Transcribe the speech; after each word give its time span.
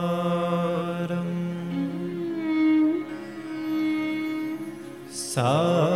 सुनीशारम् 0.00 1.38
सारम् 5.12 5.93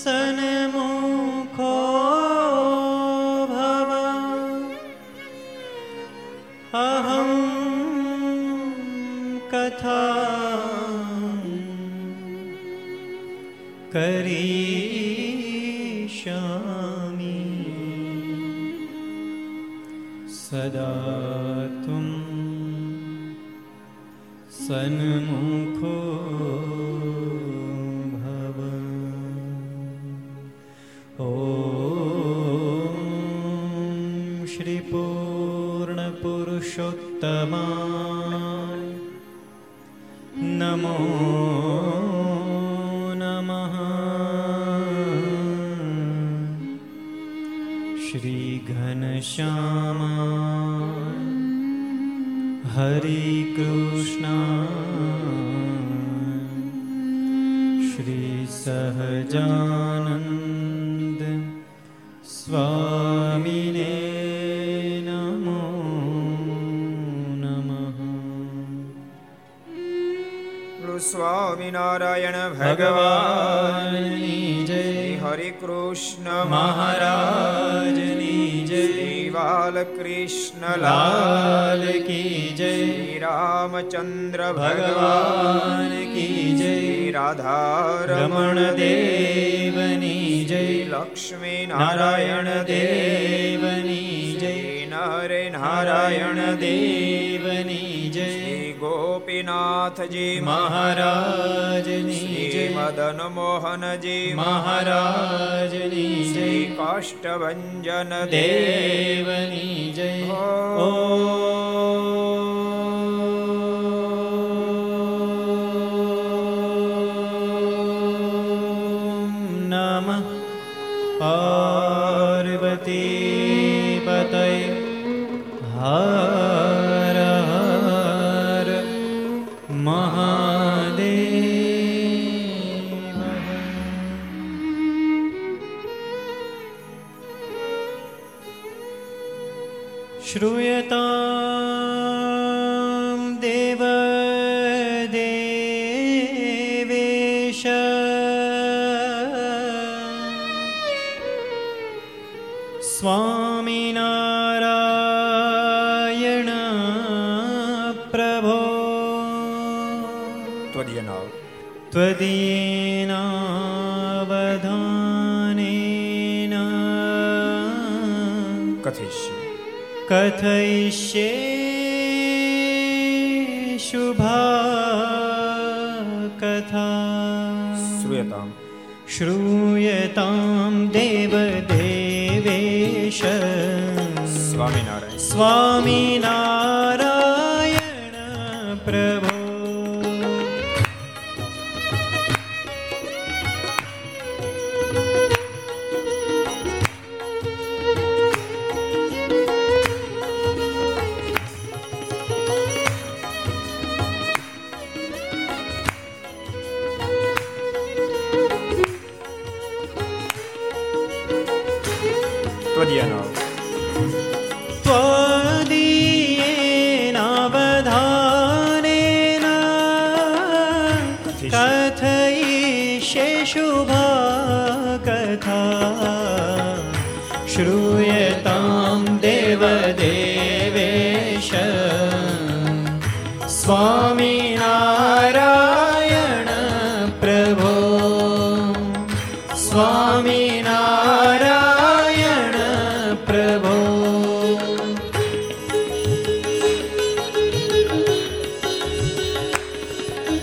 शनय 0.00 0.53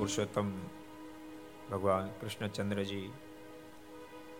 લીલા 0.00 0.24
પુરુષોત્તમ 0.24 0.52
ભગવાન 1.70 2.08
કૃષ્ણચંદ્રજી 2.20 3.12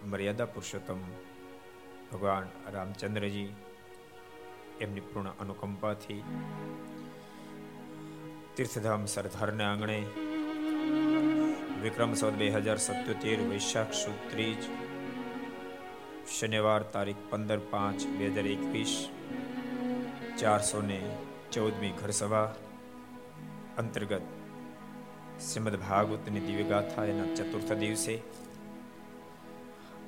મર્યાદા 0.05 0.45
પુરુષોત્તમ 0.45 0.99
ભગવાન 2.13 2.71
રામચંદ્રજી 2.73 3.53
એમની 4.81 5.01
પૂર્ણ 5.01 5.31
અનુકંપાથી 5.41 6.23
તીર્થધામ 8.57 9.07
સરદારના 9.07 9.71
આંગણે, 9.71 10.05
વિક્રમ 11.83 12.15
સંવત 12.15 12.35
બે 12.35 12.51
હજાર 12.51 12.77
સત્યોતેર 12.77 13.41
વૈશાખ 13.41 13.93
સુદ 13.93 14.31
ત્રીજ 14.31 14.59
શનિવાર 16.39 16.83
તારીખ 16.83 17.17
પંદર 17.31 17.59
પાંચ 17.59 18.07
બે 18.07 18.29
હજાર 18.29 18.47
એકવીસ 18.47 19.09
ચારસો 20.39 20.83
ને 20.83 21.17
ચૌદમી 21.53 21.91
ઘર 21.91 22.11
સભા 22.11 22.55
અંતર્ગત 23.79 24.23
શ્રીમદ 25.51 25.77
ભાગવતની 25.83 26.43
દિવ્ય 26.47 26.65
ગાથા 26.73 27.05
એના 27.13 27.29
ચતુર્થ 27.37 27.73
દિવસે 27.81 28.15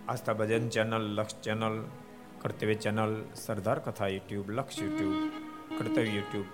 Aastha 0.06 0.36
Bhajan 0.40 0.66
channel, 0.68 1.04
Laksh 1.16 1.36
channel, 1.44 1.76
Kartavya 2.42 2.76
channel, 2.84 3.12
Sardar 3.34 3.78
Katha 3.80 4.10
YouTube, 4.14 4.46
Laksh 4.50 4.78
YouTube, 4.82 5.16
કર્તવ્ય 5.78 6.12
યુટ્યુબ 6.12 6.48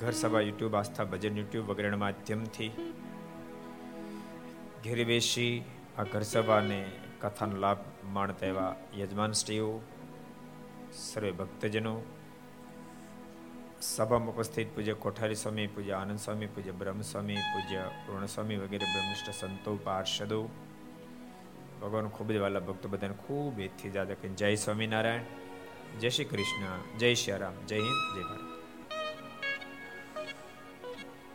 ઘર 0.00 0.14
સભા 0.14 0.44
યુટ્યુબ, 0.48 0.74
આસ્થા 0.74 1.06
ભજન 1.06 1.40
યુટ્યુબ 1.40 1.66
વગેરેના 1.70 2.02
માધ્યમથી 2.04 2.70
ઘેર 4.84 5.00
બેસી 5.04 5.54
આ 5.98 6.04
ઘર 6.04 6.24
સભાને 6.24 6.80
કથાનો 7.20 7.56
લાભ 7.56 7.82
માણતા 8.14 8.48
એવા 8.48 8.72
યજમાન 9.00 9.32
શ્રીઓ 9.34 9.70
સર્વે 11.02 11.30
ભક્તજનો 11.32 11.94
સભામાં 13.84 14.28
ઉપસ્થિત 14.28 14.74
પૂજ્ય 14.74 14.92
કોઠારી 14.92 15.34
સ્વામી, 15.34 15.66
પૂજ્ય 15.66 15.92
આનંદ 15.92 16.18
સ્વામી, 16.18 16.46
પૂજ્ય 16.46 16.70
બ્રહ્મસ્વામી, 16.70 17.34
પૂજ્ય 17.34 17.90
પૂર્ણસ્વામી 18.06 18.56
વગેરે 18.56 18.86
બ્રહ્મિષ્ઠ 18.94 19.40
સંતો, 19.40 19.76
પાર્ષદો. 19.76 20.48
ભગવાન 21.82 22.08
ખૂબ 22.08 22.32
જ 22.32 22.36
વાલા 22.36 22.60
ભક્તો 22.60 22.88
બધાને 22.88 23.14
ખૂબ 23.14 23.60
એથી 23.60 23.90
જાદા 23.90 24.14
કે 24.14 24.28
જય 24.28 24.54
સ્વામિનારાયણ, 24.54 25.22
જય 26.00 26.08
શ્રી 26.08 26.24
કૃષ્ણ, 26.24 26.98
જય 26.98 27.14
શ્રી 27.14 27.38
રામ, 27.38 27.66
જય 27.66 27.76
હિન્દ, 27.76 28.16
જય 28.16 28.22
ભારત. 28.22 28.50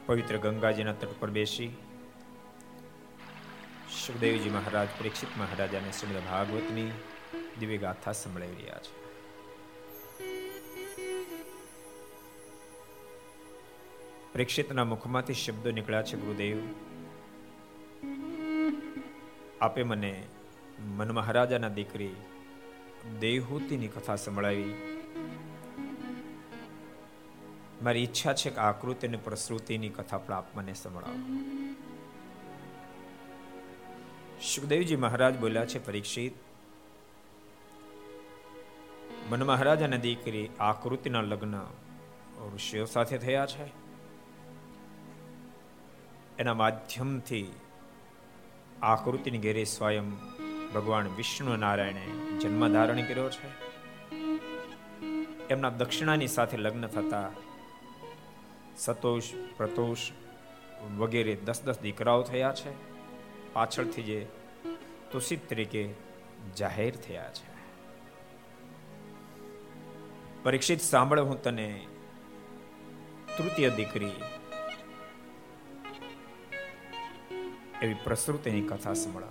પવિત્ર 0.05 0.37
ગંગાજીના 0.37 0.93
તટ 0.93 1.19
પર 1.19 1.29
બેસી 1.29 1.77
સુખદેવજી 4.05 4.49
મહારાજ, 4.49 4.87
પરીક્ષિત 4.99 5.29
મહારાજ 5.37 5.75
અને 5.75 5.91
શ્રીમદ 5.91 6.23
ભાગવતની 6.29 6.91
દિવ્ય 7.59 7.77
ગાથા 7.77 8.11
સંભળાવી 8.11 8.55
રહ્યા 8.55 8.77
છે. 8.77 8.98
પરીક્ષિતના 14.33 14.83
મુખમાંથી 14.83 15.33
શબ્દો 15.33 15.71
નીકળ્યા 15.71 16.03
છે 16.03 16.17
ગુરુદેવ. 16.17 16.57
આપે 19.61 19.83
મને 19.83 20.23
મન 20.79 21.11
મહારાજાના 21.11 21.67
દીકરી 21.67 22.15
દેવહૂતિની 23.19 23.87
કથા 23.87 24.15
સંભળાવી. 24.15 24.73
મારી 27.83 27.99
ઈચ્છા 27.99 28.33
છે 28.33 28.49
કે 28.49 28.55
આકૃતિ 28.55 29.07
અને 29.07 29.17
પ્રસૃતિની 29.17 29.89
કથા 29.89 30.17
પણ 30.17 30.33
આપ 30.33 30.57
મને 30.57 30.73
સંભળાવો. 30.73 31.17
સુખદેવજી 34.41 34.95
મહારાજ 34.95 35.39
બોલ્યા 35.39 35.65
છે, 35.65 35.85
પરીક્ષિત. 35.85 36.33
મન 39.29 39.43
મહારાજાના 39.43 39.97
દીકરી 39.97 40.49
આકૃતિના 40.59 41.21
લગ્ન 41.21 41.55
ઋષિઓ 42.55 42.85
સાથે 42.85 43.17
થયા 43.17 43.45
છે? 43.45 43.88
એના 46.39 46.53
માધ્યમથી 46.53 47.51
આકૃતિની 48.81 49.37
ઘેરે 49.37 49.63
સ્વયં 49.63 50.11
ભગવાન 50.75 51.07
વિષ્ણુ 51.07 51.55
નારાયણે 51.55 52.05
જન્મ 52.39 52.73
ધારણ 52.73 53.01
કર્યો 53.01 53.29
છે. 53.29 53.47
એમના 55.47 55.69
દક્ષિણાની 55.69 56.27
સાથે 56.27 56.57
લગ્ન 56.57 56.87
થતા 56.87 57.31
સતોષ, 58.77 59.23
પ્રતોષ 59.57 59.97
વગેરે 60.97 61.35
દસ 61.35 61.61
દસ 61.61 61.79
દીકરાઓ 61.79 62.21
થયા 62.21 62.53
છે. 62.53 62.71
પાછળથી 63.53 64.03
જે 64.03 64.27
તુષિત 65.11 65.49
તરીકે 65.49 65.93
જાહેર 66.57 66.95
થયા 66.95 67.31
છે. 67.33 67.49
પરીક્ષિત 70.43 70.81
સાંભળ 70.81 71.19
હું 71.19 71.43
તને 71.43 71.87
તૃતીય 73.37 73.69
દીકરી 73.69 74.11
એવી 77.81 77.93
પ્રસૃતિની 77.93 78.61
કથા 78.61 78.93
સંભળા 78.93 79.27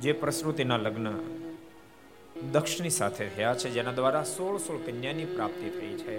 જે 0.00 0.12
પ્રસૃતિના 0.12 0.76
લગ્ન 0.76 1.08
દક્ષની 2.52 2.90
સાથે 2.90 3.28
થયા 3.28 3.54
છે, 3.54 3.70
જેના 3.70 3.92
દ્વારા 3.92 4.24
સોળ 4.24 4.58
સોળ 4.58 4.78
કન્યાની 4.78 5.24
પ્રાપ્તિ 5.24 5.70
થઈ 5.70 5.94
છે. 5.96 6.16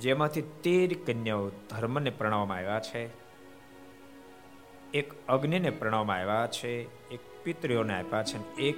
જેમાંથી 0.00 0.42
તેર 0.42 0.96
કન્યાઓ 1.06 1.48
ધર્મને 1.48 2.10
પ્રણવામાં 2.10 2.56
આવ્યા 2.56 2.80
છે. 2.80 3.08
એક 4.94 5.12
અગ્નિને 5.28 5.70
પ્રણવામાં 5.70 6.16
આવ્યા 6.16 6.46
છે, 6.46 6.72
એક 7.10 7.20
પિતૃઓને 7.44 7.94
આપ્યા 7.94 8.22
છે 8.22 8.56
એક 8.56 8.76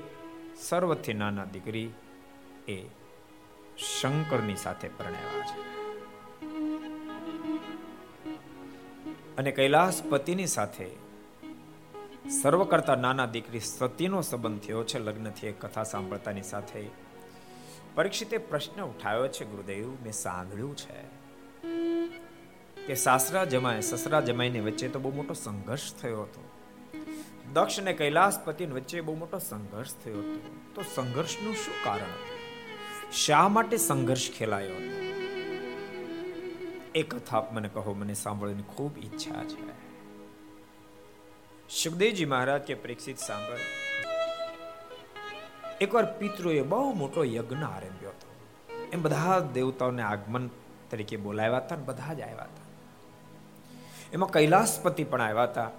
સર્વથી 0.61 1.13
નાના 1.13 1.45
દીકરી 1.45 1.91
એ 2.69 2.83
શંકરની 4.01 4.57
સાથે 4.57 4.89
પરણાવ્યા 4.89 5.47
છે. 5.47 5.82
અને 9.39 9.51
કૈલાસ 9.51 10.03
પતિની 10.03 10.47
સાથે. 10.47 10.91
સર્વ 12.43 12.65
કરતા 12.65 12.95
નાના 12.95 13.27
દીકરી 13.27 13.61
સતીનો 13.61 14.21
સંબંધ 14.21 14.61
થયો 14.61 14.85
છે, 14.85 14.99
લગ્નથી 14.99 15.47
એક 15.47 15.61
કથા 15.61 15.83
સાંભળતાની 15.83 16.43
સાથે. 16.43 16.89
પરીક્ષિતે 17.95 18.39
પ્રશ્ન 18.39 18.83
ઉઠાવ્યો 18.83 19.29
છે, 19.29 19.45
ગુરુદેવ, 19.45 19.91
મેં 19.91 20.13
સાંભળ્યું 20.13 20.77
છે. 20.77 21.23
કે 22.87 22.95
સાસરા 22.95 23.45
જમાય 23.45 23.81
સસરા 23.81 24.21
જમાઈની 24.21 24.61
વચ્ચે 24.61 24.89
તો 24.89 24.99
બહુ 24.99 25.13
મોટો 25.13 25.35
સંઘર્ષ 25.35 25.95
થયો 25.95 26.23
હતો. 26.23 26.51
દક્ષ 27.53 27.81
અને 27.81 27.93
કૈલાસપતિ 27.93 28.67
વચ્ચે 28.67 29.01
બહુ 29.01 29.15
મોટો 29.15 29.39
સંઘર્ષ 29.39 29.95
થયો 29.95 30.19
હતો. 30.19 30.61
તો 30.75 30.83
સંઘર્ષનું 30.95 31.55
શું 31.55 31.85
કારણ? 31.85 31.99
હતું 31.99 33.13
શા 33.13 33.49
માટે 33.49 33.77
સંઘર્ષ 33.77 34.31
ખેલાયો? 34.31 34.75
હતો 34.75 35.22
એ 36.95 37.03
કથા 37.03 37.47
મને 37.53 37.69
કહો, 37.69 37.93
મને 37.93 38.15
સાંભળવાની 38.15 38.63
ખૂબ 38.63 38.99
ઈચ્છા 38.99 39.45
છે. 39.45 39.83
સુખદેવજી 41.69 42.25
મહારાજ 42.25 42.63
કે 42.63 42.75
પ્રેક્ષિત 42.75 43.19
સાંભળ. 43.19 43.57
એકવાર 45.81 46.19
પિતૃએ 46.19 46.63
બહુ 46.63 46.93
મોટો 46.93 47.25
યજ્ઞ 47.25 47.65
આરંભ્યો 47.65 48.11
હતો. 48.11 48.33
એમ 48.93 49.03
બધા 49.03 49.51
દેવતાઓને 49.53 50.03
આગમન 50.03 50.51
તરીકે 50.91 51.17
બોલાવ્યા 51.17 51.57
હતા 51.57 51.77
બધા 51.77 52.15
જ 52.15 52.21
આવ્યા 52.21 52.43
હતા. 52.43 52.63
એમાં 54.13 54.31
કૈલાસપતિ 54.31 55.05
પણ 55.05 55.21
આવ્યા 55.21 55.43
હતા. 55.43 55.71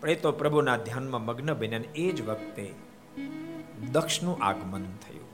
પણ 0.00 0.10
એ 0.10 0.14
તો 0.14 0.32
પ્રભુના 0.32 0.76
ધ્યાનમાં 0.76 1.24
મગ્ન 1.24 1.54
બન્યા 1.54 1.80
એ 1.94 2.12
જ 2.12 2.22
વખતે 2.22 2.74
દક્ષનું 3.92 4.44
આગમન 4.44 4.82
થયું. 4.82 5.26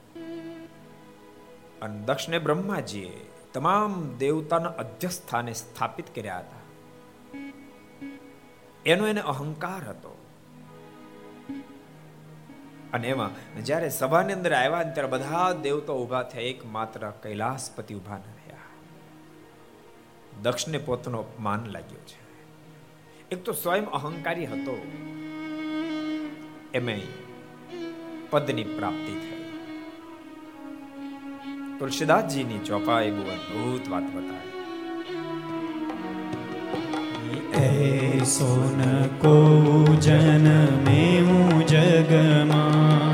અને 1.82 2.00
દક્ષને 2.00 2.38
બ્રહ્માજીએ 2.38 3.31
તમામ 3.52 4.16
દેવતાના 4.18 4.68
અધ્યસ્થાને 4.68 5.52
સ્થાપિત 5.52 6.14
કર્યા 6.14 6.38
હતા. 6.38 6.62
એનો 8.86 9.06
એને 9.06 9.20
અહંકાર 9.20 9.88
હતો. 9.88 10.18
અને 12.92 13.08
એમાં 13.08 13.64
જ્યારે 13.64 13.90
સભાની 13.90 14.32
અંદર 14.32 14.52
આવ્યા 14.52 14.82
ત્યારે 14.82 15.08
બધા 15.08 15.52
દેવતા 15.52 15.92
ઊભા 15.92 16.22
થયા, 16.22 16.42
એક 16.42 16.66
માત્ર 16.66 17.10
કૈલાસપતિ 17.10 17.94
ઊભા 17.94 18.16
ન 18.16 18.20
રહ્યા. 18.20 18.56
દક્ષને 20.42 20.78
પોતાનો 20.78 21.18
અપમાન 21.18 21.64
લાગ્યો 21.66 21.98
છે. 21.98 22.22
એક 23.30 23.44
તો 23.44 23.52
સ્વયં 23.52 23.86
અહંકારી 23.86 24.46
હતો. 24.46 24.92
એમે 26.74 27.06
પદની 28.30 28.64
પ્રાપ્તિ 28.64 29.14
થઈ. 29.14 29.41
તુલસીદાસજીની 31.82 32.58
ચોપાઈ 32.58 33.10
બહુ 33.10 33.22
અદભુત 33.22 33.88
વાત 33.90 34.04
બતાવી. 34.14 34.52
સોન 38.24 38.80
કો 39.18 39.34
જન 40.02 40.46
મેં 40.84 41.30
જગમાહી 41.66 43.11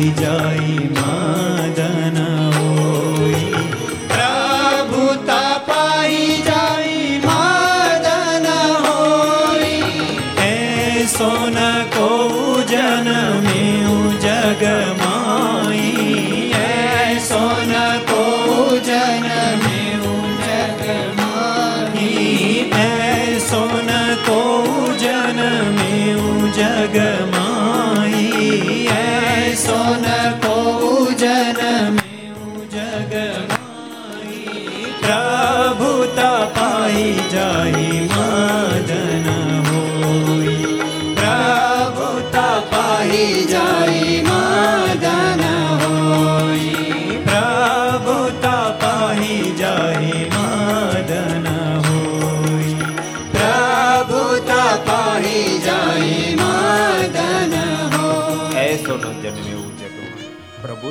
પાહી 0.00 0.12
જાય 0.20 1.19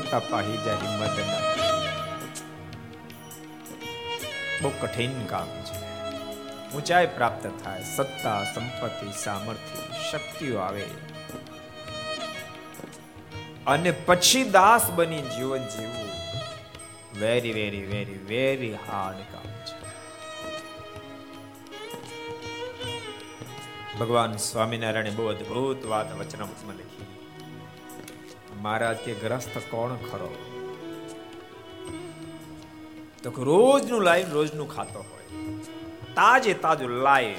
પ્રભુતા 0.10 0.30
પાહી 0.30 0.58
જાય 0.58 0.76
મદન 0.76 1.50
બહુ 4.62 4.70
કઠિન 4.70 5.26
કામ 5.26 5.48
છે. 5.48 5.90
ઊંચાઈ 6.76 7.08
પ્રાપ્ત 7.08 7.52
થાય, 7.64 7.84
સત્તા, 7.84 8.44
સંપત્તિ, 8.44 9.24
સામર્થ્ય, 9.24 10.10
શક્તિઓ 10.12 10.60
આવે. 10.60 10.86
અને 13.68 13.92
પછી 13.92 14.44
દાસ 14.44 14.92
બની 14.92 15.22
જીવન 15.22 15.60
જીવવું. 15.60 16.10
Very 17.20 17.52
very 17.52 17.82
very 17.82 18.26
very 18.28 18.74
hard 18.74 19.18
કામ 19.18 19.52
છે. 19.66 19.90
ભગવાન 24.00 24.38
સ્વામિનારાયણે 24.38 25.10
બહુ 25.10 25.28
અદભુત 25.28 25.86
વાત 25.86 26.16
વચનામૃતમાં 26.16 26.76
લખી. 26.76 26.99
મહારાજ 28.60 28.98
કે 28.98 29.14
ગ્રસ્ત 29.14 29.58
કોણ 29.58 29.96
ખરો? 29.96 30.36
તો 33.24 33.32
કે 33.32 33.44
રોજનું 33.44 34.02
લાઈન 34.02 34.30
રોજનું 34.30 34.76
ખાતો 34.76 35.00
હોય. 35.00 35.54
તાજે 36.16 36.54
તાજું 36.54 36.90
લાઈન. 36.90 37.36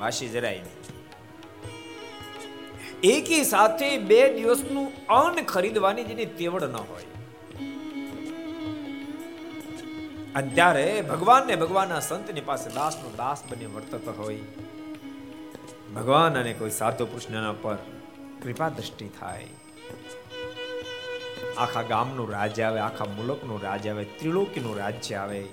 વાસી 0.00 0.28
જરાય 0.28 0.58
નહીં. 0.58 0.78
એકી 3.02 3.44
સાથે 3.44 3.98
બે 3.98 4.34
દિવસનું 4.34 5.06
અન્ન 5.06 5.44
ખરીદવાની 5.44 6.04
જેની 6.04 6.24
તેવડ 6.24 6.62
ન 6.64 6.76
હોય. 6.76 7.02
અને 10.34 10.48
ત્યારે 10.54 11.02
ભગવાન 11.02 11.46
ને 11.46 11.56
ભગવાનના 11.56 12.00
સંતની 12.00 12.40
પાસે 12.40 12.70
દાસનો 12.70 13.10
દાસ 13.16 13.42
બની 13.50 13.66
વર્તતો 13.66 14.14
હોય. 14.18 14.38
ભગવાન 15.94 16.38
અને 16.38 16.52
કોઈ 16.52 16.70
સાધુ 16.70 17.06
પુરુષના 17.06 17.52
પર 17.52 17.78
કૃપા 18.42 18.68
દ્રષ્ટિ 18.68 19.08
થાય. 19.20 19.48
આખા 21.56 21.82
ગામનું 21.82 22.30
રાજ્ય 22.30 22.62
આવે, 22.62 22.80
આખા 22.80 23.04
મુલકનું 23.04 23.62
રાજ્ય 23.62 23.90
આવે, 23.90 24.04
ત્રિલોકીનું 24.04 24.76
રાજ્ય 24.76 25.14
આવે. 25.14 25.48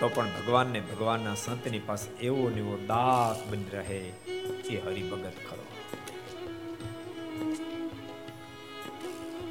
તો 0.00 0.08
પણ 0.08 0.26
ભગવાનને 0.26 0.80
ભગવાનના 0.80 1.34
સંતની 1.34 1.78
પાસે 1.78 2.10
એવો 2.24 2.50
ને 2.50 2.56
એવો 2.56 2.76
દાસ 2.76 3.50
બની 3.50 3.64
રહે 3.72 4.12
એ 4.70 4.82
હરિભગત 4.84 5.32
ખરો. 5.50 5.66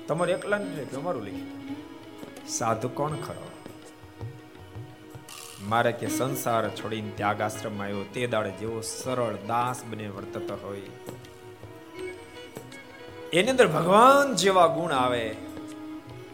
તમારે 0.07 0.33
એકલા 0.33 0.57
નહીં 0.57 0.89
તમારું 0.89 1.23
લખ્યું 1.23 2.47
સાધુ 2.47 2.89
કોણ 2.89 3.15
ખરો? 3.15 3.51
મારે 5.61 5.91
કે 5.91 6.07
સંસાર 6.07 6.69
છોડીને 6.69 7.11
ત્યાગાશ્રમમાં 7.15 7.85
આવ્યો, 7.85 8.03
તે 8.03 8.27
દાડે 8.27 8.51
જેવો 8.51 8.81
સરળ 8.81 9.35
દાસ 9.47 9.83
બને 9.83 10.07
વર્તતો 10.07 10.67
હોય. 10.67 10.81
એની 13.33 13.49
અંદર 13.49 13.67
ભગવાન 13.67 14.35
જેવા 14.35 14.67
ગુણ 14.67 14.91
આવે, 14.91 15.35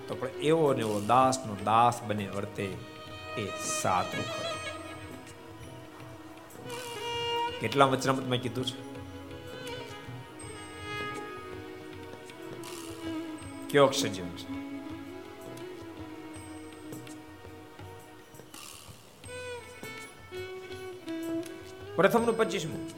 તો 0.07 0.15
પણ 0.15 0.27
એવો 0.27 0.73
ને 0.73 0.79
એવો 0.79 0.99
દાસ 0.99 1.39
નો 1.45 1.55
દાસ 1.63 2.01
બને 2.07 2.27
વર્તે 2.27 2.65
એ 3.37 3.47
સાધુ 3.81 4.21
ખરો 4.21 4.53
કેટલા 7.61 7.85
વચનામૃતમાં 7.85 8.37
કીધું 8.37 8.65
છે? 8.65 8.77
કયો 13.69 13.85
અક્ષર 13.85 14.07
જીવન 14.07 14.29
છે? 14.29 14.47
પ્રથમનું 21.95 22.37
પચીસમું. 22.37 22.96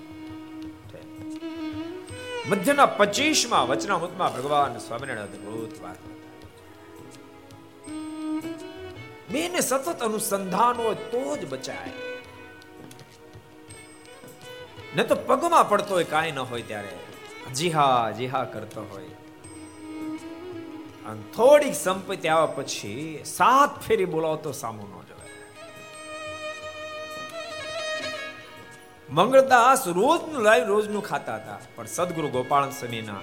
મધ્યના 2.50 2.86
પચીસમાં 2.86 3.68
વચનામૃતમાં 3.68 4.34
ભગવાન 4.34 4.78
સ્વામિનારાયણ 4.78 5.28
અદભુત 5.28 5.82
વાત. 5.82 5.96
બેને 9.32 9.60
સતત 9.60 10.02
અનુસંધાન 10.02 10.76
હોય 10.82 10.96
તો 10.96 11.38
જ 11.38 11.50
બચાય. 11.50 11.92
ન 14.96 15.04
તો 15.04 15.16
પગમાં 15.16 15.70
પડતો 15.70 15.94
હોય, 15.94 16.04
કાંઈ 16.04 16.32
ન 16.32 16.40
હોય 16.40 16.62
ત્યારે. 16.62 16.96
જી 17.54 17.70
હા 17.70 18.12
જી 18.12 18.28
હા 18.28 18.44
કરતો 18.44 18.82
હોય. 18.82 19.06
અને 21.06 21.22
થોડીક 21.36 21.76
સંપત્તિ 21.76 22.28
આવ્યા 22.28 22.46
પછી 22.46 23.22
સાત 23.26 23.82
ફેરી 23.82 24.06
બોલાવતો 24.06 24.52
સામો 24.52 24.99
મંગળદાસ 29.12 29.88
રોજનું 29.88 30.42
લાવી 30.42 30.64
રોજનું 30.64 31.04
ખાતા 31.04 31.36
હતા. 31.36 31.60
પણ 31.76 31.86
સદગુરુ 31.86 32.28
ગોપાલ 32.28 32.70
સ્વામીના 32.70 33.22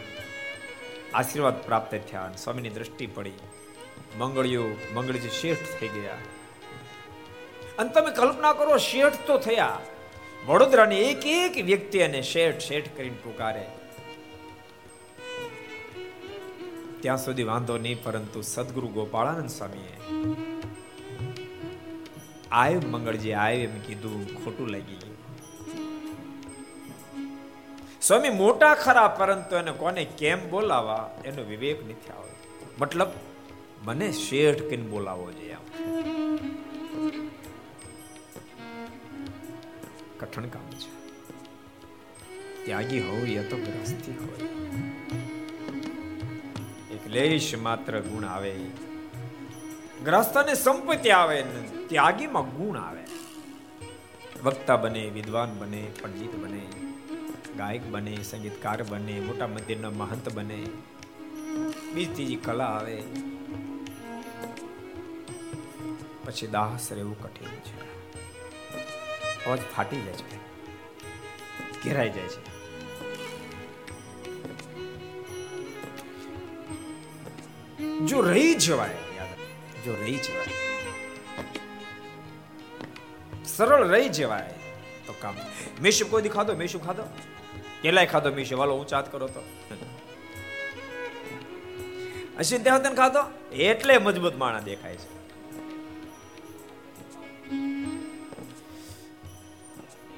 આશીર્વાદ 1.14 1.62
પ્રાપ્ત 1.62 1.94
થયા 2.11 2.31
સ્વામીની 2.38 2.70
દ્રષ્ટિ 2.70 3.07
પડી. 3.07 3.33
મંગળિયો 4.18 4.64
મંગળજી 4.94 5.29
શેઠ 5.29 5.59
થઈ 5.81 5.88
ગયા. 5.88 6.16
અને 7.79 7.88
તમે 7.88 8.11
કલ્પના 8.11 8.53
કરો, 8.53 8.77
શેઠ 8.77 9.12
તો 9.27 9.38
થયા. 9.38 9.79
વડોદરાની 10.46 11.01
એક 11.01 11.27
એક 11.27 11.64
વ્યક્તિ 11.64 12.01
અને 12.01 12.22
શેઠ 12.22 12.59
શેઠ 12.59 12.96
કરીને 12.96 13.16
પુકારે. 13.25 13.66
ત્યાં 17.01 17.16
સુધી 17.16 17.42
વાંધો 17.42 17.79
નહીં, 17.79 18.05
પરંતુ 18.05 18.42
સદગુરુ 18.42 18.88
ગોપાળાનંદ 18.88 19.49
સ્વામીએ 19.49 19.96
આય 22.53 22.75
મંગળજી, 22.75 23.33
આય 23.33 23.55
એમ 23.55 23.81
કીધું, 23.81 24.44
ખોટું 24.44 24.68
લાગી 24.68 25.06
સ્વામી 28.07 28.29
મોટા 28.31 28.75
ખરા, 28.75 29.09
પરંતુ 29.09 29.57
એને 29.57 29.73
કોને 29.73 30.05
કેમ 30.05 30.51
બોલાવા 30.51 31.11
એનો 31.25 31.42
વિવેક 31.42 31.87
નથી 31.87 32.12
આવે 32.12 32.31
મતલબ, 32.81 33.09
મને 33.83 34.12
શેઠ 34.12 34.62
કહીને 34.62 34.87
બોલાવો 34.87 35.33
જોઈએ 35.33 35.53
આમ 35.53 35.66
કઠણ 40.21 40.47
કામ 40.47 40.71
છે. 40.71 40.92
ત્યાગી 42.64 43.01
હોય 43.01 43.42
તો 43.42 43.57
ગ્રસ્તી 43.57 44.12
હોય. 44.12 44.49
એક 46.95 47.07
લેશ 47.07 47.55
માત્ર 47.62 48.01
ગુણ 48.01 48.25
આવે. 48.25 48.55
ગ્રસ્તને 50.05 50.55
સંપત્તિ 50.55 51.11
આવે 51.11 51.45
ત્યાગીમાં 51.88 52.42
ગુણ 52.42 52.79
આવે. 52.79 53.05
વક્તા 54.45 54.77
બને, 54.77 55.07
વિદ્વાન 55.11 55.59
બને, 55.59 55.87
પંડિત 56.03 56.35
બને. 56.37 56.86
ગાયક 57.57 57.87
બને, 57.87 58.23
સંગીતકાર 58.23 58.83
બને, 58.83 59.21
મોટા 59.21 59.47
મંદિરના 59.47 59.90
મહંત 59.90 60.33
બને, 60.33 60.66
બીજી 61.95 62.14
ત્રીજી 62.14 62.37
કલા 62.37 62.64
આવે. 62.64 63.03
પછી 66.25 66.47
દાહસ 66.47 66.92
રહેવું 66.92 67.23
કઠિન 67.23 67.49
છે. 67.49 67.77
અવાજ 69.45 69.61
ફાટી 69.77 70.03
જાય 70.03 70.14
છે. 70.14 70.37
ઘેરાઈ 71.85 72.11
જાય 72.11 72.29
છે. 72.29 72.57
જો 78.07 78.21
રહી 78.21 78.55
જવાય 78.55 78.97
જો 79.85 79.97
રહી 80.01 80.16
જવાય. 80.16 80.49
સરળ 83.47 83.88
રહી 83.88 84.09
જવાય, 84.09 84.55
તો 85.07 85.14
કામ 85.21 85.35
મેશુ 85.83 86.07
કોઈ 86.07 86.23
ખાધો? 86.23 86.57
મેશુ 86.57 86.79
ખાધો? 86.79 87.06
કેટલાય 87.83 88.07
ખાધો 88.07 88.33
મેશુ? 88.33 88.59
વાલો 88.59 88.79
ઊંચાત 88.79 89.12
કરો 89.12 89.27
તો. 89.27 89.41
અશ્વિન 92.39 92.62
દેવતન 92.62 92.95
ખાધો? 92.95 93.55
એટલે 93.55 93.99
મજબૂત 93.99 94.37
માણા 94.37 94.61
દેખાય 94.61 94.97
છે. 94.97 95.17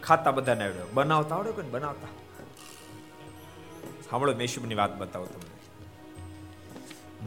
ખાતા 0.02 0.30
બધાને 0.30 0.64
આવડ્યો 0.64 0.86
બનાવતા 0.94 1.34
આવડે 1.36 1.50
કોઈ 1.50 1.64
બનાવતા? 1.64 2.08
સાંભળો, 4.10 4.34
મેશુબની 4.34 4.74
વાત 4.74 4.98
બતાવો 4.98 5.26
તમને. 5.26 5.58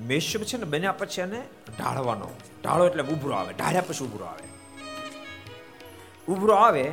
મેશુબ 0.08 0.44
છે 0.44 0.58
ને, 0.58 0.63
બન્યા 0.63 0.91
પછી 0.91 1.22
એને 1.22 1.44
ઢાળવાનો. 1.80 2.30
ઢાળો 2.63 2.88
એટલે 2.88 3.04
ઉભરો 3.04 3.32
આવે. 3.32 3.54
ઢાળ્યા 3.54 3.82
પછી 3.82 4.06
ઉભરો 4.06 4.26
આવે. 4.26 4.52
ઉભરો 6.28 6.54
આવે 6.54 6.84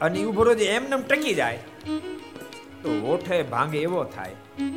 અને 0.00 0.24
ઉભરો 0.24 0.54
જે 0.54 0.64
એમને 0.64 1.02
ટકી 1.02 1.34
જાય. 1.34 1.58
તો 2.84 2.94
ઓઠે 3.12 3.42
ભાંગ 3.42 3.74
એવો 3.74 4.00
થાય. 4.04 4.34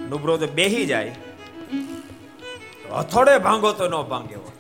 નુબરો 0.10 0.38
તો 0.38 0.48
બેહી 0.48 0.86
જાય. 0.86 1.16
હથોડે 2.98 3.34
ભાંગો 3.38 3.72
તો 3.74 3.88
નો 3.88 4.04
ભાંગ 4.04 4.32
એવો 4.32 4.52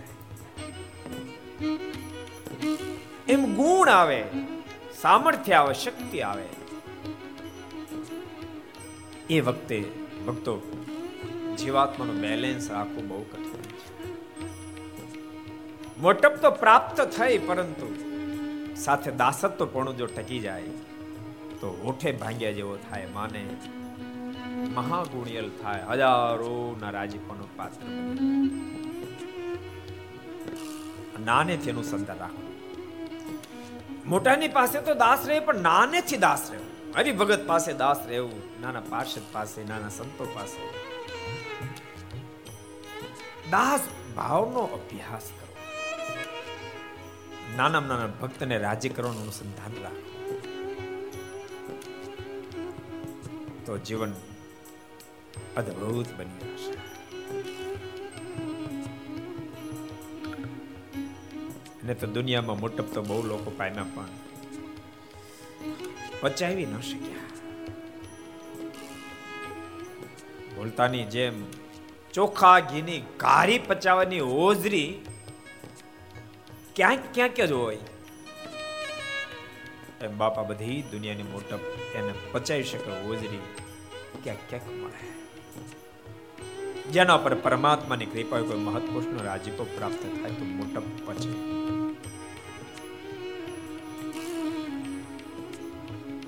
એમ 3.29 3.41
ગુણ 3.55 3.89
આવે, 3.89 4.19
સામર્થ્ય 5.01 5.53
આવે, 5.53 5.73
શક્તિ 5.73 6.19
આવે. 6.21 6.47
એ 9.29 9.39
વખતે 9.39 9.79
ભક્તો, 10.27 10.53
જીવાત્માનું 11.57 12.17
બેલેન્સ 12.21 12.69
રાખવું 12.71 13.07
બહુ 13.07 13.21
કઠિન 13.23 13.65
છે. 13.79 14.11
મોટપ 16.01 16.37
તો 16.41 16.51
પ્રાપ્ત 16.51 17.01
થઈ, 17.17 17.37
પરંતુ 17.37 17.89
સાથે 18.75 19.11
દાસત્વ 19.11 19.65
પણ 19.65 19.93
જો 19.93 20.05
ટકી 20.05 20.39
જાય 20.39 20.63
તો 21.61 21.67
ઓઠે 21.89 22.09
ભાંગ્યા 22.21 22.57
જેવો 22.57 22.75
થાય, 22.85 23.07
માને 23.17 23.41
મહાગુણિયલ 24.77 25.49
થાય, 25.61 25.83
હજારો 25.91 26.55
ના 26.81 26.91
રાજીપોનો 26.97 27.45
પાત્ર 27.57 27.85
નાનેથી 31.27 31.71
એનું 31.73 31.85
સંધાન 31.91 32.19
રાખવું 32.19 32.53
મોટાની 34.05 34.51
પાસે 34.57 34.77
તો 34.87 34.93
દાસ 35.05 35.21
રહે, 35.27 35.39
પણ 35.39 35.63
નાનેથી 35.69 36.21
દાસ 36.27 36.43
રહેવું 36.51 36.73
હરિભગત 36.97 37.41
પાસે 37.47 37.71
દાસ 37.83 37.99
રહેવું, 38.07 38.43
નાના 38.61 38.85
પાર્ષદ 38.91 39.25
પાસે, 39.31 39.59
નાના 39.63 39.89
સંતો 39.89 40.25
પાસે. 40.35 40.61
દાસ 43.51 43.83
ભાવનો 44.15 44.63
અભ્યાસ 44.77 45.27
કરો. 45.37 45.53
નાના 47.57 47.83
નાના 47.89 48.11
ભક્તને 48.21 48.57
રાજી 48.57 48.89
કરવાનું 48.89 49.21
અનુસંધાન 49.21 49.75
રાખો. 49.83 50.16
તો 53.67 53.77
જીવન 53.77 54.13
અદ્ભુત 55.57 56.05
બની 56.17 56.51
જશે. 56.51 56.73
ને 61.87 61.93
તો 61.93 62.07
દુનિયામાં 62.07 62.59
મોટપ 62.59 62.93
તો 62.93 63.01
બહુ 63.01 63.23
લોકો 63.23 63.51
પામ્યા 63.57 63.83
પણ 63.83 64.05
પચાવી 66.21 66.65
ન 66.65 66.81
શક્યા. 66.81 67.25
બોલતાની 70.55 71.05
જેમ 71.05 71.43
ચોખા 72.13 72.59
ઘીની 72.59 73.01
કારી 73.17 73.59
પચાવવાની 73.59 74.19
હોજરી 74.19 75.05
ક્યાંક 76.75 76.99
ક્યાંક 77.13 77.41
જ 77.41 77.51
હોય. 77.51 77.77
બાપા 80.05 80.43
બધી 80.43 80.81
દુનિયાની 80.81 81.23
મોટપ 81.23 81.59
એને 81.95 82.13
પચાવી 82.31 82.63
શકે 82.63 83.07
હોજરી 83.07 83.39
ક્યાંક 84.23 84.39
ક્યાંક 84.49 84.67
મળે. 84.67 85.17
જેના 86.91 87.17
પર 87.17 87.35
પરમાત્માની 87.35 88.05
કૃપા 88.05 88.39
કોઈ 88.39 88.57
મહત્પુરુષનો 88.57 89.23
રાજીપો 89.23 89.63
પ્રાપ્ત 89.63 90.03
થાય 90.03 90.31
તો 90.31 90.45
મોટપ 90.45 90.83
પચે. 91.05 91.29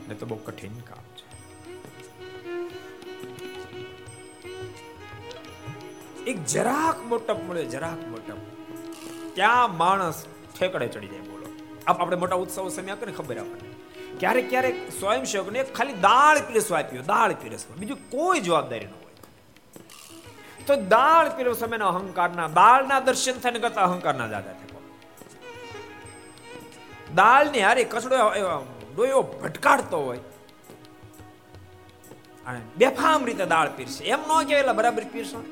ને 0.07 0.15
તો 0.15 0.25
બહુ 0.25 0.37
કઠિન 0.37 0.73
કામ 0.73 1.03
છે. 1.17 1.29
એક 6.23 6.45
જરાક 6.45 7.05
મોટપ 7.05 7.37
મળે, 7.47 7.65
જરાક 7.65 8.07
મોટપ. 8.07 8.37
ત્યાં 9.33 9.77
માણસ 9.77 10.25
ઠેકડે 10.59 10.87
ચડી 10.87 11.07
જાય. 11.07 11.28
આપણે 11.89 12.17
મોટા 12.17 12.35
ઉત્સવ 12.35 12.69
સમય 12.69 12.95
કરીને 12.95 13.17
ખબર 13.17 13.37
આપણને 13.37 13.69
ક્યારેક 14.19 14.49
ક્યારેક 14.49 14.75
સ્વયંસેવકને 14.99 15.63
ખાલી 15.63 15.93
દાળ 15.93 16.37
પીરસવા 16.39 16.79
આપ્યો 16.79 17.01
દાળ 17.01 17.33
પીરસવા. 17.33 17.75
બીજું 17.75 18.09
કોઈ 18.09 18.39
જવાબદારી 18.39 18.85
ન 18.85 18.89
હોય. 18.89 19.05
તો 20.65 20.75
દાળ 20.75 21.29
પીરો 21.29 21.53
સમયના 21.53 21.87
અહંકારના, 21.87 22.47
દાળના 22.47 22.99
દર્શન 22.99 23.33
થઈને 23.33 23.59
કરતા 23.59 23.81
અહંકારના 23.81 24.27
દાદા 24.27 24.51
થકો 24.51 24.81
દાળની 27.15 27.61
હારે 27.61 27.83
કચડો 27.83 28.17
ડોયો 28.95 29.21
ભટકાડતો 29.21 29.97
હોય. 30.05 30.19
અને 32.47 32.61
બેફામ 32.77 33.25
રીતે 33.25 33.45
દાળ 33.45 33.69
પીરશે 33.69 34.03
એમ 34.03 34.19
ન 34.19 34.43
કહેવાય 34.47 34.73
બરાબર 34.73 35.03
પીરસો 35.03 35.43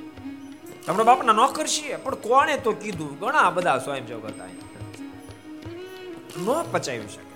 તમારો 0.86 1.04
બાપના 1.04 1.34
નોકર 1.34 1.67
છીએ. 1.67 1.95
પણ 1.95 2.15
કોણે 2.15 2.58
તો 2.58 2.71
કીધું? 2.71 3.19
ઘણા 3.19 3.50
બધા 3.50 3.78
સ્વયંસેવક 3.78 4.26
હતા 4.26 4.45
ન 6.37 6.71
પચાવી 6.71 7.07
શકે. 7.07 7.27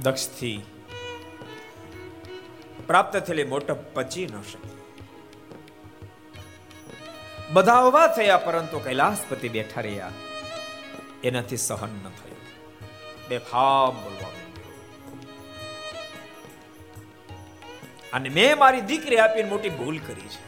દક્ષથી 0.00 0.64
પ્રાપ્ત 2.86 3.16
થયેલી 3.16 3.44
મોટપ 3.44 3.76
પચી 3.94 4.26
ન 4.26 4.42
શકે. 4.42 4.68
બધા 7.52 7.82
ઊભા 7.82 8.06
થયા 8.06 8.36
પરંતુ 8.36 8.78
કૈલાસપતિ 8.78 9.48
બેઠા 9.48 9.80
રહ્યા. 9.80 10.12
એનાથી 11.24 11.56
સહન 11.56 11.88
ન 11.88 12.02
થયું. 12.02 12.36
બેફામ 13.28 14.02
બોલવા 14.04 14.30
અને 18.12 18.28
મેં 18.28 18.58
મારી 18.58 18.80
દીકરી 18.80 19.16
આપીને 19.16 19.48
મોટી 19.48 19.68
ભૂલ 19.68 19.98
કરી 19.98 20.28
છે. 20.28 20.45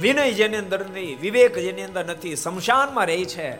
વિનય 0.00 0.32
જેની 0.32 0.56
અંદર 0.56 0.80
નથી, 0.86 1.14
વિવેક 1.20 1.58
જેની 1.58 1.82
અંદર 1.82 2.04
નથી, 2.04 2.36
શમશાનમાં 2.36 3.06
રહી 3.06 3.24
છે. 3.24 3.50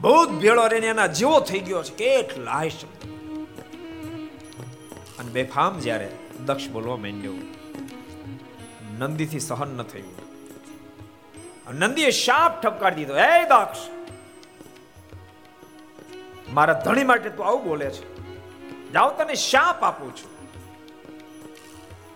ભૂત 0.00 0.28
ભેળો 0.28 0.66
રહીને 0.66 0.86
એના 0.86 1.06
જેવો 1.06 1.40
થઈ 1.40 1.58
ગયો 1.58 1.82
છે. 1.82 1.94
કેટલાય 1.94 2.68
શબ્દ. 2.68 3.08
અને 5.18 5.30
બેફામ 5.30 5.78
જ્યારે 5.78 6.10
દક્ષ 6.46 6.68
બોલવા 6.68 6.96
માંડ્યો, 6.96 7.32
નંદીથી 8.98 9.40
સહન 9.40 9.68
ન 9.68 9.82
થયું. 9.82 10.14
નંદીએ 11.70 12.10
શાપ 12.10 12.62
ઠપકારી 12.62 12.96
દીધો. 12.96 13.14
હે 13.14 13.44
દક્ષ, 13.44 13.78
મારા 16.52 16.72
ધણી 16.72 17.04
માટે 17.04 17.30
તું 17.30 17.46
આવું 17.46 17.64
બોલે 17.64 17.90
છે. 17.90 18.06
જાઓ 18.92 19.10
તને 19.10 19.34
શાપ 19.34 19.82
આપું 19.82 20.16
છું. 20.16 20.30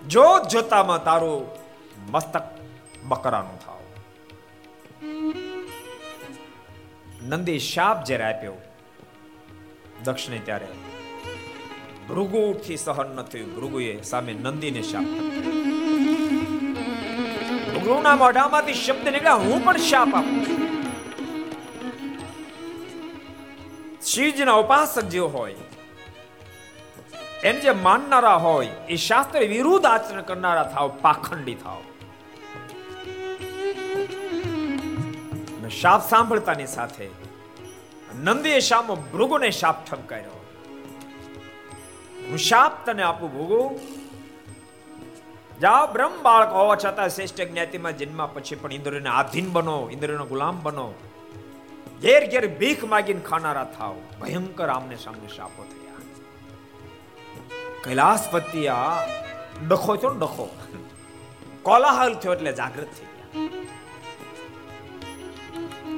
જો 0.08 0.24
જોતામાં 0.52 1.04
તારું 1.04 1.63
મસ્તક 2.06 2.44
બકરાનું 3.04 3.58
થાવ 3.58 3.82
નંદી 7.28 7.60
શાપ 7.62 7.98
જ્યારે 8.04 8.26
આપ્યો 8.26 8.56
દક્ષને 10.04 10.38
ત્યારે 10.40 10.68
ભૃગુથી 12.08 12.78
સહન 12.78 13.10
ન 13.12 13.20
થયું 13.26 13.52
ભૃગુએ 13.54 13.92
સામે 14.04 14.32
નંદીને 14.36 14.82
શાપ 14.84 15.08
ભૃગુના 17.68 18.16
મોઢામાંથી 18.16 18.76
શબ્દ 18.76 19.06
નીકળ્યા 19.08 19.44
હું 19.44 19.62
પણ 19.62 19.86
શાપ 19.86 20.10
આપું 20.14 20.42
શિવજીના 24.04 24.58
ઉપાસક 24.58 25.08
જે 25.10 25.24
હોય 25.30 25.64
એને 27.42 27.60
જે 27.60 27.72
માનનારા 27.80 28.36
હોય 28.40 28.76
એ 28.88 28.96
શાસ્ત્ર 29.04 29.42
વિરુદ્ધ 29.48 29.88
આચરણ 29.88 30.24
કરનારા 30.24 30.68
થાવ 30.70 30.94
પાખંડી 31.02 31.58
થાવ 31.58 31.82
શાપ 35.80 36.08
સાંભળતાની 36.08 36.66
સાથે 36.66 37.08
નંદીએ 38.14 38.60
શામ 38.60 38.94
ભૃગુને 38.94 39.50
શાપ 39.50 39.86
ઠમકાર્યો 39.90 40.40
હું 42.28 42.38
શાપ 42.38 42.86
તને 42.86 43.02
આપું 43.02 43.32
ભોગો? 43.32 43.80
જા 45.60 45.86
બ્રહ્મ 45.86 46.22
બાળક 46.22 46.52
હોવા 46.52 46.76
છતાં 46.76 47.08
શ્રેષ્ઠ 47.08 47.40
જ્ઞાતિમાં 47.40 47.98
જન્મા 47.98 48.26
પછી 48.26 48.54
પણ 48.54 48.72
ઇન્દ્રને 48.72 49.08
આધીન 49.08 49.52
બનો, 49.52 49.90
ઇન્દ્રનો 49.90 50.24
ગુલામ 50.24 50.62
બનો. 50.62 50.94
ઘેર 52.02 52.30
ઘેર 52.30 52.58
ભીખ 52.58 52.84
માગીને 52.84 53.20
ખાનારા 53.20 53.64
થાવ. 53.64 53.94
ભયંકર 54.20 54.68
આમને 54.68 54.96
સામને 54.96 55.28
શાપો 55.36 55.64
થયા. 55.64 55.92
કૈલાસપતિ 57.84 58.66
આ 58.66 59.06
ડખો 59.68 59.96
થયો 59.96 60.10
ડખો. 60.10 60.56
કોલાહલ 61.62 62.14
થયો 62.14 62.34
એટલે 62.34 62.52
જાગૃત 62.52 62.86
થઈ 62.86 63.04
ગયા. 63.04 63.64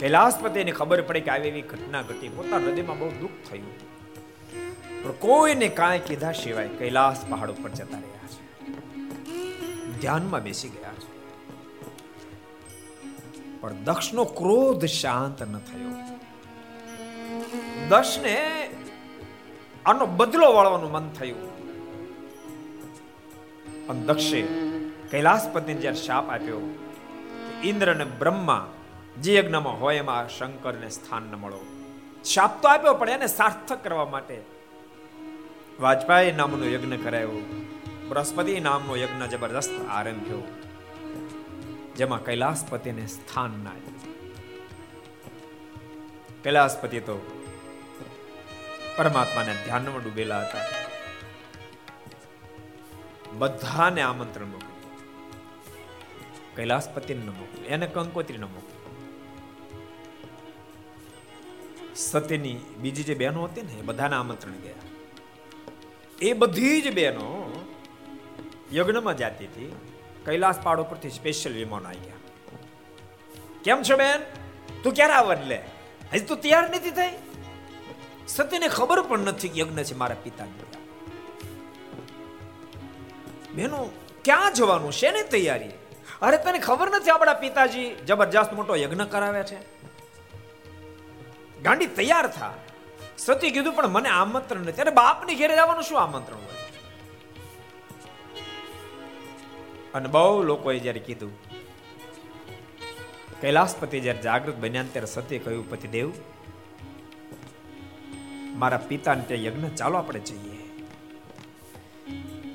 કૈલાસપતિને 0.00 0.72
ખબર 0.72 1.02
પડે 1.02 1.20
કે 1.20 1.30
આવી 1.30 1.48
એવી 1.48 1.62
ઘટના 1.62 2.02
ઘટી. 2.02 2.28
પોતાના 2.28 2.56
હૃદયમાં 2.56 2.98
બહુ 2.98 3.10
દુઃખ 3.10 3.30
થયું. 3.50 3.86
પણ 5.04 5.12
કોઈને 5.12 5.68
કાંઈ 5.68 5.98
કીધા 5.98 6.32
સિવાય 6.32 6.68
કૈલાસ 6.68 7.26
પહાડ 7.30 7.50
ઉપર 7.50 7.70
જતા 7.70 7.98
રહ્યા 7.98 8.28
છે. 8.28 8.66
ધ્યાનમાં 10.00 10.42
બેસી 10.42 10.68
ગયા 10.68 10.92
છે. 10.92 11.16
પણ 13.60 13.72
દક્ષનો 13.72 14.24
ક્રોધ 14.24 14.84
શાંત 14.84 15.42
ન 15.42 15.58
થયો. 15.58 15.88
દક્ષને 17.88 18.68
આનો 19.86 20.06
બદલો 20.06 20.52
વાળવાનું 20.52 20.92
મન 20.92 21.08
થયું. 21.08 21.56
અને 23.88 24.00
દક્ષે 24.00 24.42
કૈલાસપતિને 25.10 25.80
જ્યારે 25.80 25.96
શાપ 25.96 26.30
આપ્યો 26.30 26.60
ઇન્દ્ર 27.64 27.94
અને 27.94 28.04
બ્રહ્મા 28.04 28.72
જે 29.22 29.34
યજ્ઞમાં 29.34 29.80
હોય 29.80 29.96
એમાં 29.96 30.28
શંકરને 30.28 30.90
સ્થાન 30.90 31.22
ન 31.22 31.34
મળો. 31.34 31.66
શાપ 32.24 32.62
તો 32.62 32.68
આપ્યો, 32.68 32.94
પણ 32.94 33.10
એને 33.10 33.26
સાર્થક 33.26 33.84
કરવા 33.84 34.04
માટે. 34.04 34.42
વાજપાઈ 35.80 36.32
નામનો 36.32 36.66
યજ્ઞ 36.66 36.96
કરાયો. 36.96 37.64
બૃહસ્પતિ 38.08 38.60
નામનો 38.60 38.96
યજ્ઞ 38.96 39.22
જબરદસ્ત 39.22 39.88
આરંભ્યો. 39.90 40.42
જેમાં 41.96 42.24
કૈલાસપતિને 42.24 43.06
સ્થાન 43.06 43.50
ના 43.64 43.70
કૈલાસપતિ 46.44 47.00
તો 47.00 47.42
પરમાત્માને 48.96 49.54
ધ્યાનમાં 49.64 50.02
ડૂબેલા 50.02 50.40
હતા. 50.40 50.58
બધાને 53.38 54.02
આમંત્રણ 54.02 54.46
મોકલ્યું. 54.46 54.96
કૈલાસપતિને 56.56 57.26
ન 57.26 57.28
મોકલ્યું. 57.28 57.66
એને 57.66 57.86
કંકોત્રી 57.86 58.38
ન 58.38 58.44
મોકલ્યું. 58.44 58.65
સત્યની 61.96 62.58
બીજી 62.78 63.02
જે 63.02 63.14
બહેનો 63.14 63.44
હતી 63.44 63.62
ને, 63.62 63.72
એ 63.72 63.82
બધાને 63.82 64.16
આમંત્રણ 64.16 64.52
ગયા. 64.52 64.72
એ 66.22 66.32
બધી 66.32 66.82
જ 66.82 66.94
બહેનો 66.94 67.28
યજ્ઞમાં 68.72 69.16
જાતી 69.16 69.44
હતી, 69.44 69.76
કૈલાસ 70.26 70.58
પાડો 70.62 70.82
પરથી 70.82 71.10
સ્પેશિયલ 71.10 71.54
વિમાન 71.54 71.86
આવી 71.86 71.98
ગયા 71.98 72.16
કેમ 73.64 73.82
છો 73.82 73.96
બેન? 73.96 74.20
તું 74.82 74.94
ક્યારે 74.94 75.12
આવડ 75.12 75.38
લે? 75.46 75.62
હજી 76.12 76.20
તું 76.20 76.40
તૈયાર 76.40 76.70
નથી 76.70 76.90
થઈ? 76.90 77.14
સત્યને 78.28 78.68
ખબર 78.68 79.02
પણ 79.02 79.18
નથી 79.18 79.48
કે 79.48 79.60
યજ્ઞ 79.60 79.82
છે 79.82 79.94
મારા 79.94 80.14
પિતાની 80.24 80.66
બહેનો, 83.54 83.90
ક્યાં 84.24 84.52
જવાનું 84.52 84.92
છે? 84.92 85.10
ને 85.10 85.22
તૈયારી? 85.22 85.70
અરે 86.22 86.36
તને 86.36 86.58
ખબર 86.58 86.90
નથી 86.90 87.10
આપણા 87.10 87.34
પિતાજી 87.34 87.94
જબરજસ્ત 88.06 88.52
મોટો 88.52 88.76
યજ્ઞ 88.76 89.04
કરાવ્યા 89.04 89.42
છે? 89.42 89.75
ગાંડી 91.66 91.86
તૈયાર 91.86 92.26
થા. 92.26 92.54
સતી 93.18 93.50
કીધું, 93.50 93.72
પણ 93.72 93.88
મને 93.88 94.08
આમંત્રણ 94.08 94.60
નથી. 94.60 94.82
અરે, 94.82 94.90
બાપની 94.90 95.34
ઘેરે 95.34 95.54
જવાનું 95.54 95.82
શું 95.82 96.00
આમંત્રણ 96.00 96.36
હોય? 96.36 96.54
અને 99.94 100.08
બહુ 100.08 100.42
લોકોએ 100.42 100.78
જ્યારે 100.78 101.00
કીધું, 101.00 101.32
કૈલાસપતિ 103.40 104.00
જ્યારે 104.00 104.22
જાગૃત 104.22 104.56
બન્યા 104.56 104.82
ત્યારે 104.82 105.06
સત્ય 105.06 105.38
કહ્યું, 105.38 105.70
પતિદેવ, 105.70 106.12
મારા 108.54 108.76
પિતાને 108.78 109.22
તે 109.22 109.44
યજ્ઞ 109.44 109.68
ચાલો 109.68 109.98
આપણે 109.98 110.20
જઈએ. 110.20 110.58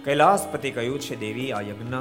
કૈલાસપતિ 0.05 0.71
કહ્યું 0.71 0.99
છે, 0.99 1.15
દેવી, 1.15 1.51
આ 1.51 1.61
યજ્ઞ 1.61 1.93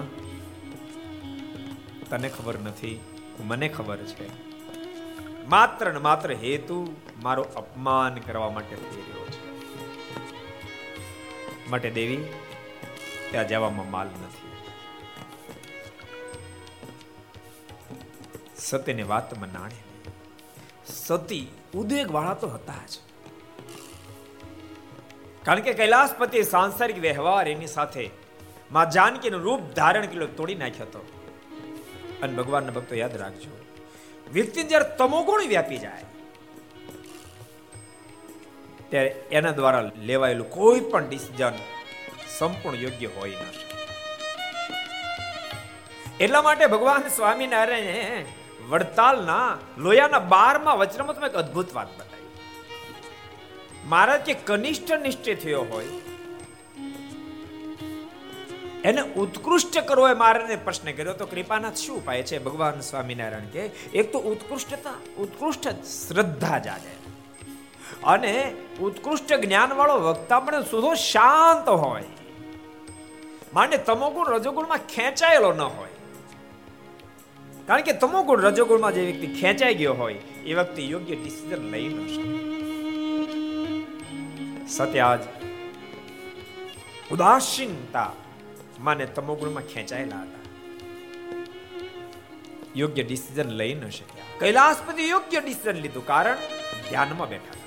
તને 2.11 2.29
ખબર 2.29 2.59
નથી, 2.59 3.01
મને 3.41 3.69
ખબર 3.69 3.97
છે. 3.97 4.50
માત્ર 5.51 5.93
ને 5.93 5.99
માત્ર 5.99 6.33
હેતુ 6.33 6.97
મારો 7.23 7.43
અપમાન 7.43 8.15
કરવા 8.15 8.51
માટે 8.51 8.77
થઈ 8.77 9.01
રહ્યો 9.01 9.27
છે. 9.27 9.71
માટે 11.71 11.91
દેવી, 11.91 12.25
ત્યાં 13.31 13.49
જવામાં 13.49 13.91
માલ 13.91 14.07
નથી. 14.07 14.53
સત્યની 18.59 19.03
વાતમાં 19.03 19.49
નાણે 19.53 19.79
સતી 20.87 21.47
ઉદ્વેગ 21.75 22.11
વાળા 22.11 22.35
તો 22.35 22.49
હતા 22.49 22.87
જ. 22.87 22.99
કારણ 25.43 25.61
કે 25.61 25.73
કૈલાસપતિ 25.73 26.43
સાંસારિક 26.43 26.99
વ્યવહાર 26.99 27.49
એની 27.49 27.67
સાથે 27.67 28.11
માં 28.73 28.91
જાનકીનું 28.91 29.41
રૂપ 29.41 29.61
ધારણ 29.61 30.07
કિલો 30.07 30.27
તોડી 30.27 30.55
નાખ્યો 30.55 30.87
હતો. 30.87 30.99
અને 32.23 32.33
ભગવાનના 32.33 32.71
ભક્તો 32.71 32.95
યાદ 32.95 33.17
રાખજો 33.17 33.60
વ્યક્તિ 34.35 34.63
જ્યારે 34.71 34.89
તમોગુણ 34.99 35.43
વ્યાપી 35.53 35.81
જાય, 35.85 36.07
ત્યારે 38.91 39.11
એના 39.39 39.57
દ્વારા 39.59 39.85
લેવાયેલું 40.09 40.51
કોઈ 40.57 40.83
પણ 40.91 41.09
ડિસિઝન 41.09 41.57
સંપૂર્ણ 42.39 42.83
યોગ્ય 42.85 43.11
હોય 43.17 43.39
ન 43.41 43.51
એટલા 46.25 46.43
માટે 46.47 46.65
ભગવાન 46.75 47.09
સ્વામિનારાયણે 47.17 48.27
વડતાલના 48.71 49.49
લોયાના 49.85 50.29
બારમાં 50.35 50.81
વચનામાં 50.81 51.29
એક 51.31 51.37
અદ્ભુત 51.43 51.71
વાત 51.77 51.91
બતાવી. 51.99 52.29
મહારાજ 53.91 54.23
કે 54.29 54.35
કનિષ્ઠ 54.49 54.93
નિશ્ચય 55.07 55.35
થયો 55.43 55.65
હોય 55.73 55.93
એને 58.85 59.03
ઉત્કૃષ્ટ 59.03 59.79
કરવો 59.79 60.09
એ 60.09 60.15
મારે 60.15 60.57
પ્રશ્ન 60.57 60.93
કર્યો. 60.93 61.13
તો 61.13 61.27
કૃપાનાથ 61.27 61.77
શું 61.77 61.97
ઉપાય 61.97 62.23
છે? 62.23 62.39
ભગવાન 62.39 62.81
સ્વામિનારાયણ 62.81 63.45
કે 63.45 63.61
એક 63.99 64.13
તો 64.13 64.19
ઉત્કૃષ્ટતા, 64.19 64.91
ઉત્કૃષ્ટ 65.19 65.69
શ્રદ્ધા 65.85 66.59
જાગે. 66.59 67.01
અને 68.05 68.53
ઉત્કૃષ્ટ 68.81 69.33
જ્ઞાન 69.33 69.73
વાળો 69.73 70.01
વક્તા 70.01 70.41
પણ 70.41 70.63
સુધો 70.63 70.95
શાંત 70.95 71.69
હોય. 71.69 72.05
માને 73.55 73.77
તમોગુણ 73.77 74.27
રજોગુણમાં 74.29 74.79
ખેંચાયેલો 74.79 75.53
ન 75.53 75.61
હોય. 75.61 75.89
કારણ 77.67 77.81
કે 77.81 77.93
તમોગુણ 77.93 78.41
રજોગુણમાં 78.41 78.95
જે 78.95 79.03
વ્યક્તિ 79.03 79.27
ખેંચાઈ 79.27 79.75
ગયો 79.75 79.95
હોય, 79.95 80.15
એ 80.15 80.55
વ્યક્તિ 80.55 80.91
યોગ્ય 80.91 81.17
ડિસિઝન 81.17 81.71
લઈ 81.71 81.89
ન 81.89 82.07
શકે. 82.07 82.41
સત્યાજ. 84.69 85.19
ઉદાસીનતા. 87.13 88.13
માને 88.81 89.07
તમોગુણમાં 89.07 89.63
ખેંચાયેલા 89.63 90.21
હતા. 90.21 90.41
યોગ્ય 92.77 93.03
ડિસિઝન 93.03 93.49
લઈ 93.49 93.75
ન 93.75 93.91
શક્યા. 93.91 94.25
કૈલાસપતિ 94.39 95.09
યોગ્ય 95.09 95.41
ડિસિઝન 95.41 95.75
લીધું 95.75 96.07
કારણ 96.07 96.37
ધ્યાનમાં 96.89 97.29
બેઠા 97.29 97.61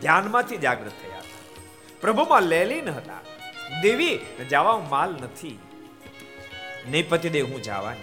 ધ્યાનમાંથી 0.00 0.56
જાગૃત 0.56 0.92
થયા 1.02 1.18
હતા. 1.18 1.54
પ્રભુમાં 2.00 2.42
લેલીન 2.42 2.88
હતા. 2.88 3.20
દેવી 3.82 4.18
જવા 4.50 4.78
માલ 4.78 5.10
નથી. 5.10 5.58
નહીં 6.88 7.08
પતિદેવ 7.08 7.46
હું 7.46 7.62
જવાની. 7.62 8.00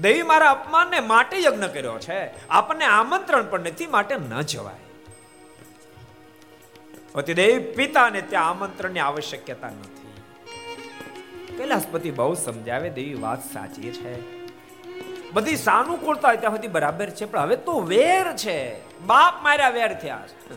દેવી 0.00 0.22
મારા 0.22 0.50
અપમાનને 0.50 1.00
માટે 1.00 1.42
યજ્ઞ 1.42 1.64
કર્યો 1.64 1.98
છે. 1.98 2.48
આપણને 2.48 2.84
આમંત્રણ 2.84 3.50
પણ 3.50 3.60
નથી, 3.60 3.86
માટે 3.86 4.16
ન 4.16 4.40
જવાય. 4.40 4.74
પતિદેવ 7.12 7.72
પિતાને 7.74 8.20
ત્યાં 8.20 8.50
આમંત્રણની 8.50 9.00
આવશ્યકતા 9.00 9.68
નથી. 9.68 10.01
કૈલાસપતિ 11.62 12.10
બહુ 12.10 12.34
સમજાવે 12.34 12.90
દેવી 12.90 13.14
વાત 13.14 13.42
સાચી 13.52 13.92
છે. 13.92 14.12
બધી 15.32 15.56
સાનુકૂળતા 15.56 16.34
ત્યાં 16.34 16.54
સુધી 16.54 16.68
બરાબર 16.68 17.10
છે, 17.10 17.24
પણ 17.24 17.38
હવે 17.38 17.56
તો 17.56 17.80
વેર 17.80 18.32
છે. 18.36 18.56
બાપ 19.06 19.42
માર્યા 19.42 19.68
વેર 19.68 19.92
થયા 19.94 20.24
છે. 20.26 20.56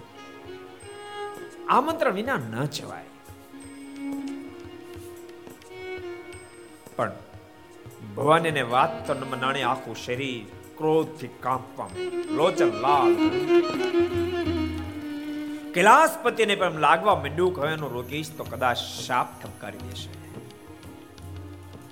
આમંત્રણ 1.67 2.13
વિના 2.13 2.37
ન 2.37 2.65
જવાય. 2.65 3.03
પણ 6.95 7.11
ભવાનીને 8.15 8.61
વાત 8.61 9.07
તો 9.07 9.13
નાણે 9.13 9.63
આખું 9.63 9.95
શરીર 9.95 10.43
ક્રોધથી 10.77 11.27
કાંપવા 11.27 11.89
લોચન 12.31 12.75
લાલ. 12.81 13.15
કૈલાસપતિને 15.73 16.55
પણ 16.55 16.71
લાગવા 16.79 17.15
માંડ્યું 17.15 17.61
હવે 17.61 17.73
એનો 17.73 17.87
રોગીશ 17.87 18.37
તો 18.37 18.43
કદાચ 18.43 18.77
શાપ 18.77 19.41
ઠપકારી 19.43 19.77
દેશે. 19.77 20.24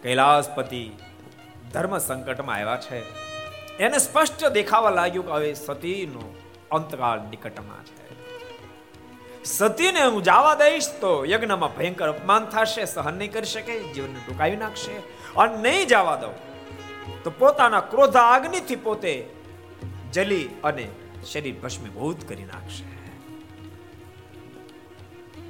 કૈલાસપતિ 0.04 0.92
ધર્મ 1.74 1.98
સંકટમાં 1.98 2.56
આવ્યા 2.56 2.78
છે. 2.78 2.98
એને 3.78 3.98
સ્પષ્ટ 3.98 4.46
દેખાવા 4.46 4.90
લાગ્યું 4.90 5.26
કે 5.26 5.32
હવે 5.32 5.54
સતીનો 5.54 6.36
અંતકાળ 6.72 7.22
નિકટમાં 7.22 7.84
છે. 7.84 8.04
સતીને 9.44 10.02
હું 10.06 10.24
જવા 10.24 10.56
દઈશ 10.56 10.90
તો 11.02 11.26
યજ્ઞમાં 11.26 11.78
ભયંકર 11.78 12.10
અપમાન 12.10 12.46
થશે, 12.46 12.86
સહન 12.86 13.14
નહીં 13.14 13.32
કરી 13.32 13.46
શકે, 13.46 13.94
જીવનને 13.94 14.20
ટૂંકાવી 14.20 14.56
નાખશે 14.56 14.92
અને 15.38 15.58
નહીં 15.58 15.88
જવા 15.88 16.16
દઉં. 16.16 16.36
તો 17.24 17.32
પોતાના 17.40 17.80
ક્રોધ 17.80 18.18
અગ્નિથી 18.18 18.76
પોતે 18.76 19.30
જલી 20.14 20.50
અને 20.64 20.88
શરીર 21.32 21.56
ભસ્મીભૂત 21.64 22.28
કરી 22.30 22.44
નાખશે. 22.44 22.84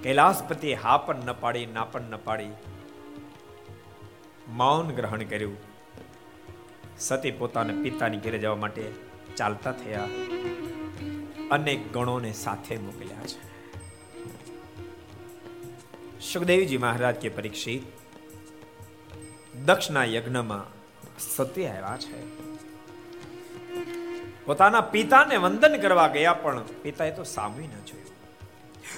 કૈલાસપતિ 0.04 0.74
હા 0.74 0.98
પણ 0.98 1.16
ન 1.16 1.34
પાડી, 1.40 1.66
ના 1.66 1.84
પણ 1.84 2.02
ન 2.02 2.16
પાડી. 2.18 2.50
મૌન 4.48 4.88
ગ્રહણ 4.88 5.24
કર્યું. 5.24 5.58
સતી 7.00 7.32
પોતાના 7.32 7.74
પિતાની 7.84 8.18
ઘરે 8.18 8.38
જવા 8.38 8.56
માટે 8.56 8.92
ચાલતા 9.38 9.72
થયા 9.72 10.10
અનેક 11.52 11.94
ગણોને 11.94 12.34
સાથે 12.34 12.78
મોકલ્યા 12.78 13.28
છે. 13.28 13.54
સુખદેવજી 16.20 16.78
મહારાજ 16.78 17.16
કે 17.16 17.30
પરીક્ષિત, 17.30 17.84
દક્ષના 19.66 20.04
યજ્ઞમાં 20.04 20.84
સતી 21.20 21.68
આવ્યા 21.68 21.98
છે. 21.98 22.44
પોતાના 24.46 24.82
પિતાને 24.82 25.38
વંદન 25.38 25.82
કરવા 25.82 26.08
ગયા 26.08 26.34
પણ 26.34 26.64
પિતાએ 26.82 27.12
તો 27.12 27.24
સામે 27.24 27.64
ન 27.64 27.86
જોયું. 27.86 28.14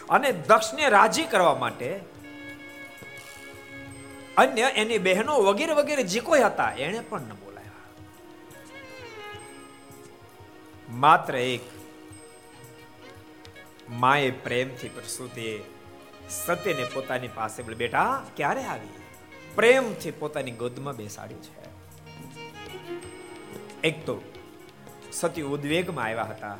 અને 0.07 0.31
દક્ષને 0.31 0.89
રાજી 0.89 1.23
કરવા 1.23 1.55
માટે 1.55 1.99
અન્ય 4.37 4.61
એની 4.61 4.97
બહેનો 4.97 5.41
વગેરે 5.41 5.73
વગેરે 5.73 6.03
જે 6.03 6.19
કોઈ 6.19 6.41
હતા 6.41 6.71
એને 6.71 6.99
પણ 6.99 7.21
ન 7.21 7.33
બોલાયા. 7.33 7.71
માત્ર 10.89 11.35
એક 11.35 11.61
માએ 13.89 14.31
પ્રેમથી 14.31 14.89
પ્રસૂતિએ 14.89 15.63
સત્યને 16.29 16.83
પોતાની 16.83 17.27
પાસે 17.27 17.63
બોલે, 17.63 17.75
બેટા, 17.75 18.25
ક્યારે 18.35 18.63
આવી? 18.63 18.87
પ્રેમથી 19.55 20.11
પોતાની 20.11 20.51
ગોદમાં 20.51 20.95
બેસાડી 20.95 21.35
છે. 21.35 21.65
એક 23.83 24.05
તો 24.05 24.21
સતી 25.11 25.41
ઉદ્વેગમાં 25.41 26.05
આવ્યા 26.05 26.23
હતા. 26.23 26.57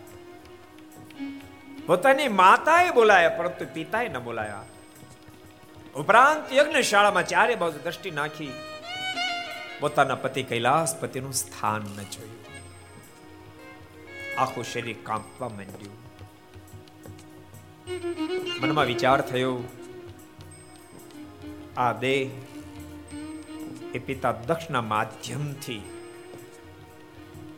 પોતાની 1.88 2.28
માતાએ 2.28 2.92
બોલાયા, 2.92 3.30
પરંતુ 3.30 3.66
પિતાએ 3.74 4.08
ન 4.08 4.20
બોલાયા. 4.20 4.64
ઉપરાંત 5.96 6.54
યજ્ઞશાળામાં 6.54 7.28
ચારે 7.28 7.56
બાજુ 7.56 7.80
દ્રષ્ટિ 7.84 8.12
નાખી 8.12 8.54
પોતાના 9.80 10.16
પતિ 10.16 10.44
કૈલાસ 10.44 10.96
પતિનું 11.00 11.34
સ્થાન 11.34 11.82
ન 11.82 12.02
જોયું. 12.12 12.42
આખું 14.38 14.64
શરીર 14.64 14.98
કાંપવા 15.04 15.50
માંડ્યું. 15.50 15.96
મનમાં 18.62 18.86
વિચાર 18.86 19.22
થયો, 19.22 19.64
આ 21.78 21.94
દેહ 21.94 22.30
એ 23.94 24.00
પિતા 24.00 24.32
દક્ષના 24.32 24.82
માધ્યમથી 24.82 25.82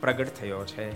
પ્રગટ 0.00 0.28
થયો 0.28 0.64
છે. 0.64 0.86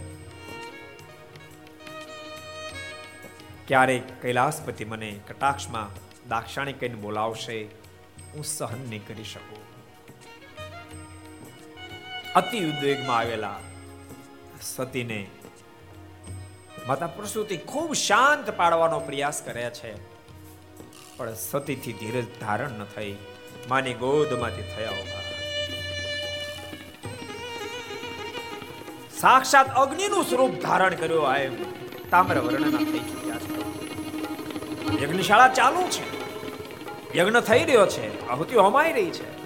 ક્યારેક 3.66 4.22
કૈલાસપતિ 4.22 4.84
મને 4.84 5.10
કટાક્ષમાં 5.28 6.01
દાક્ષાણી 6.30 6.78
કહીને 6.80 6.98
બોલાવશે, 7.04 7.56
હું 8.32 8.44
સહન 8.44 8.82
નહીં 8.90 9.04
કરી 9.06 9.28
શકું. 9.32 9.62
અતિ 12.40 12.58
ઉદ્વેગમાં 12.70 13.18
આવેલા 13.18 13.58
સતીને 14.68 15.20
માતા 16.86 17.10
પ્રસૂતિ 17.16 17.56
ખૂબ 17.72 17.90
શાંત 18.06 18.46
પાડવાનો 18.60 18.98
પ્રયાસ 19.08 19.38
કરે 19.48 19.66
છે, 19.78 19.90
પણ 21.16 21.36
સતીથી 21.48 21.98
ધીરજ 22.00 22.28
ધારણ 22.40 22.74
ન 22.78 22.82
થઈ, 22.94 23.12
માની 23.70 23.96
ગોદમાંથી 24.02 24.68
થયા 24.72 24.96
ઊભા. 25.00 25.20
સાક્ષાત 29.20 29.68
અગ્નિનું 29.82 30.24
સ્વરૂપ 30.30 30.54
ધારણ 30.64 30.94
કર્યું 31.02 31.26
આ 31.32 31.40
તામ્ર 32.12 32.36
વર્ણના 32.46 32.82
થઈ 32.88 33.02
ચૂક્યા. 33.10 33.31
યજ્ઞશાળા 35.02 35.48
ચાલુ 35.48 35.82
છે. 35.82 36.04
યજ્ઞ 37.18 37.40
થઈ 37.40 37.64
રહ્યો 37.64 37.86
છે. 37.86 38.28
આહુતિઓ 38.28 38.62
હમાઈ 38.62 38.92
રહી 38.92 39.10
છે. 39.10 39.42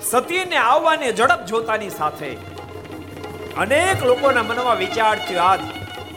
સતીને 0.00 0.56
આવવાને 0.56 1.12
ઝડપ 1.12 1.46
જોતાની 1.46 1.90
સાથે 1.90 2.30
અનેક 3.56 4.04
લોકોના 4.04 4.42
મનમાં 4.42 4.78
વિચાર 4.78 5.18
થયો, 5.18 5.42
આજ 5.42 5.60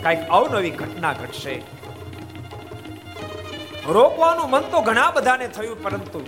કંઈક 0.04 0.20
અવનવી 0.30 0.70
ઘટના 0.70 1.14
ઘટશે. 1.14 1.64
રોકવાનું 3.88 4.50
મન 4.50 4.62
તો 4.62 4.82
ઘણા 4.82 5.12
બધાને 5.12 5.48
થયું, 5.48 5.84
પરંતુ 5.84 6.26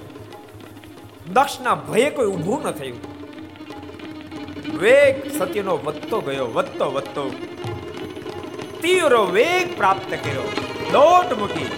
દક્ષના 1.34 1.76
ભયે 1.76 2.10
કોઈ 2.10 2.28
ઊભું 2.28 2.64
ન 2.64 2.72
થયું. 2.72 3.00
વેગ 4.80 5.38
સતીનો 5.38 5.78
વધતો 5.78 6.22
ગયો, 6.22 6.46
વધતો 6.54 6.92
વધતો. 6.92 7.32
તીવ્ર 8.82 9.18
વેગ 9.18 9.78
પ્રાપ્ત 9.78 10.10
કર્યો. 10.10 10.54
દોટ 10.92 11.38
મૂકી. 11.38 11.72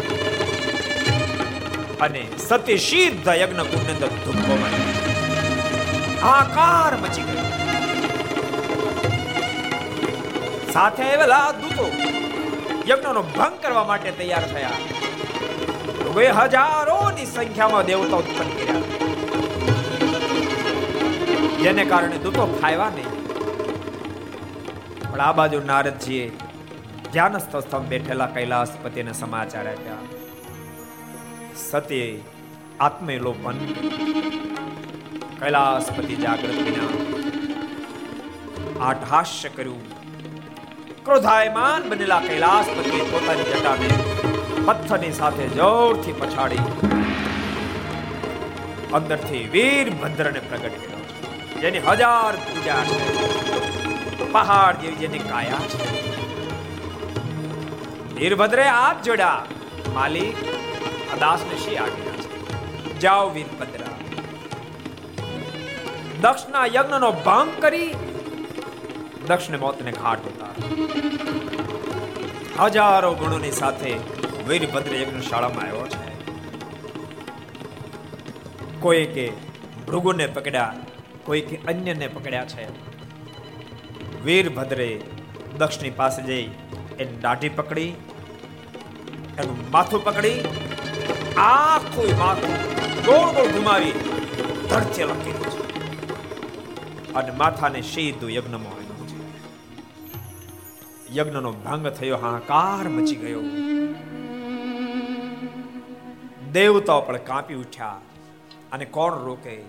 અને 2.02 2.28
સત્ય 2.38 2.78
સિદ્ધ 2.78 3.28
યજ્ઞ 3.28 3.60
કુંડ 3.60 3.90
અંદર 3.90 4.10
આકાર 6.24 6.98
મચી 6.98 7.22
ગયો. 7.22 7.44
સાથે 10.74 11.04
આવેલા 11.04 11.52
દૂતો 11.52 11.92
યજ્ઞનો 12.90 13.22
ભંગ 13.22 13.60
કરવા 13.62 13.84
માટે 13.84 14.12
તૈયાર 14.12 14.52
થયા. 14.52 14.70
હવે 16.14 16.28
હજારોની 16.28 17.26
સંખ્યામાં 17.26 17.86
દેવતા 17.86 18.18
ઉત્પન્ન 18.18 18.50
કર્યા. 18.50 18.82
જેને 21.58 21.86
કારણે 21.86 22.18
દૂતો 22.18 22.60
ખાવા 22.62 22.90
નહીં. 22.90 23.18
પણ 25.12 25.22
આ 25.22 25.32
બાજુ 25.32 25.62
નારદજીએ 25.66 26.32
ધ્યાનસ્થ 27.18 27.56
સ્થળ 27.56 27.80
બેઠેલા 27.80 28.26
કૈલાસપતિને 28.26 29.14
સમાચાર 29.14 29.68
આપ્યા. 29.68 29.96
સત્ય 31.56 32.18
આત્મલોપન 32.80 33.58
કૈલાસપતિ 35.40 36.16
જાગૃત 36.16 36.52
વિના 36.52 36.90
આઠાશ્ય 38.86 39.50
કર્યું. 39.50 39.82
ક્રોધાયમાન 41.06 41.90
બનેલા 41.90 42.20
કૈલાસપતિ 42.20 43.02
પોતાની 43.02 43.44
જટાને 43.44 43.90
પથ્થરની 44.66 45.12
સાથે 45.12 45.48
જોરથી 45.48 46.12
પછાડી. 46.12 46.58
અંદરથી 48.94 49.50
વીરભદ્રને 49.52 50.40
પ્રગટ 50.40 50.62
કર્યો. 50.62 51.06
જેની 51.62 51.80
હજાર 51.80 52.36
પૂજા 52.36 52.84
છે. 52.84 53.22
પહાડ 54.32 54.76
જેવી 54.82 54.96
જેની 54.96 55.20
કાયા 55.20 55.68
છે. 55.68 56.07
વીરભદ્રે 58.20 58.64
હાથ 58.64 59.04
જોડ્યા 59.04 59.46
માલિક 59.94 60.36
આ 61.14 61.18
દાસને 61.20 61.58
શી 61.58 61.76
આજ્ઞા 61.76 62.14
છે. 62.14 63.00
જાઓ 63.00 63.30
વીરભદ્રા. 63.30 63.88
દક્ષના 66.22 66.66
યજ્ઞનો 66.66 67.12
ભંગ 67.12 67.62
કરી 67.62 67.96
દક્ષને 69.28 69.58
મોતને 69.58 69.92
ઘાટ 69.92 70.20
ઉતાર. 70.20 70.56
હજારો 72.66 73.14
ગુણોની 73.14 73.52
સાથે 73.52 73.96
વીરભદ્ર 74.48 74.96
યજ્ઞશાળામાં 74.96 75.64
આવ્યો 75.64 75.88
છે. 75.88 76.08
કોઈ 78.80 79.06
કે 79.06 79.32
ભૃગુને 79.88 80.28
પકડ્યા 80.28 80.74
કોઈ 81.24 81.42
કે 81.42 81.56
અન્યને 81.68 82.08
પકડ્યા 82.08 82.46
છે. 82.46 82.68
વીરભદ્રે 84.24 85.02
દક્ષની 85.58 85.90
પાસે 85.90 86.24
જઈ 86.24 86.50
એની 87.00 87.18
દાઢી 87.22 87.50
પકડી 87.50 87.94
એનું 89.40 89.72
માથું 89.72 90.04
પકડી, 90.04 90.40
આખું 91.38 92.18
માથું 92.18 92.78
ગોળ 93.06 93.34
ગોળ 93.34 93.52
ઘુમાવી 93.52 93.92
ધરચે 94.70 95.04
લખેલું 95.04 95.50
છે. 95.50 95.68
અને 97.14 97.32
માથાને 97.32 97.82
સીધું 97.82 98.32
યજ્ઞમાં 98.32 98.74
આવ્યું 98.74 99.08
છે. 99.08 99.38
યજ્ઞનો 101.18 101.52
ભંગ 101.52 101.88
થયો, 101.88 102.18
હાહાકાર 102.18 102.90
મચી 102.90 103.16
ગયો. 103.16 103.42
દેવતાઓ 106.52 107.02
પણ 107.02 107.18
કાપી 107.18 107.54
ઉઠ્યા 107.54 108.00
અને 108.72 108.86
કોણ 108.86 109.14
રોકે? 109.14 109.62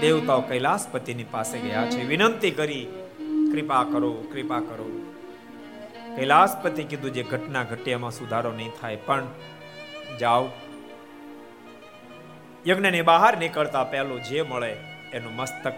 દેવતાઓ 0.00 0.40
કૈલાસપતિની 0.40 1.24
પાસે 1.24 1.58
ગયા 1.58 1.90
છે. 1.90 2.06
વિનંતી 2.06 2.50
કરી, 2.50 2.86
કૃપા 3.52 3.84
કરો 3.84 4.12
કૃપા 4.12 4.60
કરો. 4.60 4.99
કૈલાસપતિ 6.20 6.84
કીધું 6.84 7.10
જે 7.10 7.22
ઘટના 7.22 7.62
ઘટે, 7.62 7.90
એમાં 7.90 8.10
સુધારો 8.10 8.52
નહીં 8.52 8.70
થાય. 8.80 8.96
પણ 8.96 9.26
જાઓ. 10.20 10.48
યજ્ઞની 12.68 13.02
બહાર 13.02 13.36
નીકળતા 13.36 13.84
પહેલું 13.84 14.22
જે 14.22 14.42
મળે 14.42 14.76
એનું 15.12 15.36
મસ્તક 15.36 15.72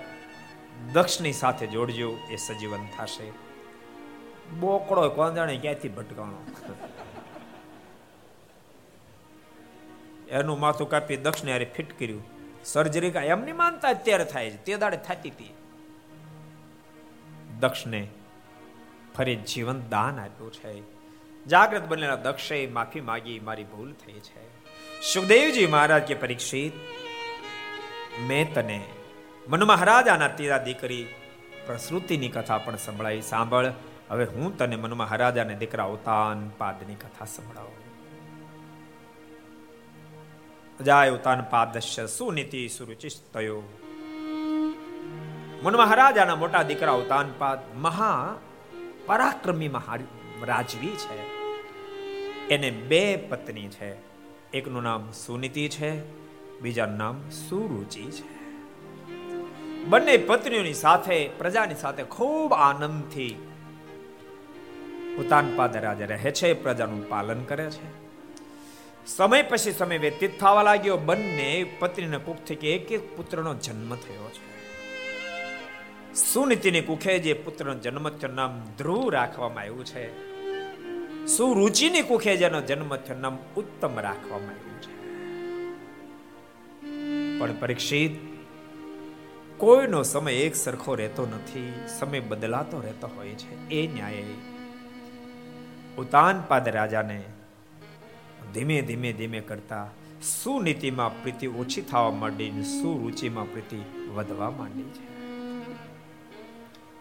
દક્ષની 0.92 1.32
સાથે 1.32 1.66
જોડજો, 1.66 2.18
એ 2.30 2.36
સજીવન 2.36 2.86
થશે. 2.98 3.30
બોકડો 4.60 5.08
કોણ 5.08 5.34
જાણે 5.34 5.56
ક્યાંથી 5.56 5.88
ભટકાણો? 5.88 6.46
એનું 10.28 10.60
માથું 10.60 10.88
કાપી 10.88 11.16
દક્ષને 11.16 11.52
હારે 11.52 11.64
ફિટ 11.64 11.98
કર્યું. 11.98 12.24
સર્જરી 12.64 13.10
કા 13.10 13.20
નહીં 13.20 13.56
માનતા 13.56 13.88
અત્યારે 13.88 14.24
થાય 14.24 14.50
છે. 14.50 14.56
તે 14.56 14.76
દાડે 14.76 14.96
થતી 14.96 15.30
હતી. 15.30 15.54
દક્ષને 17.60 18.08
ફરી 19.16 19.36
જીવન 19.36 19.82
દાન 19.88 20.20
આપ્યું 20.20 20.52
છે. 20.52 20.82
જાગ્રત 21.46 21.88
બનેલા 21.88 22.16
દક્ષે 22.16 22.66
માફી 22.66 23.00
માગી, 23.00 23.40
મારી 23.40 23.64
ભૂલ 23.64 23.92
થઈ 23.92 24.12
છે. 24.12 24.64
સુખદેવજી 25.14 25.66
મહારાજ 25.66 26.02
કે 26.02 26.14
પરીક્ષિત, 26.14 26.72
મેં 28.20 28.54
તને 28.54 28.84
મનુ 29.48 29.66
મહારાજાના 29.66 30.28
તીરા 30.28 30.58
દીકરી 30.58 31.06
પ્રસૃતિની 31.66 32.28
કથા 32.28 32.58
પણ 32.58 32.76
સંભળાવી 32.76 33.22
સાંભળ, 33.22 33.72
હવે 34.10 34.24
હું 34.24 34.58
તને 34.58 34.76
મનુ 34.76 34.96
મહારાજાને 34.96 35.54
દીકરા 35.54 35.84
ઉતાન 35.84 36.48
પાદની 36.48 36.94
કથા 36.94 37.24
સંભળાવું. 37.24 37.82
જાય 40.84 41.10
ઉતાન 41.10 41.42
પાદશ્ય 41.42 42.06
સુનીતિ 42.06 42.68
સુરુચિસ્તયો. 42.68 43.62
મન 45.62 45.76
મહારાજાના 45.76 46.36
મોટા 46.36 46.62
દીકરા 46.62 46.92
ઉતાનપાદ 46.92 47.58
મહા 47.76 48.36
પરાક્રમી 49.06 49.70
રાજવી 50.42 50.88
છે. 50.88 51.42
એને 52.48 52.70
બે 52.70 53.16
પત્ની 53.16 53.68
છે. 53.68 53.96
એકનું 54.52 54.82
નામ 54.82 55.10
સુનીતિ 55.10 55.68
છે 55.68 56.02
બીજાનું 56.60 56.96
નામ 56.96 57.30
સુરુચિ 57.30 58.04
છે. 58.04 58.42
બંને 59.84 60.16
પત્નીઓની 60.16 60.74
સાથે, 60.74 61.28
પ્રજાની 61.28 61.74
સાથે 61.74 62.02
ખૂબ 62.02 62.52
આનંદથી 62.52 63.48
ઉતાનપાદ 65.18 65.76
રાજા 65.76 66.06
રહે 66.06 66.30
છે, 66.30 66.52
પ્રજાનું 66.52 67.08
પાલન 67.08 67.44
કરે 67.44 67.70
છે. 67.70 68.02
સમય 69.06 69.42
પછી 69.42 69.72
સમય 69.72 69.98
વ્યતીત 69.98 70.40
થવા 70.40 70.62
લાગ્યો. 70.62 70.96
બંને 70.96 71.76
પત્નીને 71.78 72.18
કુખથી 72.18 72.54
કે 72.54 72.74
એક 72.74 72.92
એક 72.92 73.16
પુત્રનો 73.16 73.54
જન્મ 73.54 73.94
થયો 73.94 74.30
છે. 74.30 74.41
સુનીતિની 76.14 76.80
કુખે 76.80 77.18
જે 77.18 77.32
પુત્રનો 77.32 77.74
જન્મ 77.74 78.08
થયો 78.08 78.32
નામ 78.32 78.62
ધ્રુવ 78.78 79.10
રાખવામાં 79.10 79.60
આવ્યું 79.60 79.84
છે. 79.84 80.32
સુરુચિની 81.26 82.02
કુખે 82.02 82.36
જેનો 82.36 82.60
જન્મ 82.60 82.96
થયો 82.96 83.18
નામ 83.18 83.38
ઉત્તમ 83.56 84.00
રાખવામાં 84.00 84.50
આવ્યું 84.50 84.82
છે. 84.82 85.02
પણ 87.38 87.60
પરીક્ષિત, 87.60 88.10
કોઈનો 89.56 90.02
સમય 90.02 90.32
એક 90.32 90.56
સરખો 90.56 90.94
રહેતો 90.94 91.26
નથી, 91.26 91.72
સમય 91.98 92.20
બદલાતો 92.20 92.80
રહેતો 92.80 93.10
હોય 93.16 93.28
છે. 93.28 93.68
એ 93.68 93.86
ન્યાય 93.86 94.24
ઉતાનપાદ 95.98 96.68
રાજાને 96.68 97.22
ધીમે 98.54 98.82
ધીમે 98.82 99.12
ધીમે 99.12 99.40
કરતા 99.40 99.90
સુનીતિમાં 100.42 101.22
પ્રીતિ 101.22 101.46
ઓછી 101.46 101.80
થવા 101.80 102.10
માંડી 102.10 102.50
સુરુચિમાં 102.62 103.52
પ્રીતિ 103.52 103.82
વધવા 104.14 104.50
માંડી 104.50 104.82
છે. 104.82 105.11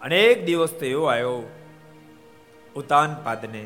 અનેક 0.01 0.45
દિવસ 0.45 0.71
તો 0.71 0.85
એવો 0.85 1.05
આવ્યો, 1.05 1.43
ઉતાન 2.75 3.11
પાદને 3.23 3.63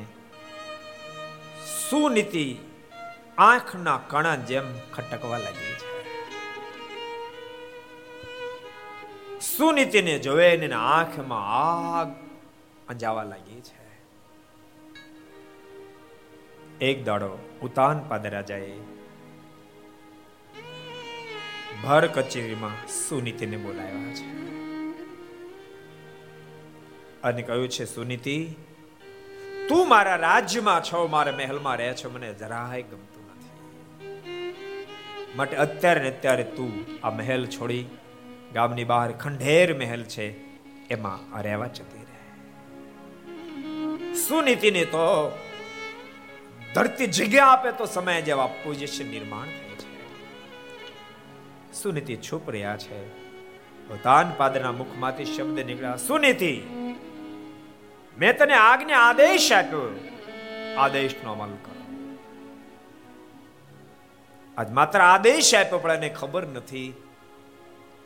સુનીતિ 1.89 2.45
આંખના 3.37 3.99
કણા 4.09 4.35
જેમ 4.35 4.67
ખટકવા 4.93 5.37
લાગી 5.37 5.75
છે? 5.81 5.87
સુનીતિને 9.41 10.19
જોવે 10.19 10.49
ને 10.57 10.69
આંખમાં 10.73 11.45
આગ 11.59 12.09
અંજાવા 12.89 13.23
લાગી 13.23 13.61
છે? 13.61 13.85
એક 16.81 17.05
દાડો 17.05 17.31
ઉતાન 17.61 17.97
પાદરાજાએ 18.09 18.75
ભર 21.83 22.07
કચેરીમાં 22.07 22.77
સુનીતિને 22.87 23.57
બોલાવ્યા 23.57 24.13
છે? 24.13 24.54
અને 27.25 27.41
કહ્યું 27.41 27.69
છે, 27.69 27.85
સુનીતિ, 27.85 28.55
તું 29.69 29.89
મારા 29.89 30.15
રાજ્યમાં 30.15 30.83
છો, 30.83 31.07
મારા 31.07 31.31
મહેલમાં 31.31 31.77
રહે 31.77 31.93
છો, 31.93 32.09
મને 32.09 32.33
જરાય 32.33 32.81
ગમતું 32.81 33.23
નથી. 33.27 33.51
માટે 35.35 35.55
અત્યારે 35.57 35.99
ને 35.99 36.07
અત્યારે 36.07 36.43
તું 36.43 36.71
આ 37.07 37.09
મહેલ 37.09 37.45
છોડી, 37.45 37.85
ગામની 38.53 38.83
બહાર 38.83 39.11
ખંડેર 39.11 39.77
મહેલ 39.77 40.03
છે, 40.03 40.27
એમાં 40.87 41.41
રહેવા 41.41 41.67
જતી 41.67 41.97
રહે. 41.97 42.21
સુનીતિને 44.13 44.85
તો 44.85 45.39
ધરતી 46.75 47.07
જગ્યા 47.07 47.45
આપે 47.45 47.71
તો 47.71 47.85
સમય 47.85 48.21
જેવા 48.21 48.47
પોઝિશન 48.47 49.07
નિર્માણ 49.07 49.45
થાય 49.45 49.75
છે. 49.75 49.91
સુનીતિ 51.73 52.15
છુપ 52.15 52.49
રહ્યા 52.49 52.77
છે. 52.77 53.25
ભૂતાન 53.87 54.31
પાદરના 54.37 54.71
મુખમાંથી 54.71 55.25
શબ્દ 55.25 55.59
નીકળ્યા, 55.59 55.95
સુનીતિ 55.95 56.53
મેં 58.17 58.37
તને 58.37 58.53
આજ્ઞા 58.53 58.99
આદેશ 58.99 59.51
આપ્યો. 59.51 59.87
આદેશનો 60.77 61.31
અમલ 61.31 61.55
કરો. 61.55 61.81
આજ 64.57 64.71
માત્ર 64.71 64.99
આદેશ 64.99 65.55
આપ્યો, 65.55 65.79
પણ 65.79 65.93
એને 65.93 66.09
ખબર 66.09 66.43
નથી 66.47 66.93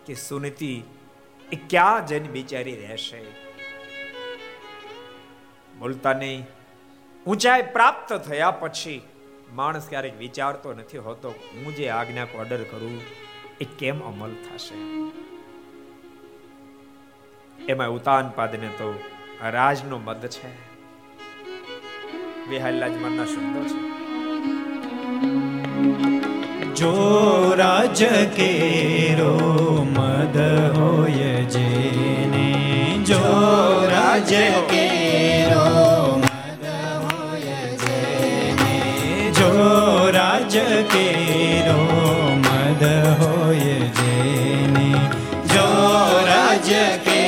કે 0.06 0.14
સુનીતિ 0.14 0.84
એ 1.52 1.56
ક્યાં 1.70 2.08
જન 2.08 2.26
બિચારી 2.28 2.76
રહેશે. 2.76 3.22
બોલતા 5.80 6.14
નહીં 6.14 6.48
ઊંચાઈ 7.28 7.62
પ્રાપ્ત 7.62 8.14
થયા 8.14 8.52
પછી 8.52 9.02
માણસ 9.52 9.90
ક્યારેક 9.90 10.18
વિચારતો 10.18 10.74
નથી 10.74 10.98
હોતો, 10.98 11.30
હું 11.30 11.76
જે 11.76 11.90
આજ્ઞા 11.90 12.28
ઓર્ડર 12.36 12.64
કરું, 12.64 13.02
એ 13.62 13.66
કેમ 13.80 14.02
અમલ 14.02 14.36
થશે? 14.46 14.78
એમાં 17.66 17.90
ઉતાન 17.90 18.30
પાદને 18.30 18.68
તો 18.68 18.90
રાજનો 19.44 20.00
મદ 20.00 20.28
છે. 20.28 20.50
વિહાલાજમાનના 22.50 23.26
શબ્દો 23.26 23.62
છે. 23.70 23.80
જો 26.74 26.94
રાજ 27.58 28.04
કેરો 28.36 29.38
મદ 29.84 30.38
હોય 30.78 31.44
જેને, 31.46 32.50
જો 33.04 33.24
રાજ 33.92 34.34
કેરો 34.72 35.70
રાજ 40.12 40.58
કેરો 40.92 41.82
મદ 42.36 42.84
હોય 43.22 43.80
જેને, 43.80 44.92
જો 45.46 45.68
રાજ 46.28 46.70
કેરો 47.06 47.19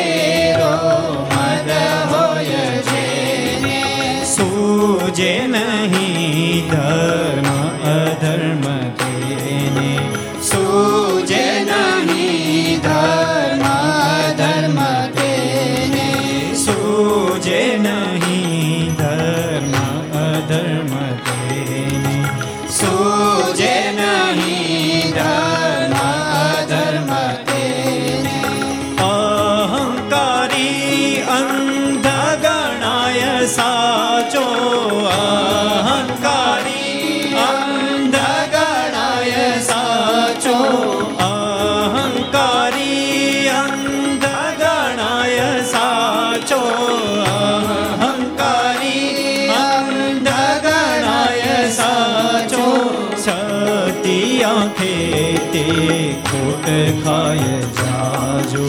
ખોટ 56.91 57.03
ખાય 57.03 57.57
જાજો 57.75 58.65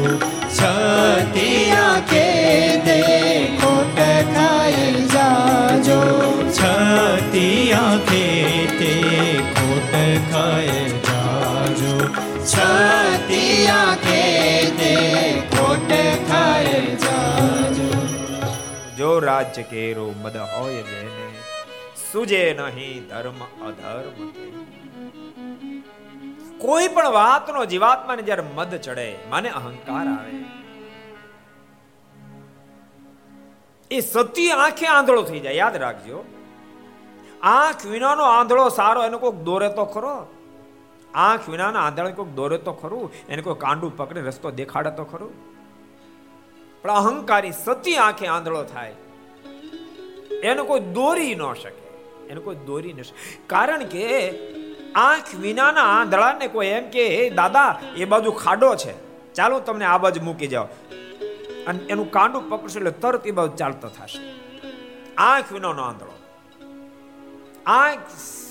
છતી 0.49 1.63
આંખે 1.77 2.27
તે 2.85 2.99
ખોટ 3.57 3.99
ખાય 4.29 4.89
જાજો 5.07 5.99
છતી 6.51 7.73
આંખે 7.73 8.23
તે 8.75 8.93
ખોટ 9.53 9.97
ખાય 10.29 10.85
જાજો 11.01 11.95
છતી 12.47 13.59
આંખે 13.71 14.23
તે 14.81 14.93
ખોટ 15.51 15.95
ખાય 16.25 16.81
જાજો 17.01 17.91
જો 18.97 19.13
રાજ્ય 19.21 19.67
કેરો 19.67 20.07
મદ 20.15 20.49
હોય 20.53 20.83
જેને 20.85 21.27
સુજે 22.05 22.45
નહીં 22.55 23.03
ધર્મ 23.11 23.41
અધર્મ 23.67 24.62
કોઈ 26.63 26.89
પણ 26.89 27.13
વાતનો 27.13 27.65
જીવાત્માને 27.65 28.23
જ્યારે 28.23 28.45
મદ 28.57 28.73
ચડે, 28.77 29.09
માને 29.31 29.49
અહંકાર 29.51 30.07
આવે. 30.09 30.37
એ 33.91 34.01
સતી 34.01 34.51
આંખે 34.51 34.87
આંધળો 34.87 35.23
થઈ 35.23 35.41
જાય, 35.41 35.55
યાદ 35.55 35.77
રાખજો. 35.77 36.19
આંખ 37.43 37.83
વિનાનો 37.87 38.25
આંધળો 38.25 38.69
સારો, 38.69 39.01
એનો 39.05 39.19
કોઈક 39.19 39.35
દોરે 39.35 39.69
તો 39.69 39.85
ખરો. 39.85 40.15
આંખ 41.15 41.49
વિનાનો 41.49 41.79
આંધળો 41.79 42.13
કોઈક 42.13 42.33
દોરે 42.35 42.59
તો 42.59 42.73
ખરું, 42.73 43.05
એને 43.29 43.43
કોઈ 43.43 43.59
કાંડું 43.59 43.97
પકડે, 43.97 44.21
રસ્તો 44.21 44.49
દેખાડે 44.51 44.91
તો 44.91 45.05
ખરું. 45.05 45.33
પણ 46.83 46.91
અહંકારી 46.91 47.55
સતી 47.65 47.97
આંખે 47.97 48.27
આંધળો 48.27 48.63
થાય. 48.65 48.95
એને 50.43 50.63
કોઈ 50.63 50.81
દોરી 50.95 51.35
ન 51.35 51.45
શકે, 51.55 51.83
એને 52.31 52.41
કોઈ 52.41 52.59
દોરી 52.67 52.93
ન 52.93 53.03
શકે. 53.03 53.17
કારણ 53.47 53.85
કે 53.85 54.07
આંખ 54.95 55.35
વિનાના 55.35 55.83
આંધળાને 55.83 56.49
કોઈ 56.49 56.67
એમ 56.67 56.91
કે 56.91 57.31
દાદા, 57.31 57.81
એ 57.97 58.05
બાજુ 58.05 58.31
ખાડો 58.31 58.75
છે. 58.75 59.13
ચાલો 59.35 59.61
તમને 59.61 59.85
આ 59.85 59.99
બાજુ 59.99 60.23
મૂકી 60.23 60.47
જાઓ. 60.47 60.65
અને 61.67 61.79
એનું 61.79 62.11
કાંડું 62.11 62.49
પકડશે 62.49 62.79
એટલે 62.79 62.91
તરત 62.91 63.27
એ 63.27 63.31
બાજુ 63.31 63.57
ચાલતો 63.57 63.89
થશે. 63.89 64.35
આંખ 65.15 65.53
વિનાનો 65.53 65.83
આંધળો. 65.83 66.13
આંખ 67.67 67.99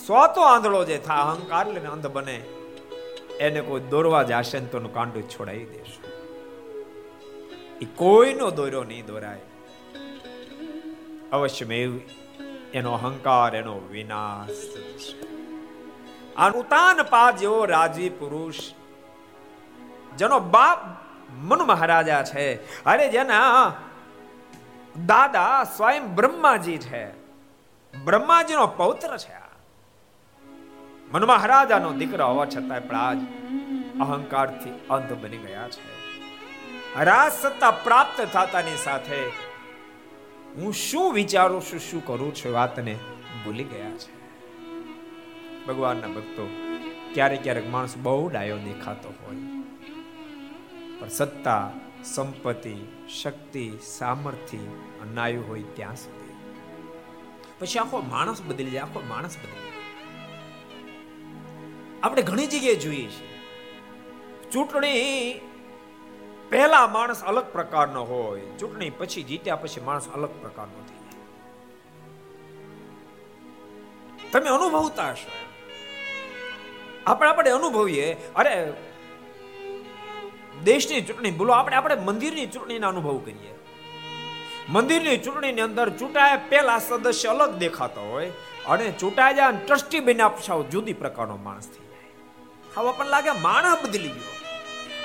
સ્વતો 0.08 0.42
આંધળો 0.42 0.84
જે 0.84 0.98
થાય 0.98 1.18
અહંકાર 1.18 1.68
લઈને 1.68 1.88
અંધ 1.88 2.08
બને. 2.08 2.44
એને 3.40 3.62
કોઈ 3.62 3.80
દોરવા 3.80 4.24
જશે 4.24 4.60
ને 4.60 4.66
તો 4.66 4.80
કાંડું 4.80 5.30
છોડાવી 5.30 5.66
દેશે. 5.66 6.12
એ 7.82 7.88
કોઈનો 7.96 8.52
દોર્યો 8.52 8.84
નહીં 8.84 9.06
દોરાય. 9.06 9.40
અવશ્યમેવ 11.32 12.00
એનો 12.74 12.94
અહંકાર, 12.94 13.56
એનો 13.56 13.80
વિનાશ 13.92 14.50
થશે. 14.50 15.31
અનુતાન 16.42 17.04
પા 17.04 17.32
જેવો 17.32 17.66
રાજવી 17.66 18.10
પુરુષ. 18.10 18.60
જેનો 20.18 20.40
બાપ 20.40 20.80
મનુ 21.34 21.66
મહારાજા 21.66 22.24
છે. 22.24 22.46
અરે 22.84 23.12
જેના 23.12 23.74
દાદા 25.06 25.64
સ્વયં 25.64 26.16
બ્રહ્માજી 26.16 26.78
છે. 26.78 27.04
બ્રહ્માજીનો 28.04 28.68
પૌત્ર 28.68 29.18
છે 29.18 29.40
મનુ 31.14 31.28
મહારાજાનો 31.28 31.94
દીકરો 31.94 32.28
હોવા 32.28 32.46
છતાંય 32.46 32.80
પણ 32.80 32.96
આજ 32.96 33.18
અહંકારથી 34.00 34.72
અંધ 34.90 35.14
બની 35.14 35.38
ગયા 35.38 35.68
છે. 35.70 35.84
રાજ 37.04 37.32
સત્તા 37.32 37.72
પ્રાપ્ત 37.72 38.22
થતાની 38.22 38.78
સાથે 38.84 39.22
હું 40.56 40.74
શું 40.74 41.14
વિચારું 41.14 41.62
છું, 41.62 41.80
શું 41.80 42.06
કરું 42.06 42.36
છું 42.36 42.54
વાતને 42.54 42.96
ભૂલી 43.46 43.64
ગયા 43.64 43.92
છે. 43.92 44.21
ભગવાનના 45.68 46.08
ભક્તો, 46.08 46.50
ક્યારેક 47.14 47.44
ક્યારેક 47.44 47.70
માણસ 47.70 47.98
બહુ 47.98 48.30
ડાયો 48.30 48.58
દેખાતો 48.58 49.10
હોય. 49.10 49.36
પણ 51.00 51.10
સત્તા, 51.10 51.72
સંપત્તિ, 52.04 52.76
શક્તિ, 53.22 53.72
સામર્થ્ય 53.84 54.58
અનાયું 55.02 55.48
હોય 55.48 55.64
ત્યાં 55.64 55.96
સુધી. 55.96 56.34
પછી 57.60 57.80
આખો 57.80 58.02
માણસ 58.02 58.42
બદલી 58.42 58.72
જાય, 58.72 58.82
આખો 58.82 59.02
માણસ 59.08 59.38
બદલી 59.38 59.72
આપણે 62.04 62.22
ઘણી 62.22 62.48
જગ્યાએ 62.48 62.76
જોઈએ 62.76 63.10
છીએ. 63.10 63.40
ચૂંટણી 64.52 65.40
પહેલા 66.50 66.88
માણસ 66.88 67.24
અલગ 67.24 67.44
પ્રકારનો 67.44 68.04
હોય, 68.04 68.42
ચૂંટણી 68.60 68.90
પછી 68.90 69.24
જીત્યા 69.24 69.56
પછી 69.56 69.82
માણસ 69.82 70.08
અલગ 70.08 70.30
પ્રકારનો 70.42 70.86
થઈ 70.88 70.96
જાય. 70.96 71.12
તમે 74.32 74.50
અનુભવતા 74.50 75.10
હશો 75.10 75.51
આપણે 77.08 77.30
આપણે 77.30 77.52
અનુભવીએ. 77.52 78.14
અરે, 78.36 78.74
દેશની 80.64 81.02
ચૂંટણી, 81.02 81.32
બોલો, 81.32 81.54
આપણે 81.54 81.76
આપણે 81.76 81.96
મંદિરની 81.96 82.48
ચૂંટણીનો 82.48 82.88
અનુભવ 82.88 83.18
કરીએ. 83.18 83.56
મંદિરની 84.70 85.18
ચૂંટણીની 85.18 85.62
અંદર 85.62 85.90
ચૂંટાયા 85.90 86.42
પહેલા 86.50 86.80
સદસ્ય 86.80 87.30
અલગ 87.30 87.56
દેખાતો 87.56 88.02
હોય 88.02 88.32
અને 88.66 88.92
ચૂંટાયા 88.92 89.32
જાય 89.32 89.52
ટ્રસ્ટી 89.68 90.00
બન્યા 90.00 90.28
પછી 90.28 90.64
જુદી 90.64 90.94
પ્રકારનો 90.94 91.38
માણસ 91.38 91.68
થઈ 91.68 91.86
જાય. 91.88 92.10
હવે 92.76 92.92
પણ 92.92 93.06
લાગે 93.06 93.32
માણસ 93.32 93.84
બદલી 93.84 94.08
ગયો. 94.08 94.36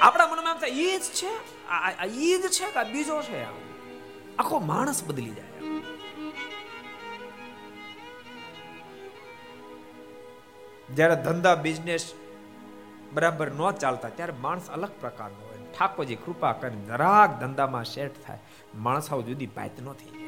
આપણા 0.01 0.27
મનમાં 0.27 0.55
એમ 0.55 0.61
થાય 0.61 0.69
એ 0.69 0.99
જ 0.99 1.03
છે, 1.03 1.67
આ 1.69 2.05
એ 2.05 2.39
જ 2.39 2.49
છે 2.49 2.65
કે 2.65 2.93
બીજો 2.93 3.23
છે 3.23 3.45
આખો 4.39 4.59
માણસ 4.59 5.05
બદલી 5.05 5.31
જાય. 5.31 5.46
જ્યારે 10.95 11.17
ધંધા 11.17 11.55
બિઝનેસ 11.55 12.15
બરાબર 13.13 13.51
ન 13.51 13.71
ચાલતા, 13.71 14.09
ત્યારે 14.09 14.33
માણસ 14.41 14.71
અલગ 14.71 14.91
પ્રકારનો 15.01 15.47
હોય. 15.47 15.57
ઠાકોરજી 15.79 16.15
કૃપા 16.15 16.53
કરીને 16.53 16.85
જરાક 16.85 17.41
ધંધામાં 17.41 17.85
સેટ 17.85 18.27
થાય. 18.27 18.39
માણસ 18.75 19.13
આવું 19.13 19.27
જુદી 19.27 19.47
પાયત 19.47 19.83
ન 19.83 19.93
થઈ 19.93 20.11
જાય. 20.11 20.27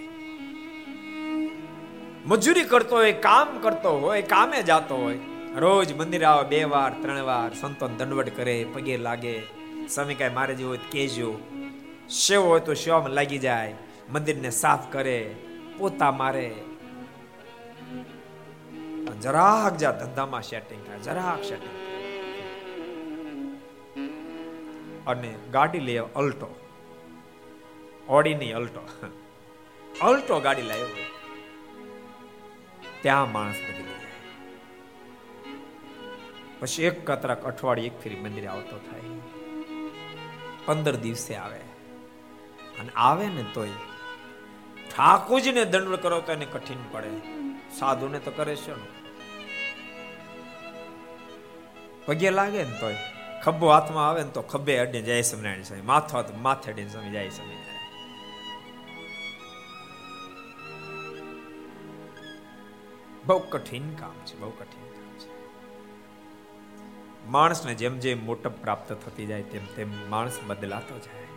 મજૂરી 2.26 2.64
કરતો 2.64 2.96
હોય, 2.96 3.12
કામ 3.12 3.58
કરતો 3.58 3.98
હોય, 3.98 4.22
કામે 4.22 4.62
જાતો 4.62 4.96
હોય, 4.96 5.18
રોજ 5.56 5.92
મંદિર 5.92 6.24
આવે 6.24 6.48
બે 6.48 6.64
વાર, 6.64 6.92
ત્રણ 7.02 7.22
વાર 7.22 7.54
સંતોન 7.54 7.96
દંડવટ 7.96 8.36
કરે, 8.36 8.66
પગે 8.74 8.96
લાગે. 8.96 9.42
સ્વામી 9.88 10.14
કાંઈ 10.14 10.34
મારે 10.34 10.54
જેવું 10.54 10.70
હોય 10.70 10.90
કેજો 10.90 11.38
સેવ 12.10 12.42
હોય 12.42 12.60
તો 12.60 12.74
સેવામાં 12.74 13.10
લાગી 13.10 13.38
જાય, 13.38 13.74
મંદિરને 14.12 14.50
સાફ 14.50 14.92
કરે, 14.92 15.34
પોતા 15.78 16.10
મારે. 16.10 16.54
જરાક 19.20 19.76
જા 19.76 19.92
ધંધામાં 19.92 20.42
સેટિંગ 20.42 20.86
થાય, 20.86 20.98
જરાક 20.98 21.44
સેટિંગ 21.44 21.76
અને 25.06 25.34
ગાડી 25.52 25.80
લે 25.80 25.98
અલ્ટો. 25.98 26.48
ઓડી 28.08 28.34
ની 28.34 28.52
અલ્ટો. 28.52 28.88
અલ્ટો 30.00 30.40
ગાડી 30.40 30.62
લાવ્યો 30.62 30.86
ત્યાં 33.02 33.32
માણસ 33.32 33.54
બદલી 33.54 33.82
જાય 33.82 33.96
પછી 36.60 36.82
એક 36.82 37.10
કતરાક 37.10 37.44
અઠવાડિયે 37.44 37.86
એક 37.86 38.00
ફેરી 38.00 38.16
મંદિરે 38.16 38.46
આવતો 38.46 38.78
થાય. 38.78 39.00
પંદર 40.64 40.96
દિવસે 40.96 41.34
આવે. 41.34 41.58
અને 42.80 42.90
આવે 42.96 43.28
ને 43.28 43.44
તોય 43.54 43.68
ઠાકોરજીને 44.96 45.64
દંડ 45.64 45.94
કરો 45.94 46.20
તો 46.20 46.32
એને 46.32 46.44
કઠિન 46.44 46.78
પડે. 46.92 47.10
સાધુને 47.78 48.18
તો 48.18 48.30
કરે 48.30 48.56
છે 48.56 48.70
ને. 48.70 48.97
પગે 52.08 52.30
લાગે 52.30 52.64
ને 52.64 52.80
તોય. 52.80 52.96
ખભો 53.44 53.68
હાથમાં 53.68 54.08
આવે 54.08 54.22
ને 54.22 54.30
તો 54.30 54.42
ખભે 54.42 54.76
અડીને 54.76 55.04
જય 55.04 55.22
સ્વામિનારાયણ 55.22 55.62
સ્વામી. 55.62 55.82
માથો 55.82 56.16
હાથ 56.16 56.34
માથે 56.34 56.72
અડીને 56.72 56.88
સ્વામી, 56.88 57.10
જય 57.10 57.28
સ્વામિનારાયણ. 57.28 57.78
બહુ 63.26 63.38
કઠિન 63.38 63.94
કામ 63.94 64.14
છે, 64.26 64.38
બહુ 64.38 64.50
કઠિન 64.50 64.88
કામ 64.88 65.18
છે. 65.18 65.30
માણસને 67.26 67.74
જેમ 67.74 67.98
જેમ 67.98 68.26
મોટપ 68.26 68.50
પ્રાપ્ત 68.50 68.92
થતી 68.92 69.26
જાય, 69.26 69.42
તેમ 69.42 69.66
તેમ 69.76 70.10
માણસ 70.10 70.38
બદલાતો 70.46 70.98
જાય. 70.98 71.27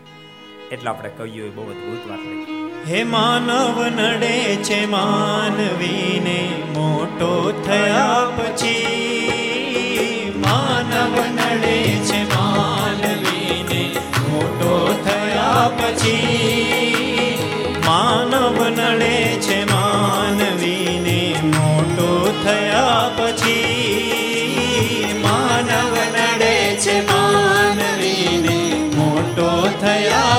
એટલે 0.71 0.89
આપણે 0.89 1.09
કહીએ 1.09 1.49
બહુ 1.49 1.63
અદભુત 1.63 2.09
વાત 2.09 2.19
લખી 2.19 2.61
હે 2.87 3.03
માનવ 3.03 3.81
નડે 3.87 4.55
છે 4.55 4.85
માનવીને, 4.85 6.49
મોટો 6.73 7.51
થયા 7.65 8.25
પછી. 8.37 10.33
માનવ 10.37 11.15
નડે 11.31 11.77
છે 11.81 12.23
માનવીને, 12.35 13.95
મોટો 14.29 14.73
થયા 15.05 15.71
પછી. 15.77 16.51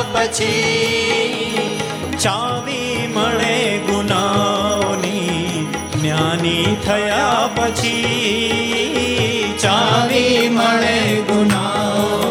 પછી 0.04 1.78
ચાવી 2.18 3.08
મળે 3.08 3.56
ગુનાઓની 3.86 5.66
જ્ઞાની 5.92 6.76
થયા 6.84 7.48
પછી 7.56 9.54
ચાવી 9.56 10.48
મળે 10.50 10.96
ગુનાઓની 11.28 12.21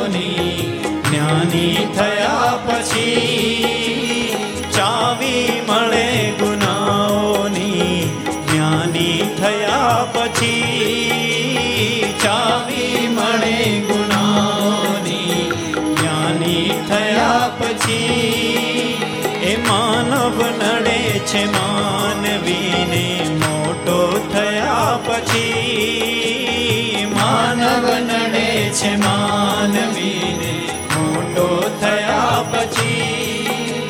છે 21.32 21.48
માનવીને 21.48 23.04
મોટો 23.42 23.98
થયા 24.34 24.98
પછી 25.06 27.08
માનવ 27.14 27.86
નડે 28.00 28.48
છે 28.80 28.92
માનવીને 28.98 30.52
મોટો 30.94 31.48
થયા 31.82 32.44
પછી 32.52 33.86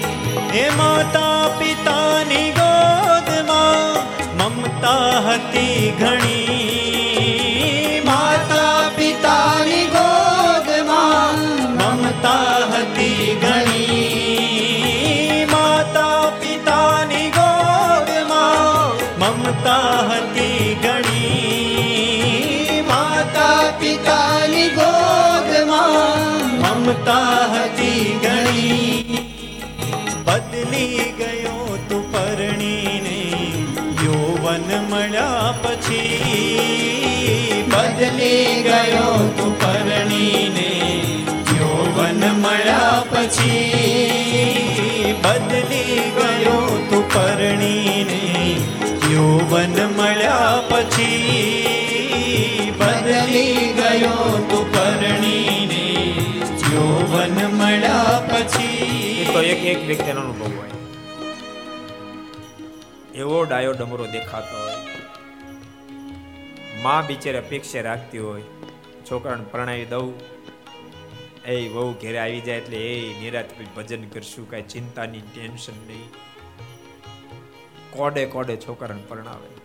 એ 0.55 0.57
માતા 0.77 1.49
પિતાની 1.59 2.51
ગોદમાં 2.51 3.97
મમતા 4.39 5.21
હતી 5.27 5.93
ઘણી. 5.99 6.40
મમતા 27.01 27.47
હતી 27.53 28.05
ઘણી 28.21 29.19
બદલી 30.25 31.05
ગયો 31.17 31.77
તું 31.89 32.03
પરણીને, 32.11 33.17
યૌવન 34.03 34.69
મળ્યા 34.89 35.53
પછી. 35.63 36.05
બદલી 37.71 38.63
ગયો 38.63 39.15
તું 39.37 39.53
પરણીને, 39.61 40.69
યૌવન 41.57 42.21
મળ્યા 42.43 43.03
પછી. 43.11 43.55
બદલી 45.23 46.01
ગયો 46.17 46.61
તું 46.89 47.03
પરણીને, 47.13 48.21
યૌવન 49.13 49.77
મળ્યા 49.97 50.61
પછી. 50.69 51.11
બદલી 52.79 53.73
ગયો 53.73 54.29
તું 54.49 54.65
પરણીને 54.73 55.60
યૌવન 56.73 57.47
મળ્યા 57.47 58.27
પછી. 58.27 59.27
તો 59.33 59.41
એક 59.41 59.65
એક 59.65 59.85
વ્યક્તિનો 59.87 60.21
અનુભવ 60.21 60.45
હોય. 60.45 60.69
એવો 63.15 63.43
ડાયો 63.43 63.71
ડમરો 63.71 64.07
દેખાતો 64.07 64.63
હોય. 64.63 64.75
માં 66.81 67.07
બિચારે 67.07 67.37
અપેક્ષા 67.37 67.81
રાખતી 67.81 68.17
હોય. 68.17 68.41
છોકરાને 69.11 69.43
પરણાવી 69.51 69.85
દઉં. 69.85 70.19
એ 71.45 71.69
વહુ 71.69 71.93
ઘેરે 71.93 72.17
આવી 72.17 72.41
જાય 72.41 72.57
એટલે 72.57 72.77
એ 72.77 73.19
નિરાત 73.19 73.45
ભજન 73.75 74.09
કરશું, 74.09 74.49
કાંઈ 74.49 74.63
ચિંતાની 74.63 75.21
ટેન્શન 75.21 75.73
નહીં. 75.87 76.09
કોડે 77.91 78.25
કોડે 78.25 78.57
છોકરાને 78.57 79.03
પરણાવે. 79.07 79.61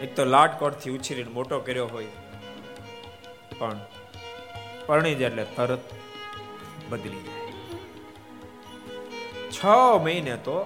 એક 0.00 0.16
તો 0.16 0.24
લાટકોટથી 0.24 0.90
ઉછીરીને 0.90 1.30
મોટો 1.30 1.60
કર્યો 1.60 1.86
હોય. 1.86 2.06
પણ 3.58 3.80
પરણી 4.88 5.16
જાય 5.20 5.30
એટલે 5.30 5.44
તરત 5.56 5.84
બદલી 6.90 7.22
જાય. 7.26 7.46
છ 9.56 9.58
મહિને 10.04 10.34
તો 10.48 10.56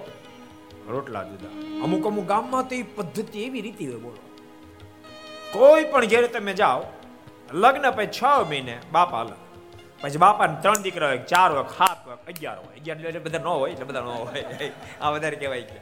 રોટલા 0.93 1.23
જુદા. 1.31 1.53
અમુક 1.85 2.05
અમુક 2.11 2.25
ગામમાં 2.33 2.63
તો 2.69 2.75
એ 2.81 2.83
પદ્ધતિ 2.97 3.37
એવી 3.47 3.63
રીતિ 3.67 3.83
હોય 3.91 4.01
બોલો. 4.05 4.19
કોઈ 5.55 5.85
પણ 5.93 6.05
ઘેરે 6.13 6.29
તમે 6.35 6.53
જાઓ, 6.61 6.81
લગ્ન 7.63 7.87
પછી 7.97 8.11
છ 8.17 8.21
મહિને 8.51 8.75
બાપા 8.95 9.21
અલગ 9.25 9.41
પછી 10.01 10.21
બાપાને 10.25 10.55
ત્રણ 10.63 10.81
દીકરા 10.85 11.09
હોય, 11.11 11.21
ચાર 11.31 11.49
હોય, 11.55 11.65
સાત 11.77 11.99
હોય, 12.07 12.17
અગિયાર 12.31 12.57
હોય. 12.63 12.75
અગિયાર 12.79 13.05
એટલે 13.09 13.21
બધા 13.27 13.43
ન 13.43 13.47
હોય, 13.51 13.71
એટલે 13.73 13.85
બધા 13.89 14.03
ન 14.05 14.09
હોય. 14.21 14.43
આ 15.01 15.09
વધારે 15.13 15.37
કહેવાય 15.41 15.65
કે. 15.69 15.79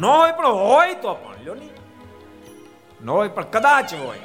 ન 0.00 0.04
હોય 0.12 0.32
પણ 0.38 0.46
હોય 0.64 0.94
તો 1.06 1.10
પણ, 1.22 1.42
લ્યો 1.44 1.56
નહીં 1.62 1.75
ન 3.04 3.10
હોય, 3.10 3.28
પણ 3.28 3.42
કદાચ 3.42 3.94
હોય. 3.94 4.18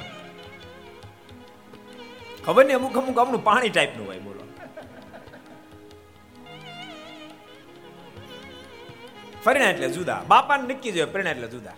ખબર 2.44 2.64
નહીં, 2.66 2.76
અમુક 2.76 2.96
અમુક 2.96 3.18
અમનું 3.18 3.44
પાણી 3.44 3.68
ટાઈપનું 3.68 4.06
હોય, 4.06 4.18
બોલો. 4.18 4.42
ફરીના 9.44 9.70
એટલે 9.70 9.88
જુદા. 9.88 10.24
બાપાને 10.28 10.74
નક્કી 10.74 10.92
જોઈએ 10.92 11.04
પરિણા 11.04 11.30
એટલે 11.30 11.48
જુદા. 11.48 11.72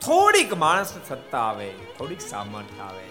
થોડીક 0.00 0.52
માણસ 0.54 0.94
સત્તા 1.08 1.38
આવે, 1.38 1.70
થોડીક 1.98 2.20
સામર્થ્ય 2.20 2.80
આવે, 2.80 3.06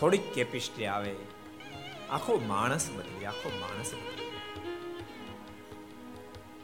થોડીક 0.00 0.32
કેપેસિટી 0.32 0.86
આવે. 0.86 1.14
આખો 2.10 2.38
માણસ 2.46 2.90
બદલી, 2.90 3.26
આખો 3.26 3.48
માણસ 3.60 3.94
બદલી. 3.94 4.30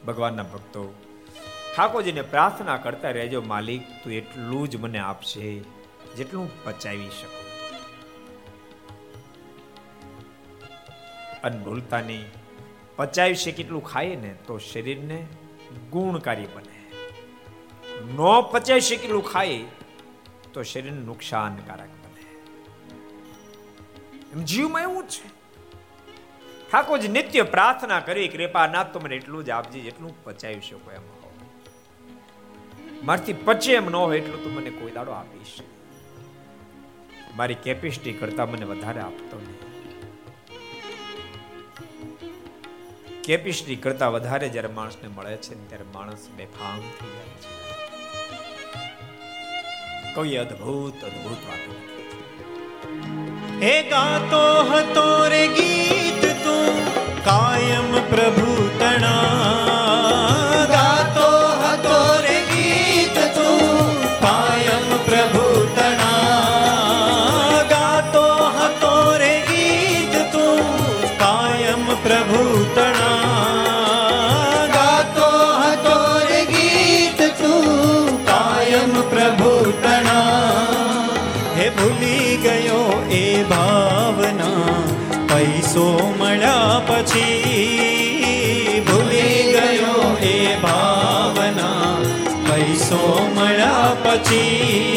ભગવાનના 0.07 0.43
ભક્તો 0.43 0.83
ઠાકોરજીને 1.77 2.23
પ્રાર્થના 2.23 2.77
કરતા 2.77 3.11
રહેજો, 3.11 3.43
માલિક, 3.43 3.83
તું 4.05 4.13
એટલું 4.13 4.69
જ 4.69 4.77
મને 4.77 4.99
આપશે, 4.99 5.59
જેટલું 6.17 6.65
પચાવી 6.65 7.09
શકું. 7.09 7.45
અને 11.43 11.59
ભૂલતા 11.59 12.01
નહીં 12.01 12.25
પચાવી 12.97 13.35
શકે 13.35 13.53
કેટલું 13.53 13.85
ખાઈએ 13.85 14.17
ને 14.17 14.35
તો 14.47 14.59
શરીરને 14.59 15.27
ગુણકારી 15.91 16.47
બને. 16.47 16.91
ન 18.01 18.41
પચાવી 18.53 18.81
શકે 18.81 18.97
કેટલું 18.97 19.25
ખાઈએ 19.25 19.65
તો 20.53 20.63
શરીરને 20.63 21.01
નુકસાનકારક 21.01 21.89
બને. 21.89 22.25
એમ 24.33 24.45
જીવમાં 24.45 24.83
એવું 24.83 25.09
છે. 25.09 25.29
ઠાકોરજી 26.73 27.09
નિત્ય 27.09 27.43
પ્રાર્થના 27.43 28.01
કરી, 28.01 28.29
કૃપાનાથ, 28.29 28.93
તો 28.93 29.01
મને 29.01 29.17
એટલું 29.17 29.45
જ 29.45 29.51
આપજે, 29.51 29.81
જેટલું 29.81 30.25
પચાવી 30.25 30.61
શકો 30.61 30.91
એમ. 30.91 31.14
મારથી 33.05 33.33
પચે 33.33 33.73
એમ 33.73 33.89
ન 33.89 33.97
હોય 33.97 34.19
એટલું 34.19 34.45
તો 34.45 34.51
મને 34.51 34.71
કોઈ 34.71 34.93
દાડો 34.93 35.13
આપીશ. 35.13 35.61
મારી 37.37 37.55
કેપેસિટી 37.55 38.13
કરતા 38.13 38.47
મને 38.47 38.65
વધારે 38.65 39.01
આપતો 39.01 39.37
નહીં. 39.37 39.59
કેપેસિટી 43.23 43.77
કરતા 43.77 44.09
વધારે 44.09 44.49
જ્યારે 44.49 44.69
માણસને 44.69 45.09
મળે 45.09 45.37
છે 45.37 45.69
ત્યારે 45.69 45.85
માણસ 45.95 46.29
બેફામ 46.37 46.81
થઈ 46.81 47.11
જાય 47.11 47.25
છે. 47.25 47.65
કોઈ 50.15 50.35
અદ્ભુત 50.35 51.05
અદ્ભુત 51.05 51.39
વાતો 51.49 51.73
હે 53.63 53.83
ગાતો 53.83 54.63
હતો 54.63 55.29
રે 55.29 55.49
ગીત 55.49 56.25
તું 56.25 56.75
કાયમ 57.25 57.93
પ્રભુ 58.09 58.71
તણા. 58.79 60.44
મળ્યા 94.15 94.94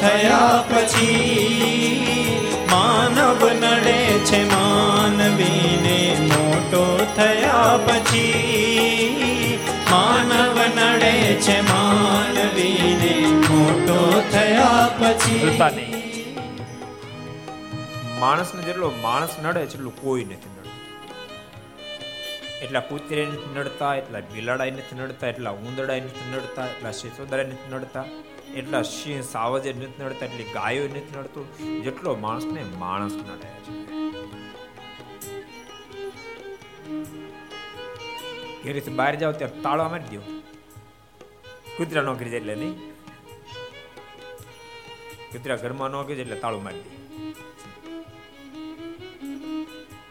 થયા 0.00 0.58
પછી 0.68 2.20
માનવ 2.70 3.42
નડે 3.52 3.96
છે 4.24 4.40
માનવીને 4.46 5.96
મોટો 6.26 6.84
થયા 7.16 7.74
પછી 7.86 9.58
માનવ 9.90 10.58
નડે 10.68 11.12
છે 11.40 11.56
માનવીને 11.64 13.12
મોટો 13.48 13.98
થયા 14.30 14.86
પછી 14.98 15.50
માણસને 18.20 18.62
જેટલો 18.62 18.88
માણસ 19.02 19.36
નડે 19.38 19.60
એટલું 19.62 19.94
કોઈ 19.98 20.24
નથી 20.24 20.59
એટલા 22.62 22.80
કૂતરે 22.80 23.26
નથી 23.26 23.54
નડતા, 23.54 23.94
એટલા 23.94 24.20
બિલાડાય 24.20 24.70
નથી 24.70 24.96
નડતા, 24.96 25.26
એટલા 25.26 25.50
ઉંદડા 25.50 25.96
નથી 25.96 26.30
નડતા, 26.32 26.66
એટલા 26.66 26.92
શિશોદરા 26.92 27.42
નથી 27.42 27.72
નડતા, 27.72 28.04
એટલા 28.54 28.82
સિંહ 28.82 29.22
સાવજે 29.22 29.72
નથી 29.72 30.02
નડતા, 30.02 30.26
એટલી 30.26 30.44
ગાયો 30.54 30.84
નથી 30.84 31.18
નડતું. 31.18 31.58
જેટલો 31.82 32.14
માણસને 32.16 32.64
માણસ 32.64 33.12
નડે 33.12 33.48
છે. 33.48 33.90
ઘેરીથી 38.62 38.90
બહાર 38.90 39.14
જાવ 39.14 39.32
ત્યારે 39.32 39.60
તાળવા 39.60 39.88
મારી 39.88 40.16
દો. 40.16 40.22
કૂતરા 41.76 42.02
નોકરી 42.02 42.30
જાય 42.30 42.40
એટલે 42.40 42.54
નહીં. 42.54 42.90
કૂતરા 45.32 45.56
ઘરમાં 45.56 45.90
નો 45.90 46.04
એટલે 46.04 46.36
તાળું 46.36 46.62
મારી 46.62 46.80
દે. 46.80 47.00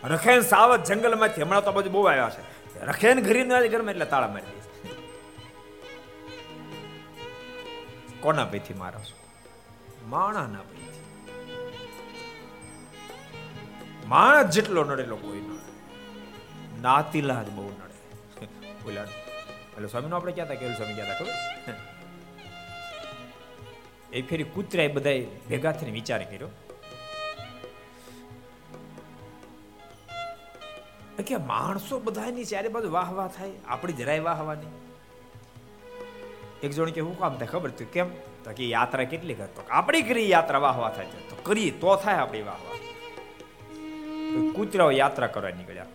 રખેન 0.04 0.42
સાવત 0.42 0.84
જંગલમાંથી, 0.84 1.42
હમણાં 1.42 1.64
તો 1.64 1.72
બધું 1.72 1.92
બહુ 1.92 2.04
આવ્યા 2.04 2.30
છે. 2.30 2.60
રખેન 2.86 3.20
ઘરી 3.20 3.44
ના 3.44 3.62
ઘરમાં 3.62 3.92
એટલે 3.92 4.06
તાળા 4.06 4.28
મારી 4.28 4.46
દે 4.46 4.60
કોના 8.20 8.46
પૈથી 8.46 8.74
મારો 8.74 9.00
છો? 9.00 9.18
માણાના 10.06 10.60
પૈથી 10.60 10.80
માણસ 14.08 14.50
જેટલો 14.50 14.84
નડેલો 14.84 15.16
કોઈ 15.16 15.40
નડે. 15.40 16.82
નાતીલા 16.82 17.44
જ 17.44 17.50
બહુ 17.50 17.70
નડે. 17.70 18.46
બોલા. 18.84 19.04
એટલે 19.04 19.88
સ્વામીનો 19.88 20.16
આપણે 20.16 20.32
ક્યાં 20.32 20.48
હતા? 20.48 20.56
કેવું 20.56 20.76
સ્વામી 20.76 20.94
ક્યાં 20.94 21.10
હતા 21.10 21.26
એ 24.14 24.22
ફેરી 24.22 24.44
કૂતરા 24.44 24.88
બધા 24.94 25.12
ભેગા 25.50 25.72
થઈને 25.72 25.92
વિચાર 25.92 26.24
કર્યો. 26.24 26.50
કે 31.24 31.38
માણસો 31.38 32.00
બધાની 32.00 32.46
ચારે 32.46 32.70
બાજુ 32.70 32.92
વાહ 32.92 33.14
વાહ 33.14 33.28
થાય, 33.28 33.52
આપણી 33.68 33.94
જરાય 33.94 34.20
વાહ 34.20 34.42
વાહ 34.42 34.56
નહીં. 34.56 34.70
એક 36.64 36.72
જણ 36.72 36.90
કે 36.90 37.02
હું 37.02 37.20
કામ 37.20 37.36
થાય 37.38 37.48
ખબર 37.48 37.70
તું 37.70 37.92
કેમ? 37.92 38.10
તો 38.44 38.52
કે 38.52 38.70
યાત્રા 38.70 39.04
કેટલી 39.04 39.34
કરતો 39.34 39.64
આપણી 39.70 40.02
કરી 40.02 40.30
યાત્રા 40.30 40.60
વાહ 40.60 40.78
વાહ 40.80 40.94
થાય 40.94 41.06
તો 41.06 41.36
કરીએ 41.44 41.72
તો 41.72 41.96
થાય 41.96 42.16
આપણી 42.16 42.42
વાહ 42.42 42.56
વાહ. 42.56 42.80
કૂતરાઓ 44.56 44.92
યાત્રા 44.92 45.28
કરવા 45.28 45.50
નીકળ્યા. 45.50 45.86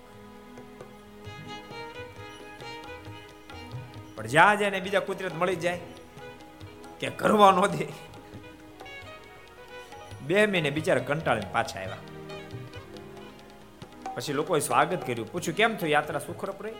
પણ 4.14 4.26
જ્યાં 4.26 4.58
જાય 4.58 4.70
ને 4.70 4.80
બીજા 4.80 5.00
કુદરત 5.00 5.34
મળી 5.34 5.56
જાય. 5.56 5.80
કે 7.00 7.08
કરવા 7.08 7.50
ન 7.50 7.66
દે. 7.66 7.86
બે 10.26 10.46
મહિને 10.46 10.70
બિચારા 10.70 11.00
કંટાળીને 11.00 11.46
પાછા 11.52 11.80
આવ્યા. 11.80 11.96
પછી 14.14 14.32
લોકોએ 14.32 14.60
સ્વાગત 14.60 15.06
કર્યું. 15.06 15.32
પૂછ્યું, 15.32 15.56
કેમ 15.56 15.76
થયું 15.76 15.90
યાત્રા? 15.90 16.18
સુખરૂપ 16.18 16.62
રહી 16.62 16.72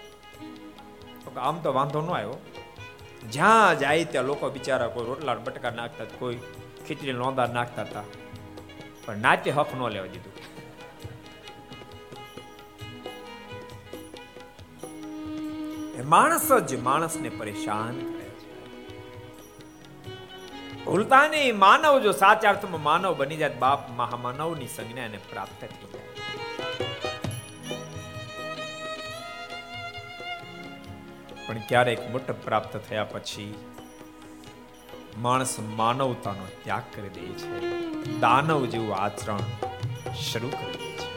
આમ 1.37 1.61
તો 1.61 1.73
વાંધો 1.73 2.01
ન 2.01 2.11
આવ્યો. 2.11 2.41
જ્યાં 3.33 3.79
જાય 3.79 4.05
ત્યાં 4.05 4.25
લોકો 4.25 4.51
બિચારા 4.51 4.87
કોઈ 4.87 5.07
રોટલા 5.07 5.35
બટકા 5.35 5.71
નાખતા 5.71 6.05
કોઈ 6.05 6.39
ખીચડી 6.87 7.13
નોંધા 7.13 7.47
નાખતા 7.47 7.83
હતા. 7.83 8.03
પણ 9.05 9.17
નાટ્ય 9.17 9.51
હક 9.51 9.67
ન 9.75 9.89
લેવા 9.89 10.07
દીધું. 10.07 10.35
માણસ 16.09 16.53
જ 16.53 16.81
માણસને 16.81 17.29
પરેશાન 17.29 18.15
ભૂલતા 20.85 21.29
નહીં 21.29 21.59
માનવ 21.59 21.99
જો 21.99 22.13
સાચા 22.13 22.49
અર્થમાં 22.49 22.83
માનવ 22.83 23.17
બની 23.17 23.37
જાય 23.37 23.55
બાપ 23.55 23.91
મહામાનવની 23.91 24.67
સંજ્ઞા 24.67 25.03
એને 25.03 25.19
પ્રાપ્ત 25.19 25.61
થઈ 25.61 25.69
જાય. 25.69 26.04
પણ 31.47 31.59
ક્યારેક 31.69 32.01
મોટ 32.11 32.29
પ્રાપ્ત 32.45 32.75
થયા 32.89 33.05
પછી 33.05 33.55
માણસ 35.19 35.55
માનવતાનો 35.77 36.47
ત્યાગ 36.65 36.87
કરી 36.95 37.09
દે 37.09 37.25
છે. 37.41 37.49
દાનવ 38.21 38.67
જેવું 38.67 38.97
આચરણ 38.97 39.45
શરૂ 40.23 40.49
કરી 40.49 40.79
દે 40.83 40.91
છે. 41.01 41.09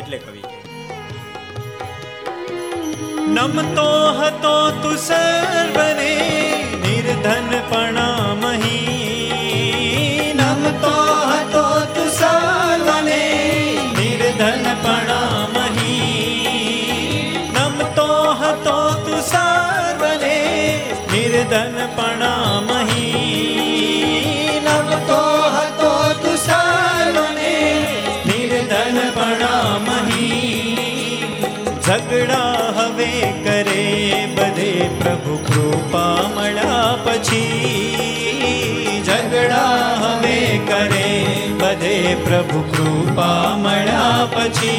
એટલે 0.00 0.18
કવિ 0.18 0.42
કહે 0.42 0.60
નમતો 3.28 3.88
હતો 4.18 4.54
તું 4.82 4.96
સર્વને, 4.96 6.12
નિર્ધન 6.82 7.50
પણામહી 7.70 8.82
નમતો 10.34 10.94
હતો 11.30 11.64
તું 11.94 12.10
સર્વને, 12.10 13.22
નિર્ધન 13.98 14.64
પણામહી 14.82 15.53
पाहतो 18.44 18.78
तु 19.04 19.18
सर्वने 19.26 20.38
निर्धनपणा 21.12 22.32
मही 22.66 23.06
लभतो 24.66 25.20
हतो 25.54 25.92
तु 26.22 26.32
सर्वने 26.42 27.54
निर्धनपणा 28.28 29.52
मही 29.86 30.28
झगडा 31.86 32.42
हवे 32.80 33.10
करे 33.46 33.86
बधे 34.36 34.72
प्रभु 35.00 35.36
कृपा 35.48 36.04
मळा 36.36 36.76
पछी 37.06 37.42
झगडा 39.06 39.64
हवे 40.04 40.38
करे 40.70 41.10
बधे 41.62 41.98
प्रभु 42.26 42.62
कृपा 42.74 43.30
मळा 43.64 44.04
पछी 44.36 44.74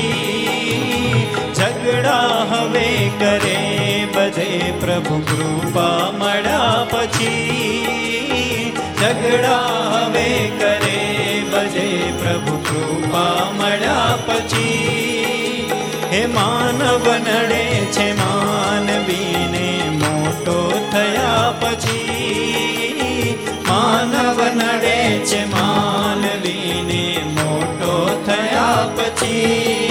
ઝગડા 1.86 2.44
હવે 2.50 3.12
કરે 3.20 4.06
બધે 4.16 4.74
પ્રભુ 4.80 5.20
કૃપા 5.20 6.12
મળ્યા 6.12 6.88
પછી. 6.92 8.72
ઝગડા 9.02 9.60
હવે 9.94 10.52
કરે 10.60 11.44
બધે 11.52 12.12
પ્રભુ 12.12 12.58
કૃપા 12.58 13.52
મળ્યા 13.52 14.18
પછી. 14.26 15.72
હે 16.12 16.26
માનવ 16.26 17.14
નડે 17.14 17.66
છે 17.66 18.14
માનવીને 18.14 19.90
મોટો 19.90 20.90
થયા 20.92 21.52
પછી. 21.52 23.36
માનવ 23.68 24.44
નડે 24.56 25.20
છે 25.20 25.46
માનવીને 25.46 27.24
મોટો 27.34 28.24
થયા 28.26 28.90
પછી. 28.96 29.85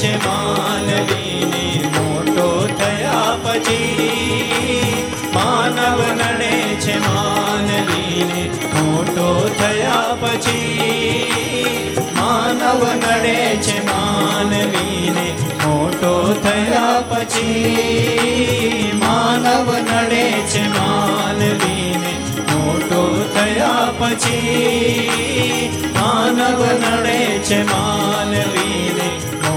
છે 0.00 0.10
માનવીને 0.18 1.64
મોટો 1.94 2.44
થયા 2.74 3.32
પછી 3.38 4.92
માનવ 5.34 5.98
નડે 6.12 6.52
છે 6.84 6.94
માનવીને 7.00 8.44
મોટો 8.74 9.26
થયા 9.58 10.14
પછી 10.22 11.90
માનવ 12.16 12.82
નડે 12.94 13.36
છે 13.66 13.76
માનવીને 13.90 15.26
મોટો 15.64 16.14
થયા 16.44 16.96
પછી 17.10 18.94
માનવ 19.02 19.68
નડે 19.82 20.24
છે 20.52 20.64
માનવીને 20.70 22.12
મોટો 22.52 23.02
થયા 23.34 23.86
પછી 24.00 25.70
માનવ 25.94 26.60
નડે 26.78 27.18
છે 27.48 27.60
માનવીને 27.64 29.08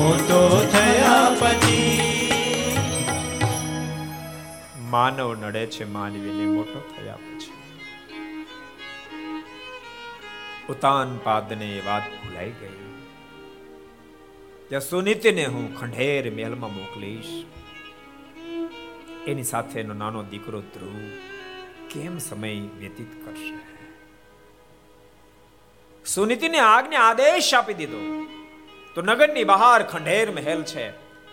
મોટો 0.03 0.69
થયા 0.71 1.35
પછી. 1.39 2.01
માનવ 4.79 5.35
નડે 5.35 5.65
છે 5.65 5.83
માનવીને 5.83 6.45
મોટો 6.45 6.91
થયા 6.97 7.15
પછી. 7.15 7.53
ઉતાન 10.69 11.17
પાદને 11.17 11.81
વાત 11.85 12.01
ભૂલાઈ 12.01 12.49
ગઈ. 12.49 13.03
ત્યાં 14.69 14.81
સુનીતિને 14.81 15.45
હું 15.45 15.75
ખંડેર 15.75 16.31
મહેલમાં 16.31 16.73
મોકલીશ. 16.73 17.45
એની 19.27 19.43
સાથે 19.43 19.79
એનો 19.79 19.93
નાનો 19.93 20.23
દીકરો 20.23 20.61
ધ્રુવ 20.61 20.99
કેમ 21.89 22.17
સમય 22.17 22.59
વ્યતીત 22.59 23.25
કરશે? 23.25 23.59
સુનીતિને 26.05 26.59
આજ્ઞા 26.59 26.99
આદેશ 26.99 27.53
આપી 27.53 27.73
દીધો. 27.73 28.32
તો 28.95 29.01
નગરની 29.01 29.43
બહાર 29.43 29.83
ખંડેર 29.83 30.31
મહેલ 30.31 30.63
છે. 30.63 30.85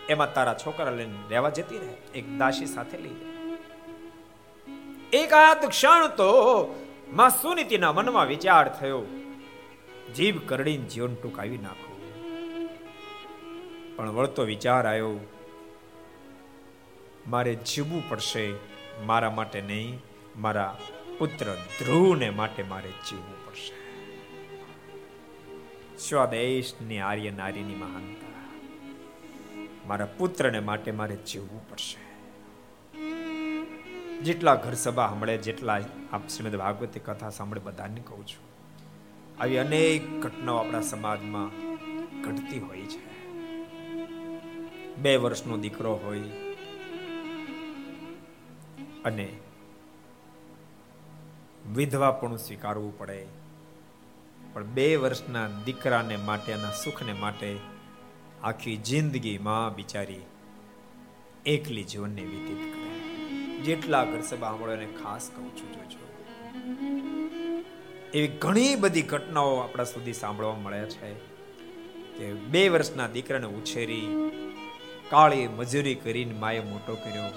એમાં 0.06 0.32
તારા 0.34 0.54
છોકરા 0.54 0.90
લઈને 0.90 1.18
રહેવા 1.30 1.50
જતી 1.50 1.78
રહે. 1.78 1.94
એક 2.14 2.26
દાસી 2.38 2.66
સાથે 2.66 2.98
લઈ 2.98 3.18
એક 5.12 5.32
આયાત 5.32 5.68
ક્ષણ 5.68 6.06
તો 6.08 6.30
માં 7.12 7.30
સુનીતિના 7.30 7.92
મનમાં 7.92 8.26
વિચાર 8.26 8.68
થયો. 8.68 9.02
જીભ 10.16 10.38
કરડીને 10.48 10.84
જીવન 10.84 11.14
ટૂંકાવી 11.14 11.58
નાખો. 11.58 11.92
પણ 13.96 14.10
વળતો 14.10 14.42
વિચાર 14.42 14.86
આવ્યો, 14.86 15.18
મારે 17.26 17.54
જીવવું 17.54 18.08
પડશે 18.08 18.52
મારા 19.04 19.30
માટે 19.30 19.60
નહીં, 19.60 19.98
મારા 20.36 20.78
પુત્ર 21.18 21.54
ધ્રુવને 21.78 22.30
માટે 22.30 22.62
મારે 22.62 22.90
જીવવું 23.08 23.39
પડશે 26.08 26.82
ને 26.82 27.00
આર્ય 27.00 27.30
નારીની 27.30 27.74
મહાનતા. 27.74 28.30
મારા 29.86 30.08
પુત્રને 30.18 30.60
માટે 30.60 30.90
મારે 30.92 31.16
જીવવું 31.16 31.70
પડશે. 31.70 32.00
જેટલા 34.22 34.54
ઘર 34.54 34.74
સભા 34.74 35.06
સાંભળે, 35.08 35.36
જેટલા 35.38 35.80
આપ 36.12 36.28
શ્રીમદ 36.28 36.56
ભાગવતી 36.56 37.00
કથા 37.00 37.30
સાંભળે, 37.30 37.60
બધાને 37.60 38.00
કહું 38.00 38.26
છું, 38.26 38.44
આવી 39.40 39.58
અનેક 39.58 40.20
ઘટનાઓ 40.20 40.56
આપણા 40.56 40.80
સમાજમાં 40.80 41.48
ઘટતી 42.22 42.58
હોય 42.58 42.82
છે. 42.84 43.10
બે 44.96 45.16
વર્ષનો 45.16 45.56
દીકરો 45.56 45.92
હોય 45.96 46.20
અને 49.04 49.28
વિધવા 51.74 52.10
પણ 52.10 52.36
સ્વીકારવું 52.36 52.98
પડે. 52.98 53.39
પણ 54.52 54.64
બે 54.64 54.96
વર્ષના 54.96 55.48
દીકરાને 55.64 56.16
માટે 56.16 56.52
એના 56.52 56.72
સુખને 56.84 57.12
માટે 57.12 57.56
આખી 58.44 58.76
જિંદગી 58.76 59.38
માં 59.38 59.74
બિચારી 59.74 60.20
એકલી 61.46 61.84
જીવનને 61.84 62.22
વ્યતીત 62.22 62.62
કરે. 62.74 62.90
જેટલા 63.62 64.04
ઘર 64.04 64.20
સભા 64.20 64.52
ખાસ 65.02 65.30
કહું 65.36 65.50
છું, 65.56 65.72
જોજો. 65.72 66.06
એવી 68.14 68.28
ઘણી 68.28 68.76
બધી 68.76 69.02
ઘટનાઓ 69.02 69.56
આપણા 69.56 69.84
સુધી 69.84 70.12
સાંભળવા 70.12 70.54
મળે 70.54 70.84
છે 70.90 71.14
કે 72.18 72.32
બે 72.32 72.68
વર્ષના 72.68 73.06
દીકરાને 73.06 73.46
ઉછેરી 73.46 74.06
કાળી 75.10 75.48
મજૂરી 75.48 75.94
કરીને 75.94 76.34
માએ 76.34 76.60
મોટો 76.60 76.94
કર્યો, 76.94 77.30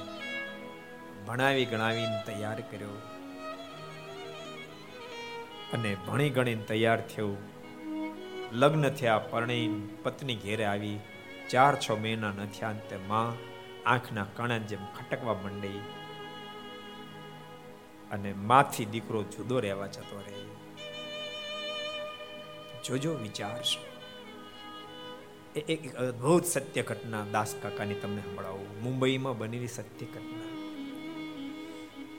ભણાવી 1.25 1.65
ગણાવીને 1.65 2.23
તૈયાર 2.25 2.59
કર્યો. 2.71 2.95
અને 5.73 5.95
ભણી 6.07 6.29
ગણીને 6.29 6.63
તૈયાર 6.63 7.01
થયું. 7.01 7.37
લગ્ન 8.51 8.89
થયા, 8.89 9.17
પરણી 9.17 9.89
પત્ની 10.03 10.35
ઘેરે 10.35 10.65
આવી. 10.65 10.99
ચાર 11.49 11.73
છ 11.75 11.91
મહિના 11.91 12.31
ન 12.31 12.45
થયા 12.45 12.73
તે 12.89 12.97
માં 13.07 13.31
આંખના 13.89 14.25
કણા 14.35 14.57
જેમ 14.57 14.83
ખટકવા 14.97 15.33
માંડી. 15.33 15.81
અને 18.11 18.33
માથી 18.33 18.85
દીકરો 18.85 19.23
જુદો 19.23 19.59
રહેવા 19.59 19.87
જતો 19.87 20.19
રહે 20.19 20.41
જોજો 22.85 23.11
વિચારશો 23.13 23.81
એક 25.69 25.95
અદ્ભુત 25.95 26.45
સત્ય 26.45 26.83
ઘટના 26.83 27.25
દાસ 27.31 27.55
કાકાની 27.61 27.93
તમને 27.93 28.21
સંભળાવું. 28.21 28.71
મુંબઈમાં 28.83 29.37
બનેલી 29.37 29.67
સત્ય 29.67 30.05
ઘટના 30.05 30.49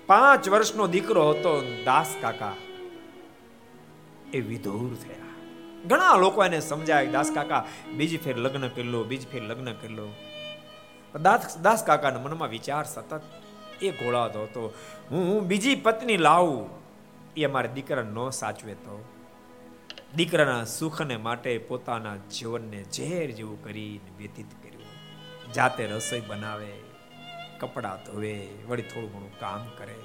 પાંચ 0.06 0.48
વર્ષનો 0.48 0.86
દીકરો 0.86 1.30
હતો 1.30 1.52
દાસ 1.84 2.16
કાકા. 2.20 2.56
એ 4.34 4.40
વિધુર 4.40 4.94
થયા. 4.94 5.14
ઘણા 5.86 6.16
લોકો 6.16 6.44
એને 6.44 6.60
સમજાય, 6.60 7.06
દાસ 7.06 7.30
કાકા, 7.34 7.66
બીજી 7.96 8.16
ફેર 8.16 8.36
લગ્ન 8.36 8.68
કરી 8.68 8.82
લો, 8.82 9.04
બીજી 9.04 9.26
ફેર 9.32 9.42
લગ્ન 9.42 9.72
કરી 9.72 9.94
લો. 9.94 10.08
દાસ 11.22 11.58
દાસ 11.58 11.84
કાકાના 11.84 12.20
મનમાં 12.20 12.48
વિચાર 12.48 12.84
સતત 12.84 13.22
એ 13.82 13.90
ઘોળાતો 13.90 14.42
હતો. 14.42 14.74
હું 15.10 15.46
બીજી 15.46 15.74
પત્ની 15.74 16.16
લાવું. 16.16 16.70
એ 17.36 17.44
અમારા 17.44 17.66
દીકરા 17.66 18.02
ન 18.02 18.30
સાચવે 18.30 18.74
તો. 18.74 19.04
દીકરાના 20.16 20.64
સુખને 20.64 21.16
માટે 21.16 21.58
પોતાના 21.58 22.16
જીવનને 22.16 22.84
ઝેર 22.92 23.30
જેવું 23.30 23.64
કરીને 23.64 24.18
વ્યતીત 24.18 24.46
કર્યું. 24.62 25.52
જાતે 25.52 25.86
રસોઈ 25.86 26.20
બનાવે, 26.20 26.72
કપડાં 27.60 28.04
ધોવે, 28.04 28.48
વળી 28.68 28.82
થોડું 28.82 29.12
ઘણું 29.12 29.40
કામ 29.40 29.66
કરે. 29.78 30.03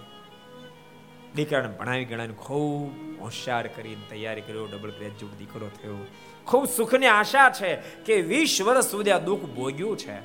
દીકરાને 1.35 1.67
ભણાવી 1.77 2.05
ગણાવીને 2.05 2.33
ખૂબ 2.33 3.21
હોશિયાર 3.21 3.67
કરીને 3.67 4.01
તૈયારી 4.09 4.41
કર્યો 4.41 4.65
ડબલ 4.65 4.91
ગ્રેજ્યુએટ 4.91 5.37
દીકરો 5.37 5.67
થયો. 5.67 6.07
ખૂબ 6.47 6.65
સુખની 6.65 7.07
આશા 7.07 7.49
છે 7.49 7.75
કે 7.75 8.21
વીસ 8.21 8.61
વર્ષ 8.61 8.85
સુધી 8.85 9.11
આ 9.11 9.19
દુઃખ 9.19 9.39
ભોગ્યું 9.39 9.97
છે. 9.97 10.17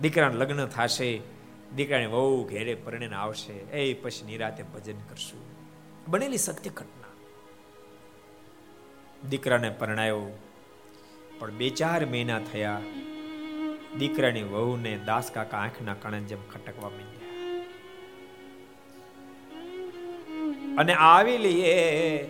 દીકરાને 0.00 0.34
લગ્ન 0.34 0.66
થશે, 0.66 1.20
દીકરાને 1.76 2.06
બહુ 2.06 2.44
ઘેરે 2.44 2.74
પરણીને 2.74 3.16
આવશે, 3.16 3.52
એ 3.52 3.94
પછી 3.94 4.26
નિરાતે 4.26 4.62
ભજન 4.62 4.98
કરશું. 5.10 5.40
બનેલી 6.08 6.38
સત્ય 6.38 6.70
ઘટના. 6.70 7.12
દીકરાને 9.28 9.70
પરણાયો, 9.70 10.38
પણ 11.38 11.50
બે 11.50 11.68
ચાર 11.70 12.06
મહિના 12.06 12.38
થયા, 12.52 12.80
દીકરાની 13.98 14.42
વહુને 14.42 14.98
દાસ 14.98 15.30
કાકા 15.30 15.58
આંખના 15.58 15.94
કણે 15.94 16.20
જેમ 16.20 16.38
ખટકવા 16.52 16.88
માંડ્યા. 16.88 17.13
અને 20.78 20.94
આવેલી 20.94 21.60
એ 21.60 22.28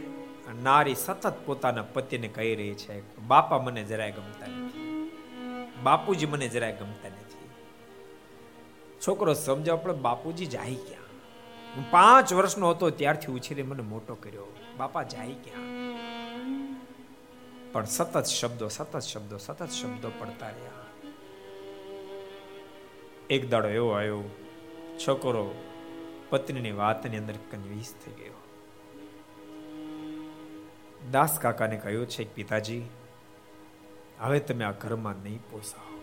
નારી 0.63 0.95
સતત 0.95 1.35
પોતાના 1.47 1.83
પતિને 1.83 2.29
કહી 2.29 2.55
રહી 2.55 2.75
છે, 2.75 3.19
બાપા 3.19 3.59
મને 3.59 3.85
જરાય 3.85 4.13
ગમતા 4.13 4.47
નથી. 4.47 5.11
બાપુજી 5.83 6.27
મને 6.27 6.49
જરાય 6.49 6.73
ગમતા 6.73 7.09
નથી. 7.09 7.51
છોકરો 9.07 9.35
સમજાવ, 9.35 9.77
પણ 9.77 9.93
બાપુજી 9.93 10.47
જાય 10.47 10.75
ક્યાં? 10.75 11.05
હું 11.77 11.91
પાંચ 11.91 12.33
વર્ષનો 12.33 12.71
હતો, 12.71 12.91
ત્યારથી 12.91 13.33
ઉછેરી 13.33 13.63
મને 13.63 13.83
મોટો 13.83 14.15
કર્યો. 14.15 14.57
બાપા 14.77 15.03
જાય 15.03 15.33
ક્યાં? 15.33 15.63
પણ 17.73 17.85
સતત 17.85 18.25
શબ્દો 18.25 18.69
સતત 18.69 18.99
શબ્દો 18.99 19.39
સતત 19.39 19.71
શબ્દો 19.71 20.13
પડતા 20.19 20.47
રહ્યા. 20.47 20.85
એક 23.31 23.51
દાડો 23.51 23.69
એવો 23.69 23.91
આવ્યો, 23.91 24.23
છોકરો 25.07 25.55
પત્નીની 26.35 26.72
વાતની 26.72 27.16
અંદર 27.16 27.37
કન્વિન્સ 27.51 27.95
થઈ 28.05 28.12
ગયો 28.12 28.41
દાસ 31.11 31.39
કાકાને 31.39 31.76
કહ્યું 31.76 32.07
છે, 32.07 32.35
પિતાજી, 32.35 32.85
હવે 34.20 34.39
તમે 34.41 34.64
આ 34.64 34.70
ઘરમાં 34.70 35.14
નહીં 35.14 35.43
પોસાવો 35.51 35.95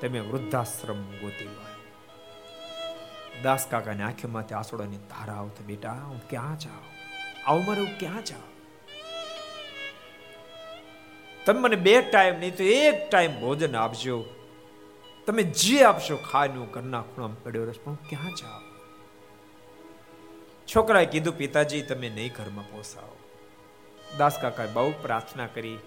તમે 0.00 0.20
વૃદ્ધાશ્રમ 0.20 1.02
ગોતી 1.02 1.44
લો. 1.44 1.64
દાસ 3.42 3.66
કાકાને 3.70 4.02
આંખોમાંથી 4.02 4.54
આસોડાની 4.54 4.96
ધારા 4.96 5.34
આવતો, 5.34 5.64
બેટા, 5.64 5.92
હું 5.92 6.28
ક્યાં 6.28 6.58
જાઉં? 6.58 6.86
આવું 7.46 7.64
મારે 7.64 7.80
હું 7.80 7.98
ક્યાં 7.98 8.24
જાઉં? 8.24 8.52
તમે 11.46 11.60
મને 11.60 11.76
બે 11.76 12.00
ટાઈમ 12.00 12.38
નહીં 12.38 12.56
તો 12.56 12.64
એક 12.64 13.10
ટાઈમ 13.10 13.40
ભોજન 13.40 13.76
આપજો. 13.76 14.24
તમે 15.26 15.42
જે 15.42 15.82
આપશો 15.82 16.16
ખાવાનું 16.16 16.70
ઘરના 16.70 17.02
ખૂણા 17.02 17.34
પડ્યો 17.42 17.64
રસ 17.64 17.78
પણ 17.84 17.94
ક્યાં 17.94 18.34
જાઓ 18.34 18.75
છોકરાએ 20.68 21.06
કીધું, 21.06 21.34
પિતાજી, 21.34 21.82
તમે 21.82 22.08
નહીં 22.08 22.32
ઘરમાં 22.32 22.70
પોસાવો. 22.70 23.16
દાસ 24.18 24.38
કાકાએ 24.38 24.70
બહુ 24.72 24.90
પ્રાર્થના 25.02 25.46
કરી. 25.46 25.78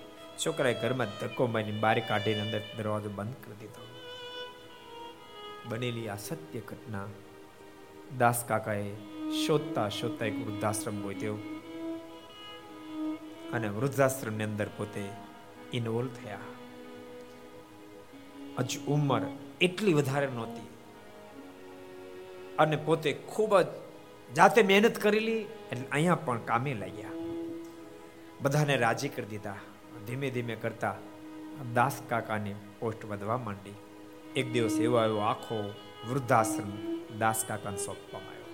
છોકરાએ 0.46 0.74
ઘરમાં 0.74 1.08
ધક્કો 1.22 1.48
મારીને 1.48 1.80
બારી 1.80 2.02
કાઢીને 2.02 2.42
અંદર 2.42 2.62
દરવાજો 2.78 3.10
બંધ 3.10 3.36
કરી 3.44 3.58
દીધો. 3.60 3.82
બનેલી 5.70 6.10
આ 6.10 6.16
સત્ય 6.16 6.60
ઘટના 6.60 7.08
દાસ 8.18 8.44
કાકાએ 8.44 8.88
શોધતા 9.48 9.90
શોધતા 9.90 10.26
એક 10.26 10.38
વૃદ્ધાશ્રમ 10.46 11.02
ગોત્યો 11.02 11.36
અને 13.54 13.68
વૃદ્ધાશ્રમની 13.68 14.44
અંદર 14.44 14.70
પોતે 14.78 15.04
ઇન્વોલ્વ 15.74 16.16
થયા. 16.24 16.48
હજુ 18.60 18.80
ઉંમર 18.88 19.22
એટલી 19.62 19.94
વધારે 19.94 20.28
નહોતી 20.28 20.68
અને 22.60 22.78
પોતે 22.86 23.14
ખૂબ 23.14 23.54
જ 23.62 23.68
જાતે 24.36 24.64
મહેનત 24.64 25.00
કરેલી 25.00 25.42
એટલે 25.72 25.88
અહીંયા 25.92 26.16
પણ 26.16 26.40
કામે 26.40 26.74
લાગ્યા. 26.74 27.10
બધાને 28.42 28.78
રાજી 28.78 29.10
કરી 29.10 29.26
દીધા. 29.26 29.56
ધીમે 30.08 30.30
ધીમે 30.30 30.56
કરતા 30.56 30.96
દાસ 31.74 32.02
કાકાની 32.10 32.54
પોસ્ટ 32.80 33.06
વધવા 33.06 33.38
માંડી. 33.38 33.74
એક 34.36 34.52
દિવસ 34.52 34.74
એવો 34.74 34.96
આવ્યો 34.96 35.18
આખો 35.18 35.74
વૃદ્ધાશ્રમ 36.10 36.72
દાસ 37.18 37.46
કાકાને 37.48 37.78
સોંપવામાં 37.78 38.30
આવ્યો. 38.30 38.46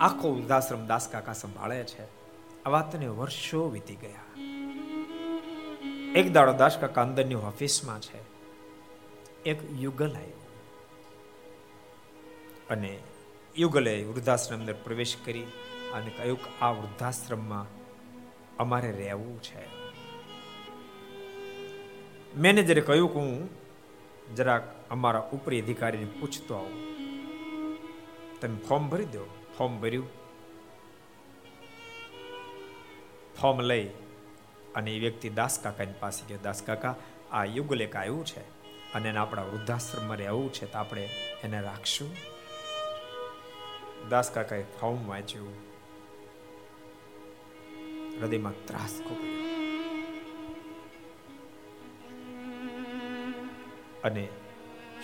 આખો 0.00 0.34
વૃદ્ધાશ્રમ 0.34 0.86
દાસ 0.86 1.08
કાકા 1.08 1.32
સંભાળે 1.32 1.84
છે. 1.84 2.04
આ 2.64 2.70
વાતને 2.70 3.06
વર્ષો 3.06 3.68
વીતી 3.68 3.94
ગયા. 3.94 4.42
એક 6.14 6.32
દાડો 6.32 6.52
દાસ 6.52 6.78
કાકા 6.78 7.02
અંદરની 7.02 7.34
ઓફિસમાં 7.34 8.00
છે. 8.00 8.18
એક 9.42 9.58
યુગલ 9.80 10.12
આવ્યો. 10.16 10.40
અને 12.70 12.98
યુગલે 13.58 14.04
વૃદ્ધાશ્રમ 14.04 14.60
અંદર 14.60 14.72
પ્રવેશ 14.72 15.16
કરી 15.24 15.42
અને 15.92 16.10
કહ્યું 16.10 16.44
કે 16.44 16.50
આ 16.60 16.70
વૃદ્ધાશ્રમમાં 16.70 17.66
અમારે 18.56 18.92
રહેવું 18.92 19.42
છે. 19.42 19.62
મેનેજરે 22.36 22.80
કહ્યું 22.80 23.08
કે 23.08 23.14
હું 23.14 23.48
જરાક 24.36 24.62
અમારા 24.90 25.30
ઉપરી 25.32 25.60
અધિકારીને 25.60 26.04
પૂછતો 26.20 26.54
આવું. 26.54 26.82
તમે 28.40 28.56
ફોર્મ 28.68 28.88
ભરી 28.88 29.04
દો. 29.04 29.24
ફોર્મ 29.58 29.80
ભર્યું. 29.80 30.08
ફોર્મ 33.40 33.60
લઈ 33.60 33.88
અને 34.74 34.96
એ 34.96 34.98
વ્યક્તિ 34.98 35.28
દાસ 35.28 35.58
કાકાની 35.58 35.92
પાસે 36.00 36.26
ગયો. 36.26 36.38
દાસ 36.42 36.62
કાકા 36.62 36.96
આ 37.32 37.44
યુગલેક 37.44 37.96
આવ્યું 37.96 38.26
છે 38.26 38.40
અને 38.92 39.08
એને 39.08 39.18
આપણા 39.18 39.42
વૃદ્ધાશ્રમમાં 39.42 40.16
રહેવું 40.16 40.52
છે 40.52 40.72
તો 40.72 40.78
આપણે 40.78 41.08
એને 41.42 41.60
રાખશું? 41.60 42.33
દાસ 44.10 44.28
કાકાએ 44.30 44.64
ફોર્મ 44.78 45.00
વાંચ્યું. 45.08 45.54
હૃદયમાં 48.20 48.56
ત્રાસ 48.66 48.94
ખૂબ 49.06 49.22
અને 54.08 54.24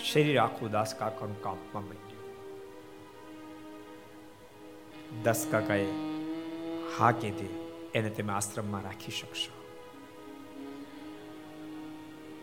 શરીર 0.09 0.37
આખું 0.43 0.69
દાસ 0.75 0.91
કાકાનું 0.99 1.39
કાપવા 1.45 1.81
માંડ્યું. 1.87 2.27
દાસ 5.25 5.41
કાકાએ 5.51 5.87
હા 6.97 7.11
કીધી, 7.23 7.53
એને 7.93 8.09
તમે 8.19 8.33
આશ્રમમાં 8.33 8.83
રાખી 8.89 9.15
શકશો. 9.17 9.53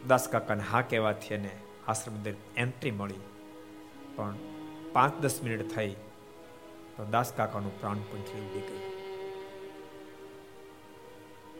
દાસ 0.08 0.24
કાકાને 0.34 0.64
હા 0.72 0.82
કહેવાથી 0.90 1.34
એને 1.38 1.52
આશ્રમ 1.88 2.14
અંદર 2.18 2.34
એન્ટ્રી 2.64 2.94
મળી. 3.00 3.24
પણ 4.16 4.36
પાંચ 4.92 5.14
દસ 5.24 5.36
મિનિટ 5.46 5.64
થઈ 5.74 5.92
તો 6.98 7.04
દાસ 7.04 7.32
કાકાનું 7.32 7.80
પ્રાણ 7.80 7.96
પંખી 7.96 8.40
ઉડી 8.40 8.60
ગયું. 8.60 8.86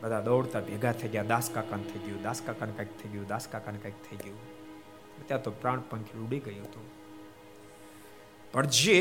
બધા 0.03 0.20
દોડતા 0.20 0.61
ભેગા 0.61 0.93
થઈ 0.93 1.09
ગયા, 1.09 1.22
દાસ 1.22 1.51
કાકાને 1.51 1.82
થઈ 1.82 1.99
ગયું, 1.99 2.22
દાસ 2.22 2.41
કાકાને 2.41 2.72
કંઈક 2.72 2.89
થઈ 3.03 3.09
ગયું, 3.09 3.26
દાસ 3.26 3.47
કાકાને 3.49 3.78
કંઈક 3.78 3.95
થઈ 4.11 4.16
ગયું. 4.16 4.39
ત્યાં 5.26 5.43
તો 5.43 5.51
પ્રાણ 5.51 5.80
પંખી 5.80 6.18
ઉડી 6.18 6.39
ગયું 6.39 6.64
હતું. 6.64 6.86
પણ 8.53 8.66
જે 8.66 8.99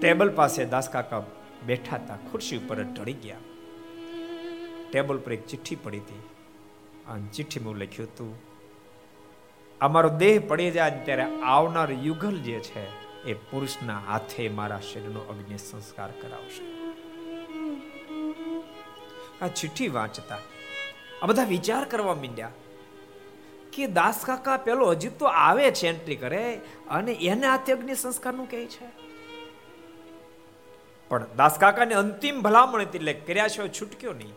ટેબલ 0.00 0.30
પાસે 0.30 0.64
દાસ 0.64 0.88
કાકા 0.88 1.22
બેઠા 1.66 1.96
હતા, 1.96 2.18
ખુરશી 2.30 2.56
ઉપર 2.56 2.82
ઢળી 2.82 3.12
ગયા. 3.12 3.36
ટેબલ 4.90 5.18
પર 5.18 5.32
એક 5.32 5.46
ચિઠ્ઠી 5.46 5.74
પડી 5.74 5.98
હતી. 5.98 6.22
અને 7.08 7.26
ચિઠ્ઠીમાં 7.32 7.74
લખ્યું 7.74 8.08
હતું, 8.08 8.34
અમારો 9.80 10.08
દેહ 10.08 10.36
પડી 10.48 10.70
જાય 10.70 10.90
ત્યારે 11.04 11.26
આવનાર 11.42 11.92
યુગલ 11.92 12.38
જે 12.38 12.60
છે 12.60 13.03
એ 13.26 13.34
પુરુષના 13.34 13.98
હાથે 13.98 14.48
મારા 14.48 14.80
શરીરનો 14.80 15.20
અગ્નિ 15.20 15.58
સંસ્કાર 15.58 16.10
કરાવશે. 16.10 16.64
આ 19.42 19.48
ચિઠ્ઠી 19.48 19.88
વાંચતા 19.88 20.38
આ 21.22 21.26
બધા 21.26 21.44
વિચાર 21.44 21.84
કરવા 21.84 22.14
માંડ્યા 22.14 22.50
કે 23.72 23.86
દાસ 23.86 24.24
કાકા 24.26 24.56
પેલો 24.56 24.90
હજી 24.90 25.08
તો 25.08 25.26
આવે 25.26 25.70
છે 25.70 25.88
એન્ટ્રી 25.88 26.16
કરે 26.16 26.60
અને 26.90 27.12
એને 27.12 27.46
હાથે 27.46 27.72
અગ્નિ 27.72 27.94
સંસ્કારનું 27.94 28.50
કહે 28.50 28.66
છે. 28.66 28.88
પણ 31.08 31.26
દાસ 31.36 31.58
કાકાને 31.58 31.94
અંતિમ 31.94 32.42
ભલામણ 32.42 32.82
એટલે 32.82 33.12
કર્યા 33.12 33.48
છે 33.48 33.68
છૂટક્યો 33.80 34.12
નહીં. 34.12 34.32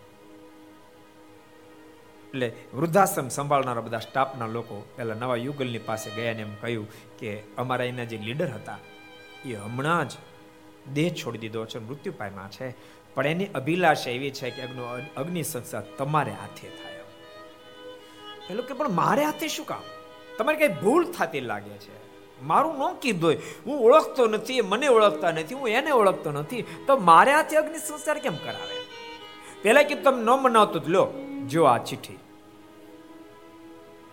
એટલે 2.27 2.47
વૃદ્ધાશ્રમ 2.73 3.27
સંભાળનારા 3.29 3.81
બધા 3.81 3.99
સ્ટાફના 3.99 4.47
લોકો 4.47 4.75
પહેલાં 4.95 5.17
નવા 5.17 5.35
યુગલની 5.35 5.79
પાસે 5.79 6.09
ગયા 6.15 6.33
ને 6.33 6.41
એમ 6.41 6.53
કહ્યું 6.61 6.87
કે 7.19 7.29
અમારા 7.57 7.85
એના 7.85 8.03
જે 8.03 8.17
લીડર 8.17 8.49
હતા, 8.49 8.77
એ 9.45 9.53
હમણાં 9.55 10.09
જ 10.09 10.11
દેહ 10.93 11.09
છોડી 11.13 11.37
દીધો 11.37 11.65
છે, 11.65 11.79
મૃત્યુ 11.79 12.13
પામ્યા 12.17 12.49
છે. 12.49 12.67
પણ 13.15 13.27
એની 13.27 13.45
અભિલાષા 13.55 14.09
એવી 14.09 14.31
છે 14.31 14.49
કે 14.49 14.63
અગ્નિ 15.17 15.43
સંસ્કાર 15.43 15.83
તમારે 15.97 16.31
હાથે 16.31 16.67
થાય. 16.69 17.03
પેલો 18.47 18.61
કે, 18.61 18.73
પણ 18.73 18.89
મારે 18.89 19.23
હાથે 19.25 19.47
શું 19.47 19.65
કામ? 19.65 19.83
તમારે 20.37 20.57
કઈ 20.57 20.73
ભૂલ 20.81 21.03
થતી 21.11 21.39
લાગે 21.41 21.77
છે. 21.85 21.95
મારું 22.41 22.75
ન 22.77 22.99
કીધું 23.01 23.35
હું 23.65 23.75
ઓળખતો 23.81 24.27
નથી 24.27 24.61
મને 24.61 24.87
ઓળખતા 24.87 25.31
નથી, 25.31 25.55
હું 25.55 25.69
એને 25.69 25.91
ઓળખતો 25.91 26.31
નથી. 26.31 26.61
તો 26.87 26.97
મારે 26.97 27.31
હાથે 27.33 27.55
અગ્નિ 27.57 27.79
સંસ્કાર 27.79 28.19
કેમ 28.19 28.35
કરાવે? 28.35 28.77
પેલા 29.61 29.83
કીધું 29.83 30.03
તમે 30.03 30.21
ન 30.23 30.29
મનાવતો 30.41 30.81
લો 30.87 31.05
જો 31.45 31.63
આ 31.63 31.77
ચિઠ્ઠી. 31.77 32.19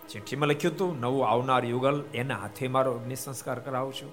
ચિઠ્ઠીમાં 0.08 0.48
લખ્યું 0.48 0.74
હતું, 0.74 1.00
નવું 1.00 1.28
આવનાર 1.28 1.64
યુગલ, 1.64 2.04
એના 2.14 2.38
હાથે 2.38 2.68
મારો 2.68 2.92
અગ્નિ 2.92 3.16
સંસ્કાર 3.16 3.58
કરાવું 3.58 3.94
છું. 3.94 4.12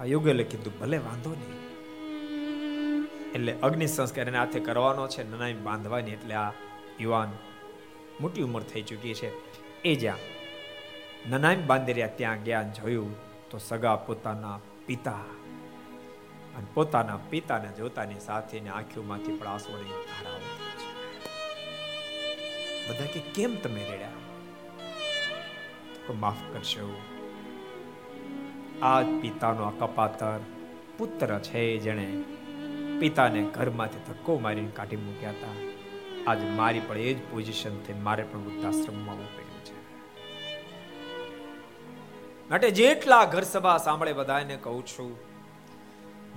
આ 0.00 0.04
યુગે 0.04 0.32
લખ્યું 0.32 0.62
હતું, 0.62 0.78
ભલે 0.78 0.98
વાંધો 0.98 1.30
નહીં. 1.30 1.62
એટલે 3.32 3.56
અગ્નિ 3.62 3.86
સંસ્કાર 3.86 4.28
એના 4.28 4.38
હાથે 4.38 4.60
કરવાનો 4.60 5.08
છે, 5.08 5.30
નનાઈ 5.30 5.52
બાંધવાની, 5.52 6.10
એટલે 6.10 6.34
આ 6.34 6.52
યુવાન 7.00 7.28
મોટી 8.20 8.42
ઉંમર 8.42 8.62
થઈ 8.62 8.82
ચૂકી 8.82 9.14
છે. 9.14 9.32
એ 9.82 9.94
જ્યાં 9.94 10.18
નનાયમ 11.30 11.66
બાંધી 11.66 11.92
રહ્યા, 11.92 12.06
ત્યાં 12.06 12.42
ગયા 12.42 12.62
જોયું 12.62 13.16
તો 13.50 13.58
સગા 13.58 13.96
પોતાના 13.96 14.60
પિતા 14.86 15.24
અને 16.56 16.66
પોતાના 16.74 17.18
પિતાને 17.30 17.68
જોતાની 17.72 18.20
સાથે 18.20 18.68
આંખોમાંથી 18.68 19.32
પણ 19.32 19.46
આંસુની 19.46 19.84
ધારાઓ 19.84 20.51
બધા 22.88 23.06
કે, 23.06 23.20
કેમ 23.20 23.56
તમે 23.56 23.82
રેડ્યા? 23.90 24.08
માફ 26.14 26.40
કરશો. 26.52 26.86
આ 28.82 29.00
પિતાનો 29.02 29.70
કપાતર 29.70 30.40
પુત્ર 30.98 31.38
છે 31.38 31.78
જેણે 31.78 32.08
પિતાને 32.98 33.42
ઘરમાંથી 33.42 33.98
ધક્કો 34.08 34.38
મારીને 34.38 34.72
કાઢી 34.74 34.96
મૂક્યા 34.96 35.30
હતા. 35.30 35.54
આજ 36.26 36.44
મારી 36.44 36.80
પણ 36.80 36.98
એ 36.98 37.14
જ 37.14 37.18
પોઝિશન 37.30 37.78
થઈ 37.78 37.94
મારે 37.94 38.22
પણ 38.22 38.38
વૃદ્ધાશ્રમમાં 38.38 39.14
આવવું 39.14 39.30
પડ્યું 39.36 39.64
છે. 39.64 39.78
માટે 42.50 42.70
જેટલા 42.70 43.24
ઘર 43.24 43.42
સભા 43.42 43.76
સાંભળે 43.78 44.12
બધાને 44.12 44.56
કહું 44.56 44.86
છું, 44.86 45.16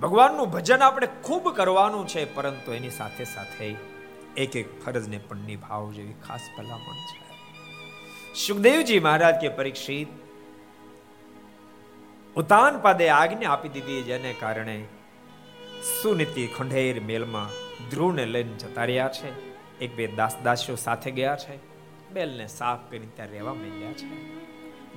ભગવાનનું 0.00 0.50
ભજન 0.50 0.80
આપણે 0.82 1.08
ખૂબ 1.22 1.50
કરવાનું 1.50 2.08
છે, 2.08 2.34
પરંતુ 2.34 2.72
એની 2.72 2.90
સાથે 2.90 3.24
સાથે 3.24 3.95
એક 4.36 4.56
એક 4.56 4.84
ફરજને 4.84 5.18
પણ 5.18 5.36
નિભાવ 5.36 5.92
જેવી 5.92 6.12
ખાસ 6.12 6.40
ભલામણ 6.58 6.94
છે. 6.94 7.26
સુખદેવજી 8.46 9.00
મહારાજ 9.00 9.34
કે 9.34 9.48
પરીક્ષિત 9.48 10.08
ઉતાન 12.36 12.78
પાદે 12.78 13.08
આજ્ઞા 13.08 13.50
આપી 13.50 13.68
દીધી 13.68 14.02
જેને 14.02 14.34
કારણે 14.40 14.84
સુનીતિ 16.02 16.46
ખંડેર 16.46 17.00
મેલમાં 17.00 17.48
ધ્રુવને 17.90 18.26
લઈને 18.26 18.52
જતા 18.52 18.84
રહ્યા 18.84 19.08
છે. 19.08 19.56
એક 19.78 19.96
બે 19.96 20.06
દાસ 20.06 20.36
દાસીઓ 20.44 20.74
સાથે 20.74 21.10
ગયા 21.10 21.36
છે. 21.36 21.58
બેલને 22.12 22.46
સાફ 22.46 22.90
કરીને 22.90 23.06
ત્યાં 23.06 23.28
રહેવા 23.28 23.54
માંડ્યા 23.54 23.92
છે. 23.92 24.36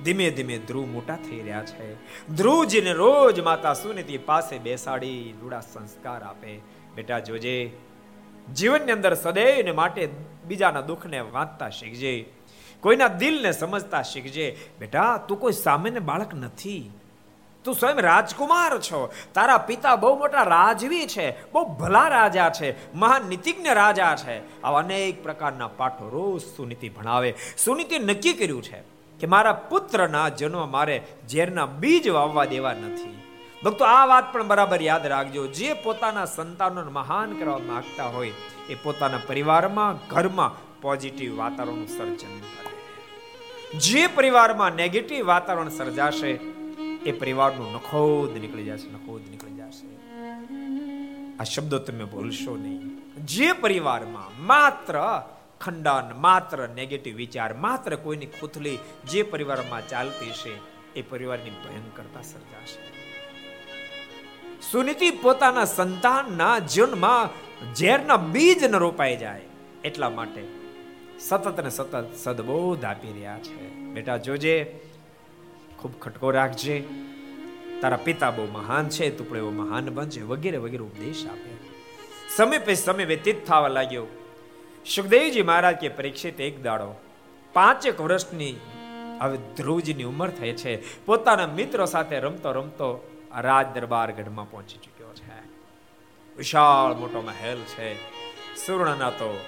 ધીમે 0.02 0.30
ધીમે 0.30 0.58
ધ્રુવ 0.58 0.86
મોટા 0.86 1.16
થઈ 1.16 1.40
રહ્યા 1.40 1.64
છે. 1.64 1.94
ધ્રુવજીને 2.28 2.92
રોજ 2.92 3.40
માતા 3.40 3.74
સુનીતિ 3.74 4.18
પાસે 4.18 4.58
બેસાડી 4.58 5.34
રૂડા 5.40 5.60
સંસ્કાર 5.60 6.22
આપે. 6.22 6.60
બેટા 6.94 7.18
જોજે 7.18 7.72
જીવનની 8.54 8.92
અંદર 8.92 9.14
સદૈવને 9.14 9.72
માટે 9.72 10.08
બીજાના 10.44 10.80
દુઃખને 10.80 11.20
વાંચતા 11.20 11.68
શીખજે, 11.68 12.24
કોઈના 12.80 13.08
દિલને 13.08 13.52
સમજતા 13.52 14.02
શીખજે. 14.02 14.56
બેટા, 14.78 15.16
તું 15.28 15.40
કોઈ 15.40 15.52
સામાન્ય 15.52 15.98
બાળક 15.98 16.34
નથી. 16.34 16.90
તું 17.64 17.74
સ્વયં 17.74 17.96
રાજકુમાર 17.96 18.78
છો. 18.78 19.12
તારા 19.34 19.58
પિતા 19.58 19.96
બહુ 19.96 20.18
મોટા 20.18 20.42
રાજવી 20.42 21.06
છે, 21.06 21.52
બહુ 21.52 21.64
ભલા 21.64 22.08
રાજા 22.08 22.50
છે, 22.50 22.94
મહાન 22.94 23.22
નીતિજ્ઞ 23.22 23.66
રાજા 23.68 24.16
છે. 24.16 24.62
આવા 24.62 24.78
અનેક 24.78 25.22
પ્રકારના 25.22 25.68
પાઠો 25.68 26.08
રોજ 26.08 26.56
સુનીતિ 26.56 26.88
ભણાવે. 26.88 27.34
સુનીતિ 27.58 27.98
નક્કી 27.98 28.32
કર્યું 28.32 28.62
છે 28.62 28.82
કે 29.20 29.26
મારા 29.26 29.52
પુત્રના 29.52 30.28
જન્મ 30.28 30.70
મારે 30.70 31.02
ઝેરના 31.28 31.66
બીજ 31.66 32.08
વાવવા 32.08 32.44
દેવા 32.44 32.72
નથી. 32.72 33.29
ભક્તો, 33.64 33.84
આ 33.84 34.06
વાત 34.06 34.32
પણ 34.32 34.48
બરાબર 34.48 34.82
યાદ 34.82 35.06
રાખજો. 35.06 35.46
જે 35.46 35.72
પોતાના 35.72 36.24
સંતાનોને 36.24 36.90
મહાન 36.90 37.38
કરવા 37.38 37.58
માંગતા 37.58 38.06
હોય, 38.06 38.32
એ 38.68 38.74
પોતાના 38.74 39.18
પરિવારમાં, 39.26 40.08
ઘરમાં 40.08 40.80
પોઝિટિવ 40.80 41.38
વાતાવરણનું 41.38 41.88
સર્જન 41.88 42.40
જે 43.78 44.06
પરિવારમાં 44.06 44.72
નેગેટિવ 44.72 45.26
વાતાવરણ 45.26 45.68
સર્જાશે, 45.68 46.30
એ 47.06 47.12
પરિવારનું 47.12 47.74
નખોદ 47.74 48.38
નીકળી 48.38 48.64
જશે, 48.64 48.88
નખોદ 48.90 49.22
નીકળી 49.30 49.52
જશે. 49.52 49.86
આ 51.40 51.44
શબ્દો 51.44 51.78
તમે 51.78 52.04
ભૂલશો 52.04 52.56
નહીં. 52.56 52.98
જે 53.26 53.52
પરિવારમાં 53.52 54.46
માત્ર 54.46 54.96
ખંડન, 55.60 56.16
માત્ર 56.16 56.68
નેગેટિવ 56.68 57.16
વિચાર, 57.16 57.54
માત્ર 57.54 57.96
કોઈની 57.96 58.26
ખુથલી 58.26 58.78
જે 59.10 59.22
પરિવારમાં 59.22 59.88
ચાલતી 59.88 60.30
છે, 60.30 60.54
એ 60.94 61.02
પરિવારની 61.02 61.50
ભયંકરતા 61.50 62.22
સર્જાશે. 62.22 62.89
સુનીતિ 64.60 65.10
પોતાના 65.10 65.64
સંતાનના 65.64 66.58
જીવનમાં 66.58 67.28
ઝેરના 67.74 68.16
બીજ 68.16 68.64
ન 68.64 68.76
રોપાઈ 68.76 69.16
જાય 69.16 69.40
એટલા 69.84 70.10
માટે 70.10 70.44
સતત 71.18 71.60
ને 71.60 71.70
સતત 71.70 72.16
સદબોધ 72.16 72.84
આપી 72.84 73.12
રહ્યા 73.12 73.38
છે. 73.38 73.70
બેટા, 73.70 74.16
જોજે, 74.16 74.80
ખૂબ 75.78 75.98
ખટકો 76.00 76.30
રાખજે. 76.30 76.84
તારા 77.80 77.96
પિતા 77.96 78.30
બહુ 78.30 78.48
મહાન 78.52 78.88
છે, 78.88 79.16
તું 79.16 79.30
પણ 79.30 79.36
એવો 79.36 79.50
મહાન 79.50 79.90
બનજે, 79.90 80.22
વગેરે 80.22 80.56
વગેરે 80.56 80.82
ઉપદેશ 80.82 81.26
આપે. 81.26 81.50
સમય 82.36 82.58
પે 82.58 82.74
સમય 82.74 83.04
વ્યતીત 83.04 83.46
થવા 83.46 83.68
લાગ્યો. 83.68 84.06
સુખદેવજી 84.94 85.42
મહારાજ 85.42 85.76
કે 85.76 85.88
પરીક્ષિત 85.88 86.40
એક 86.40 86.62
દાડો 86.62 87.00
પાંચેક 87.52 88.00
વર્ષની 88.00 88.54
હવે 89.20 89.38
ધ્રુવજીની 89.56 90.04
ઉંમર 90.04 90.30
થઈ 90.30 90.52
છે. 90.52 91.04
પોતાના 91.06 91.46
મિત્રો 91.46 91.84
સાથે 91.84 92.18
રમતો 92.18 92.52
રમતો 92.52 93.09
રાજ 93.38 93.66
દરબાર 93.74 94.12
ગઢમાં 94.12 94.50
પહોંચી 94.50 94.76
ચૂક્યો 94.76 95.14
છે. 95.14 95.48
વિશાળ 96.36 96.94
મોટો 96.94 97.20
મહેલ 97.20 97.56
છે. 97.56 97.94
સુવર્ણના 98.66 99.10
તો 99.10 99.40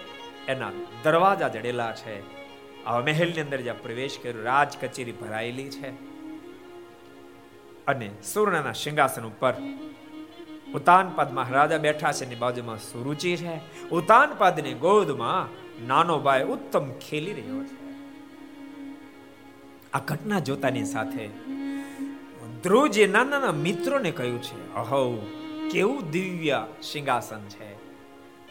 એના 0.49 0.70
દરવાજા 1.03 1.49
જડેલા 1.49 1.93
છે. 1.93 2.43
આ 2.85 3.01
મહેલની 3.01 3.41
અંદર 3.41 3.61
જ્યાં 3.61 3.83
પ્રવેશ 3.83 4.18
કર્યો, 4.22 4.43
રાજ 4.43 4.76
કચેરી 4.78 5.12
ભરાયેલી 5.12 5.70
છે. 5.70 5.89
અને 7.87 8.11
સુવર્ણના 8.33 8.72
સિંહાસન 8.72 9.24
ઉપર 9.24 9.55
ઉતાનપાદ 10.74 11.33
મહારાજા 11.33 11.78
બેઠા 11.78 12.12
છે. 12.12 12.24
એની 12.24 12.35
બાજુમાં 12.35 12.78
સુરુચિ 12.78 13.37
છે. 13.37 13.89
ઉતાનપાદની 13.89 14.74
ગોદમાં 14.74 15.62
નાનો 15.87 16.18
ભાઈ 16.18 16.45
ઉત્તમ 16.45 16.93
ખેલી 16.93 17.33
રહ્યો 17.33 17.64
છે. 17.64 17.83
આ 19.93 19.99
ઘટના 19.99 20.39
જોતાની 20.39 20.85
સાથે 20.85 21.30
ધ્રુવજી 22.62 23.06
નાના 23.06 23.38
નાના 23.38 23.52
મિત્રોને 23.52 24.10
કહ્યું 24.10 24.42
છે, 24.42 24.74
અહો, 24.74 25.26
કેવું 25.70 26.10
દિવ્ય 26.10 26.66
સિંહાસન 26.82 27.40
છે. 27.48 27.74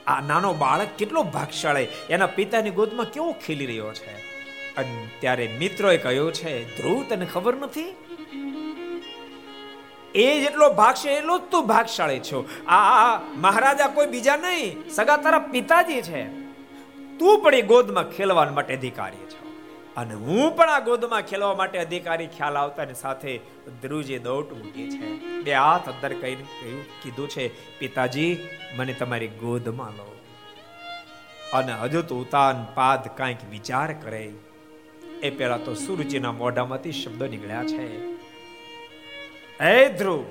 આ 0.06 0.22
નાનો 0.22 0.54
બાળક 0.54 0.88
કેટલો 0.98 1.24
ભાગશાળી, 1.24 1.88
એના 2.10 2.26
પિતાની 2.26 2.70
ગોદમાં 2.70 3.06
કેવો 3.06 3.36
ખેલી 3.46 3.66
રહ્યો 3.66 3.94
છે? 3.94 4.14
અને 4.76 5.08
ત્યારે 5.20 5.56
મિત્રોએ 5.60 5.98
કહ્યું 5.98 6.34
છે, 6.34 6.78
ધ્રુવ, 6.78 7.04
તને 7.10 7.26
ખબર 7.26 7.56
નથી? 7.56 7.96
એ 10.16 10.40
જેટલો 10.40 10.70
ભાગશે 10.70 11.10
એટલો 11.10 11.40
જ 11.40 11.42
તું 11.52 11.68
ભાગશાળી 11.68 12.20
છો. 12.20 12.50
આ 12.68 13.20
મહારાજા 13.36 13.88
કોઈ 13.88 14.08
બીજા 14.08 14.36
નહીં, 14.36 14.90
સગા 14.90 15.18
તારા 15.18 15.40
પિતાજી 15.40 16.02
છે. 16.02 16.24
તું 17.20 17.42
પણ 17.42 17.56
એ 17.56 17.62
ગોદમાં 17.62 18.12
ખેલવા 18.12 18.52
માટે 18.54 18.76
અધિકારી 18.76 19.18
છો. 19.18 19.41
અને 19.98 20.14
હું 20.14 20.56
પણ 20.56 20.70
આ 20.70 20.80
ગોદમાં 20.80 21.22
ખેલવા 21.22 21.56
માટે 21.56 21.80
અધિકારી 21.80 22.28
ખ્યાલ 22.28 22.58
આવતાની 22.58 22.94
સાથે 22.94 23.38
ધ્રુવજી 23.82 24.20
દોટ 24.20 24.54
મૂકી 24.54 24.90
છે. 24.90 25.16
બે 25.44 25.54
હાથ 25.54 25.90
અંદર 25.90 26.14
કહીને 26.14 26.44
કહ્યું, 26.44 26.86
કીધું 27.04 27.30
છે, 27.30 27.80
પિતાજી, 27.80 28.38
મને 28.76 28.94
તમારી 28.94 29.28
ગોદમાં 29.28 29.88
લો. 29.88 30.16
અને 31.54 31.74
હજુ 31.74 32.02
તો 32.02 32.16
ઉતાન 32.16 32.66
પાદ 32.76 33.08
કાંઈક 33.18 33.38
વિચાર 33.50 33.94
કરે. 33.94 34.34
એ 35.24 35.30
પેલા 35.30 35.58
તો 35.58 35.74
સુરુચિના 35.74 36.32
મોઢામાંથી 36.32 36.92
શબ્દો 36.92 37.28
નીકળ્યા 37.28 37.64
છે. 37.64 38.06
હે 39.64 39.90
ધ્રુવ, 39.90 40.24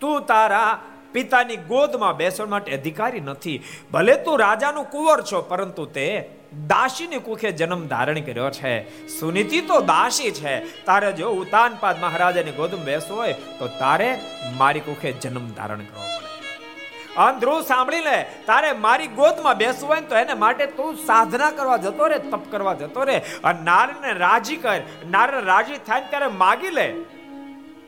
તું 0.00 0.26
તારા 0.26 0.82
પિતાની 1.12 1.56
ગોદમાં 1.56 2.16
બેસવા 2.16 2.46
માટે 2.46 2.76
અધિકારી 2.76 3.20
નથી. 3.20 3.62
ભલે 3.92 4.16
તું 4.16 4.38
રાજાનો 4.38 4.82
કુંવર 4.82 5.22
છો, 5.22 5.42
પરંતુ 5.42 5.84
તે 5.84 6.39
દાસીની 6.66 7.18
કુખે 7.18 7.52
જન્મ 7.52 7.86
ધારણ 7.86 8.20
કર્યો 8.20 8.50
છે. 8.50 8.72
સુનીતિ 9.08 9.60
તો 9.60 9.80
દાસી 9.80 10.30
છે. 10.30 10.84
તારે 10.84 11.12
જો 11.12 11.30
ઉતાનપાદ 11.30 12.00
મહારાજાની 12.00 12.50
ગોદમાં 12.50 12.84
બેસવો 12.84 13.16
હોય, 13.16 13.32
તો 13.32 13.66
તારે 13.66 14.20
મારી 14.56 14.80
કુખે 14.80 15.12
જન્મ 15.12 15.50
ધારણ 15.50 15.78
કરવો 15.78 16.02
પડે. 16.02 17.62
સાંભળી 17.66 18.00
લે, 18.00 18.22
તારે 18.22 18.72
મારી 18.72 19.06
ગોદમાં 19.06 19.56
બેસવું 19.56 19.88
હોય 19.88 20.00
તો 20.00 20.16
એને 20.16 20.34
માટે 20.34 20.66
તું 20.66 20.94
સાધના 20.94 21.50
કરવા 21.50 21.76
જતો 21.76 22.06
રે, 22.06 22.18
તપ 22.18 22.50
કરવા 22.50 22.74
જતો 22.74 23.04
રે. 23.04 23.16
અને 23.44 23.62
નારને 23.62 24.12
રાજી 24.12 24.56
કર. 24.56 24.80
નાર 25.10 25.44
રાજી 25.44 25.76
થાય 25.76 26.00
ત્યારે 26.00 26.26
માગી 26.26 26.70
લે 26.70 26.94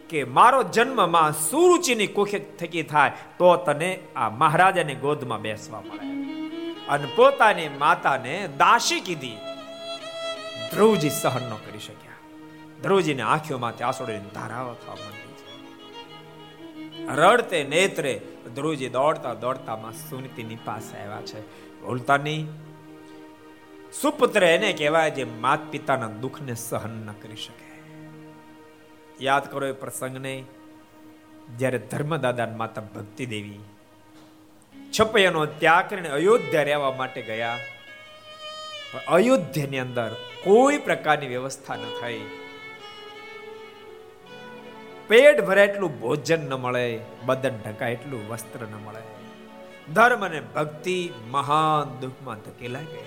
કે 0.09 0.25
મારો 0.25 0.63
જન્મમાં 0.63 1.33
સુરુચિની 1.33 2.07
કુખે 2.07 2.39
થકી 2.39 2.83
થાય, 2.83 3.11
તો 3.39 3.57
તને 3.57 3.99
આ 4.17 4.31
મહારાજાની 4.31 4.95
ગોદમાં 4.95 5.41
બેસવા 5.41 5.81
મળે. 5.81 6.32
અને 6.93 7.09
પોતાની 7.17 7.69
માતાને 7.69 8.49
દાસી 8.49 9.01
કીધી. 9.01 9.37
ધ્રુવજી 10.73 11.11
સહન 11.11 11.43
ન 11.43 11.55
કરી 11.55 11.79
શક્યા. 11.79 12.13
ધ્રુવજીની 12.83 13.23
આંખોમાંથી 13.23 13.85
આંસુડોની 13.85 14.19
ધારાઓ 14.19 14.75
થવા 14.75 14.95
માંડી 14.95 15.23
રડતે 17.09 17.65
નેત્રે 17.65 18.21
ધ્રુવજી 18.55 18.89
દોડતા 18.89 19.35
દોડતા 19.35 19.77
માં 19.77 19.93
સુનીતિની 19.93 20.57
પાસે 20.65 20.97
આવ્યા 20.97 21.23
છે. 21.23 21.41
ભૂલતા 21.83 22.17
નહીં. 22.17 22.47
સુપુત્ર 24.03 24.45
એને 24.45 24.73
કહેવાય 24.73 25.11
જે 25.11 25.25
માત 25.25 25.59
પિતાના 25.71 26.09
દુઃખને 26.09 26.55
સહન 26.55 26.91
ન 26.91 27.13
કરી 27.13 27.37
શકે. 27.37 27.83
યાદ 29.25 29.51
કરો 29.51 29.67
એ 29.67 29.73
પ્રસંગને. 29.73 30.45
જ્યારે 31.59 31.79
ધર્મદાદા 31.79 32.47
માતા 32.47 32.83
ભક્તિ 32.83 33.27
દેવી 33.27 33.59
છપૈયાનો 35.01 35.47
ત્યાગ 35.47 35.91
કરીને 35.91 36.09
અયોધ્યા 36.09 36.63
રહેવા 36.63 36.93
માટે 36.93 37.23
ગયા. 37.23 37.59
અયોધ્યાની 39.09 39.79
અંદર 39.79 40.17
કોઈ 40.45 40.79
પ્રકારની 40.79 41.27
વ્યવસ્થા 41.27 41.77
ન 41.77 41.81
થઈ. 42.01 42.21
પેટ 45.09 45.41
ભરે 45.41 45.65
એટલું 45.65 46.01
ભોજન 46.01 46.51
ન 46.51 46.55
મળે, 46.55 47.01
બદન 47.25 47.55
ઢંકાય 47.65 47.93
એટલું 47.93 48.29
વસ્ત્ર 48.29 48.67
ન 48.67 48.75
મળે. 48.85 48.99
ધર્મ 49.95 50.25
અને 50.25 50.41
ભક્તિ 50.41 51.13
મહાન 51.31 52.01
દુઃખમાં 52.01 52.39
ધકેલા 52.39 52.81
ગયા. 52.81 53.05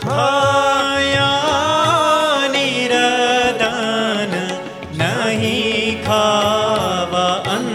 થાયા 0.00 2.48
નિરદાન 2.48 4.41
નહીં 5.34 6.02
ખાવા 6.02 7.36
અન્ન 7.54 7.71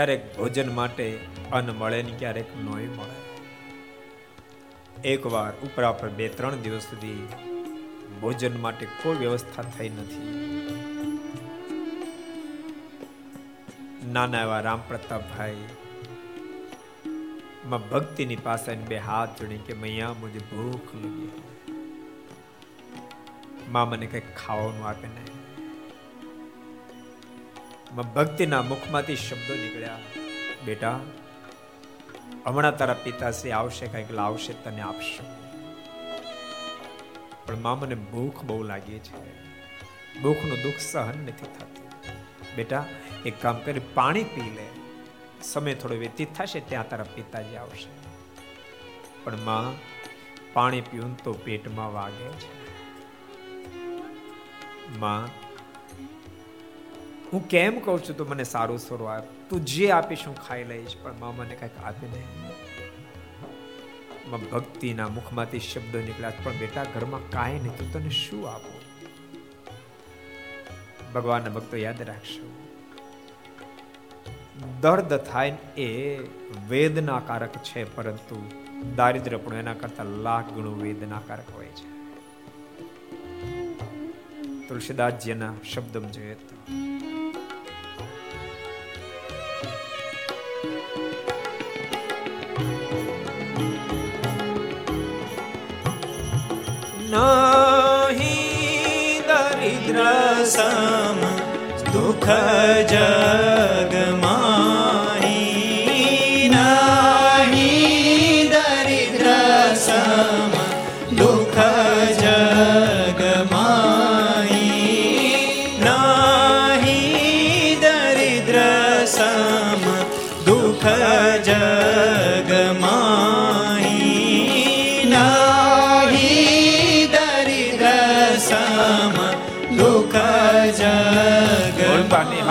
ક્યારેક 0.00 0.22
ભોજન 0.36 0.68
માટે 0.74 1.06
અન્ન 1.52 1.70
મળે 1.70 1.96
ને 2.02 2.12
ક્યારેક 2.18 2.52
નોય 2.56 2.84
મળે. 2.88 3.16
એકવાર 5.08 5.50
ઉપરા 5.62 5.90
પર 5.92 6.08
બે 6.08 6.28
ત્રણ 6.28 6.54
દિવસ 6.56 6.82
સુધી 6.82 7.24
ભોજન 8.20 8.54
માટે 8.60 8.84
કોઈ 9.02 9.16
વ્યવસ્થા 9.16 9.64
થઈ 9.78 9.88
નથી. 9.88 10.30
નાના 14.12 14.42
એવા 14.42 14.60
રામ 14.60 14.86
પ્રતાપભાઈ, 14.88 15.66
માં 17.66 17.82
ભક્તિની 17.88 18.36
પાસે 18.36 18.70
બે 18.74 18.98
હાથ 18.98 19.36
જોડી 19.40 19.60
કે 19.66 19.74
મૈયા, 19.74 20.12
મુજે 20.12 20.40
ભૂખ 20.52 20.90
લાગી 20.94 21.32
માં 23.68 23.86
મને 23.88 24.06
કંઈક 24.06 24.32
ખાવાનું 24.36 24.86
આપે 24.86 25.08
ને. 25.08 25.39
ભક્તિના 27.96 28.62
મુખમાંથી 28.62 29.16
શબ્દો 29.16 29.54
નીકળ્યા. 29.54 29.98
બેટા, 30.64 31.00
હમણાં 32.46 32.76
તારા 32.76 32.94
પિતાશ્રી 32.94 33.50
આવશે, 33.50 33.86
કંઈક 33.86 34.10
લાવશે 34.10 34.52
તને 34.52 34.80
આપશો. 34.80 35.24
પણ 37.46 37.56
મા 37.56 37.74
મને 37.74 37.94
ભૂખ 37.94 38.44
બહુ 38.44 38.62
લાગી 38.62 38.98
છે. 38.98 39.40
ભૂખનું 40.22 40.62
દુઃખ 40.62 40.74
સહન 40.78 41.18
નથી 41.18 41.32
થતું. 41.32 41.90
બેટા, 42.56 42.86
એક 43.26 43.42
કામ 43.42 43.58
કરી, 43.58 43.80
પાણી 43.94 44.24
પી 44.24 44.40
લે. 44.40 44.66
સમય 45.42 45.74
થોડો 45.74 45.94
વ્યતીત 45.94 46.34
થશે, 46.34 46.60
ત્યાં 46.60 46.88
તારા 46.88 47.04
પિતાજી 47.14 47.56
આવશે. 47.56 48.10
પણ 49.24 49.36
માં 49.36 49.74
પાણી 50.52 50.80
પીવું 50.80 51.22
તો 51.24 51.32
પેટમાં 51.32 51.92
વાગે 51.92 52.28
છે. 52.28 52.60
માં 54.98 55.49
હું 57.32 57.48
કેમ 57.48 57.78
કહું 57.78 58.04
છું, 58.04 58.16
તો 58.16 58.24
મને 58.24 58.44
સારું 58.44 58.78
આપ 59.12 59.26
તું 59.50 59.64
જે 59.64 59.90
આપીશ 59.90 60.26
હું 60.26 60.36
ખાઈ 60.46 60.64
લઈશ, 60.64 60.96
પણ 61.02 61.18
મા 61.20 61.32
મને 61.32 61.54
કંઈક 61.54 61.76
આપી 61.84 62.06
દે 62.06 62.22
ભક્તિના 64.30 65.08
મુખમાંથી 65.08 65.60
શબ્દો 65.60 65.98
નીકળ્યા 65.98 66.32
પણ 66.44 66.52
બેટા 66.52 66.84
ઘરમાં 66.94 67.30
કાંઈ 67.30 67.58
નહીં, 67.58 67.76
તો 67.76 67.98
તને 67.98 68.10
શું 68.10 68.42
આપો? 68.50 68.72
ભગવાનના 71.14 71.50
ભક્તો 71.50 71.76
યાદ 71.76 72.02
રાખશો. 72.02 72.48
દર્દ 74.80 75.12
થાય 75.16 75.56
એ 75.76 75.88
વેદનાકારક 76.68 77.54
છે, 77.62 77.84
પરંતુ 77.96 78.36
દારિદ્ર 78.96 79.36
પણ 79.36 79.54
એના 79.54 79.74
કરતા 79.74 80.02
લાખ 80.02 80.52
ગણું 80.52 80.82
વેદનાકારક 80.82 81.48
હોય 81.54 81.72
છે. 81.78 81.88
તુલસીદાસજીના 84.68 85.54
શબ્દમાં 85.74 86.12
જોઈએ 86.12 86.34
તો 86.34 86.54
નહીં 97.10 98.10
દરિદ્ર 99.28 99.98
સમ 100.46 101.20
દુઃખ 101.92 102.30
જગમાં 102.90 104.49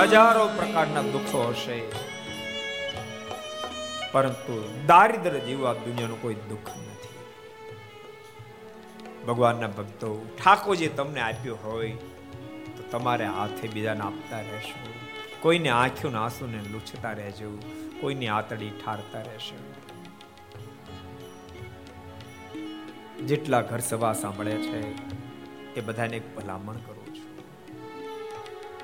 હજારો 0.10 0.48
પ્રકારના 0.48 1.02
દુઃખો 1.02 1.50
હશે. 1.50 1.82
પરંતુ 4.12 4.84
દારિદ્ર 4.88 5.38
જીવવા 5.38 5.74
દુનિયાનું 5.74 6.22
કોઈ 6.22 6.34
દુઃખ 6.34 6.70
નથી. 6.70 7.10
ભગવાનના 9.26 9.68
ભક્તો, 9.68 10.26
ઠાકોરજી 10.44 10.88
તમને 10.88 11.22
આપ્યું 11.22 11.60
હોય, 11.64 11.92
તો 12.78 12.84
તમારે 12.92 13.26
હાથે 13.26 13.68
બીજાને 13.68 14.00
આપતા 14.00 14.40
રહેશો. 14.40 14.94
કોઈને 15.42 15.70
આંખ્યું 15.70 16.18
આંસુને 16.18 16.58
લૂછતા 16.58 17.12
રહેજો. 17.12 17.60
કોઈની 18.02 18.28
આતડી 18.28 18.70
ઠારતા 18.70 19.22
રહેશો. 19.22 19.74
જેટલા 23.26 23.62
ઘર 23.62 23.80
સભા 23.80 24.14
સાંભળે 24.14 24.52
છે, 24.52 24.82
એ 25.76 25.82
બધાને 25.82 26.18
એક 26.18 26.36
ભલામણ 26.36 26.74
કરું. 26.74 26.99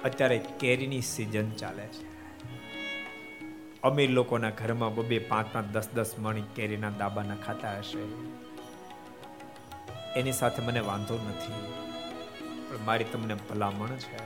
અત્યારે 0.06 0.38
કેરીની 0.60 1.02
સિઝન 1.02 1.48
ચાલે 1.52 1.86
છે. 1.86 2.06
અમીર 3.84 4.10
લોકોના 4.10 4.50
ઘરમાં 4.50 4.96
બબે 4.96 5.18
પાંચ 5.20 5.48
પાંચ 5.54 5.68
દસ 5.68 5.88
દસ 5.94 6.12
મણી 6.20 6.44
કેરીના 6.56 6.92
દાબાના 7.00 7.36
ખાતા 7.36 7.78
હશે. 7.78 8.04
એની 10.16 10.32
સાથે 10.32 10.62
મને 10.66 10.80
વાંધો 10.80 11.16
નથી, 11.30 11.64
પણ 12.68 12.84
મારી 12.86 13.10
તમને 13.14 13.36
ભલામણ 13.50 13.96
છે. 13.96 14.20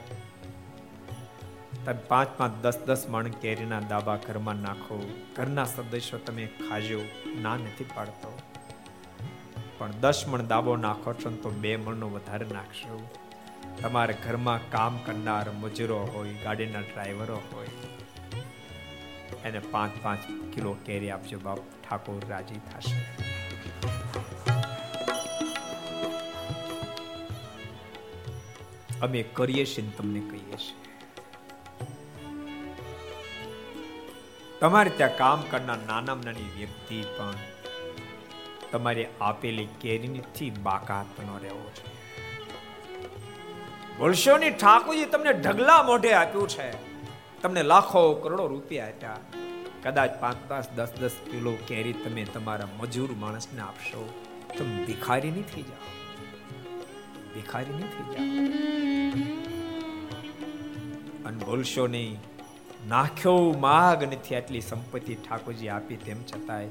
તમે 1.86 1.94
પાંચ 2.08 2.36
પાંચ 2.38 2.60
દસ 2.62 2.78
દસ 2.86 3.06
મણ 3.10 3.40
કેરીના 3.44 3.80
દાબા 3.80 4.18
ઘરમાં 4.28 4.60
નાખો. 4.68 5.00
ઘરના 5.36 5.66
સદસ્યો 5.66 6.20
તમે 6.20 6.46
ખાજો, 6.60 7.02
ના 7.42 7.56
નથી 7.56 7.90
પાડતો. 7.96 8.32
પણ 9.78 9.92
દસ 10.02 10.20
મણ 10.28 10.48
દાબો 10.48 10.76
નાખો 10.76 11.14
છો 11.14 11.30
તો 11.44 11.50
બે 11.64 11.72
મણનો 11.78 12.08
વધારે 12.10 12.46
નાખશો. 12.54 13.02
તમારે 13.82 14.14
ઘરમાં 14.14 14.70
કામ 14.72 14.98
કરનાર 14.98 15.50
મજૂરો 15.50 16.00
હોય, 16.00 16.34
ગાડીના 16.44 16.80
ડ્રાઈવરો 16.80 17.42
હોય, 17.54 17.68
એને 19.46 19.60
પાંચ 19.60 19.94
પાંચ 20.02 20.24
કિલો 20.56 20.78
કેરી 20.86 21.10
આપજો 21.10 21.40
બાપ, 21.40 21.58
ઠાકોર 21.58 22.22
રાજી 22.30 22.56
થશે. 22.56 22.98
અમે 29.02 29.24
કરીએ 29.24 29.66
છીએ 29.66 29.92
તમને 29.98 30.20
કહીએ 30.20 30.58
છીએ. 30.58 30.76
તમારે 34.60 34.90
ત્યાં 34.90 35.18
કામ 35.18 35.42
કરનાર 35.52 35.80
નાના 35.88 36.16
નાની 36.16 36.50
વ્યક્તિ 36.58 37.02
પણ 37.18 37.36
તમારે 38.72 39.10
આપેલી 39.22 39.70
કેરીથી 39.82 40.50
બાકાત 40.50 41.24
ન 41.24 41.30
રહેવો 41.42 41.72
છે 41.76 41.99
ભૂલશોની 44.00 44.50
ઠાકોરજી 44.50 45.06
તમને 45.06 45.34
ઢગલા 45.34 45.84
મોઢે 45.84 46.14
આપ્યું 46.14 46.50
છે. 46.50 46.68
તમને 47.42 47.64
લાખો 47.64 48.14
કરોડો 48.14 48.48
રૂપિયા 48.48 48.88
આપ્યા. 48.88 49.18
કદાચ 49.84 50.12
પાંચ 50.20 50.38
પાંચ, 50.48 50.72
દસ 50.76 50.88
દસ 51.02 51.12
કિલો 51.32 51.58
કેરી 51.68 51.94
તમે 51.94 52.24
તમારા 52.24 52.68
મજૂર 52.80 53.12
માણસને 53.12 53.62
આપશો 53.62 54.14
તમે 54.58 54.86
ભિખારી 54.86 55.32
નહીં 55.32 55.44
થઈ 55.44 55.62
જાઓ. 55.62 55.92
ભિખારી 57.36 57.74
નહીં 57.74 57.92
થઈ 57.96 58.08
જાઓ. 58.14 58.26
અને 61.26 61.38
ભૂલશો 61.38 61.88
નહીં 61.88 62.18
નાખ્યો 62.88 63.56
માગ 63.60 64.04
નથી 64.04 64.36
આટલી 64.36 64.62
સંપત્તિ 64.62 65.16
ઠાકોરજી 65.16 65.68
આપી, 65.68 65.96
તેમ 65.96 66.24
છતાંય 66.24 66.68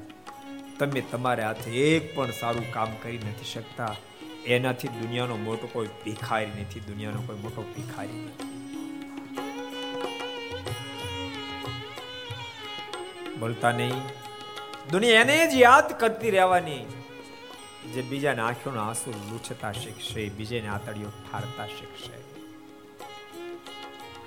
તમે 0.79 1.01
તમારે 1.01 1.43
હાથે 1.43 1.71
એક 1.71 2.15
પણ 2.15 2.31
સારું 2.31 2.73
કામ 2.73 2.87
કરી 3.03 3.17
નથી 3.17 3.45
શકતા. 3.45 3.95
એનાથી 4.49 4.87
દુનિયાનો 4.87 5.37
મોટો 5.37 5.67
કોઈ 5.73 5.87
ભિખારી 5.87 6.45
નથી, 6.45 6.79
દુનિયાનો 6.79 7.21
કોઈ 7.21 7.35
મોટો 7.35 7.61
ભિખારી 7.61 8.21
નથી. 8.25 8.49
બોલતા 13.39 13.71
નહીં. 13.71 14.01
દુનિયા 14.91 15.21
એને 15.21 15.51
જ 15.51 15.55
યાદ 15.55 15.99
કરતી 15.99 16.29
રહેવાની. 16.29 16.85
જે 17.93 18.01
બીજાને 18.01 18.41
આંખોના 18.41 18.87
આંસુ 18.87 19.11
લૂછતા 19.11 19.71
શીખશે, 19.71 20.29
બીજાને 20.29 20.67
આતળીઓ 20.67 21.09
ઠારતા 21.09 21.67
શીખશે. 21.67 22.29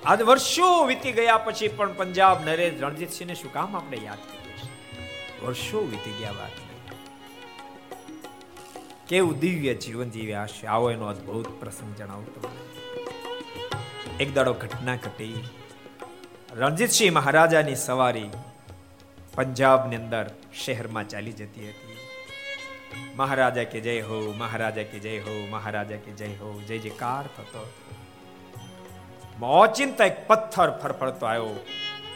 આજ 0.04 0.22
વર્ષો 0.22 0.84
વીતી 0.84 1.12
ગયા 1.12 1.36
પછી 1.36 1.68
પણ 1.68 1.92
પંજાબ 1.92 2.44
નરેશ 2.44 2.82
રણજીતસિંહને 2.82 3.34
શું 3.34 3.52
કામ 3.52 3.76
આપણે 3.76 3.96
યાદ 3.96 4.18
કરીએ 4.18 5.46
વર્ષો 5.46 5.80
વીતી 5.80 6.18
ગયા 6.18 6.30
વાત 6.30 6.71
કેવું 9.12 9.39
દિવ્ય 9.39 9.74
જીવન 9.74 10.10
જીવ્યા 10.10 10.43
હશે 10.43 10.66
આવો 10.66 10.90
એનો 10.90 11.06
અદ્ભુત 11.06 11.60
પ્રસંગ 11.60 11.94
જણાવતો 11.94 12.51
એક 14.20 14.34
દાડો 14.34 14.52
ઘટના 14.52 14.97
ઘટી. 14.97 15.44
રણજીતસિંહ 16.52 17.14
મહારાજાની 17.14 17.74
સવારી 17.74 18.30
પંજાબની 19.34 19.97
અંદર 19.97 20.30
શહેરમાં 20.64 21.09
ચાલી 21.09 21.32
જતી 21.32 21.68
હતી. 21.68 21.97
મહારાજા 23.16 23.64
કે 23.64 23.80
જય 23.80 24.01
હો, 24.01 24.34
મહારાજા 24.39 24.82
કે 24.82 24.98
જય 24.98 25.18
હો, 25.18 25.47
મહારાજા 25.51 25.97
કે 25.97 26.12
જય 26.12 26.26
હો, 26.26 26.60
જય 26.68 26.78
જયકાર 26.78 27.24
થતો 27.26 27.72
મોચિંતા 29.39 30.05
એક 30.05 30.26
પથ્થર 30.26 30.78
ફરફડતો 30.78 31.26
આવ્યો. 31.26 31.66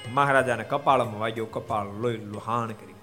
મહારાજાને 0.09 0.65
કપાળમાં 0.65 1.21
વાગ્યો 1.21 1.47
કપાળ, 1.47 1.87
લોહી 1.87 2.17
લુહાણ 2.17 2.69
કરી. 2.69 2.96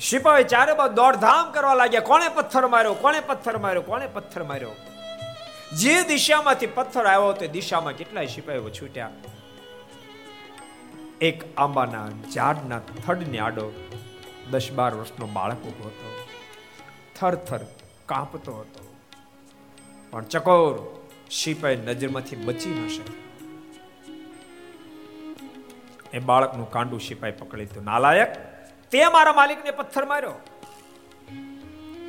સિપાહી 0.00 0.44
ચારે 0.44 0.72
બાદ 0.72 0.94
દોડધામ 0.94 1.52
કરવા 1.52 1.74
લાગ્યા. 1.74 2.00
કોણે 2.00 2.28
પથ્થર 2.28 2.66
માર્યો? 2.66 2.94
કોણે 2.94 3.20
પથ્થર 3.20 3.58
માર્યો? 3.58 3.82
કોણે 3.82 4.06
પથ્થર 4.06 4.42
માર્યો? 4.42 4.70
જે 5.76 6.02
દિશામાંથી 6.02 6.66
પથ્થર 6.66 7.06
આવ્યો 7.06 7.32
તે 7.32 7.48
દિશામાં 7.48 7.92
કેટલાય 7.92 8.26
સિપાહીઓ 8.26 8.70
છૂટ્યા. 8.70 9.10
એક 11.20 11.58
આંબાના 11.58 12.08
ઝાડના 12.34 12.80
થડને 13.06 13.38
આડો 13.38 13.72
દસ 14.50 14.72
બાર 14.72 14.94
વર્ષનો 14.94 15.26
બાળક 15.26 15.62
ઊભો 15.62 15.88
હતો. 15.88 16.28
થરથર 17.20 17.58
થર 17.58 17.66
કાંપતો 18.06 18.52
હતો. 18.52 18.94
પણ 20.10 20.24
ચકોર 20.24 21.04
સિપાહી 21.30 21.76
નજરમાંથી 21.76 22.36
બચી 22.36 22.70
ન 22.70 22.88
શકે 22.88 23.24
એ 26.16 26.18
બાળકનું 26.18 26.70
કાંડું 26.70 27.00
સિપાહી 27.00 27.32
પકડી 27.32 27.66
તો 27.66 27.80
નાલાયક 27.80 28.53
તે 28.90 29.08
મારા 29.08 29.32
માલિકને 29.32 29.70
પથ્થર 29.70 30.04
માર્યો. 30.04 30.32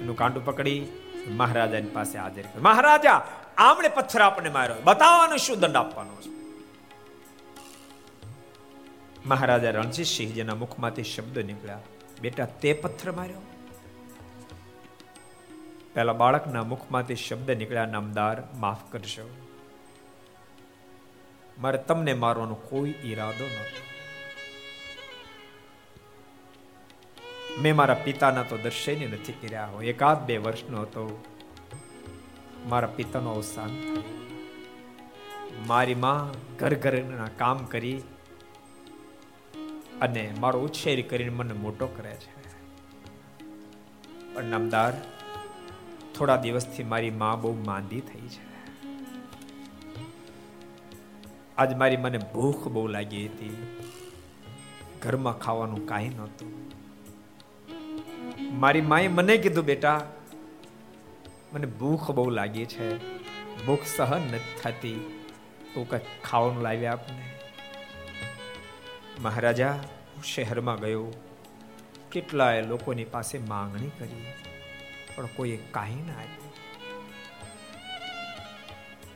એનું 0.01 0.15
કાંડું 0.15 0.45
પકડી 0.45 0.87
મહારાજાની 1.27 1.87
પાસે 1.87 2.17
હાજર 2.17 2.41
કર્યો. 2.41 2.61
મહારાજા, 2.61 3.27
આમણે 3.57 3.87
પથ્થર 3.87 4.21
આપણે 4.21 4.49
માર્યો. 4.49 4.75
બતાવવાનો 4.83 5.37
શું 5.37 5.59
દંડ 5.59 5.75
આપવાનો 5.75 6.21
છે? 6.21 6.29
મહારાજા 9.25 9.71
રણજીતસિંહજીના 9.71 10.55
મુખમાંથી 10.55 11.03
શબ્દ 11.03 11.39
નીકળ્યા. 11.39 11.79
બેટા, 12.21 12.45
તે 12.45 12.73
પથ્થર 12.73 13.11
માર્યો? 13.11 13.41
પેલા 15.93 16.13
બાળકના 16.13 16.63
મુખમાંથી 16.63 17.15
શબ્દ 17.15 17.51
નીકળ્યા, 17.51 17.85
નામદાર, 17.85 18.43
માફ 18.55 18.91
કરશો 18.91 19.35
મારે 21.59 21.77
તમને 21.77 22.13
મારવાનો 22.13 22.55
કોઈ 22.55 22.93
ઈરાદો 23.03 23.45
નહોતો. 23.45 23.94
મેં 27.61 27.75
મારા 27.75 27.93
પિતાના 27.93 28.43
તો 28.43 28.57
દર્શને 28.57 29.07
નથી 29.07 29.33
કર્યા 29.33 29.65
હોય. 29.65 29.87
એકાદ 29.87 30.25
બે 30.25 30.37
વર્ષનો 30.37 30.81
હતો. 30.81 31.23
મારા 32.69 32.87
પિતાનો 32.87 33.31
અવસાન. 33.31 33.69
મારી 35.67 35.95
માં 35.95 36.31
ઘર 36.57 36.73
ઘરના 36.73 37.27
કામ 37.37 37.57
કરી 37.57 38.01
અને 40.01 40.33
મારો 40.39 40.59
ઉછેર 40.59 41.07
કરીને 41.07 41.29
મને 41.29 41.53
મોટો 41.53 41.87
કરે 41.87 42.15
છે. 42.15 42.35
પણ 44.33 44.43
નામદાર, 44.43 44.93
થોડા 46.17 46.35
દિવસથી 46.35 46.83
મારી 46.83 47.09
માં 47.09 47.41
બહુ 47.41 47.63
માંદી 47.65 48.01
થઈ 48.01 48.27
છે. 48.27 48.45
આજ 51.57 51.73
મારી 51.73 51.97
મને 51.97 52.17
ભૂખ 52.17 52.67
બહુ 52.67 52.87
લાગી 52.87 53.27
હતી. 53.27 53.77
ઘરમાં 55.01 55.39
ખાવાનું 55.39 55.87
કાંઈ 55.87 56.09
નહોતું. 56.09 56.64
મારી 58.41 58.81
માએ 58.81 59.07
મને 59.07 59.37
કીધું, 59.37 59.65
બેટા, 59.65 60.11
મને 61.53 61.65
ભૂખ 61.65 62.11
બહુ 62.11 62.29
લાગી 62.29 62.65
છે. 62.65 62.97
ભૂખ 63.65 63.83
સહન 63.85 64.21
નથી 64.21 64.59
થતી. 64.61 65.23
તું 65.73 65.89
કંઈક 65.89 66.01
ખાવાનું 66.23 66.63
લાવી 66.63 66.85
આપને 66.85 67.39
મહારાજા, 69.21 69.71
હું 70.15 70.23
શહેરમાં 70.23 70.79
ગયો. 70.79 71.13
કેટલાય 72.11 72.61
લોકોની 72.61 73.03
પાસે 73.03 73.37
માંગણી 73.37 73.89
કરી, 73.99 74.25
પણ 75.15 75.25
કોઈએ 75.25 75.57
કાંઈ 75.71 75.95
ના 75.95 76.13
આપ્યું. 76.13 76.45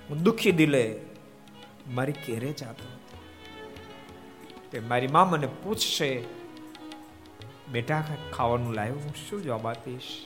હું 0.09 0.23
દુખી 0.23 0.51
દિલે 0.51 1.01
મારી 1.87 2.11
કેરે 2.11 2.53
જાતો 2.53 2.83
તે 4.71 4.79
મારી 4.79 5.07
મા 5.07 5.25
મને 5.25 5.47
પૂછશે 5.47 6.38
બેટા 7.71 8.03
ખાવાનું 8.33 8.73
લાવ્યું. 8.73 9.03
હું 9.03 9.13
શું 9.29 9.43
જવાબ 9.43 9.67
આપીશ? 9.67 10.25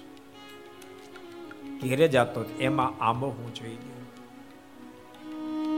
ઘેરે 1.82 2.08
જતો 2.08 2.46
એમાં 2.60 3.04
આંબો 3.04 3.28
હું 3.28 3.54
જોઈ 3.54 3.76
ગયો 3.76 3.94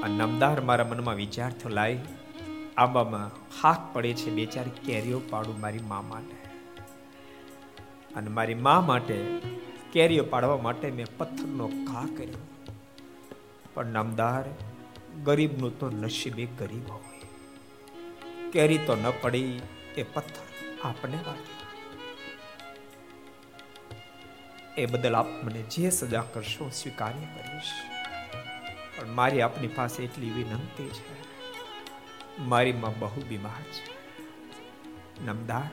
નમદાર 0.08 0.62
મારા 0.62 0.86
મનમાં 0.86 1.16
વિચાર 1.16 1.52
થયો 1.52 1.70
લાય. 1.70 2.00
આંબામાં 2.78 3.32
હાથ 3.62 3.78
પડે 3.94 4.14
છે 4.14 4.30
બે 4.32 4.46
ચાર 4.46 4.66
કેરીઓ 4.68 5.22
પાડું 5.30 5.60
મારી 5.60 5.80
મા 5.80 6.02
માટે. 6.02 6.36
અને 8.16 8.30
મારી 8.30 8.56
મા 8.56 8.82
માટે 8.82 9.40
કેરીઓ 9.92 10.24
પાડવા 10.24 10.58
માટે 10.58 10.92
મેં 10.92 11.06
પથ્થરનો 11.18 11.68
ઘા 11.68 12.06
કર્યો. 12.18 12.48
પણ 13.74 13.86
નામદાર 13.86 14.44
ગરીબનું 15.24 15.80
તો 15.80 15.90
નસીબે 15.90 16.46
ગરીબ 16.46 16.92
હોય. 16.92 17.22
કેરી 18.52 18.78
તો 18.78 18.96
ન 18.96 19.12
પડી, 19.22 19.62
એ 19.98 20.04
પથ્થર 20.04 20.46
આપણે 20.84 21.18
વાગ્યો 21.28 21.55
એ 24.78 24.86
બદલ 24.86 25.16
આપ 25.16 25.44
મને 25.44 25.62
જે 25.62 25.90
સજા 25.90 26.22
કરશો 26.22 26.70
સ્વીકાર્ય 26.70 27.26
કરીશ. 27.26 27.72
પણ 29.00 29.08
મારી 29.08 29.42
આપની 29.42 29.68
પાસે 29.68 30.04
એટલી 30.04 30.30
વિનંતી 30.30 30.90
છે. 30.90 31.16
મારી 32.42 32.74
માં 32.74 33.00
બહુ 33.00 33.22
બીમાર 33.30 33.64
છે. 33.64 33.96
નમદાર, 35.26 35.70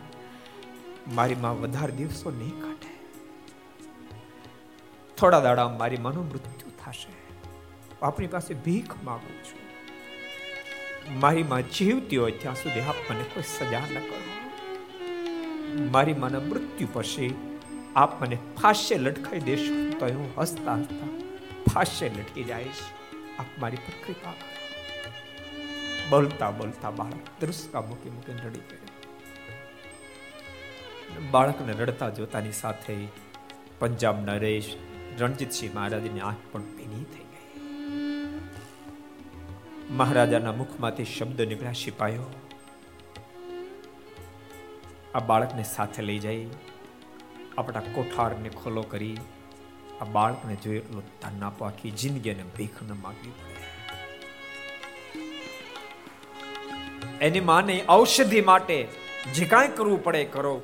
મારી 1.08 1.34
માં 1.34 1.60
વધારે 1.60 1.92
દિવસો 1.92 2.30
નહીં 2.30 2.60
કાઢે. 2.60 2.98
થોડા 5.16 5.40
દાડા 5.40 5.68
મારી 5.68 5.96
માનું 5.96 6.28
મૃત્યુ 6.28 6.70
થશે. 6.84 7.12
આપની 8.02 8.26
પાસે 8.26 8.54
ભીખ 8.54 9.02
માગું 9.04 9.44
છું. 9.44 9.62
મારી 11.20 11.42
માં 11.42 11.62
જીવતી 11.62 12.16
હોય 12.16 12.32
ત્યાં 12.32 12.54
સુધી 12.54 12.80
આપ 12.80 12.94
મને 13.10 13.22
કોઈ 13.22 13.42
સજા 13.42 13.80
ન 13.80 13.94
કરો. 13.94 14.50
મારી 15.90 16.14
માના 16.14 16.40
મૃત્યુ 16.40 16.88
પછી 16.92 17.51
આપ 17.96 18.22
મને 18.22 18.38
ફાસ્ય 18.62 18.96
લટકાઈ 18.96 19.40
દેશો. 19.40 19.74
તો 19.98 20.06
હું 20.06 20.30
હસતા 20.38 20.74
હસતા 20.74 21.08
ફાસ્ય 21.74 22.08
લટકી 22.08 22.44
જઈશ. 22.44 22.82
આપ 23.38 23.50
મારી 23.58 23.76
પર 23.76 23.94
કૃપા 24.06 24.34
બોલતા 26.10 26.50
બોલતા 26.50 26.90
બાળક 26.90 27.26
દૃષ્કા 27.40 27.80
મૂકી 27.80 28.10
મૂકીને 28.10 28.40
રડી 28.40 28.60
પડ્યો 28.60 28.90
બાળકને 31.30 31.72
રડતા 31.72 32.10
જોતાની 32.10 32.52
સાથે 32.52 32.96
પંજાબ 33.78 34.16
નરેશ 34.24 34.70
રણજીતસિંહ 35.18 35.74
મહારાજની 35.74 36.20
આંખ 36.20 36.44
પણ 36.52 36.60
ભીની 36.60 37.04
થઈ 37.04 37.26
ગઈ. 37.32 37.48
મહારાજાના 39.90 40.52
મુખમાંથી 40.52 41.04
શબ્દ 41.04 41.40
નીકળ્યા 41.40 41.72
સિપાયો 41.72 42.28
આ 45.14 45.20
બાળકને 45.20 45.62
સાથે 45.62 46.02
લઈ 46.02 46.18
જઈ. 46.18 46.42
આપણા 47.58 47.80
કોઠારને 47.80 48.48
ખોલો 48.48 48.82
કરી 48.82 49.16
આ 50.00 50.04
બાળકને 50.04 50.56
જોઈ 50.56 50.76
એટલું 50.76 51.02
ધન 51.22 51.44
આપો, 51.44 51.64
આખી 51.64 51.90
જિંદગીને 51.90 52.42
ભીખ 52.42 52.82
ન 52.82 52.96
માગવી 53.02 53.30
પડે. 53.30 53.52
એની 57.20 57.40
માને 57.40 57.84
ઔષધિ 57.88 58.40
માટે 58.40 58.88
જે 59.34 59.44
કાંઈ 59.44 59.68
કરવું 59.68 60.04
પડે 60.04 60.24
કરો. 60.24 60.62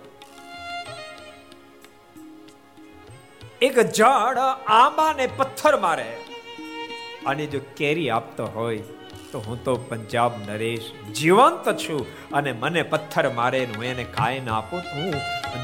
એક 3.62 3.78
ઝાડ 3.92 4.38
આંબાને 4.66 5.26
પથ્થર 5.36 5.80
મારે. 5.80 6.16
અને 7.26 7.46
જો 7.46 7.60
કેરી 7.76 8.10
આપતો 8.10 8.46
હોય, 8.46 8.78
તો 9.32 9.38
હું 9.38 9.64
તો 9.64 9.76
પંજાબ 9.76 10.32
નરેશ 10.46 10.92
જીવંત 11.14 11.76
છું 11.76 12.30
અને 12.30 12.52
મને 12.52 12.82
પથ્થર 12.82 13.32
મારે 13.32 13.64
હું 13.64 13.84
એને 13.84 14.04
કાંઈ 14.04 14.40
ના 14.40 14.58
આપું 14.58 14.80
હું 14.80 15.14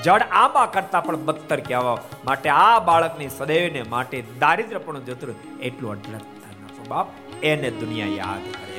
જડ 0.02 0.22
આંબા 0.32 0.66
કરતા 0.74 1.00
પણ 1.00 1.24
બદતર 1.28 1.60
કહેવા 1.60 1.98
માટે 2.24 2.48
આ 2.50 2.78
બાળકની 2.88 3.30
સદૈવને 3.38 3.82
માટે 3.94 4.16
દારિદ્ર 4.40 4.78
પણ 4.78 5.00
જતું 5.00 5.34
એટલું 5.60 5.90
અઢળકતા 5.90 6.52
નાખો 6.60 6.82
બાપ. 6.88 7.06
એને 7.42 7.70
દુનિયા 7.70 8.06
યાદ 8.06 8.44
કરે 8.52 8.72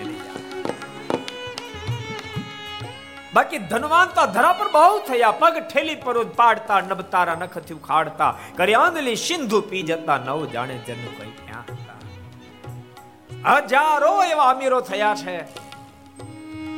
બાકી 3.36 3.62
ધનવાન 3.72 4.10
તો 4.18 4.24
ધરા 4.26 4.54
પર 4.54 4.68
બહુ 4.68 4.94
થયા. 5.08 5.32
પગ 5.32 5.56
ઠેલી 5.74 5.96
પર 5.96 6.18
પાડતા 6.24 6.80
નબતારા 6.82 7.36
નખથી 7.36 7.74
ઉખાડતા 7.74 8.32
કર્યાંદલી 8.56 9.16
સિંધુ 9.16 9.60
પી 9.62 9.82
જતા, 9.82 10.18
નવ 10.18 10.40
જાણે 10.46 10.76
જન્મ 10.78 11.12
કઈ 11.18 11.34
ક્યાં 11.40 11.66
હજારો 13.68 14.12
એવા 14.24 14.50
અમીરો 14.50 14.80
થયા 14.82 15.16
છે. 15.16 15.36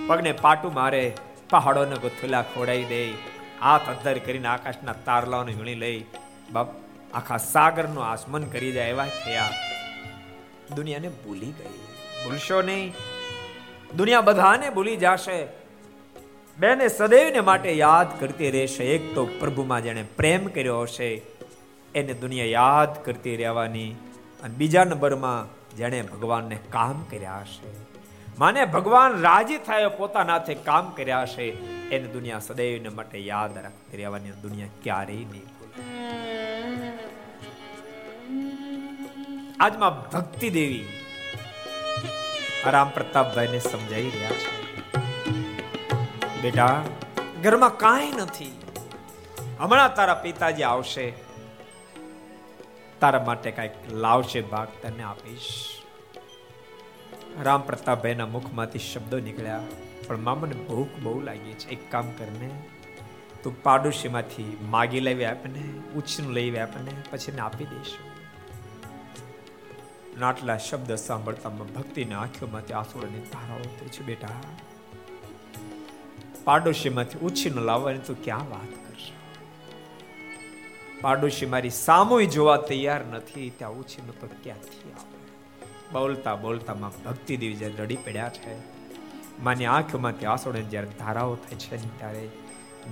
પગને 0.08 0.32
પાટું 0.32 0.74
મારે, 0.74 1.04
પહાડોને 1.50 1.96
ગુથુલા 1.96 2.42
ખોડાઈ 2.42 2.84
દે. 2.84 3.02
હાથ 3.62 3.90
અદ્ધર 3.90 4.18
કરીને 4.18 4.48
આકાશના 4.48 4.94
તારલાઓને 4.94 5.54
વીણી 5.54 5.76
લઈ 5.76 6.06
બાપ 6.52 6.68
આખા 7.14 7.38
સાગરનું 7.38 8.06
આસમન 8.06 8.44
કરી 8.44 8.72
જાય 8.72 8.90
એવા 8.90 9.06
થયા. 9.06 9.50
દુનિયાને 10.76 11.10
ભૂલી 11.10 11.52
ગઈ. 11.52 11.78
ભૂલશો 12.26 12.62
નહીં. 12.62 12.94
દુનિયા 13.96 14.22
બધાને 14.22 14.70
ભૂલી 14.70 14.96
જશે. 14.96 15.48
બેને 16.60 16.88
સદૈવને 16.88 17.40
માટે 17.40 17.74
યાદ 17.74 18.20
કરતી 18.20 18.52
રહેશે. 18.52 18.84
એક 18.84 19.16
તો 19.16 19.26
પ્રભુમાં 19.26 19.84
જેણે 19.84 20.04
પ્રેમ 20.04 20.48
કર્યો 20.48 20.82
હશે, 20.82 21.22
એને 21.96 22.14
દુનિયા 22.14 22.46
યાદ 22.46 23.06
કરતી 23.06 23.36
રહેવાની. 23.36 23.92
અને 24.44 24.56
બીજા 24.56 24.84
નંબરમાં 24.84 25.48
જેણે 25.78 26.02
ભગવાનને 26.02 26.58
કામ 26.70 27.04
કર્યા 27.04 27.38
હશે. 27.38 27.87
માને 28.38 28.66
ભગવાન 28.66 29.22
રાજી 29.22 29.58
થાય 29.58 29.86
હાથે 30.30 30.54
કામ 30.54 30.90
કર્યા 30.90 31.26
છે 31.26 31.52
એને 31.90 32.08
દુનિયા 32.08 32.40
સદૈવને 32.40 32.90
માટે 32.90 33.20
યાદ 33.20 33.58
રાખતી 33.58 33.98
રહેવાની 33.98 34.32
દુનિયા 34.32 34.68
ક્યારેય 34.84 35.18
નહીં 35.18 35.48
આજમાં 39.60 40.10
ભક્તિ 40.10 40.50
દેવી 40.50 40.86
રામ 42.66 42.90
પ્રતાપભાઈ 42.90 43.48
ને 43.48 43.60
સમજાઈ 43.60 44.10
રહ્યા 44.10 44.30
છે. 44.30 44.58
બેટા, 46.42 46.84
ઘરમાં 47.44 47.78
કાંઈ 47.78 48.12
નથી. 48.12 48.62
હમણાં 49.60 49.96
તારા 49.96 50.14
પિતાજી 50.14 50.64
આવશે. 50.64 51.14
તારા 53.00 53.24
માટે 53.24 53.52
કંઈક 53.52 53.72
લાવશે 53.92 54.42
ભાગ, 54.42 54.68
તને 54.82 55.04
આપીશ. 55.04 55.77
રામ 57.44 57.62
પ્રતાપભાઈના 57.62 58.26
મુખમાંથી 58.26 58.80
શબ્દો 58.80 59.20
નીકળ્યા. 59.20 59.64
પણ 60.08 60.18
મામાને 60.18 60.54
ભૂખ 60.54 60.88
બહુ 61.04 61.22
લાગી 61.22 61.54
છે. 61.54 61.70
એક 61.70 61.92
કામ 61.92 62.12
કરને, 62.12 62.50
તું 63.44 63.64
પાડોશીમાંથી 63.64 64.58
માગી 64.62 65.00
લેવી 65.00 65.26
આપને 65.26 65.64
ઉછીનું 65.96 66.34
લઈ 66.34 66.58
આપને 66.58 66.92
પછી 67.12 67.32
ને 67.32 67.40
આપી 67.40 67.64
દઈશું. 67.64 68.12
નાટલા 70.20 70.58
શબ્દ 70.58 70.96
સાંભળતા 70.96 71.50
ભક્તિની 71.50 72.14
આંખોમાંથી 72.14 72.74
આંસુડાની 72.74 73.20
ધારાઓ 73.20 73.60
થઈ 73.60 73.88
છે. 73.88 74.04
બેટા, 74.04 74.28
પાડોશીમાંથી 76.44 77.20
ઉછીનું 77.20 77.64
લાવવાની 77.64 78.00
તું 78.00 78.24
ક્યાં 78.24 78.50
વાત 78.50 78.88
કરશો? 78.88 79.14
પાડોશી 81.02 81.46
મારી 81.46 81.70
સામુય 81.70 82.26
જોવા 82.26 82.58
તૈયાર 82.58 83.06
નથી. 83.06 83.50
ત્યાં 83.50 83.72
ઉછીનું 83.72 84.20
તો 84.20 84.28
ક્યાંથી 84.44 84.92
આવે? 84.94 85.17
બોલતા 85.94 86.36
બોલતામાં 86.36 86.98
ભક્તિ 87.06 87.38
દેવી 87.38 87.56
જ્યારે 87.56 87.84
રડી 87.84 87.96
પડ્યા 88.06 88.30
છે, 88.30 88.56
માની 89.44 89.66
આંખોમાંથી 89.66 90.26
આંસુડે 90.26 90.62
જ્યારે 90.62 90.90
ધારાઓ 91.00 91.36
થાય 91.36 91.60
છે 91.60 91.78
ત્યારે 92.00 92.24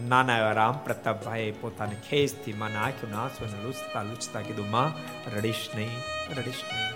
નાના 0.10 0.38
એવા 0.38 0.52
રામ 0.52 0.78
પ્રતાપભાઈ 0.78 1.52
પોતાની 1.62 2.00
ખેસથી 2.10 2.54
માના 2.54 2.84
આંખોના 2.84 3.24
આંસુને 3.24 3.58
લૂછતા 3.64 4.04
લૂછતા 4.04 4.42
કીધું, 4.42 4.70
માં, 4.70 4.92
રડીશ 5.36 5.66
નહીં 5.76 6.00
રડીશ 6.38 6.64
નહીં. 6.72 6.96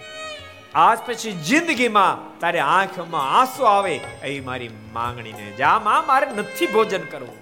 આજ 0.75 0.99
પછી 1.05 1.31
જિંદગીમાં 1.31 2.39
તારે 2.39 2.59
આંખમાં 2.59 3.27
આંસુ 3.39 3.63
આવે 3.63 3.95
એ 4.23 4.39
મારી 4.41 4.71
માંગણીને 4.93 5.51
જા, 5.57 5.75
માં, 5.79 6.07
મારે 6.07 6.31
નથી 6.31 6.67
ભોજન 6.67 7.05
કરવું. 7.11 7.39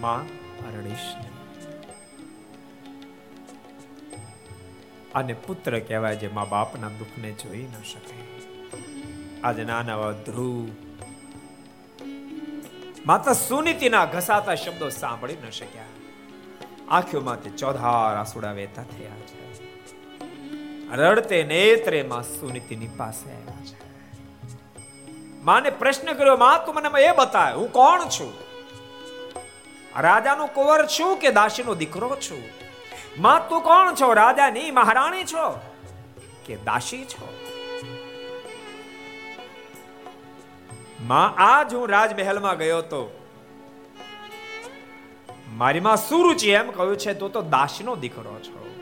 માં, 0.00 0.24
રડીશ 0.78 1.31
અને 5.14 5.32
પુત્ર 5.32 5.80
કહેવાય 5.80 6.16
જે 6.16 6.28
મા 6.28 6.44
બાપના 6.44 6.88
દુઃખને 6.88 7.32
જોઈ 7.32 7.58
ન 7.58 7.82
શકે. 7.82 8.16
આજે 9.44 9.64
નાના 9.64 10.10
ધ્રુવ, 10.10 10.68
માતા 13.06 13.32
સુનીતિના 13.32 14.04
ઘસાતા 14.04 14.54
શબ્દો 14.54 14.88
સાંભળી 14.88 15.36
ન 15.46 15.50
શક્યા. 15.50 15.84
આંખોમાંથી 16.88 17.50
ચોધાર 17.50 18.16
આસુડા 18.16 18.52
વહેતા 18.52 18.82
થયા 18.82 19.20
છે. 19.26 19.42
રડતે 20.92 21.42
નેત્રે 21.42 22.02
માં 22.02 22.22
સુનીતિની 22.22 22.88
પાસે 22.88 23.30
આવ્યા 23.30 23.64
છે. 23.64 23.82
માને 25.42 25.70
પ્રશ્ન 25.70 26.12
કર્યો, 26.12 26.36
માં, 26.36 26.66
તું 26.66 26.74
મને 26.74 27.02
એ 27.02 27.12
બતાય, 27.12 27.52
હું 27.52 27.72
કોણ 27.72 28.08
છું? 28.08 28.32
રાજાનો 29.98 30.46
કુંવર 30.46 30.86
છું 30.86 31.16
કે 31.16 31.32
દાસીનો 31.32 31.74
દીકરો 31.74 32.16
છું? 32.16 32.61
માં, 33.18 33.48
તું 33.48 33.60
કોણ 33.60 33.94
છો? 33.94 34.12
રાજાની 34.12 34.70
મહારાણી 34.70 35.24
છો? 35.24 35.60
કે 36.46 36.56
દાસી 36.56 37.04
છો? 37.04 37.38
માં, 41.00 41.34
આજ 41.36 41.74
હું 41.74 41.88
રાજમહેલમાં 41.88 42.58
ગયો 42.58 42.82
તો 42.82 43.20
મારી 45.48 45.80
માં 45.80 45.96
સુરુચિ 45.96 46.50
એમ 46.50 46.70
કહ્યું 46.70 46.96
છે, 46.96 47.14
તું 47.14 47.32
તો 47.32 47.42
દાસનો 47.42 47.96
દીકરો 47.96 48.40
છો. 48.40 48.74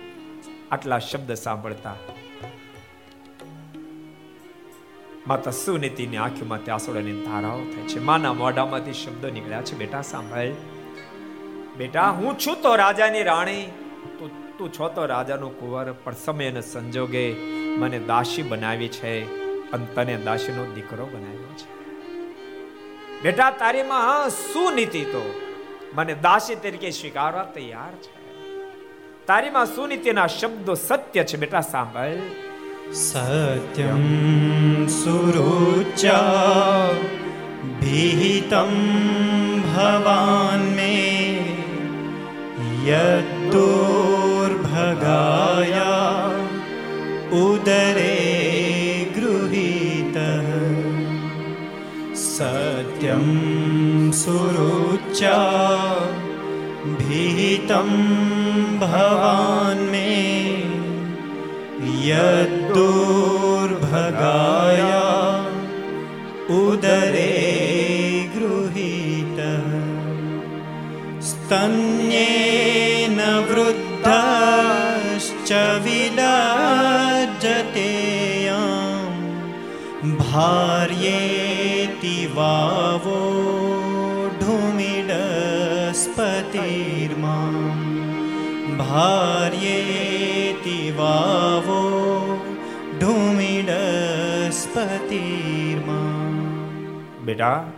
આટલા 0.72 0.98
શબ્દ 0.98 1.34
સાંભળતા 1.34 1.94
માતા 5.26 5.50
સુનીતિની 5.50 6.16
આંખોમાંથી 6.16 6.70
આંસુડાની 6.70 7.22
ધારાઓ 7.22 7.58
થાય 7.58 7.88
છે. 7.88 7.98
માના 7.98 8.32
મોઢામાંથી 8.32 8.92
શબ્દો 8.92 9.30
નીકળ્યા 9.30 9.62
છે, 9.62 9.74
બેટા, 9.74 10.02
સાંભળ. 10.02 10.48
બેટા, 11.76 12.10
હું 12.10 12.38
છું 12.38 12.62
તો 12.62 12.74
રાજાની 12.74 13.22
રાણી. 13.22 13.68
તું 14.60 14.72
છો 14.72 14.88
તો 14.88 15.06
રાજાનો 15.06 15.48
કુંવર, 15.48 15.92
પણ 15.92 16.14
સમય 16.24 16.48
અને 16.48 16.60
સંજોગે 16.60 17.34
મને 17.78 17.98
દાસી 17.98 18.42
બનાવી 18.42 18.88
છે 18.88 19.24
અને 19.72 19.86
તને 19.94 20.16
દાસીનો 20.16 20.64
દીકરો 20.64 21.06
બનાવ્યો 21.06 21.56
છે. 21.56 21.66
બેટા 23.22 23.50
તારીમાં 23.50 24.30
શું 24.30 24.74
નીતિ 24.74 25.04
તો? 25.04 25.40
મને 25.94 26.14
દાસી 26.14 26.54
તરીકે 26.54 26.90
સ્વીકારવા 26.90 27.44
તૈયાર 27.44 27.94
છે. 27.94 28.10
તારીમાં 29.26 29.66
સુનીતિના 29.66 30.26
શબ્દો 30.26 30.74
સત્ય 30.74 31.24
છે 31.24 31.36
બેટા, 31.36 31.60
સાંભળ. 31.60 32.16
સત્યમ 32.92 34.86
સુરુચા 34.86 36.90
ભીતમ 37.80 39.62
ભવાન 39.62 40.60
મે 40.60 41.20
गाया 45.02 45.92
उदरे 47.40 48.16
गृहीत 49.16 50.16
सत्यं 52.22 53.26
सुरुचा 54.22 55.38
भीतं 57.00 57.90
भवान् 58.82 59.84
मे 59.92 60.08
यद्दुर्भगाया 63.60 65.04
उदरे 66.60 67.32
गृहीतः 68.34 69.68
स्तन्येन 71.30 73.18
वृद्धा 73.50 74.20
भार्येति 80.29 82.17
वावो 82.33 83.19
ढुमिडस्पतिर्मां 84.39 85.05
भार्येति 88.79 90.79
वावो 90.99 91.79
ढुमिडस्पतिर्मां 92.99 93.63
બેટા 97.27 97.71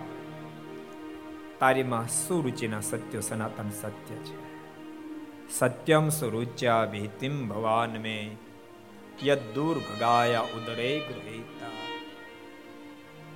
તારીમાં 1.60 2.08
સુરુચિના 2.16 2.82
સત્ય 2.82 3.22
સનાતન 3.22 3.74
સત્ય 3.74 4.18
છે 4.26 4.36
સત્યમ 5.52 6.12
સુરુચ્યા 6.12 6.88
ભીતિમ 6.88 7.50
ભવાન 7.50 8.02
મે 8.02 8.38
યદૂર 9.24 9.82
ભગાયા 9.82 10.42
ઉદરે 10.58 10.92
ગૃહીતા 11.08 11.81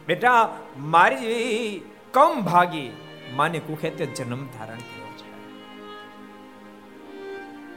બેટા, 0.06 0.40
મારી 0.78 1.82
કમ 2.12 2.42
ભાગી 2.44 2.88
માને 3.34 3.58
કુખે 3.58 3.90
તે 3.90 4.06
જન્મ 4.06 4.42
ધારણ 4.46 4.82
કર્યો 4.88 5.12
છે. 5.20 5.30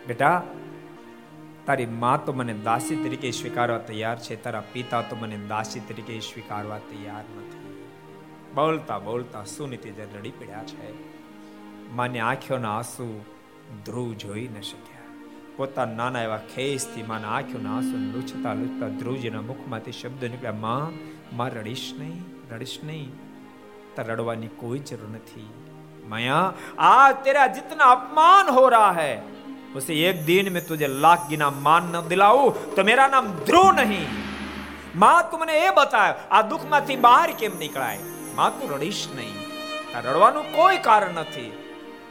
બેટા, 0.07 0.41
તારી 1.65 1.85
મા 1.85 2.17
તો 2.17 2.33
મને 2.33 2.53
દાસી 2.53 2.95
તરીકે 2.95 3.31
સ્વીકારવા 3.31 3.77
તૈયાર 3.77 4.19
છે, 4.19 4.35
તારા 4.43 4.63
પિતા 4.73 5.01
તો 5.01 5.15
મને 5.15 5.37
દાસી 5.47 5.79
તરીકે 5.79 6.19
સ્વીકારવા 6.19 6.79
તૈયાર 6.91 7.25
નથી. 7.37 7.75
બોલતા 8.55 8.99
બોલતા 8.99 9.43
સુનીતિ 9.43 9.89
જે 9.89 10.05
રડી 10.15 10.35
પડ્યા 10.39 10.63
છે. 10.63 10.93
માની 11.91 12.19
આંખોના 12.19 12.77
આંસુ 12.77 13.07
ધ્રુવ 13.85 14.09
જોઈ 14.13 14.47
ન 14.47 14.61
શક્યા. 14.61 15.07
પોતાના 15.57 15.95
નાના 15.95 16.21
એવા 16.21 16.43
ખેસથી 16.55 17.03
માના 17.03 17.29
આંખોના 17.29 17.75
આંસુ 17.75 17.95
લૂછતા 18.13 18.53
લૂછતા 18.53 18.89
ધ્રુવજીના 18.99 19.41
મુખમાંથી 19.41 19.91
શબ્દ 19.91 20.23
નીકળ્યા, 20.23 20.51
માં 20.51 20.93
માં 21.32 21.52
રડીશ 21.52 21.86
નહીં 21.98 22.18
રડીશ 22.52 22.78
નહીં 22.84 23.12
તાર 23.96 24.06
રડવાની 24.08 24.52
કોઈ 24.58 24.82
જરૂર 24.88 25.10
નથી 25.10 25.46
माया 26.06 26.40
आज 26.78 27.14
तेरा 27.24 27.46
जितना 27.48 27.84
अपमान 27.90 28.48
हो 28.50 28.64
रहा 28.68 28.90
है 28.92 29.12
उसे 29.74 29.94
एक 30.02 30.24
दिन 30.24 30.52
में 30.52 30.60
तुझे 30.64 30.88
लाख 30.98 31.26
गिना 31.28 31.50
मान 31.62 31.88
न 31.88 32.02
दिलाऊं 32.08 32.50
तो 32.76 32.84
मेरा 32.84 33.06
नाम 33.08 33.32
ध्रुव 33.46 33.70
नहीं 33.74 34.04
मां 34.96 35.16
તું 35.24 35.40
મને 35.40 35.56
એ 35.60 35.70
બતાવ 35.76 36.22
આ 36.30 36.42
દુઃખમાંથી 36.50 37.00
બહાર 37.00 37.28
કેમ 37.34 37.58
નીકળાય 37.58 38.00
માં 38.36 38.58
તું 38.58 38.74
રડીશ 38.74 39.02
નહીં 39.12 39.36
શકતા 39.84 40.02
રડવાનું 40.04 40.50
કોઈ 40.52 40.80
કારણ 40.80 41.20
નથી 41.20 41.50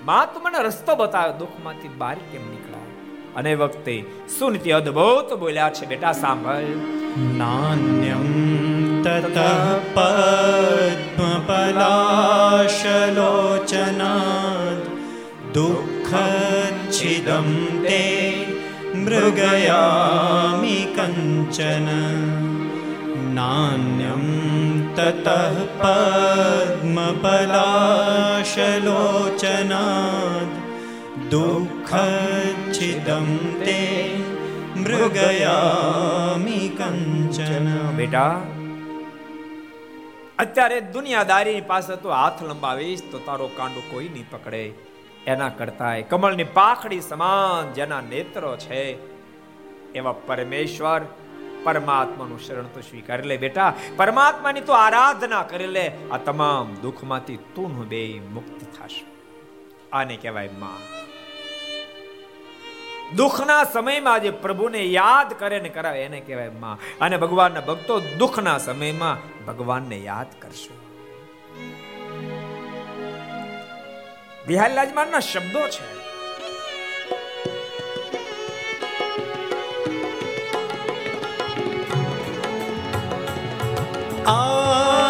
માં 0.06 0.34
તું 0.34 0.48
મને 0.48 0.64
રસ્તો 0.64 0.98
બતાવ્યો 0.98 1.38
દુઃખમાંથી 1.40 1.94
બહાર 1.98 2.15
કેમ 2.23 2.48
નીકળાય 2.48 2.91
અને 3.35 3.53
વખતે 3.56 3.98
સુનતી 4.38 4.77
અદ્ભુત 4.80 5.38
બોલ્યા 5.40 5.73
છે 5.77 5.91
બેટા 5.91 6.15
સાંભળ 6.15 6.72
નાન્યમ 7.40 8.77
તત 9.07 9.38
પદ્મપલાશલોચનાદ 9.95 11.22
દુઃખચ્છિદમ 15.56 17.49
તે 17.84 18.02
મૃગયામિ 19.03 20.80
કંચન 20.95 21.90
नान्यं 23.34 24.26
ततः 24.95 25.56
पद्मपलाशलोचनात् 25.80 27.23
દુઃખચ્છિદમ 31.31 33.30
તે 33.61 33.77
મૃગયામિ 34.80 36.60
કંચન 36.80 37.68
બેટા 37.98 38.56
અત્યારે 40.39 40.81
દુનિયાદારી 40.81 41.60
પાસે 41.60 41.97
તો 41.97 42.10
હાથ 42.10 42.43
લંબાવીશ, 42.43 43.02
તો 43.10 43.19
તારો 43.19 43.51
કાંડો 43.56 43.81
કોઈ 43.90 44.09
નહીં 44.09 44.31
પકડે. 44.31 44.73
એના 45.27 45.48
કરતા 45.48 46.01
કમળની 46.01 46.44
પાખડી 46.44 47.01
સમાન 47.01 47.73
જેના 47.73 48.01
નેત્રો 48.01 48.56
છે. 48.56 48.82
એવા 49.94 50.12
પરમેશ્વર 50.12 51.01
પરમાત્માનું 51.65 52.40
શરણ 52.40 52.62
તો 52.62 52.81
સ્વીકારી 52.81 53.23
લે 53.23 53.36
બેટા. 53.36 53.73
પરમાત્માની 53.97 54.60
તો 54.60 54.73
આરાધના 54.73 55.43
કરી 55.43 55.66
લે. 55.66 55.93
આ 56.12 56.16
તમામ 56.16 56.74
દુઃખમાંથી 56.82 57.36
તું 57.36 57.89
બે 57.89 58.20
મુક્ત 58.32 58.60
થશે. 58.77 59.05
આને 59.93 60.16
કહેવાયમાં. 60.16 60.81
દુઃખના 63.16 63.64
સમયમાં 63.64 64.22
જે 64.22 64.30
પ્રભુને 64.30 64.85
યાદ 64.85 65.39
કરે 65.39 65.60
ને 65.60 65.68
કરાવે, 65.68 66.05
એને 66.05 66.20
કહેવાયમાં. 66.20 66.78
અને 67.01 67.16
ભગવાનના 67.16 67.60
ભક્તો 67.60 68.01
દુઃખના 68.01 68.59
સમયમાં 68.59 69.44
ભગવાનને 69.44 69.98
યાદ 69.98 70.26
કરશો. 70.43 70.78
બિહારીલાજમાનના 74.47 75.18
શબ્દો 75.18 75.68
છે. 75.68 75.98
આવી 84.24 85.07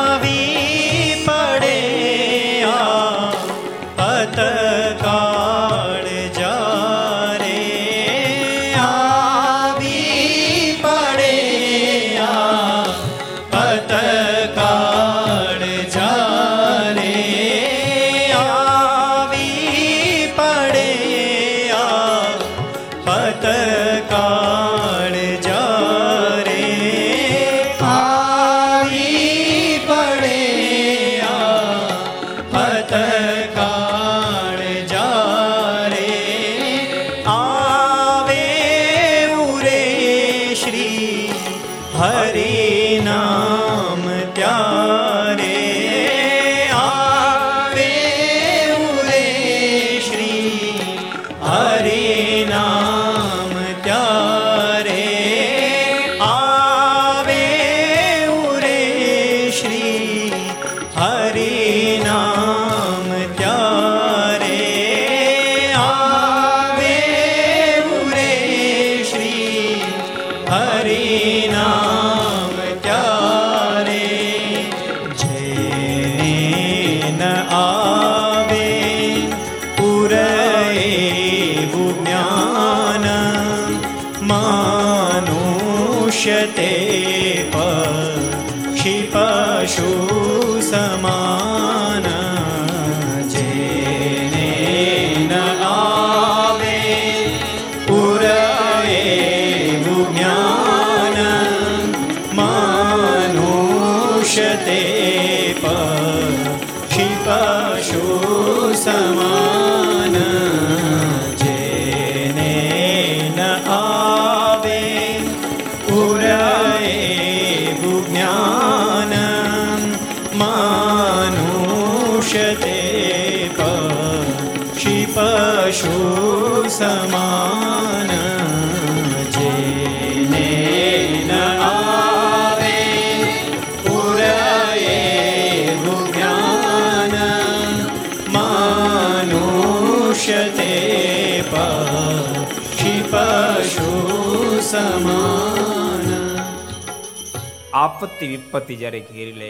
આપત્તિ 147.99 148.27
વિપત્તિ 148.27 148.75
જ્યારે 148.77 148.99
ઘેરી 149.01 149.33
લે, 149.33 149.47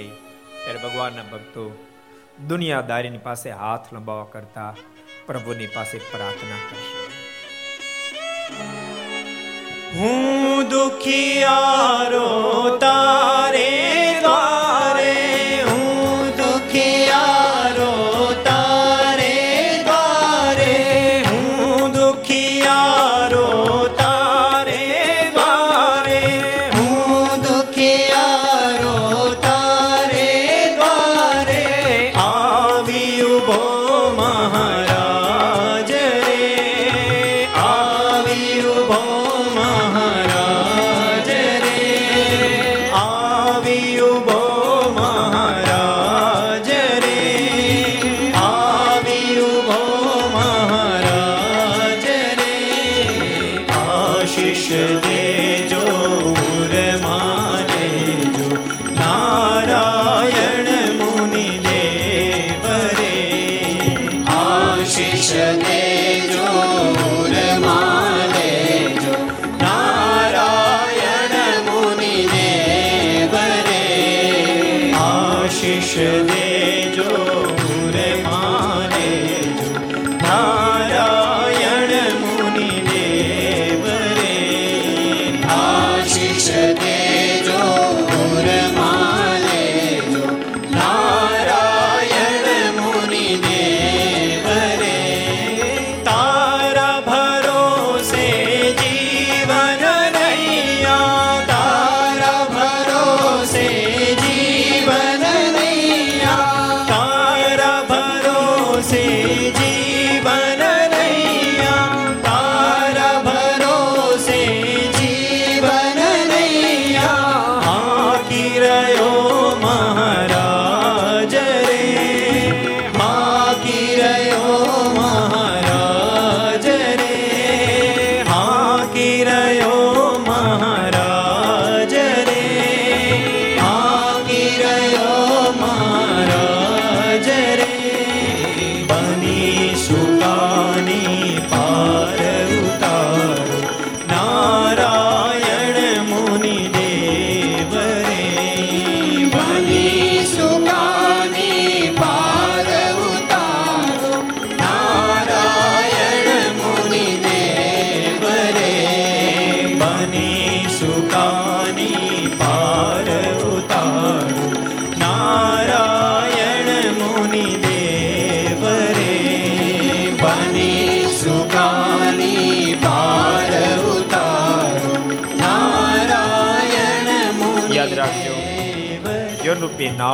ત્યારે 0.64 0.78
ભગવાનના 0.78 1.22
ભક્તો 1.22 1.64
દુનિયાદારીની 2.48 3.18
પાસે 3.18 3.50
હાથ 3.50 3.88
લંબાવવા 3.94 4.24
કરતા 4.24 4.70
પ્રભુની 5.26 5.66
પાસે 5.66 5.98
પ્રાર્થના 5.98 6.62
કરશે. 6.68 6.94
હું 9.98 10.70
દુખિયારો, 10.70 12.24
તારે 12.80 13.68
દ્વારે 14.20 14.47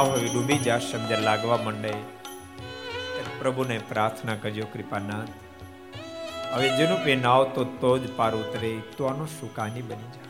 નાવ 0.05 0.33
ડૂબી 0.33 0.59
જશે 0.59 0.93
સમજે 0.93 1.17
લાગવા 1.17 1.57
માંડે 1.57 1.93
પ્રભુને 3.39 3.79
પ્રાર્થના 3.79 4.35
કરજો 4.35 4.67
કૃપાનાથ 4.73 5.29
હવે 6.53 6.77
જેનું 6.77 7.23
નાવ 7.23 7.45
તો 7.55 7.65
તો 7.65 7.99
જ 7.99 8.13
પાર 8.17 8.35
ઉતરે, 8.35 8.81
તો 8.97 9.05
આનો 9.05 9.27
સુકાની 9.27 9.83
બની 9.83 9.97
જાય? 9.97 10.25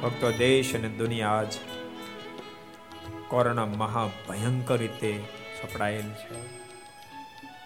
ભક્તો, 0.00 0.32
દેશ 0.32 0.74
અને 0.74 0.88
દુનિયા 0.88 1.28
આજ 1.28 1.52
કોરોના 3.28 3.66
મહા 3.66 4.10
ભયંકર 4.28 4.76
રીતે 4.76 5.22
સપડાયેલ 5.62 6.10
છે. 6.10 6.58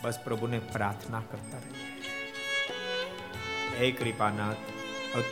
બસ 0.02 0.18
પ્રભુને 0.24 0.58
પ્રાર્થના 0.58 1.22
કરતા 1.30 1.58
રહીએ. 1.58 2.02
હે 3.78 3.90
કૃપાનાથ 3.90 4.56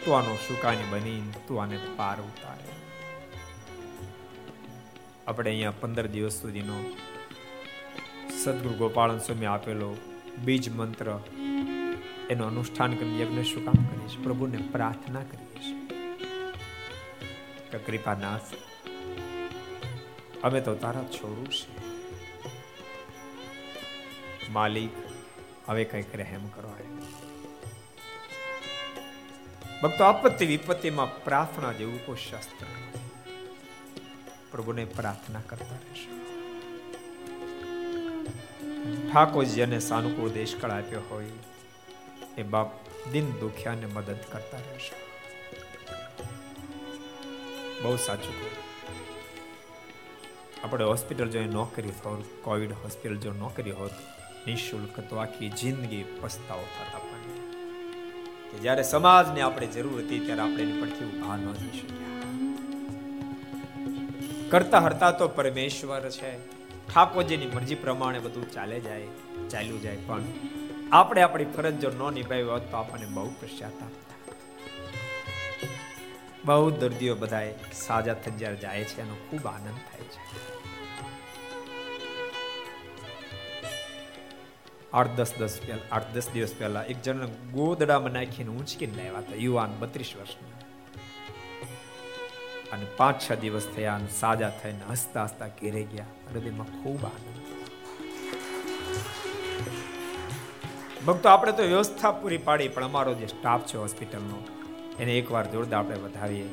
તું 0.05 0.19
આનો 0.19 0.37
સુકાની 0.37 0.85
બની? 0.91 1.33
તું 1.49 1.63
આને 1.63 1.79
પાર 1.97 2.21
ઉતારે. 2.21 2.46
આપણે 5.29 5.51
અહીંયા 5.51 5.71
પંદર 5.81 6.07
દિવસ 6.07 6.33
સુધીનો 6.33 6.77
સદગુરુ 8.43 8.75
ગોપાળન 8.75 9.19
સ્વામી 9.19 9.47
આપેલો 9.47 9.89
બીજ 10.45 10.67
મંત્ર, 10.77 11.09
એનું 12.31 12.47
અનુષ્ઠાન 12.47 12.93
કરી 12.97 13.21
યજ્ઞ 13.21 13.43
શું 13.43 13.65
કામ 13.65 13.79
કરીએ 13.87 14.09
છીએ? 14.09 14.23
પ્રભુને 14.23 14.59
પ્રાર્થના 14.73 15.23
કરીએ 15.23 15.59
છીએ. 15.63 15.83
કૃપાનાથ, 17.87 18.49
અમે 20.45 20.61
તો 20.61 20.75
તારા 20.75 21.05
છોડું 21.05 21.49
છે 21.51 21.71
માલિક, 24.51 24.95
હવે 25.69 25.85
કંઈક 25.85 26.13
રહેમ 26.15 26.45
કરો 26.49 26.71
ભક્તો, 29.83 30.05
આપત્તિ 30.05 30.45
વિપત્તિમાં 30.47 31.11
પ્રાર્થના 31.25 31.73
જેવું 31.73 32.01
કોઈ 32.07 32.23
શાસ્ત્ર 32.31 32.67
પ્રભુને 34.57 34.85
પ્રાર્થના 34.99 35.45
કરતા 35.47 35.81
રહેશો. 35.87 36.13
ઠાકોરજી 39.09 39.63
અને 39.63 39.79
સાનુકૂળ 39.87 40.37
દેશકાળ 40.37 40.77
આપ્યો 40.77 41.03
હોય, 41.11 41.33
એ 42.39 42.43
બાપ 42.53 42.79
દિન 43.13 43.35
દુખ્યાને 43.41 43.87
મદદ 43.87 44.23
કરતા 44.33 44.63
રહેશો. 44.69 44.97
બહુ 47.83 47.97
સાચું 47.97 48.39
આપણે 50.65 50.85
હોસ્પિટલ 50.85 51.29
જો 51.29 51.41
નોકરી 51.51 51.93
હોત 52.05 52.23
કોવિડ 52.45 52.73
હોસ્પિટલ 52.73 53.19
જો 53.19 53.33
નોકરી 53.33 53.75
હોત, 53.81 53.97
નિઃશુલ્ક 54.47 54.97
તો 55.11 55.17
આખી 55.17 55.51
જિંદગી 55.61 56.05
પસ્તાવો 56.21 56.67
થતા 56.75 57.03
પણ. 57.05 58.61
જ્યારે 58.63 58.83
સમાજને 58.83 59.41
આપણે 59.41 59.67
જરૂર 59.67 59.99
હતી, 60.01 60.21
ત્યારે 60.21 60.43
આપણે 60.43 60.63
એની 60.63 60.81
પરથી 60.81 61.07
ઊભા 61.07 61.37
ન 61.37 61.47
થઈ 61.53 61.73
શક્યા. 61.79 62.16
કરતા 64.51 64.81
હરતા 64.81 65.13
તો 65.21 65.27
પરમેશ્વર 65.37 66.05
છે. 66.17 66.31
ઠાકોરજીની 66.89 67.51
મરજી 67.55 67.79
પ્રમાણે 67.85 68.19
બધું 68.27 68.47
ચાલે 68.51 68.77
જાય, 68.81 69.09
ચાલ્યું 69.53 69.81
જાય, 69.85 70.01
પણ 70.09 70.25
આપણે 70.93 71.21
આપણી 71.23 71.53
ફરજ 71.57 71.77
જો 71.85 71.91
ન 71.91 72.03
નિભાવી 72.19 72.51
હોત 72.51 72.65
તો 72.73 72.77
આપણને 72.81 73.09
બહુ 73.17 73.31
પશ્ચાતાપ 73.41 73.95
બહુ 76.49 76.67
દર્દીઓ 76.81 77.15
બધાએ 77.23 77.51
સાજા 77.79 78.17
થઈ 78.25 78.37
જ્યારે 78.41 78.59
જાય 78.65 78.85
છે, 78.91 79.01
એનો 79.05 79.17
ખૂબ 79.27 79.45
આનંદ 79.53 79.81
થાય 79.87 80.07
છે. 80.13 80.21
આઠ 84.93 85.15
દસ 85.19 85.33
દસ 85.41 85.55
પહેલા, 85.65 85.87
આઠ 85.93 86.11
દસ 86.15 86.29
દિવસ 86.35 86.55
પહેલા 86.61 86.85
એક 86.93 86.99
જણ 87.05 87.35
ગોદડામાં 87.57 88.15
નાખીને 88.19 88.51
ઊંચકીને 88.51 88.95
લાવ્યા 88.99 89.25
હતા, 89.25 89.43
યુવાન 89.47 89.73
બત્રીસ 89.81 90.13
વર્ષના. 90.21 90.56
અને 92.75 92.87
પાંચ 92.99 93.19
છ 93.25 93.29
દિવસ 93.43 93.67
થયા 93.75 93.97
અને 94.01 94.11
સાજા 94.21 94.53
થઈને 94.61 94.85
હસતા 94.91 95.25
હસતા 95.29 95.51
ઘેરે 95.61 95.83
ગયા. 95.93 96.11
હૃદયમાં 96.31 96.71
ખૂબ 96.81 97.03
આનંદ 97.11 97.37
ભક્તો, 101.07 101.27
આપણે 101.33 101.53
તો 101.59 101.65
વ્યવસ્થા 101.73 102.13
પૂરી 102.21 102.43
પાડી, 102.49 102.71
પણ 102.75 102.89
અમારો 102.91 103.13
જે 103.21 103.27
સ્ટાફ 103.35 103.65
છે 103.71 103.77
હોસ્પિટલનો 103.83 104.39
એને 105.03 105.13
એકવાર 105.21 105.47
જોરદાર 105.53 105.79
આપણે 105.81 105.99
વધાવીએ. 106.05 106.49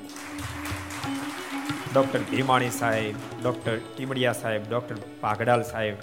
ડૉક્ટર 1.87 2.21
ભીમાણી 2.29 2.73
સાહેબ 2.81 3.17
ડૉક્ટર 3.41 3.75
ટીમડિયા 3.87 4.37
સાહેબ 4.43 4.63
ડૉક્ટર 4.69 4.97
પાઘડાલ 5.23 5.63
સાહેબ 5.71 5.97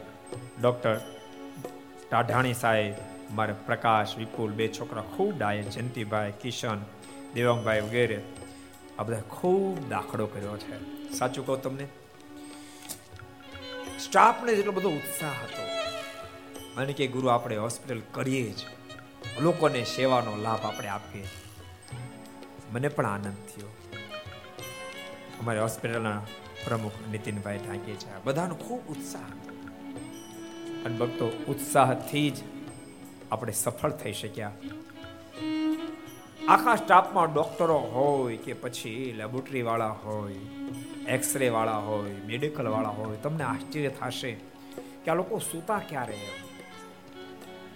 ડૉક્ટર 0.60 0.96
ટાઢાણી 2.02 2.58
સાહેબ, 2.64 2.94
મારા 3.38 3.62
પ્રકાશ, 3.66 4.12
વિપુલ, 4.20 4.50
બે 4.58 4.66
છોકરા 4.76 5.06
ખૂબ 5.14 5.32
ડાયે, 5.38 5.64
જયંતિભાઈ, 5.74 6.36
કિશન, 6.42 6.80
દેવાંગભાઈ 7.34 7.82
વગેરે. 7.88 8.18
આ 8.98 9.02
બધા 9.02 9.20
ખૂબ 9.20 9.88
દાખલો 9.88 10.26
કર્યો 10.26 10.56
છે. 10.56 10.76
સાચું 11.12 11.46
કહું 11.46 11.62
તમને? 11.62 11.86
સ્ટાફને 13.98 14.54
જેટલો 14.54 14.72
બધો 14.72 14.90
ઉત્સાહ 14.90 15.30
હતો, 15.30 15.62
અને 16.76 16.92
કે 16.92 17.06
ગુરુ 17.06 17.28
આપણે 17.28 17.56
હોસ્પિટલ 17.56 18.02
કરીએ 18.12 18.52
જ, 18.52 18.56
લોકોને 19.40 19.84
સેવાનો 19.84 20.36
લાભ 20.36 20.66
આપણે 20.66 20.88
આપીએ. 20.88 21.26
મને 22.72 22.88
પણ 22.88 23.06
આનંદ 23.06 23.36
થયો. 23.46 23.68
અમારી 25.40 25.58
હોસ્પિટલના 25.58 26.22
પ્રમુખ 26.64 26.92
નીતિનભાઈ 27.10 27.58
ઢાંકી 27.58 27.92
છે. 27.92 28.24
બધાનો 28.24 28.54
ખૂબ 28.54 28.88
ઉત્સાહ. 28.88 29.24
અને 30.84 30.96
ભક્તો 30.96 31.26
ઉત્સાહથી 31.48 32.30
જ 32.30 32.36
આપણે 33.32 33.52
સફળ 33.52 33.90
થઈ 33.90 34.12
શક્યા. 34.12 34.52
આખા 36.48 36.76
સ્ટાફમાં 36.76 37.32
ડોક્ટરો 37.32 37.78
હોય 37.78 38.36
કે 38.36 38.52
પછી 38.52 39.12
લેબોરેટરી 39.12 39.62
વાળા 39.62 39.88
હોય 39.88 40.34
એક્સરે 41.08 41.48
વાળા 41.48 41.74
હોય 41.74 42.12
મેડિકલ 42.26 42.68
વાળા 42.68 42.88
હોય, 42.88 43.16
તમને 43.16 43.44
આશ્ચર્ય 43.44 43.88
થશે 43.88 44.36
કે 45.04 45.10
આ 45.10 45.14
લોકો 45.14 45.38
સૂતા 45.38 45.78
ક્યારે 45.78 46.18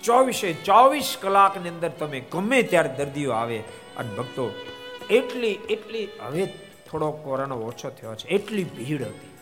ચોવીસે 0.02 0.52
ચોવીસ 0.52 1.16
કલાકની 1.20 1.68
અંદર 1.68 1.88
તમે 1.88 2.20
ગમે 2.20 2.62
ત્યારે 2.62 2.88
દર્દીઓ 2.88 3.32
આવે, 3.32 3.58
અને 3.96 4.08
ભક્તો, 4.08 4.50
એટલી 5.10 5.52
એટલી, 5.70 6.08
હવે 6.20 6.46
થોડો 6.90 7.10
કોરોના 7.10 7.54
ઓછો 7.54 7.90
થયો 7.90 8.14
છે, 8.14 8.28
એટલી 8.28 8.64
ભીડ 8.64 9.02
હતી. 9.02 9.34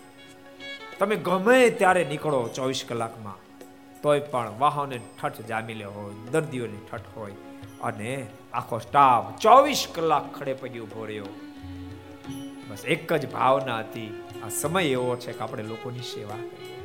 તમે 0.99 1.17
ગમે 1.17 1.71
ત્યારે 1.71 2.05
નીકળો 2.05 2.49
ચોવીસ 2.49 2.85
કલાકમાં, 2.89 3.35
તોય 4.03 4.21
પણ 4.21 4.59
વાહને 4.59 5.01
ઠઠ 5.21 5.47
જામી 5.49 5.83
હોય, 5.83 6.15
દર્દીઓની 6.33 6.79
ઠઠ 6.93 7.07
હોય, 7.17 7.35
અને 7.83 8.27
આખો 8.55 8.79
સ્ટાફ 8.79 9.27
ચોવીસ 9.41 9.83
કલાક 9.95 10.27
ખડે 10.37 10.55
પડી 10.55 10.79
ઊભો 10.79 11.03
રહ્યો. 11.05 11.31
બસ 12.69 12.83
એક 12.85 13.13
જ 13.13 13.25
ભાવના 13.31 13.79
હતી, 13.79 14.11
આ 14.45 14.51
સમય 14.61 14.83
એવો 14.87 15.17
છે 15.17 15.33
કે 15.33 15.39
આપણે 15.39 15.63
લોકોની 15.63 16.03
સેવા 16.03 16.43
કરીએ. 16.51 16.79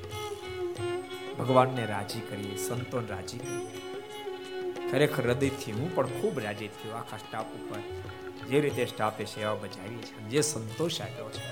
ભગવાનને 1.40 1.84
રાજી 1.86 2.24
કરીએ, 2.30 2.56
સંતોને 2.58 3.08
રાજી 3.08 3.38
કરીએ. 3.38 3.70
ખરેખર 4.90 5.24
હૃદયથી 5.24 5.72
હું 5.72 5.90
પણ 5.96 6.10
ખૂબ 6.18 6.36
રાજી 6.40 6.72
થયો 6.78 6.96
આખા 6.96 7.18
સ્ટાફ 7.18 7.50
ઉપર. 7.58 7.82
જે 8.50 8.58
રીતે 8.60 8.84
સ્ટાફે 8.86 9.24
સેવા 9.26 9.56
બજાવી 9.56 10.04
છે 10.08 10.18
જે 10.30 10.42
સંતોષ 10.42 11.02
આપ્યો 11.02 11.30
છે, 11.30 11.44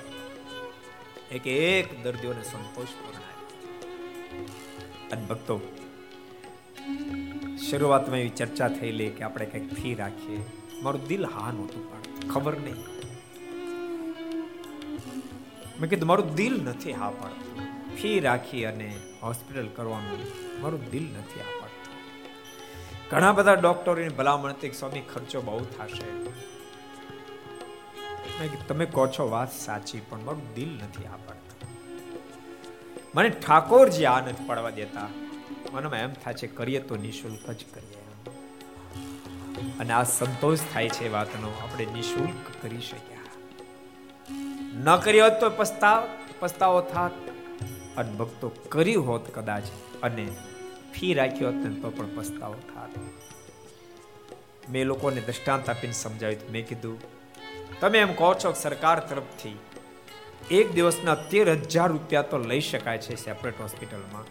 એક 1.32 1.46
એક 1.48 1.88
દર્દીઓને 2.04 2.44
સંતોષ 2.44 2.92
પૂર્ણ 3.00 3.24
અને 5.12 5.24
ભક્તો 5.26 5.56
શરૂઆતમાં 7.64 8.22
એવી 8.22 8.34
ચર્ચા 8.40 8.68
થયેલી 8.78 9.12
કે 9.18 9.22
આપણે 9.26 9.46
કંઈક 9.52 9.68
ફી 9.78 9.94
રાખીએ. 10.00 10.40
મારું 10.84 11.04
દિલ 11.12 11.24
હા 11.36 11.52
નહોતું 11.58 11.84
પણ 11.90 12.04
ખબર 12.32 12.56
નહીં. 12.66 12.80
મેં 15.80 15.88
કીધું, 15.92 16.08
મારું 16.12 16.30
દિલ 16.40 16.56
નથી 16.72 16.96
હા 17.02 17.12
પડતું 17.20 17.70
ફી 17.98 18.18
રાખી 18.28 18.64
અને 18.72 18.90
હોસ્પિટલ 19.24 19.70
કરવાનું 19.78 20.22
મારું 20.64 20.84
દિલ 20.94 21.08
નથી 21.22 21.44
આ 21.46 21.54
પડતું 21.62 21.94
ઘણા 23.12 23.34
બધા 23.40 23.58
ડોક્ટરોની 23.64 24.12
ભલામણ 24.20 24.56
હતી 24.56 24.74
સ્વામી 24.82 25.06
ખર્ચો 25.14 25.40
બહુ 25.50 25.64
થશે. 25.76 26.10
તમે 28.70 28.86
કહો 28.96 29.04
છો 29.16 29.24
વાત 29.36 29.52
સાચી, 29.66 30.02
પણ 30.10 30.22
મારું 30.30 30.48
દિલ 30.56 30.72
નથી 30.88 31.08
આ 31.14 31.20
પડતું 31.28 31.70
મને 33.16 33.30
ઠાકોરજી 33.44 34.08
આ 34.14 34.20
નથી 34.26 34.48
પડવા 34.50 34.76
દેતા. 34.80 35.12
મનમાં 35.76 36.00
એમ 36.00 36.14
થાય 36.24 36.34
છે, 36.34 36.48
કરીએ 36.48 36.80
તો 36.80 36.96
નિશુલ્ક 36.96 37.50
જ 37.52 37.66
કરીએ 37.74 38.04
અને 39.80 39.94
આ 39.94 40.04
સંતોષ 40.04 40.60
થાય 40.74 40.90
છે 40.90 41.10
વાતનો, 41.10 41.50
આપણે 41.64 41.86
નિશુલ્ક 41.86 42.52
કરી 42.62 42.82
શક્યા. 42.82 43.24
ન 44.76 44.90
હોત 44.90 45.40
તો 45.42 45.50
પસ્તાવ, 45.50 46.08
પસ્તાવો 46.40 46.82
થાત. 46.94 47.16
અને 47.98 48.12
ભક્તો 48.12 48.50
કર્યું 48.70 49.08
હોત 49.08 49.26
કદાચ 49.36 49.66
અને 50.04 50.26
ફી 50.94 51.14
રાખ્યો 51.14 51.52
હોત 51.52 51.82
તો 51.82 51.90
પણ 51.90 52.10
પસ્તાવો 52.16 52.60
થાત. 52.74 52.94
મેં 54.70 54.86
લોકોને 54.86 55.22
દ્રષ્ટાંત 55.22 55.70
આપીને 55.70 55.94
સમજાવ્યું 55.94 56.52
મેં 56.52 56.68
કીધું, 56.68 56.98
તમે 57.80 58.00
એમ 58.00 58.14
કહો 58.14 58.34
છો 58.34 58.54
સરકાર 58.54 59.00
તરફથી 59.00 59.58
એક 60.52 60.72
દિવસના 60.72 61.16
તેર 61.16 61.48
હજાર 61.54 61.90
રૂપિયા 61.90 62.22
તો 62.32 62.38
લઈ 62.38 62.62
શકાય 62.62 62.98
છે 62.98 63.16
સેપરેટ 63.16 63.62
હોસ્પિટલમાં 63.62 64.26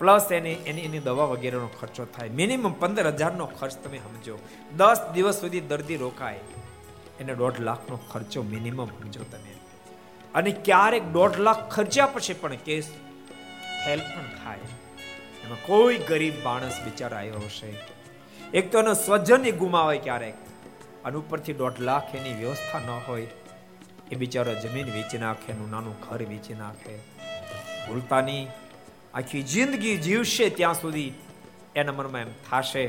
પ્લસ 0.00 0.32
એની 0.32 0.52
એની 0.52 0.80
એની 0.80 0.98
દવા 0.98 1.24
વગેરેનો 1.24 1.68
ખર્ચો 1.80 2.04
થાય. 2.04 2.28
મિનિમમ 2.28 2.72
પંદર 2.72 3.06
હજારનો 3.06 3.46
ખર્ચ 3.46 3.74
તમે 3.74 3.98
સમજો. 3.98 4.38
દસ 4.76 4.96
દિવસ 5.14 5.40
સુધી 5.40 5.60
દર્દી 5.60 5.96
રોકાય. 5.96 6.40
એને 7.20 7.34
દોઢ 7.34 7.60
લાખનો 7.60 7.96
ખર્ચો 7.96 8.42
મિનિમમ 8.42 8.86
સમજો 8.86 9.20
તમે. 9.22 9.54
અને 10.34 10.50
ક્યારેક 10.50 11.04
દોઢ 11.04 11.38
લાખ 11.38 11.68
ખર્ચ્યા 11.70 12.06
પછી 12.06 12.34
પણ 12.34 12.54
કેસ 12.54 12.88
ફેલ 13.84 13.98
પણ 13.98 14.44
થાય. 14.44 14.58
એમાં 15.44 15.66
કોઈ 15.66 15.98
ગરીબ 15.98 16.32
માણસ 16.44 16.80
બિચારા 16.84 17.16
આવ્યો 17.16 17.34
હશે. 17.34 17.74
એક 18.54 18.72
તો 18.72 18.78
એનો 18.78 18.94
સ્વજન 18.94 19.50
ગુમાવે 19.50 19.98
ક્યારેક. 19.98 20.34
અને 21.04 21.16
ઉપરથી 21.16 21.52
દોઢ 21.52 21.80
લાખ 21.80 22.14
એની 22.14 22.34
વ્યવસ્થા 22.34 22.78
ન 22.78 22.90
હોય. 23.08 23.26
એ 24.12 24.14
બિચારો 24.14 24.54
જમીન 24.54 24.90
વેચી 24.92 25.18
નાખે, 25.18 25.52
એનું 25.52 25.70
નાનું 25.70 25.94
ઘર 26.00 26.22
વેચી 26.22 26.54
નાખે. 26.54 26.96
ભૂલતાની 27.86 28.46
આખી 29.14 29.42
જિંદગી 29.42 29.96
જીવશે 29.96 30.48
ત્યાં 30.48 30.74
સુધી. 30.74 31.12
એના 31.76 31.92
મનમાં 31.92 32.20
એમ 32.20 32.28
થશે 32.50 32.86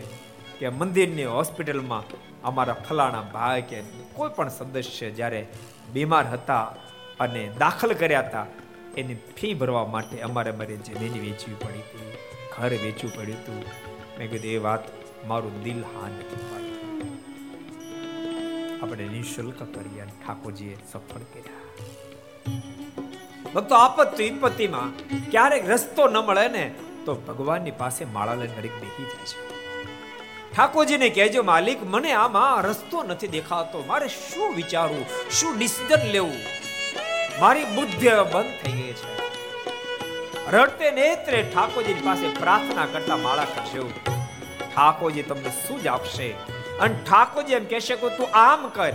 કે 0.60 0.70
મંદિરની 0.70 1.24
હોસ્પિટલમાં 1.24 2.04
અમારા 2.44 2.74
ફલાણા 2.74 3.22
ભાઈ 3.22 3.62
કે 3.62 3.82
કોઈ 4.14 4.30
પણ 4.30 4.50
સદસ્ય 4.50 5.10
જ્યારે 5.10 5.48
બીમાર 5.94 6.28
હતા 6.28 6.66
અને 7.20 7.50
દાખલ 7.60 7.94
કર્યા 7.94 8.20
હતા, 8.20 8.46
એની 8.98 9.16
ફી 9.38 9.54
ભરવા 9.54 9.86
માટે 9.86 10.22
અમારે 10.22 10.52
મારી 10.52 10.78
જમીન 10.78 11.14
વેચવી 11.14 11.54
પડી 11.54 11.80
હતી, 11.80 12.12
ઘર 12.54 12.70
વેચવું 12.70 13.16
પડ્યું 13.16 13.40
હતું. 13.40 13.64
મેં 14.18 14.32
કીધું, 14.32 14.52
એ 14.52 14.58
વાત 14.58 14.84
મારું 15.28 15.64
દિલ 15.64 15.84
હા 15.84 16.08
નથી 16.08 16.42
આપણે 18.82 19.08
કરી 19.74 20.00
અને 20.00 20.12
ઠાકોરજીએ 20.26 20.78
સફળ 20.92 21.26
કર્યા. 21.34 22.81
ભક્તો, 23.56 23.76
આપત્તિ 23.76 24.30
વિપત્તિમાં 24.30 24.98
ક્યારેક 25.32 25.70
રસ્તો 25.70 26.08
ન 26.08 26.18
મળે 26.18 26.48
ને, 26.48 26.76
તો 27.06 27.16
ભગવાનની 27.16 27.72
પાસે 27.72 28.06
માળા 28.06 28.34
લઈને 28.34 28.54
ઘડીક 28.56 28.72
બેસી 28.72 29.04
જાય 29.04 29.26
છે. 29.26 29.52
ઠાકોરજીને 30.56 31.10
કહેજો, 31.10 31.44
માલિક, 31.44 31.84
મને 31.84 32.12
આમાં 32.12 32.62
રસ્તો 32.62 33.04
નથી 33.04 33.28
દેખાતો. 33.28 33.84
મારે 33.88 34.08
શું 34.08 34.56
વિચારવું? 34.56 35.06
શું 35.32 35.58
ડિસિઝન 35.58 36.12
લેવું? 36.12 36.34
મારી 37.40 37.66
બુદ્ધિ 37.66 38.10
બંધ 38.10 38.64
થઈ 38.64 38.72
ગઈ 38.72 38.94
છે. 38.94 39.22
રડતે 40.52 40.92
નેત્રે 40.92 41.52
ઠાકોરજીની 41.54 42.02
પાસે 42.02 42.28
પ્રાર્થના 42.28 42.86
કરતા 42.86 43.18
માળા 43.18 43.44
કરજો. 43.44 43.90
ઠાકોરજી 44.76 45.24
તમને 45.24 45.50
શું 45.50 45.84
જ 45.84 45.88
આપશે. 45.88 46.32
અને 46.80 47.00
ઠાકોરજી 47.10 47.54
એમ 47.54 47.66
કહેશે 47.66 47.96
કે 47.96 48.10
તું 48.10 48.28
આમ 48.34 48.68
કર. 48.68 48.94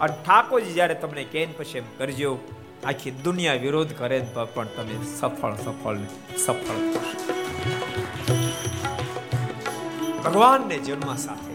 અને 0.00 0.16
ઠાકોરજી 0.26 0.72
જ્યારે 0.72 0.94
તમને 0.94 1.24
કહે 1.24 1.46
પછી 1.46 1.78
એમ 1.78 1.84
કરજો. 1.98 2.38
આખી 2.82 3.10
દુનિયા 3.24 3.60
વિરોધ 3.64 3.92
કરે 3.98 4.18
પણ 4.34 4.70
તમે 4.76 4.94
સફળ 5.06 5.56
સફળ 5.56 6.00
સફળ 6.36 6.80
ભગવાનને 10.24 10.76
જન્મ 10.78 11.12
સાથે 11.16 11.54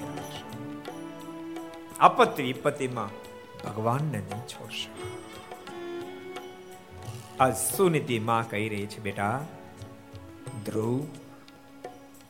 આપત્તિ 2.00 2.44
વિપત્તિમાં 2.44 3.12
ભગવાનને 3.64 4.20
નહીં 4.20 4.44
છોડશો. 4.48 4.90
આ 7.40 7.52
સુનીતિ 7.52 8.20
માં 8.20 8.50
કહી 8.50 8.68
રહી 8.70 8.86
છે, 8.86 9.00
બેટા, 9.00 9.38
ધ્રુવ, 10.66 11.02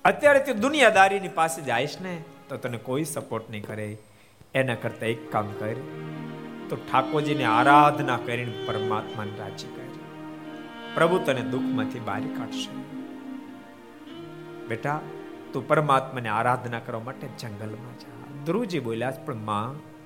અત્યારે 0.05 0.39
તે 0.39 0.53
દુનિયાદારીની 0.53 1.33
પાસે 1.35 1.59
જાયશ 1.61 1.97
ને, 2.01 2.15
તો 2.49 2.57
તને 2.57 2.77
કોઈ 2.77 3.05
સપોર્ટ 3.05 3.49
નહીં 3.49 3.65
કરે. 3.65 3.87
એના 4.53 4.75
કરતા 4.75 5.05
એક 5.05 5.31
કામ 5.31 5.47
કર 5.59 5.77
તો 6.69 6.75
ઠાકોરજીને 6.75 7.43
આરાધના 7.43 8.17
કરીને 8.17 8.65
પરમાત્માને 8.65 9.31
રાજી 9.39 9.67
કરી. 9.67 9.99
પ્રભુ 10.93 11.17
તને 11.17 11.41
દુઃખમાંથી 11.41 11.99
બહાર 11.99 12.19
કાઢશે. 12.19 12.77
બેટા, 14.67 14.99
તું 15.53 15.67
પરમાત્માને 15.67 16.29
આરાધના 16.29 16.79
કરવા 16.79 16.99
માટે 16.99 17.27
જંગલમાં 17.39 17.99
જા. 17.99 18.43
ધ્રુવજી 18.45 18.79
બોલ્યા, 18.79 19.11
પણ 19.11 19.35
માં, 19.35 19.97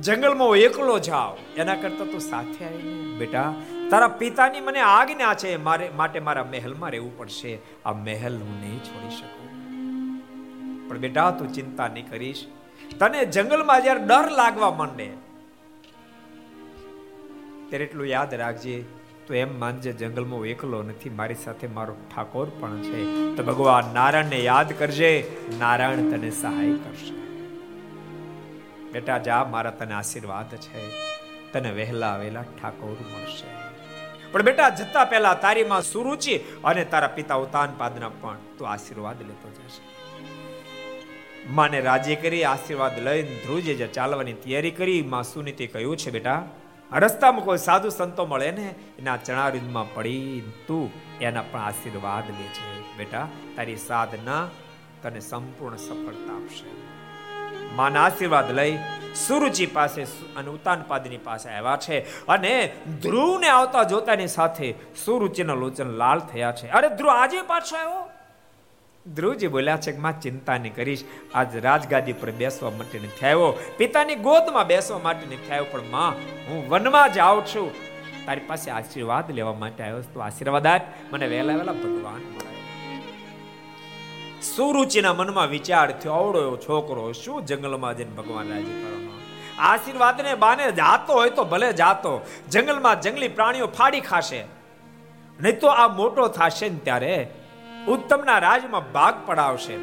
જંગલમાં 0.00 0.56
એકલો 0.56 0.98
જાવ 0.98 1.36
એના 1.56 1.74
કરતા 1.74 2.04
તું 2.04 2.20
સાથે 2.20 2.64
આવીને 2.64 3.18
બેટા, 3.18 3.54
તારા 3.90 4.08
પિતાની 4.08 4.60
મને 4.60 4.80
આજ્ઞા 4.80 5.34
છે, 5.34 5.56
મારે, 5.56 5.90
માટે 5.96 6.20
મારા 6.20 6.44
મહેલમાં 6.44 6.90
રહેવું 6.90 7.18
પડશે. 7.18 7.58
આ 7.86 7.92
મહેલ 7.92 8.38
હું 8.38 8.60
નહીં 8.60 8.78
છોડી 8.78 9.10
શકું. 9.10 9.48
પણ 10.88 10.98
બેટા, 10.98 11.30
તું 11.30 11.52
ચિંતા 11.52 11.88
નહીં 11.88 12.10
કરીશ. 12.10 12.46
તને 13.00 13.24
જંગલમાં 13.24 13.82
જ્યારે 13.82 14.04
ડર 14.04 14.30
લાગવા 14.30 14.70
માંડે 14.70 15.27
ત્યારે 17.68 17.84
એટલું 17.84 18.06
યાદ 18.06 18.34
રાખજે, 18.34 18.84
તો 19.26 19.34
એમ 19.34 19.60
માનજે 19.60 19.92
જંગલમાં 19.92 20.46
એકલો 20.46 20.82
નથી, 20.82 21.10
મારી 21.10 21.34
સાથે 21.34 21.66
મારો 21.66 21.96
ઠાકોર 22.16 22.50
પણ 22.60 22.82
છે. 22.82 23.04
તો 23.36 23.42
ભગવાન 23.42 23.94
નારાયણને 23.94 24.38
યાદ 24.38 24.78
કરજે, 24.78 25.30
નારાયણ 25.58 25.96
તને 25.96 26.30
સહાય 26.30 26.72
કરશે. 26.72 27.18
બેટા, 28.92 29.18
જા, 29.18 29.44
મારા 29.44 29.70
તને 29.70 29.94
આશીર્વાદ 29.94 30.56
છે. 30.56 30.90
તને 31.52 31.70
વહેલા 31.70 32.16
વહેલા 32.16 32.42
ઠાકોર 32.42 32.96
મળશે. 33.14 33.68
પણ 34.32 34.42
બેટા, 34.42 34.68
જતા 34.68 35.04
પહેલા 35.04 35.34
તારીમાં 35.34 35.82
સુરુચિ 35.82 36.38
અને 36.64 36.84
તારા 36.84 37.08
પિતા 37.08 37.34
ઉતાન 37.34 37.68
પાદના 37.78 38.08
પણ 38.08 38.36
તું 38.58 38.68
આશીર્વાદ 38.68 39.22
લેતો 39.22 39.50
જશે. 39.50 39.88
માને 41.50 41.80
રાજી 41.80 42.16
કરી, 42.16 42.44
આશીર્વાદ 42.44 42.98
લઈને 42.98 43.36
ધ્રુજે 43.44 43.74
જે 43.74 43.86
ચાલવાની 43.86 44.32
તૈયારી 44.32 44.70
કરી, 44.70 45.02
માં 45.02 45.22
સુનીતે 45.22 45.66
કહ્યું 45.66 45.96
છે, 45.96 46.10
બેટા 46.10 46.48
રસ્તામાં 46.92 47.44
કોઈ 47.44 47.58
સાધુ 47.58 47.88
સંતો 47.88 48.26
મળે 48.26 48.50
ને, 48.50 48.74
એના 48.98 49.16
ચણારીમાં 49.16 49.94
પડી 49.94 50.52
તું, 50.66 50.90
એના 51.20 51.42
પણ 51.42 51.60
આશીર્વાદ 51.60 52.24
લે 52.26 52.46
છે 52.46 52.96
બેટા, 52.98 53.28
તારી 53.56 53.76
સાધના 53.76 54.48
તને 55.02 55.20
સંપૂર્ણ 55.20 55.76
સફળતા 55.76 56.34
આપશે. 56.34 56.64
માના 57.74 58.04
આશીર્વાદ 58.04 58.50
લઈ 58.50 58.78
સુરુચિ 59.26 59.66
પાસે 59.66 60.02
અને 60.36 60.48
ઉતાનપાદની 60.48 61.16
પાસે 61.16 61.48
આવ્યા 61.50 61.76
છે 61.76 62.26
અને 62.26 62.72
ધ્રુવને 63.02 63.48
આવતા 63.48 63.82
જોતાની 63.82 64.26
સાથે 64.26 64.74
સુરુચિના 65.04 65.54
લોચન 65.54 65.86
લાલ 65.86 66.18
થયા 66.18 66.52
છે. 66.52 66.68
અરે 66.68 66.88
ધ્રુવ, 66.88 67.10
આજે 67.10 67.42
પાછો 67.42 67.76
આવ્યો? 67.76 68.17
ધ્રુવજી 69.14 69.46
બોલ્યા 69.46 69.76
છે 69.76 69.92
કે 69.92 69.98
માં 69.98 70.20
ચિંતા 70.20 70.58
નહીં 70.58 70.74
કરીશ 70.74 71.04
આજ 71.34 71.56
રાજગાદી 71.56 72.12
પર 72.12 72.30
બેસવા 72.30 72.70
માટે 72.70 72.98
નથી 72.98 73.26
આવ્યો 73.26 73.58
પિતાની 73.76 74.14
ગોદમાં 74.14 74.66
બેસવા 74.66 74.98
માટે 74.98 75.26
નથી 75.26 75.50
આવ્યો 75.50 75.66
પણ 75.70 75.80
માં, 75.90 76.12
હું 76.48 76.68
વનમાં 76.68 77.12
જાઉં 77.12 77.46
છું. 77.46 77.70
તારી 78.26 78.40
પાસે 78.40 78.70
આશીર્વાદ 78.70 79.30
લેવા 79.30 79.54
માટે 79.54 79.84
આવ્યો 79.84 80.00
તો 80.00 80.20
આશીર્વાદ 80.20 80.66
આપ. 80.66 80.80
મને 81.12 81.26
વહેલા 81.26 81.54
વહેલા 81.54 81.72
ભગવાન 81.72 82.20
સુરુચિના 84.56 85.14
મનમાં 85.14 85.46
વિચાર 85.46 85.90
થયો 85.90 86.12
આવડો 86.12 86.56
છોકરો 86.56 87.12
શું 87.12 87.46
જંગલમાં 87.46 87.96
જઈને 87.96 88.10
ભગવાન 88.10 88.48
રાજી 88.48 88.82
કરવાનો? 88.82 89.18
આશીર્વાદને 89.58 90.34
બાને 90.34 90.72
જાતો 90.72 91.12
હોય 91.12 91.30
તો 91.30 91.44
ભલે 91.44 91.72
જાતો. 91.72 92.20
જંગલમાં 92.50 93.00
જંગલી 93.00 93.28
પ્રાણીઓ 93.28 93.66
ફાડી 93.66 94.00
ખાશે. 94.00 94.44
નહીં 95.40 95.58
તો 95.58 95.66
આ 95.66 95.88
મોટો 95.88 96.28
થશે 96.28 96.68
ને 96.68 96.78
ત્યારે 96.78 97.30
ઉત્તમના 97.88 98.38
રાજમાં 98.38 98.92
ભાગ 98.92 99.26
પડાવશે. 99.26 99.76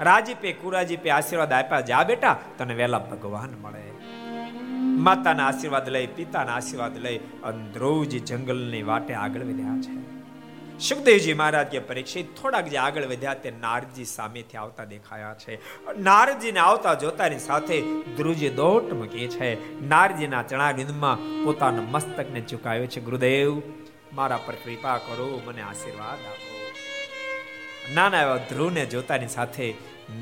રાજીપે 0.00 0.52
કુરાજીપે 0.52 1.10
આશીર્વાદ 1.10 1.52
આપ્યા. 1.52 1.80
જા 1.80 2.02
બેટા, 2.02 2.38
તને 2.58 2.74
વેલા 2.74 2.98
ભગવાન 2.98 3.54
મળે. 3.62 3.92
માતાના 4.78 5.46
આશીર્વાદ 5.46 5.88
લઈ, 5.88 6.06
પિતાના 6.06 6.54
આશીર્વાદ 6.54 6.98
લઈ 6.98 7.18
અંદ્રોજી 7.18 8.18
જંગલની 8.18 8.82
વાટે 8.82 9.14
આગળ 9.14 9.40
વધ્યા 9.40 9.80
છે. 9.80 10.12
સુખદેવજી 10.78 11.34
મહારાજ 11.34 11.66
કે 11.66 11.78
પરીક્ષિત, 11.78 12.26
થોડાક 12.42 12.68
જે 12.68 12.76
આગળ 12.76 13.04
વધ્યા 13.04 13.34
તે 13.34 13.50
નારજી 13.50 14.04
સામેથી 14.04 14.56
આવતા 14.56 14.84
દેખાયા 14.84 15.34
છે. 15.34 15.58
નારદજીને 15.98 16.60
આવતા 16.60 16.94
જોતાની 16.94 17.38
સાથે 17.38 17.82
ધ્રુજી 18.16 18.48
દોટ 18.48 18.92
મૂકી 18.92 19.28
છે. 19.28 19.80
નારજીના 19.88 20.42
ચણાબિંદમાં 20.42 21.44
પોતાના 21.44 21.82
મસ્તકને 21.82 22.40
ચુકાવ્યો 22.40 22.86
છે. 22.86 23.00
ગુરુદેવ, 23.00 23.62
મારા 24.12 24.36
પર 24.36 24.54
કૃપા 24.54 24.98
કરો, 24.98 25.40
મને 25.46 25.62
આશીર્વાદ 25.62 26.26
આપો. 26.26 26.51
નાના 27.90 28.22
એવા 28.22 28.36
ધ્રુવને 28.36 28.86
જોતાની 28.86 29.28
સાથે 29.28 29.74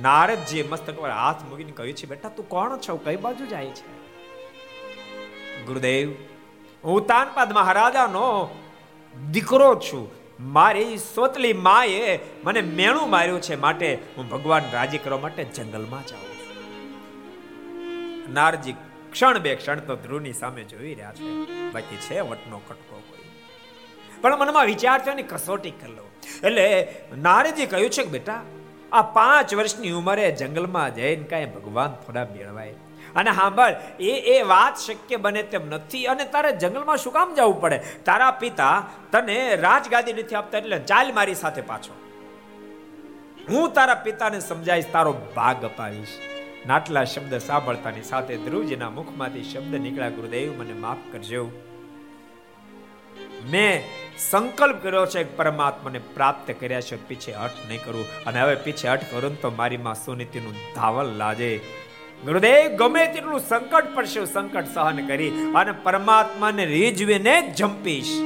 નારદજીએ 0.02 0.68
મસ્તક 0.68 0.94
પર 0.94 1.10
હાથ 1.10 1.42
મૂકીને 1.44 1.72
કહ્યું 1.72 1.96
છે, 1.96 2.06
બેટા, 2.06 2.28
તું 2.28 2.48
કોણ 2.48 2.76
છો? 2.76 2.96
કઈ 2.96 3.16
બાજુ 3.16 3.46
જાય 3.46 3.66
છે? 3.66 4.00
ગુરુદેવ, 5.64 6.10
હું 6.84 7.06
તાનપાદ 7.06 7.52
મહારાજાનો 7.52 8.48
દીકરો 9.30 9.74
છું. 9.74 10.10
મારી 10.40 10.96
સોતલી 10.96 11.52
માએ 11.52 12.18
મને 12.44 12.60
મેણું 12.60 13.10
માર્યું 13.10 13.40
છે 13.40 13.56
માટે 13.56 13.98
હું 14.16 14.28
ભગવાન 14.28 14.62
રાજી 14.72 14.98
કરવા 14.98 15.18
માટે 15.18 15.44
જંગલમાં 15.44 16.06
જાઉં 16.06 16.22
છું. 16.22 16.64
નારજી 18.32 18.72
ક્ષણ 19.12 19.38
બે 19.38 19.54
ક્ષણ 19.54 19.80
તો 19.80 19.96
ધ્રુવની 19.96 20.32
સામે 20.32 20.64
જોઈ 20.64 20.94
રહ્યા 20.94 21.12
છે. 21.12 21.70
બાકી 21.72 21.96
છે 21.96 22.20
વટનો 22.20 22.58
કટકો 22.58 23.02
કોઈ. 23.08 23.18
પણ 24.20 24.38
મનમાં 24.38 24.66
વિચાર 24.66 25.00
થયો 25.00 25.14
ને, 25.14 25.22
કસોટી 25.22 25.70
કરી 25.70 25.92
લો 25.92 26.09
એટલે 26.44 26.66
નારજી 27.22 27.66
કહ્યું 27.66 27.90
છે 27.96 28.02
કે 28.02 28.12
બેટા, 28.16 28.42
આ 28.92 29.02
પાંચ 29.16 29.54
વર્ષની 29.54 29.96
ઉંમરે 29.98 30.30
જંગલમાં 30.40 30.94
જઈને 30.94 31.26
કાંઈ 31.32 31.50
ભગવાન 31.56 31.98
થોડા 32.04 32.26
મેળવાય. 32.34 32.74
અને 33.14 33.30
સાંભળ 33.38 33.74
એ 34.08 34.12
એ 34.34 34.36
વાત 34.42 34.82
શક્ય 34.86 35.16
બને 35.16 35.42
તેમ 35.52 35.64
નથી 35.68 36.04
અને 36.06 36.24
તારે 36.34 36.50
જંગલમાં 36.56 36.98
શું 37.04 37.12
કામ 37.12 37.34
જવું 37.34 37.60
પડે? 37.60 37.78
તારા 38.04 38.30
પિતા 38.42 38.76
તને 39.12 39.38
રાજગાદી 39.56 40.12
નથી 40.12 40.34
આપતા 40.34 40.58
એટલે 40.58 40.78
ચાલ 40.90 41.12
મારી 41.12 41.38
સાથે 41.44 41.62
પાછો. 41.70 41.94
હું 43.48 43.72
તારા 43.72 44.02
પિતાને 44.04 44.38
સમજાવીશ, 44.40 44.92
તારો 44.92 45.12
ભાગ 45.36 45.64
અપાવીશ. 45.64 46.14
નાટલા 46.66 47.04
શબ્દ 47.04 47.38
સાંભળતાની 47.38 48.02
સાથે 48.02 48.36
ધ્રુવજીના 48.36 48.90
મુખમાંથી 48.90 49.48
શબ્દ 49.52 49.82
નીકળ્યા, 49.84 50.16
ગુરુદેવ 50.18 50.54
મને 50.60 50.74
માફ 50.84 51.04
કરજો. 51.12 51.44
મેં 53.44 53.82
સંકલ્પ 54.18 54.82
કર્યો 54.82 55.06
છે 55.06 55.36
પરમાત્માને 55.36 55.98
પ્રાપ્ત 55.98 56.54
કર્યા 56.60 56.80
છે, 56.80 57.08
પીછે 57.08 57.32
હટ 57.32 57.50
નહીં 57.68 57.84
કરું. 57.84 58.24
અને 58.24 58.40
હવે 58.40 58.54
પીછે 58.54 58.88
હટ 58.88 59.00
કરું 59.10 59.40
તો 59.40 59.50
મારી 59.50 59.76
માં 59.76 59.94
સુનીતિનું 59.94 60.54
ધાવલ 60.74 61.16
લાજે. 61.16 61.60
ગુરુદેવ, 62.24 62.76
ગમે 62.76 63.06
તેટલું 63.06 63.40
સંકટ 63.40 63.94
પડશે 63.94 64.24
સંકટ 64.24 64.74
સહન 64.74 65.06
કરી 65.06 65.30
અને 65.30 65.72
પરમાત્માને 65.72 66.64
રીઝવીને 66.64 67.54
જંપીશ. 67.56 68.20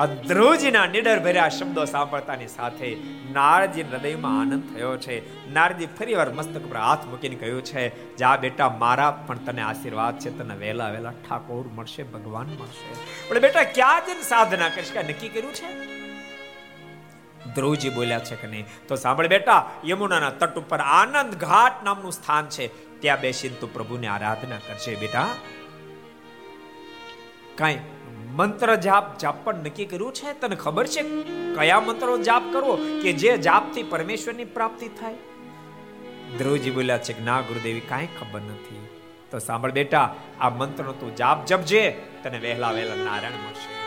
અદ્રુજના 0.00 0.86
નિડર 0.86 1.20
ભર્યા 1.20 1.48
શબ્દો 1.48 1.84
સાંભળતાની 1.84 2.46
સાથે 2.46 2.96
નારજી 3.32 3.82
હૃદયમાં 3.82 4.40
આનંદ 4.40 4.74
થયો 4.74 4.96
છે. 4.96 5.48
નારજી 5.52 5.86
ફરીવાર 5.86 6.30
મસ્તક 6.30 6.70
પર 6.70 6.76
હાથ 6.76 7.06
મૂકીને 7.06 7.36
કહ્યું 7.36 7.64
છે, 7.64 8.16
જા 8.16 8.36
બેટા, 8.36 8.68
મારા 8.68 9.24
પણ 9.26 9.38
તને 9.38 9.62
આશીર્વાદ 9.62 10.18
છે. 10.18 10.38
તને 10.38 10.54
વહેલા 10.54 10.90
વહેલા 10.90 11.10
ઠાકોર 11.10 11.64
મળશે, 11.74 12.02
ભગવાન 12.02 12.46
મળશે. 12.46 12.94
પણ 13.28 13.38
બેટા, 13.38 13.62
ક્યાં 13.62 14.06
જઈને 14.06 14.22
સાધના 14.22 14.68
કરીશ? 14.68 14.92
કે 14.92 15.02
નક્કી 15.02 15.28
કર્યું 15.28 15.54
છે? 15.54 15.90
ધ્રુવજી 17.54 17.90
બોલ્યા 17.90 18.18
છે 18.18 18.36
કે 18.36 18.46
નહીં? 18.46 18.64
તો 18.88 18.96
સાંભળ 18.96 19.26
બેટા, 19.26 19.70
યમુનાના 19.84 20.30
તટ 20.30 20.58
ઉપર 20.58 20.80
આનંદ 20.80 21.34
ઘાટ 21.34 21.84
નામનું 21.84 22.12
સ્થાન 22.12 22.46
છે. 22.46 22.66
ત્યાં 23.00 23.20
બેસીને 23.20 23.56
તું 23.60 23.74
પ્રભુની 23.74 24.06
આરાધના 24.06 24.56
કરશે 24.56 24.94
બેટા. 24.94 25.28
કઈ 27.58 27.78
મંત્ર 28.36 28.74
જાપ 28.74 29.18
જાપ 29.18 29.44
પણ 29.44 29.54
નક્કી 29.54 29.84
કર્યું 29.84 30.14
છે? 30.14 30.40
તને 30.40 30.56
ખબર 30.56 30.86
છે 30.86 31.02
કયા 31.54 31.80
મંત્રો 31.80 32.18
જાપ 32.18 32.42
કરવો 32.52 32.76
કે 33.02 33.12
જે 33.12 33.36
જાપથી 33.36 33.82
પરમેશ્વરની 33.82 34.44
પ્રાપ્તિ 34.44 34.88
થાય? 34.88 35.14
ધ્રુવજી 36.38 36.70
બોલ્યા 36.70 36.98
છે 36.98 37.12
કે 37.12 37.24
ના, 37.24 37.40
ગુરુદેવી, 37.40 37.80
કાંઈ 37.80 38.06
ખબર 38.06 38.40
નથી. 38.40 38.88
તો 39.30 39.38
સાંભળ 39.38 39.70
બેટા, 39.70 40.14
આ 40.40 40.50
મંત્રનો 40.50 40.92
તું 40.92 41.16
જાપ 41.16 41.46
જપજે, 41.46 41.90
તને 42.22 42.38
વહેલા 42.38 42.70
વહેલા 42.70 42.94
નારાયણ 42.94 43.30
મળશે. 43.30 43.80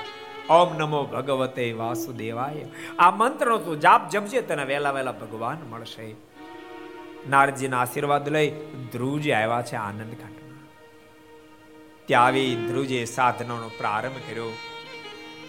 ઓમ 0.54 0.78
નમો 0.78 1.04
ભગવતે 1.04 1.72
વાસુદેવાય. 1.72 2.66
આ 3.00 3.12
મંત્રનો 3.12 3.58
તું 3.58 3.80
જાપ 3.80 4.10
જપજે, 4.10 4.42
તને 4.42 4.64
વહેલા 4.64 4.92
વહેલા 4.92 5.12
ભગવાન 5.12 5.58
મળશે. 5.70 6.16
નારજીના 7.30 7.80
આશીર્વાદ 7.80 8.30
લઈ 8.30 8.52
ધ્રુવજી 8.92 9.32
આવ્યા 9.32 9.62
છે 9.62 9.76
આનંદ 9.76 10.14
ત્યાં 12.08 12.30
આવી 12.30 12.54
ધ્રુજે 12.70 13.02
સાધનાનો 13.16 13.68
પ્રારંભ 13.80 14.22
કર્યો. 14.28 14.48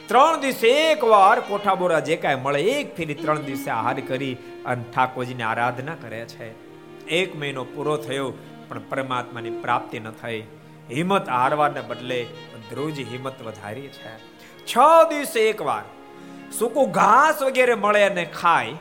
ત્રણ 0.09 0.43
દિવસે 0.43 0.68
એક 0.72 1.01
વાર 1.12 1.36
કોઠાબોરા 1.48 2.02
જે 2.09 2.16
કાંઈ 2.22 2.43
મળે 2.44 2.60
એક 2.74 2.89
ફેરી 2.97 3.16
ત્રણ 3.22 3.47
દિવસે 3.48 3.70
આહાર 3.76 3.97
કરી 4.10 4.35
અને 4.70 4.85
ઠાકોરજીની 4.93 5.47
આરાધના 5.51 5.97
કરે 6.02 6.20
છે. 6.32 6.48
એક 7.20 7.31
મહિનો 7.40 7.64
પૂરો 7.72 7.97
થયો, 8.06 8.28
પણ 8.68 8.85
પરમાત્માની 8.90 9.55
પ્રાપ્તિ 9.64 9.98
ન 10.02 10.09
થઈ. 10.20 10.40
હિંમત 10.93 11.26
હારવાને 11.36 11.82
બદલે 11.90 12.20
ધ્રુજ 12.70 12.97
હિંમત 13.10 13.43
વધારી 13.48 13.90
છે. 13.97 14.14
છ 14.70 14.74
દિવસે 15.10 15.40
એક 15.51 15.60
વાર 15.70 15.85
સૂકું 16.59 16.94
ઘાસ 17.01 17.43
વગેરે 17.43 17.76
મળે 17.85 18.02
અને 18.10 18.24
ખાય 18.39 18.76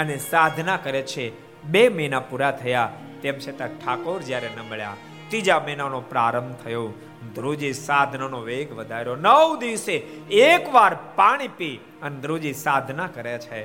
અને 0.00 0.16
સાધના 0.30 0.80
કરે 0.86 1.02
છે. 1.12 1.26
બે 1.72 1.82
મહિના 1.98 2.24
પૂરા 2.30 2.54
થયા, 2.62 2.88
તેમ 3.22 3.36
છતાં 3.44 3.78
ઠાકોર 3.78 4.18
જ્યારે 4.28 4.50
ન 4.56 4.60
મળ્યા 4.70 4.98
ત્રીજા 5.28 5.60
મહિનાનો 5.66 6.00
પ્રારંભ 6.10 6.54
થયો. 6.64 6.88
ધ્રુવજી 7.34 7.72
સાધનાનો 7.72 8.40
વેગ 8.40 8.72
વધાર્યો. 8.72 9.16
નવ 9.16 9.58
દિવસે 9.58 9.94
એકવાર 10.40 10.96
પાણી 11.16 11.48
પી 11.48 11.76
અને 12.02 12.20
ધ્રુજી 12.20 12.52
સાધના 12.52 13.06
કરે 13.06 13.38
છે. 13.38 13.64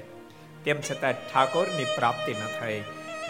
તેમ 0.63 0.77
છતાં 0.81 1.13
ઠાકોરની 1.13 1.85
પ્રાપ્તિ 1.95 2.31
ન 2.31 2.45
થઈ. 2.59 2.81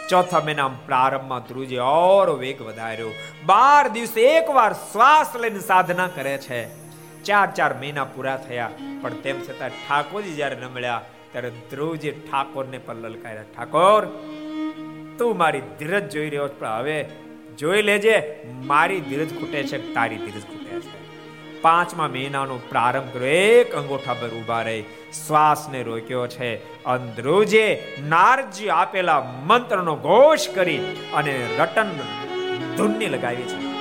ચોથા 0.10 0.40
મહિના 0.40 0.68
પ્રારંભમાં 0.68 1.40
ધ્રુજી 1.40 1.78
ઓર 1.78 2.30
વેગ 2.30 2.62
વધાર્યો. 2.62 3.12
બાર 3.46 3.88
દિવસે 3.88 4.22
એકવાર 4.22 4.74
શ્વાસ 4.74 5.36
લઈને 5.36 5.60
સાધના 5.60 6.08
કરે 6.08 6.38
છે. 6.38 6.86
ચાર 7.24 7.48
ચાર 7.52 7.74
મહિના 7.74 8.04
પૂરા 8.04 8.38
થયા, 8.38 8.70
પણ 9.02 9.10
તેમ 9.10 9.38
છતાં 9.42 9.70
ઠાકોરજી 9.70 10.36
જ્યારે 10.36 10.56
ન 10.56 10.66
મળ્યા, 10.68 11.02
ત્યારે 11.32 11.50
ધ્રુવજી 11.72 12.12
ઠાકોરને 12.12 12.78
પણ 12.78 12.96
લલકાર્યા. 12.96 13.44
ઠાકોર, 13.44 14.06
તું 15.18 15.38
મારી 15.38 15.62
ધીરજ 15.80 16.10
જોઈ 16.10 16.30
રહ્યો 16.30 16.48
પણ 16.48 16.68
હવે 16.68 16.98
જોઈ 17.58 17.82
લેજે, 17.82 18.40
મારી 18.66 19.02
ધીરજ 19.02 19.38
ખૂટે 19.38 19.64
છે, 19.64 19.94
તારી 19.94 20.18
ધીરજ 20.18 20.44
ખૂટે 20.44 20.80
છે. 20.80 21.06
પાંચમા 21.62 22.08
મહિનાનો 22.08 22.56
પ્રારંભ 22.70 23.14
કર્યો, 23.14 23.28
એક 23.28 23.76
અંગોઠા 23.76 24.14
પર 24.14 24.28
ઊભા 24.28 24.62
રહી, 24.62 24.82
શ્વાસને 25.28 25.84
રોક્યો 25.84 26.28
છે. 26.28 26.84
અંદ્રુજે 26.84 27.84
નારજી 28.08 28.70
આપેલા 28.70 29.22
મંત્રનો 29.46 29.96
ઘોષ 29.96 30.48
કરી 30.56 30.78
અને 31.14 31.48
રટન 31.60 31.90
ધૂનની 32.78 33.06
લગાવી 33.06 33.44
છે. 33.44 33.76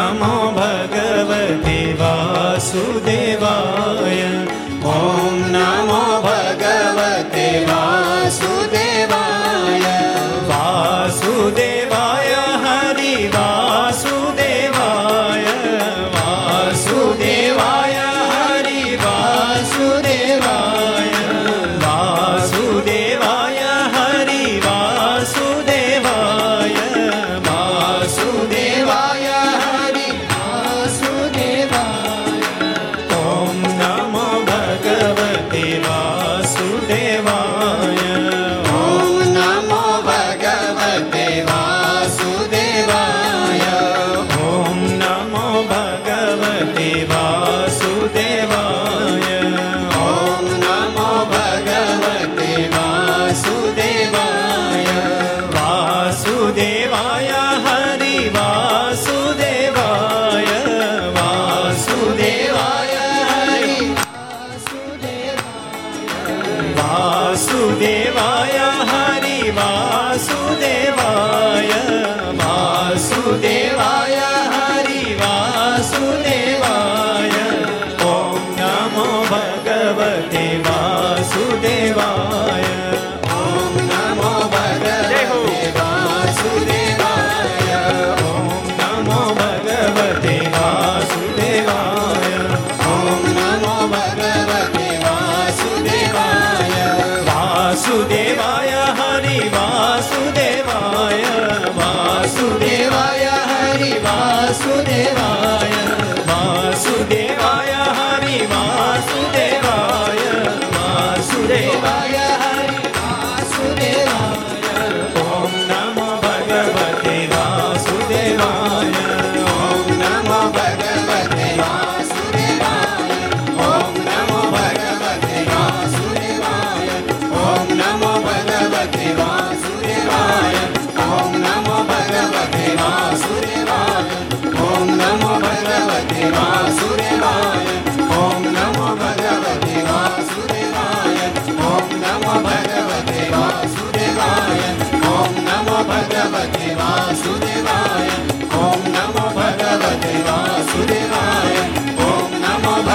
નમો 0.00 0.34
ભગવતે 0.56 1.78
વાસુદેવાય 2.00 3.89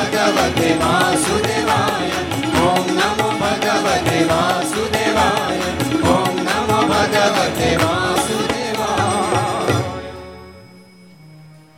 નમો 0.05 0.07
ભગવતે 0.07 0.75
વાસુદેવાય 0.75 2.19
ઓમ 2.63 2.89
નમો 2.89 3.33
ભગવતે 3.33 4.23
વાસુદેવાય 4.23 5.69
ઓમ 6.09 6.39
નમો 6.39 6.83
ભગવતે 6.83 7.77
વાસુદેવાય 7.77 8.45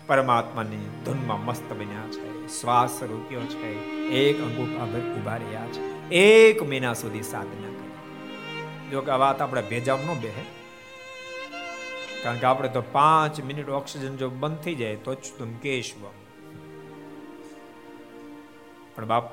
પરમાત્માની 0.07 0.87
ધૂનમાં 1.05 1.41
મસ્ત 1.41 1.73
બન્યા 1.73 2.09
છે 2.09 2.49
શ્વાસ 2.49 3.03
રૂપ્યો 3.03 3.45
છે 3.53 3.69
એક 4.17 4.41
અંગૂઠા 4.41 4.87
ભર 4.87 5.03
ઊભા 5.07 5.39
રહ્યા 5.39 5.71
છે 5.71 5.81
એક 6.25 6.65
મહિના 6.65 6.97
સુધી 6.97 7.23
સાધના 7.23 7.73
કરી 7.73 8.91
જો 8.91 9.01
કે 9.01 9.11
આ 9.11 9.19
વાત 9.19 9.41
આપણે 9.41 9.65
ભેજામ 9.65 10.05
ન 10.05 10.21
બેહે 10.21 10.43
કારણ 12.21 12.37
કે 12.37 12.45
આપણે 12.45 12.71
તો 12.71 12.81
પાંચ 12.93 13.43
મિનિટ 13.43 13.75
ઓક્સિજન 13.75 14.17
જો 14.17 14.29
બંધ 14.37 14.61
થઈ 14.63 14.77
જાય 14.77 15.03
તો 15.03 15.17
જ 15.17 15.35
તુમ 15.35 15.51
કેશવ 15.61 16.26
પણ 18.97 19.05
બાપ, 19.05 19.31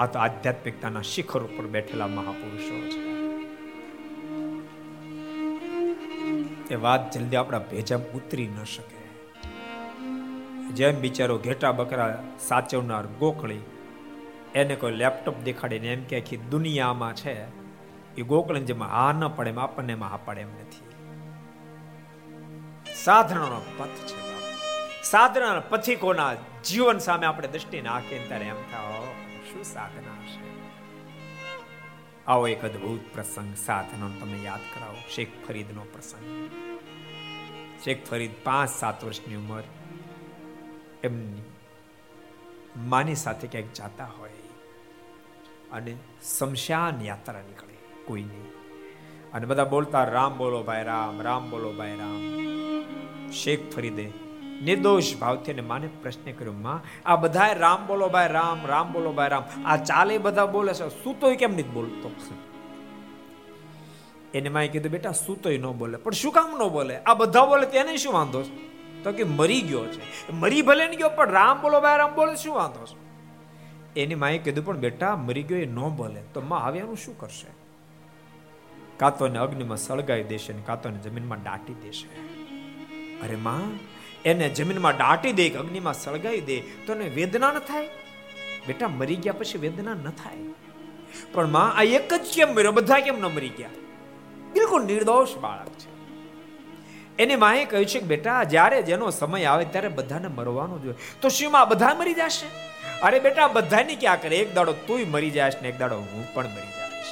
આ 0.00 0.06
તો 0.06 0.18
આધ્યાત્મિકતાના 0.18 1.02
શિખર 1.02 1.42
ઉપર 1.42 1.66
બેઠેલા 1.66 2.06
મહાપુરુષો 2.06 2.80
છે. 2.88 3.02
એ 6.74 6.74
વાત 6.74 7.12
જલ્દી 7.12 7.36
આપણા 7.36 7.58
ભેજા 7.58 7.96
ઉતરી 8.14 8.46
ન 8.46 8.64
શકે. 8.64 9.04
જેમ 10.72 11.00
બિચારો 11.00 11.38
ઘેટા 11.38 11.72
બકરા 11.72 12.24
સાચવનાર 12.40 13.06
ગોકળી, 13.06 13.60
એને 14.54 14.74
કોઈ 14.74 14.92
લેપટોપ 14.92 15.34
દેખાડીને 15.44 15.92
એમ 15.92 16.04
કે 16.04 16.20
આખી 16.20 16.36
દુનિયામાં 16.36 17.14
છે, 17.14 17.44
એ 18.16 18.22
ગોકળીને 18.22 18.66
જેમાં 18.66 18.88
હા 18.88 19.12
ન 19.12 19.28
પડે, 19.28 19.50
એમ 19.50 19.58
આપણને 19.58 19.92
એમાં 19.92 20.10
હા 20.10 20.16
પડે 20.16 20.40
એમ 20.40 20.48
નથી. 20.48 20.86
સાધનાનો 23.04 23.60
પથ 23.78 23.98
છે. 24.06 24.33
બાપ. 25.04 25.10
સાધનાના 25.10 25.60
પથિકોના 25.60 26.34
જીવન 26.64 26.98
સામે 26.98 27.26
આપણે 27.26 27.48
દ્રષ્ટિ 27.48 27.80
નાખીએ 27.80 28.28
ત્યારે 28.28 28.44
એમ 28.44 28.54
થાય 28.54 29.04
શું 29.52 29.64
સાધના 29.64 30.26
છે? 30.26 30.54
આવો 32.26 32.48
એક 32.48 32.64
અદ્ભુત 32.64 33.00
પ્રસંગ 33.14 33.54
સાધનો 33.54 34.08
તમે 34.08 34.42
યાદ 34.44 34.60
કરાવો. 34.60 34.96
શેખ 35.14 35.28
ફરીદનો 35.48 35.82
પ્રસંગ. 35.82 36.50
શેખ 37.84 38.06
ફરીદ 38.06 38.30
પાંચ 38.44 38.70
સાત 38.70 39.04
વર્ષની 39.04 39.34
ઉંમર. 39.34 39.62
એમની 41.04 41.42
માની 42.76 43.14
સાથે 43.14 43.46
ક્યાંક 43.46 43.72
જાતા 43.72 44.04
હોય 44.04 44.32
અને 45.72 45.96
શમશાન 46.38 47.04
યાત્રા 47.04 47.40
નીકળે 47.40 48.04
કોઈની. 48.04 48.52
અને 49.34 49.46
બધા 49.46 49.64
બોલતા, 49.64 50.04
રામ 50.04 50.38
બોલો 50.38 50.62
ભાઈ, 50.62 50.84
રામ 50.84 51.22
રામ 51.22 51.50
બોલો 51.50 51.72
ભાઈ, 51.72 51.96
રામ. 51.96 52.20
શેખ 53.30 53.74
ફરીદે 53.74 54.23
નિર્દોષ 54.62 55.16
ભાવથી 55.16 55.52
અને 55.52 55.62
માને 55.62 55.88
પ્રશ્ન 56.02 56.32
કર્યો, 56.32 56.52
માં, 56.52 57.08
આ 57.08 57.16
બધા 57.16 57.52
રામ 57.52 57.86
બોલો 57.86 58.08
ભાઈ, 58.08 58.28
રામ 58.28 58.66
રામ 58.66 58.92
બોલો 58.92 59.12
ભાઈ, 59.12 59.28
રામ. 59.28 59.66
આ 59.66 59.76
ચાલે 59.76 60.18
બધા 60.18 60.46
બોલે 60.46 60.74
છે 60.74 60.88
સૂતોય 60.88 61.36
કેમ 61.36 61.52
નથી 61.52 61.62
બોલતો? 61.62 62.10
એને 64.34 64.48
માએ 64.48 64.68
કીધું, 64.68 64.92
બેટા 64.92 65.10
સૂતોય 65.10 65.58
ન 65.58 65.66
બોલે, 65.66 65.96
પણ 65.96 66.12
શું 66.12 66.32
કામ 66.32 66.64
ન 66.64 66.68
બોલે? 66.68 66.98
આ 66.98 67.14
બધા 67.14 67.44
બોલે 67.44 67.66
તેને 67.66 67.96
શું 67.96 68.12
વાંધો 68.12 68.42
તો 69.04 69.12
કે 69.12 69.24
મરી 69.24 69.60
ગયો 69.60 69.86
છે. 69.86 70.32
મરી 70.32 70.62
ભલે 70.62 70.86
ને 70.86 70.96
ગયો, 70.96 71.08
પણ 71.08 71.30
રામ 71.30 71.62
બોલો 71.62 71.80
ભાઈ, 71.80 71.98
રામ 71.98 72.14
બોલે 72.14 72.36
શું 72.36 72.54
વાંધો 72.54 72.86
છે? 72.86 73.04
એની 74.00 74.14
માએ 74.14 74.38
કીધું, 74.38 74.64
પણ 74.64 74.76
બેટા, 74.76 75.16
મરી 75.16 75.42
ગયો 75.42 75.58
એ 75.58 75.66
ન 75.66 75.78
બોલે. 75.78 76.22
તો 76.34 76.40
માં 76.40 76.64
હવે 76.64 76.78
એનું 76.78 76.96
શું 76.96 77.18
કરશે? 77.18 77.46
કાં 78.96 79.18
તો 79.18 79.26
અગ્નિમાં 79.26 79.76
સળગાવી 79.76 80.24
દેશે 80.24 80.52
ને 80.52 80.62
કાં 80.66 80.82
તો 80.82 80.90
જમીનમાં 80.90 81.42
દાટી 81.42 81.74
દેશે. 81.74 82.08
અરે, 83.20 83.36
માં 83.36 83.60
એને 84.24 84.48
જમીનમાં 84.48 84.96
દાટી 84.96 85.32
દે, 85.32 85.48
કે 85.48 85.58
અગ્નિમાં 85.58 85.94
સળગાવી 85.94 86.40
દે, 86.40 86.60
તો 86.60 86.94
એને 86.94 87.08
વેદના 87.08 87.52
ન 87.52 87.58
થાય? 87.58 87.88
બેટા, 88.66 88.88
મરી 88.88 89.16
ગયા 89.16 89.32
પછી 89.32 89.58
વેદના 89.58 89.94
ન 89.94 90.10
થાય. 90.10 90.36
પણ 91.32 91.46
માં 91.46 91.74
આ 91.76 91.82
એક 91.82 92.14
જ 92.14 92.34
કેમ 92.34 92.54
મર્યો? 92.54 92.72
બધા 92.72 92.98
કેમ 92.98 93.18
ન 93.18 93.24
મરી 93.24 93.48
ગયા? 93.48 93.68
બિલકુલ 94.52 94.84
નિર્દોષ 94.84 95.36
બાળક 95.36 95.68
છે. 95.68 95.94
એને 97.16 97.36
માએ 97.36 97.64
કહ્યું 97.64 97.86
છે 97.86 98.00
કે, 98.00 98.06
બેટા, 98.06 98.44
જ્યારે 98.44 98.82
જેનો 98.82 99.10
સમય 99.10 99.44
આવે 99.44 99.64
ત્યારે 99.64 99.88
બધાને 99.88 100.28
મરવાનું 100.28 100.82
જોઈએ 100.82 100.94
તો 101.20 101.28
શિવમાં 101.28 101.68
બધા 101.68 101.94
મરી 101.94 102.14
જશે? 102.14 102.46
અરે 103.00 103.20
બેટા, 103.20 103.48
બધાની 103.48 103.96
ક્યાં 103.96 104.22
કરે? 104.22 104.36
એક 104.36 104.54
દાડો 104.54 104.72
તુંય 104.72 105.04
મરી 105.04 105.30
જાશ 105.30 105.52
ને 105.62 105.68
એક 105.68 105.78
દાડો 105.78 105.96
હું 105.96 106.34
પણ 106.34 106.44
મરી 106.44 106.60
જઈશ. 106.60 107.06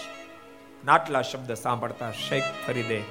નાટલા 0.84 1.22
શબ્દ 1.22 1.54
સાંભળતા 1.54 2.12
શેખ 2.28 2.42
ફરીદે 2.66 3.02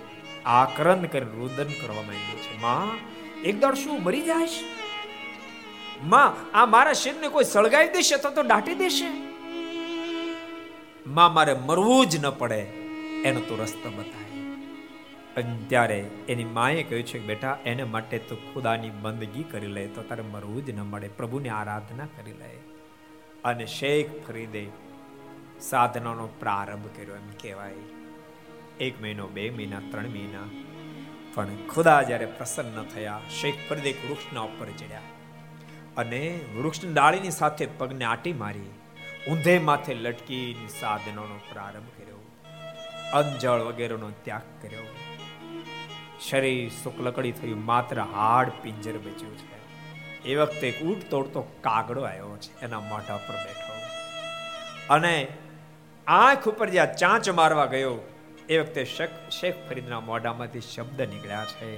આકરણ 0.45 1.01
કરી 1.01 1.19
રુદન 1.19 1.63
કરવા 1.63 1.95
માંડ્યું 1.95 2.41
છે. 2.41 2.61
માં 2.61 2.97
એક 3.43 3.59
દાડ 3.59 3.73
શું, 3.73 4.03
મરી 4.03 4.21
જાય 4.21 4.47
માં, 6.03 6.51
આ 6.57 6.65
મારા 6.65 6.93
શરીરને 6.93 7.27
કોઈ 7.27 7.43
સળગાવી 7.43 7.87
દેશે 7.87 8.17
તો 8.17 8.29
તો 8.29 8.43
દાટી 8.43 8.75
દેશે? 8.75 9.07
માં, 11.07 11.33
મારે 11.33 11.53
મરવું 11.53 12.05
જ 12.05 12.25
ન 12.25 12.29
પડે, 12.29 12.59
એનો 13.23 13.39
તો 13.39 13.55
રસ્તો 13.55 13.89
બતાય. 13.89 14.41
અને 15.35 15.57
ત્યારે 15.67 15.99
એની 16.29 16.43
માએ 16.43 16.83
કહ્યું 16.83 17.05
છે 17.05 17.19
કે, 17.19 17.25
બેટા, 17.25 17.57
એને 17.65 17.83
માટે 17.83 18.17
તો 18.19 18.35
ખુદાની 18.35 18.89
બંદગી 18.89 19.43
કરી 19.43 19.67
લે, 19.67 19.87
તો 19.87 20.01
તારે 20.01 20.23
મરવું 20.23 20.65
જ 20.65 20.69
ન 20.69 20.81
મળે, 20.81 21.07
પ્રભુની 21.07 21.49
આરાધના 21.49 22.05
કરી 22.05 22.31
લે. 22.31 22.57
અને 23.43 23.65
શેખ 23.65 24.27
ફરીદે 24.27 24.67
સાધનાનો 25.61 26.27
પ્રારંભ 26.27 26.85
કર્યો 26.85 27.15
એમ 27.15 27.29
કહેવાય. 27.41 27.73
એક 28.79 29.01
મહિનો, 29.01 29.27
બે 29.27 29.49
મહિના, 29.49 29.79
ત્રણ 29.79 30.03
મહિના 30.03 30.70
પણ 31.35 31.67
ખુદા 31.67 32.01
જ્યારે 32.01 32.25
પ્રસન્ન 32.25 32.83
થયા, 32.83 33.21
શેખ 33.41 33.53
ફરીદ 33.69 33.85
એક 33.85 34.09
વૃક્ષના 34.09 34.41
ઉપર 34.41 34.65
ચડ્યા. 34.65 34.99
અને 35.97 36.39
વૃક્ષની 36.57 36.93
ડાળીની 36.93 37.31
સાથે 37.31 37.65
પગને 37.65 38.05
આટી 38.05 38.33
મારી, 38.33 38.71
ઊંધે 39.27 39.59
માથે 39.59 39.93
લટકી 39.93 40.67
સાધનોનો 40.79 41.39
પ્રારંભ 41.51 41.87
કર્યો. 41.97 42.15
અંજળ 43.13 43.59
વગેરેનો 43.59 44.09
ત્યાગ 44.09 44.41
કર્યો. 44.61 44.95
શરીર 46.29 46.69
શુક્લકડી 46.69 47.31
થયું, 47.31 47.65
માત્ર 47.65 48.01
હાડ 48.01 48.51
પિંજર 48.61 48.97
બચ્યું 48.97 49.37
છે. 49.37 49.61
એ 50.23 50.35
વખતે 50.35 50.69
એક 50.69 50.83
ઊંટ 50.83 51.11
તોડતો 51.11 51.41
કાગડો 51.41 52.01
આવ્યો 52.01 52.37
છે, 52.37 52.61
એના 52.61 52.79
મોઢા 52.79 53.17
પર 53.17 53.35
બેઠો. 53.35 53.71
અને 54.93 55.27
આંખ 56.07 56.47
ઉપર 56.47 56.69
જ્યાં 56.69 56.95
ચાંચ 56.95 57.29
મારવા 57.29 57.65
ગયો 57.65 57.97
એ 58.51 58.57
વખતે 58.59 58.83
શેખ 58.91 59.11
શેખ 59.31 59.59
ફરીદના 59.67 59.99
મોઢામાંથી 60.07 60.61
શબ્દ 60.61 61.05
નીકળ્યા 61.11 61.45
છે. 61.45 61.69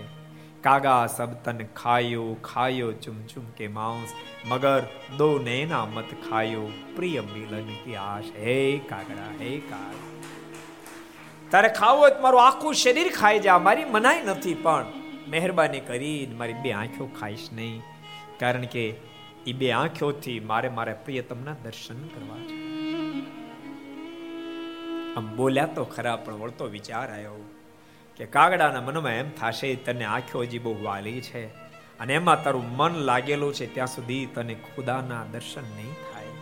કાગા 0.63 1.05
સબતન 1.07 1.59
ખાયો 1.75 2.23
ખાયો 2.43 2.91
ચુમ 2.91 3.19
ચુમ 3.25 3.45
કે 3.57 3.67
માંસ, 3.67 4.15
મગર 4.45 4.81
દો 5.17 5.27
નૈના 5.39 5.85
મત 5.85 6.17
ખાયો, 6.29 6.63
પ્રિય 6.95 7.21
મિલન 7.21 7.69
આશ 7.95 8.31
હે 8.37 8.57
કાગડા, 8.89 9.29
હે 9.39 9.51
કાગ. 9.69 9.95
તારે 11.51 11.69
ખાવો 11.69 12.09
તો 12.09 12.21
મારું 12.21 12.45
આખું 12.47 12.73
શરીર 12.73 13.11
ખાઈ 13.11 13.39
જા, 13.39 13.57
મારી 13.57 13.85
મનાઈ 13.85 14.23
નથી, 14.25 14.53
પણ 14.53 14.85
મહેરબાની 15.27 15.79
કરી 15.79 16.27
મારી 16.35 16.53
બે 16.53 16.71
આંખો 16.71 17.05
ખાઈશ 17.19 17.49
નહીં, 17.53 17.81
કારણ 18.39 18.65
કે 18.65 18.89
એ 19.47 19.53
બે 19.53 19.71
આંખોથી 19.71 20.39
મારે 20.39 20.69
મારે 20.69 20.93
પ્રિયતમના 20.93 21.55
દર્શન 21.63 22.07
કરવા 22.07 22.43
છે. 22.47 22.72
આમ 25.17 25.35
બોલ્યા 25.35 25.65
તો 25.65 25.83
ખરા 25.85 26.15
પણ 26.15 26.39
વળતો 26.39 26.65
વિચાર 26.65 27.07
આવ્યો 27.09 27.41
કે 28.19 28.25
કાગડાના 28.25 28.81
મનમાં 28.81 29.11
એમ 29.11 29.29
થશે, 29.29 29.75
તને 29.75 30.05
આંખો 30.05 30.43
હજી 30.43 30.59
બહુ 30.59 30.73
વાલી 30.83 31.21
છે 31.21 31.43
અને 31.99 32.13
એમાં 32.13 32.43
તારું 32.43 32.65
મન 32.77 32.93
લાગેલું 33.09 33.53
છે, 33.53 33.67
ત્યાં 33.73 33.87
સુધી 33.87 34.25
તને 34.25 34.55
ખુદાના 34.67 35.23
દર્શન 35.31 35.67
નહીં 35.75 35.93
થાય. 36.01 36.33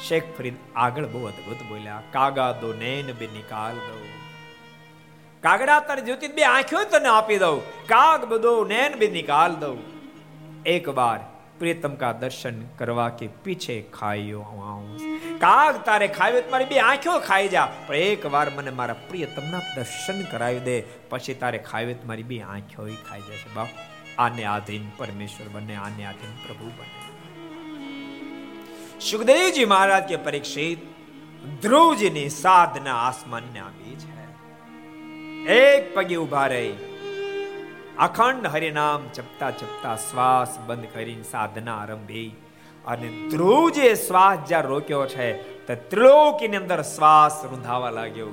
શેખ 0.00 0.28
ફરીદ 0.38 0.56
આગળ 0.76 1.06
બહુ 1.06 1.24
અદભુત 1.26 1.60
બોલ્યા, 1.68 2.02
કાગા 2.12 2.52
દો, 2.52 2.72
નૈન 2.72 3.12
બે 3.12 3.26
નિકાલ 3.26 3.76
દો 3.88 3.96
કાગડા 5.42 5.80
તારી 5.80 6.02
જ્યોતિ 6.02 6.28
બે 6.28 6.42
આંખો 6.44 6.84
તને 6.84 7.08
આપી 7.08 7.38
દઉં. 7.38 7.60
કાગ 7.86 8.24
બધો 8.24 8.54
નૈન 8.64 8.92
બે 8.98 9.06
નિકાલ 9.10 9.54
દઉં. 9.54 9.78
એક 10.66 10.90
બાર 10.90 11.20
પ્રિયતમ 11.62 11.94
કા 11.96 12.12
દર્શન 12.18 12.60
કરવા 12.76 13.08
કે 13.16 13.28
પીછે 13.42 13.76
ખાયો 13.92 14.42
આઉં 14.64 14.88
કાગ 15.40 15.80
તારે 15.84 16.06
ખાવ્યો 16.10 16.44
મારી 16.50 16.68
બે 16.68 16.80
આંખો 16.82 17.16
ખાઈ 17.22 17.50
જા 17.50 17.66
પણ 17.80 18.06
એક 18.08 18.28
વાર 18.30 18.44
મને 18.50 18.74
મારા 18.76 19.00
પ્રિયતમના 19.06 19.62
દર્શન 19.68 20.22
કરાવી 20.28 20.64
દે 20.64 20.76
પછી 21.10 21.38
તારે 21.38 21.60
ખાવ્યો 21.64 22.10
મારી 22.10 22.28
બે 22.28 22.40
આંખો 22.46 22.88
ખાઈ 23.02 23.26
જશે 23.28 23.54
બાપ 23.54 23.82
આને 24.18 24.44
આધીન 24.48 24.88
પરમેશ્વર 24.96 25.50
બને 25.50 25.80
આને 25.80 26.02
આધીન 26.04 26.38
પ્રભુ 26.40 26.72
બને 26.74 27.10
સુખદેવજી 29.02 29.68
મહારાજ 29.68 30.08
કે 30.08 30.22
પરીક્ષિત 30.22 30.88
ધ્રુવજીની 31.60 32.30
સાધના 32.34 32.98
આસમાનને 33.02 33.60
આવી 33.62 33.96
છે 34.02 35.58
એક 35.58 35.94
પગે 35.94 36.18
ઊભા 36.18 36.48
રહી 36.48 36.91
અખંડ 37.98 38.46
હરિનામ 38.46 39.00
જપતા 39.14 39.50
જપતા 39.50 39.96
શ્વાસ 39.96 40.58
બંધ 40.66 40.86
કરીને 40.94 41.22
સાધના 41.22 41.76
આરંભી. 41.76 42.34
અને 42.86 43.30
ધ્રુવ 43.30 43.70
જે 43.70 43.94
શ્વાસ 43.94 44.38
જ્યાં 44.48 44.62
રોક્યો 44.62 45.06
છે, 45.06 45.32
તો 45.66 45.74
ત્રિલોકીની 45.74 46.56
અંદર 46.56 46.82
શ્વાસ 46.82 47.44
રૂંધાવા 47.44 47.90
લાગ્યો. 47.90 48.28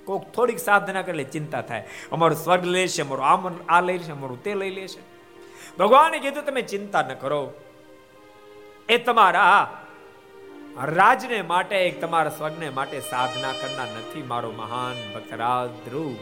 કોઈક 0.05 0.23
થોડીક 0.23 0.59
સાધના 0.59 1.03
કરે 1.03 1.25
ચિંતા 1.25 1.61
થાય. 1.61 1.87
અમારું 2.13 2.45
સ્વર્ગ 2.45 2.65
લેશે, 2.65 3.03
અમારું 3.03 3.27
આમ 3.27 3.55
આ 3.69 3.81
લઈ 3.81 3.99
લેશે, 3.99 4.13
અમારું 4.13 4.43
તે 4.43 4.55
લઈ 4.55 4.71
લેશે. 4.71 5.01
ભગવાને 5.79 6.19
કીધું, 6.19 6.45
તમે 6.45 6.63
ચિંતા 6.63 7.03
ન 7.03 7.15
કરો. 7.15 7.53
એ 8.89 8.99
તમારા 8.99 9.77
રાજને 10.85 11.43
માટે 11.43 11.77
એક 11.77 12.01
તમારા 12.01 12.31
સ્વર્ગને 12.31 12.71
માટે 12.71 13.01
સાધના 13.01 13.53
કરનાર 13.53 13.87
નથી 13.87 14.23
મારો 14.23 14.51
મહાન 14.51 15.15
ભક્તરાજ 15.15 15.89
ધ્રુવ 15.89 16.15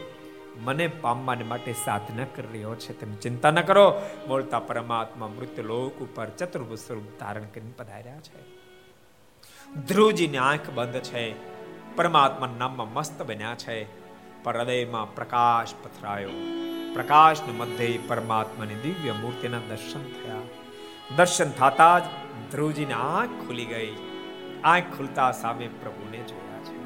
મને 0.57 0.87
પામવાને 0.87 1.43
માટે 1.43 1.73
સાધના 1.73 2.25
કરી 2.35 2.47
રહ્યો 2.47 2.75
છે. 2.75 2.99
તમે 2.99 3.15
ચિંતા 3.15 3.51
ન 3.51 3.61
કરો. 3.61 4.01
બોલતા 4.27 4.59
પરમાત્મા 4.59 5.27
મૃત્યુ 5.27 5.65
લોક 5.65 6.01
ઉપર 6.01 6.29
ચતુર્ભુજ 6.29 6.79
સ્વરૂપ 6.79 7.19
ધારણ 7.19 7.43
કરીને 7.43 7.71
પધાર્યા 7.77 8.19
છે. 8.19 8.43
ધ્રુવજીની 9.75 10.37
આંખ 10.37 10.69
બંધ 10.69 10.99
છે. 10.99 11.33
પરમાત્મા 11.95 12.55
નામમાં 12.57 12.93
મસ્ત 12.93 13.21
બન્યા 13.21 13.55
છે. 13.55 13.83
પર 14.43 14.57
હૃદયમાં 14.57 15.15
પ્રકાશ 15.15 15.73
પથરાયો. 15.83 16.29
પ્રકાશને 16.93 17.53
મધ્ય 17.53 17.97
પરમાત્માની 17.97 18.75
દિવ્ય 18.75 19.11
મૂર્તિના 19.11 19.57
દર્શન 19.69 20.03
થયા. 20.03 20.39
દર્શન 21.15 21.51
થતા 21.51 21.99
જ 21.99 22.03
ધ્રુવજીની 22.51 22.93
આંખ 22.93 23.47
ખુલી 23.47 23.65
ગઈ. 23.65 24.08
આંખ 24.63 24.83
ખુલતા 24.97 25.31
સામે 25.31 25.67
પ્રભુને 25.81 26.17
જોયા 26.17 26.61
છે. 26.63 26.77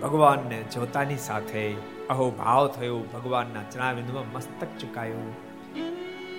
ભગવાનને 0.00 0.62
જોતાની 0.62 1.16
સાથે 1.18 1.64
અહો 2.10 2.30
ભાવ 2.30 2.68
થયો, 2.68 2.98
ભગવાનના 2.98 3.62
ચરણાવિંદમાં 3.70 4.32
મસ્તક 4.32 4.66
ચુકાયું. 4.80 5.36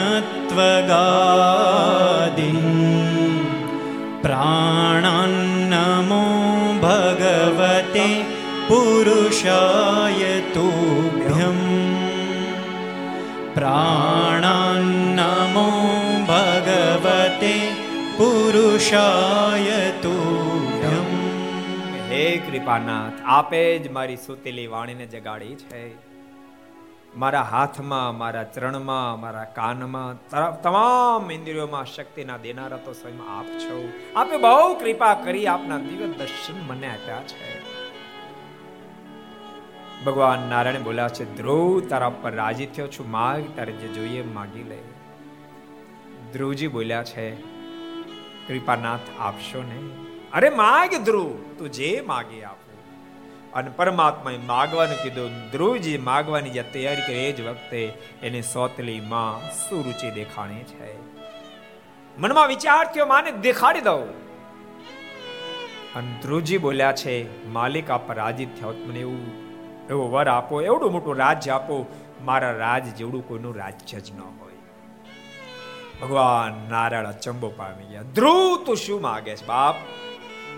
प्राणान्नमो 4.24 6.24
भगवते 6.86 8.09
पुरुषाय 8.69 10.23
तुभ्यम् 10.55 11.66
प्राणान्नमो 13.56 15.69
પતે 17.07 17.55
પુરુષાય 18.17 19.79
તુર્યમ 20.03 21.07
હે 22.09 22.25
કૃપાનાથ, 22.45 23.17
આપે 23.35 23.61
જ 23.79 23.91
મારી 23.91 24.19
સુતેલી 24.25 24.67
વાણીને 24.67 25.05
જગાડી 25.05 25.55
છે. 25.55 25.81
મારા 27.15 27.43
હાથમાં, 27.51 28.17
મારા 28.17 28.43
ચરણમાં, 28.55 29.21
મારા 29.21 29.45
કાનમાં 29.59 30.19
તમામ 30.63 31.31
ઇન્દ્રિયોમાં 31.31 31.88
શક્તિના 31.93 32.38
દેનારા 32.38 32.81
તો 32.88 32.91
સ્વયં 32.93 33.23
આપ 33.38 33.47
છો. 33.63 33.77
આપે 34.15 34.35
બહુ 34.38 34.67
કૃપા 34.73 35.13
કરી 35.23 35.47
આપના 35.47 35.79
દિવ્ય 35.88 36.09
દર્શન 36.19 36.59
મને 36.67 36.88
આપ્યા 36.88 37.23
છે. 37.31 37.49
ભગવાન 40.05 40.45
નારાયણ 40.49 40.84
બોલ્યા 40.84 41.15
છે, 41.17 41.25
ધ્રુવ, 41.38 41.73
તારા 41.89 42.13
પર 42.21 42.34
રાજી 42.35 42.69
થયો 42.75 42.89
છું 42.97 43.07
માગ 43.11 43.49
તારે 43.55 43.73
જે 43.81 43.88
જોઈએ, 43.97 44.21
માગી 44.38 44.67
લઈ 44.69 44.85
ધ્રુવજી 46.34 46.68
બોલ્યા 46.68 47.04
છે, 47.04 47.36
કૃપાનાથ 48.48 48.99
આપશો 49.20 49.64
ને? 49.64 49.80
અરે 50.34 50.49
માગ 50.49 50.95
ધ્રુવ, 50.95 51.58
તું 51.58 51.72
જે 51.72 52.04
માગે 52.08 52.44
આપો. 52.44 52.68
અને 53.54 53.72
પરમાત્માએ 53.76 54.38
માગવાનું 54.38 55.04
કીધું. 55.04 55.49
ધ્રુવજી 55.52 55.98
માગવાની 55.98 56.49
જે 56.49 56.64
તૈયારી 56.64 57.02
કરી 57.02 57.26
એ 57.26 57.32
જ 57.32 57.41
વખતે 57.41 57.94
એને 58.24 58.41
સોતલી 58.41 58.99
માં 58.99 59.52
સુરુચિ 59.52 60.12
દેખાણી 60.12 60.64
છે. 60.64 60.98
મનમાં 62.18 62.48
વિચાર 62.48 62.86
થયો, 62.86 63.06
માને 63.06 63.32
દેખાડી 63.32 63.82
દઉં. 63.82 64.10
અને 65.95 66.20
ધ્રુવજી 66.22 66.58
બોલ્યા 66.58 66.91
છે, 66.91 67.48
માલિક 67.48 67.91
આપ 67.91 68.12
રાજી 68.12 68.45
થયો 68.45 68.70
મને 68.70 68.99
એવું, 68.99 69.26
એવો 69.90 70.08
વર 70.12 70.28
આપો, 70.28 70.62
એવડું 70.62 70.91
મોટું 70.91 71.16
રાજ્ય 71.16 71.52
આપો. 71.52 71.86
મારા 72.22 72.52
રાજ 72.52 72.95
જેવડું 72.95 73.28
કોઈનું 73.28 73.56
રાજ્ય 73.56 73.99
જ 73.99 74.12
ન 74.12 74.20
હોય 74.20 74.47
ભગવાન 76.02 76.72
નારાયણ 76.72 77.06
અચંબો 77.06 77.49
પામી 77.49 77.86
ગયા. 77.86 78.02
ધ્રુવ 78.02 78.64
તું 78.65 78.78
શું 78.78 79.02
માગે 79.02 79.36
છે 79.36 79.45
બાપ? 79.45 79.76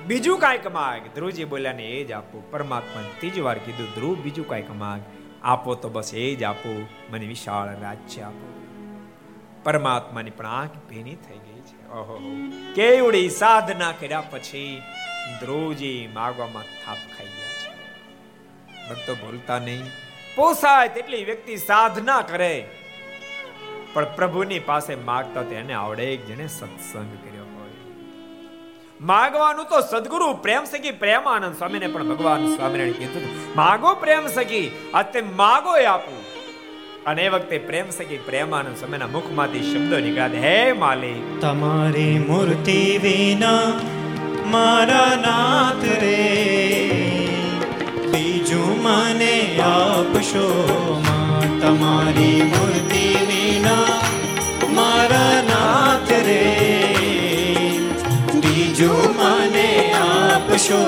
બીજું 0.06 0.40
કાંઈક 0.40 0.68
માગ. 0.68 1.02
ધ્રુવજી 1.16 1.44
બોલ્યા, 1.44 1.74
ને 1.74 1.84
એ 1.84 2.04
જ 2.04 2.12
આપો. 2.12 2.44
પરમાત્મા 2.52 3.04
ત્રીજી 3.20 3.42
વાર 3.42 3.58
કીધું, 3.58 3.88
ધ્રુવ, 3.96 4.16
બીજું 4.16 4.48
કાંઈક 4.48 4.72
માગ. 4.72 5.00
આપો 5.44 5.76
તો 5.76 5.90
બસ 5.90 6.14
એ 6.14 6.36
જ 6.36 6.44
આપો. 6.44 6.88
મને 7.10 7.26
વિશાળ 7.26 7.80
રાજ્ય 7.80 8.22
આપો. 8.22 8.54
પરમાત્માની 9.64 10.30
પણ 10.30 10.46
આંખ 10.46 10.70
ભીની 10.90 11.16
થઈ 11.16 11.38
ગઈ 11.38 11.62
છે. 11.62 11.90
ઓહો. 11.90 12.20
કેવડી 12.76 13.30
સાધના 13.30 13.92
કર્યા 13.92 14.22
પછી 14.22 14.82
ધ્રુવજી 15.42 16.10
માગવામાં 16.14 16.64
થાપ 16.64 16.98
ખાઈ 17.18 17.26
ગયા 17.26 17.74
છે. 17.74 17.80
ભક્તો 18.90 19.16
ભૂલતા 19.16 19.60
નહીં. 19.60 19.84
પોસાય 20.36 20.88
તેટલી 20.88 21.24
વ્યક્તિ 21.24 21.58
સાધના 21.58 22.22
કરે. 22.22 22.68
પણ 23.94 24.06
પ્રભુની 24.16 24.60
પાસે 24.60 24.96
માગતા 24.96 25.42
તેને 25.42 25.74
આવડે 25.74 26.16
જેને 26.18 26.48
સત્સંગ 26.48 27.14
કર્યો 27.14 27.44
હોય. 27.44 27.70
માગવાનું 29.02 29.66
તો 29.66 29.80
સદગુરુ 29.80 30.34
પ્રેમ 30.34 30.64
સખી 30.64 30.92
પ્રેમાનંદ 30.92 31.58
સ્વામીને 31.58 31.88
પણ 31.88 32.08
ભગવાન 32.08 32.56
સ્વામિનારાયણ 32.56 32.92
કીધું 32.92 33.56
માગો 33.56 33.94
પ્રેમ 33.94 34.28
સખી 34.28 34.72
અત્ય 34.94 35.22
માગો 35.22 35.78
એ 35.78 35.86
આપું. 35.86 36.18
અને 37.04 37.26
એ 37.26 37.30
વખતે 37.30 37.58
પ્રેમ 37.58 37.90
સખી 37.90 38.18
પ્રેમાનંદ 38.18 38.78
સ્વામીના 38.78 39.08
મુખમાંથી 39.08 39.62
શબ્દો 39.62 40.00
નીકળ્યા 40.00 40.26
હે 40.26 40.72
માલિક. 40.72 41.42
તમારી 41.42 42.20
મૂર્તિ 42.20 43.00
વિના 43.04 43.62
મારા 44.46 45.12
નાથ 45.16 45.84
રે. 45.84 46.20
બીજું 48.12 48.84
મને 48.84 49.60
આપશો 49.60 50.48
તમારી 51.62 52.42
મૂર્તિ 52.42 52.99
વિના 53.60 54.00
મારા 54.76 55.38
નાથ 55.48 56.12
રે 56.28 56.44
બીજું 58.36 59.18
મને 59.18 59.68
આપશો 60.02 60.82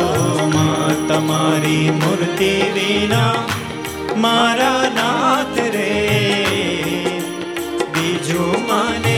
માં 0.53 1.01
તમારી 1.09 1.87
મૂર્તિ 1.97 2.51
વિના 2.75 3.35
મારા 4.17 4.83
નાથ 4.97 5.59
રે 5.75 5.89
બીજું 7.93 8.55
મને 8.69 9.10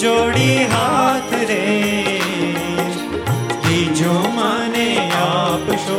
જોડી 0.00 0.60
હાથ 0.72 1.32
રે 1.48 1.64
બીજો 3.64 4.12
મને 4.28 4.86
આપશો 5.16 5.98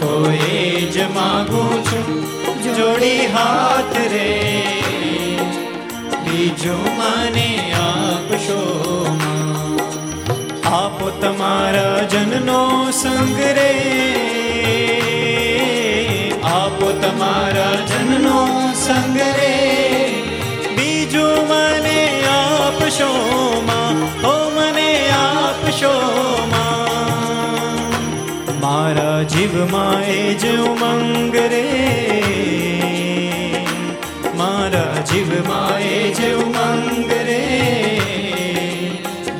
તો 0.00 0.10
એ 0.48 0.62
જ 0.88 1.06
માગું 1.14 1.84
છું 1.88 2.08
જોડી 2.70 3.28
હાથ 3.34 3.98
રે 4.14 4.30
બીજો 6.24 6.76
મને 6.98 7.46
આપશો 7.80 8.60
આપો 10.74 11.10
તમારા 11.20 12.00
જનનો 12.12 12.62
સંગ 12.92 13.38
રે 13.58 13.70
આપો 16.54 16.90
તમારા 17.02 17.76
જનનો 17.92 18.40
સંગ 18.78 19.22
રે 19.38 19.63
આપશો 23.04 23.62
માં 23.62 23.96
હો 24.22 24.34
મને 24.50 24.90
આપશો 25.10 25.94
મારા 28.60 29.22
જીવમાં 29.22 30.02
એ 30.02 30.34
જ 30.34 30.44
ઉમંગ 30.60 31.36
રે. 31.52 31.64
મારા 34.36 34.94
જીવમાં 35.02 35.80
એ 35.80 35.98
જ 36.12 36.20
ઉમંગ 36.34 37.12
રે. 37.28 37.42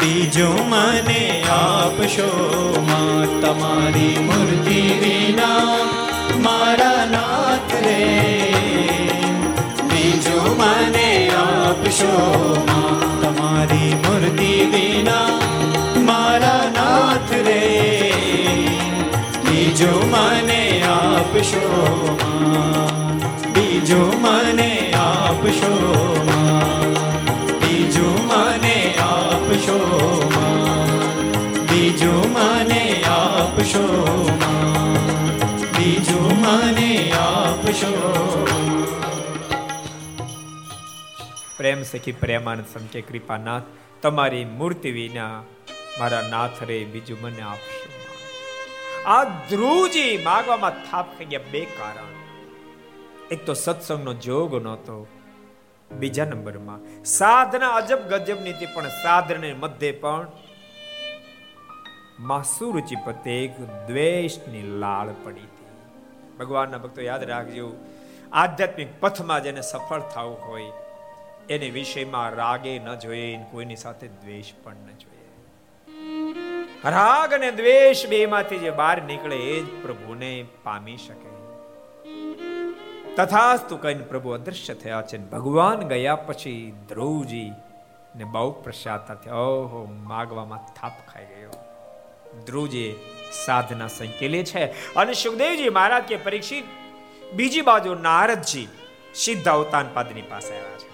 બીજો 0.01 0.51
મને 0.71 1.23
આપશો 1.51 2.31
માં 2.89 3.41
તમારી 3.41 4.17
મૂર્તિ 4.19 4.81
વિના 5.03 5.79
મારા 6.39 7.05
નાથ 7.07 7.75
રે. 7.87 8.01
બીજો 9.85 10.41
મને 10.59 11.09
આપશો 11.37 12.15
માં 12.67 13.34
તમારી 13.65 13.95
મૂર્તિ 13.97 14.49
વિના 14.73 15.29
મારા 16.07 16.65
નાથ 16.77 17.33
રે. 17.47 17.61
બીજો 19.45 19.93
મને 20.05 20.61
આપશો 20.87 21.63
બીજો 23.55 24.01
મને 24.25 24.69
આપશો 24.99 25.73
બીજો 27.63 28.09
મને 28.29 28.77
આપશો 29.07 29.79
બીજો 31.71 32.15
મને 32.37 32.83
આપશો 33.15 33.87
બીજો 35.77 36.21
મને 36.37 36.91
આપશો 37.23 37.95
પ્રેમ 41.65 41.83
સખી 41.83 42.13
પ્રેમાનંદ 42.13 42.67
સમકે 42.67 43.01
કૃપાનાથ 43.01 43.69
તમારી 44.03 44.45
મૂર્તિ 44.45 44.91
વિના 44.91 45.45
મારા 45.99 46.25
નાથ 46.29 46.59
રે 46.63 46.85
બીજું 46.85 47.19
મને 47.21 47.43
આપશો 47.43 47.89
આ 49.07 49.25
ધ્રુવજી 49.25 50.13
માગવામાં 50.19 50.77
થાપ 50.91 51.07
થઈ 51.19 51.25
ગયા 51.25 51.51
બે 51.53 51.63
કારણ. 51.65 52.13
એક 53.31 53.47
તો 53.47 53.55
સત્સંગનો 53.55 54.15
જોગ 54.15 54.59
નહોતો, 54.63 55.07
બીજા 55.91 56.25
નંબરમાં 56.25 56.81
સાધના 57.05 57.73
અજબ 57.73 58.01
ગજબ 58.13 58.39
નીતિ, 58.41 58.67
પણ 58.67 58.89
સાધને 59.03 59.55
મધ્ય 59.55 59.93
પણ 59.93 60.27
માસુરુચિ 62.21 63.03
પ્રત્યે 63.05 63.43
એક 63.45 63.55
દ્વેષની 63.89 64.63
લાળ 64.63 65.09
પડી 65.25 65.51
હતી. 65.51 65.73
ભગવાનના 66.39 66.79
ભક્તો 66.79 67.01
યાદ 67.11 67.23
રાખજો, 67.23 67.67
આધ્યાત્મિક 68.33 68.91
પથમાં 69.01 69.43
જેને 69.43 69.63
સફળ 69.63 70.01
થવું 70.15 70.41
હોય 70.47 70.73
એને 71.51 71.71
વિષયમાં 71.71 72.31
રાગે 72.31 72.79
ન 72.79 72.95
જોઈએ 72.95 73.39
કોઈની 73.51 73.77
સાથે 73.77 74.09
દ્વેષ 74.09 74.45
પણ 74.63 74.75
ન 74.75 74.87
જોઈએ. 74.87 75.15
રાગ 76.85 77.33
અને 77.33 77.51
દ્વેષ 77.51 78.07
બે 78.07 78.27
માંથી 78.27 78.59
જે 78.59 78.71
બહાર 78.71 79.03
નીકળે, 79.03 79.37
એ 79.37 79.63
જ 79.63 79.83
પ્રભુને 79.83 80.45
પામી 80.65 80.97
શકે. 80.97 81.35
તથાસ્તુ 83.15 83.77
કહીને 83.77 84.05
પ્રભુ 84.05 84.31
અદૃશ્ય 84.31 84.75
થયા 84.75 85.03
છે 85.03 85.19
ભગવાન 85.19 85.89
ગયા 85.89 86.17
પછી 86.17 86.73
ધ્રુવજી 86.89 87.53
ને 88.17 88.25
બહુ 88.25 88.53
પ્રસાદ 88.53 89.15
થયા. 89.15 89.35
ઓહો, 89.35 89.85
માગવામાં 89.85 90.59
થાપ 90.59 90.93
ખાઈ 91.13 91.27
ગયો. 91.27 91.51
ધ્રુવજી 92.47 92.95
સાધના 93.47 93.87
સંકેલી 93.87 94.45
છે. 94.45 94.95
અને 94.95 95.13
સુખદેવજી 95.13 95.69
મહારાજ 95.69 96.03
કે 96.03 96.17
પરીક્ષિત, 96.17 96.65
બીજી 97.33 97.61
બાજુ 97.61 97.95
નારદજી 97.95 98.69
સીધા 99.15 99.53
અવતાન 99.53 99.87
પાદની 99.95 100.23
પાસે 100.23 100.55
આવ્યા 100.55 100.79
છે. 100.79 100.94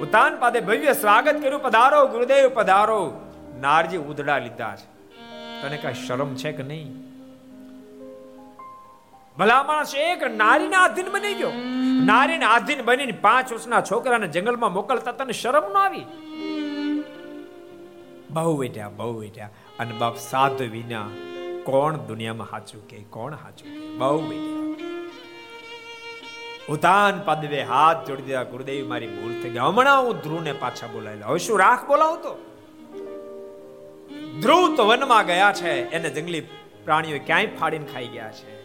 ઉતાન 0.00 0.40
પાદે 0.40 0.60
ભવ્ય 0.60 0.92
સ્વાગત 0.92 1.42
કર્યું, 1.42 1.62
પધારો, 1.62 2.06
ગુરુદેવ, 2.06 2.50
પધારો. 2.54 3.20
નારજી 3.60 3.96
ઉદડા 3.96 4.38
લીધા 4.38 4.76
છે. 4.76 4.98
તને 5.62 5.76
કઈ 5.76 5.94
શરમ 5.94 6.34
છે 6.34 6.52
કે 6.52 6.62
નહીં? 6.62 7.08
ભલા 9.38 9.62
માણસ 9.62 9.94
એક 9.94 10.22
નારીના 10.22 10.78
આધીન 10.78 11.10
બની 11.10 11.34
ગયો. 11.34 11.50
નારીના 12.04 12.48
આધીન 12.48 12.82
બનીને 12.82 13.12
પાંચ 13.12 13.52
વર્ષના 13.52 13.80
છોકરાને 13.80 14.28
જંગલમાં 14.28 14.72
મોકલતા 14.72 15.12
તને 15.12 15.32
શરમ 15.32 15.72
ન 15.72 15.76
આવી? 15.76 16.04
બહુ 18.30 18.56
વેઠ્યા 18.56 18.88
બહુ 18.88 19.18
વેઠ્યા. 19.18 19.50
અને 19.78 19.92
બાપ 19.92 20.16
સાધ 20.16 20.62
વિના 20.62 21.08
કોણ 21.64 21.96
દુનિયામાં 21.96 22.50
સાચું 22.50 22.88
કે 22.88 23.04
કોણ 23.10 23.34
સાચું? 23.34 23.98
બહુ 23.98 24.28
વેઠ્યા. 24.28 24.57
ઉતાન 26.68 27.22
પદવે 27.24 27.62
હાથ 27.62 28.08
જોડી 28.08 28.22
દીધા 28.22 28.42
ગુરુદેવ 28.42 28.88
મારી 28.88 29.06
ભૂલ 29.06 29.42
થઈ 29.42 29.50
ગઈ. 29.50 29.58
હમણાં 29.58 30.02
હું 30.02 30.16
ધ્રુવને 30.16 30.52
પાછા 30.52 30.86
બોલાવી 30.86 31.20
હવે 31.20 31.38
શું 31.38 31.58
રાખ 31.58 31.86
બોલાવતો 31.86 32.44
ધ્રુવ 34.42 34.76
તો 34.76 34.86
વનમાં 34.86 35.26
ગયા 35.26 35.52
છે. 35.52 35.90
એને 35.90 36.10
જંગલી 36.10 36.40
પ્રાણીઓ 36.84 37.18
ક્યાંય 37.26 37.46
ફાડીને 37.46 37.86
ખાઈ 37.86 38.06
ગયા 38.06 38.32
છે. 38.32 38.64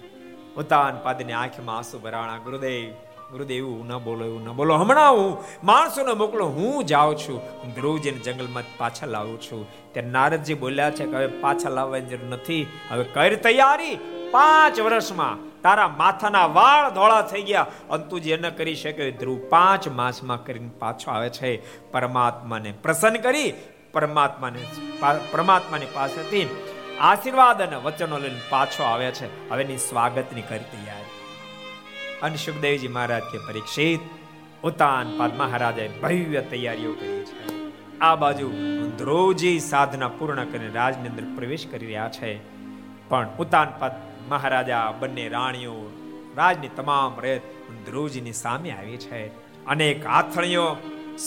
ઉતાન 0.55 0.99
પાદની 1.03 1.33
આંખમાં 1.33 1.77
આંસુ 1.77 1.99
ભરાણા. 1.99 2.37
ગુરુદેવ 2.37 2.91
ગુરુદેવ, 3.31 3.57
એવું 3.57 3.87
ન 3.87 3.97
બોલો, 3.97 4.25
એવું 4.25 4.43
ન 4.43 4.51
બોલો. 4.51 4.75
હમણાં 4.75 5.13
હું 5.13 5.43
માણસોને 5.63 6.13
મોકલો. 6.13 6.45
હું 6.45 6.83
જાઉં 6.83 7.17
છું. 7.17 7.41
ધ્રુવજીને 7.75 8.17
જંગલમાં 8.17 8.63
પાછા 8.77 9.05
લાવું 9.05 9.41
છું. 9.41 9.67
ત્યારે 9.93 10.09
નારદજી 10.09 10.53
બોલ્યા 10.53 10.91
છે 10.91 11.05
કે 11.05 11.15
હવે 11.15 11.27
પાછા 11.27 11.69
લાવવાની 11.69 12.05
જરૂર 12.05 12.29
નથી. 12.29 12.67
હવે 12.89 13.03
કર 13.03 13.35
તૈયારી. 13.35 13.95
પાંચ 14.31 14.79
વર્ષમાં 14.79 15.52
તારા 15.63 15.87
માથાના 15.87 16.45
વાળ 16.45 16.89
ધોળા 16.89 17.21
થઈ 17.21 17.41
ગયા. 17.41 17.65
અંતુજી 17.89 18.37
ન 18.37 18.49
કરી 18.49 18.75
શકે 18.75 19.11
ધ્રુવ 19.11 19.39
પાંચ 19.49 19.87
માસમાં 19.87 20.45
કરીને 20.45 20.71
પાછો 20.79 21.11
આવે 21.11 21.29
છે. 21.29 21.57
પરમાત્માને 21.91 22.71
પ્રસન્ન 22.71 23.15
કરી, 23.15 23.53
પરમાત્માને 23.93 24.59
પરમાત્માની 25.31 25.85
પાસેથી 25.93 26.49
આશીર્વાદ 26.99 27.61
અને 27.61 27.75
વચનો 27.75 28.17
લઈને 28.17 28.39
પાછો 28.49 28.83
આવે 28.83 29.11
છે. 29.11 29.49
હવેની 29.49 29.77
સ્વાગતની 29.77 30.41
કરી 30.41 30.59
તૈયારી. 30.59 31.09
અને 32.21 32.35
સુખદેવજી 32.35 32.87
મહારાજ 32.87 33.21
કે 33.21 33.37
પરીક્ષિત, 33.37 33.99
ઉતાન 34.63 35.17
પાદ 35.17 35.37
મહારાજે 35.37 35.87
ભવ્ય 35.87 36.41
તૈયારીઓ 36.41 36.93
કરી 36.93 37.25
છે. 37.25 37.53
આ 37.99 38.15
બાજુ 38.15 38.51
ધ્રુવજી 38.97 39.59
સાધના 39.59 40.07
પૂર્ણ 40.07 40.45
કરીને 40.45 40.73
રાજની 40.73 41.07
અંદર 41.07 41.23
પ્રવેશ 41.35 41.67
કરી 41.67 41.85
રહ્યા 41.85 42.09
છે. 42.09 42.39
પણ 43.09 43.27
ઉતાન 43.39 43.73
પાદ 43.79 43.91
મહારાજા, 44.29 44.93
બંને 44.99 45.29
રાણીઓ, 45.29 45.89
રાજની 46.37 46.67
તમામ 46.67 47.21
રેત 47.21 47.41
ધ્રુવજીની 47.85 48.33
સામે 48.33 48.71
આવી 48.71 48.97
છે. 48.97 49.27
અનેક 49.65 50.05
આથણીઓ 50.05 50.75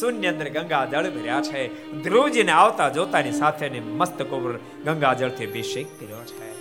શૂન્ય 0.01 0.29
અંદર 0.29 0.49
ગંગા 0.49 0.85
જળ 0.85 1.11
ભર્યા 1.11 1.43
છે. 1.43 1.93
ધ્રુવજીને 2.03 2.53
આવતા 2.53 2.89
જોતાની 2.89 3.33
સાથે 3.33 3.81
મસ્તક 3.81 4.27
ઉપર 4.27 4.59
ગંગા 4.85 5.15
જળથી 5.15 5.47
અભિષેક 5.47 6.01
કર્યો 6.01 6.25
છે. 6.25 6.57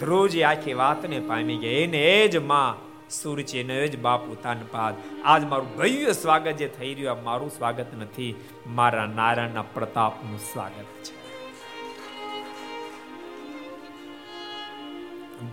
ધ્રુવજી 0.00 0.42
આખી 0.42 0.72
વાતને 0.72 1.20
પામી 1.20 1.56
ગયા 1.56 1.70
એને 1.70 1.98
એ 1.98 2.28
જ 2.28 2.36
માં 2.36 2.90
સૂર્ય 3.10 3.62
ને 3.62 3.88
જ 3.88 3.98
બાપ 3.98 4.26
ઉતાન 4.26 4.56
પાદ. 4.70 4.94
આજ 5.24 5.44
મારું 5.44 5.76
ભવ્ય 5.76 6.12
સ્વાગત 6.12 6.52
જે 6.52 6.68
થઈ 6.68 6.94
રહ્યું 6.94 7.24
મારું 7.24 7.50
સ્વાગત 7.50 7.86
નથી. 8.00 8.34
મારા 8.66 9.06
નારાયણના 9.06 9.62
પ્રતાપનું 9.62 10.38
સ્વાગત 10.38 11.04
છે. 11.04 11.19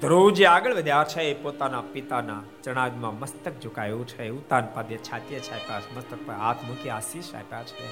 ધ્રુવજી 0.02 0.46
આગળ 0.46 0.74
વધ્યા. 0.74 1.06
છે 1.10 1.22
એ 1.22 1.34
પોતાના 1.34 1.82
પિતાના 1.82 2.44
ચણાજમાં 2.64 3.20
મસ્તક 3.20 3.60
ઝુકાયું 3.62 4.08
છે. 4.08 4.30
ઉતાન 4.30 4.68
પાદે 4.74 4.98
છાતીએ 4.98 5.40
છાપ્યા 5.40 5.82
છે. 5.82 5.96
મસ્તક 5.96 6.18
પર 6.26 6.34
હાથ 6.34 6.64
મૂકી 6.64 6.90
આશીષ 6.90 7.36
આપ્યા 7.36 7.64
છે. 7.64 7.88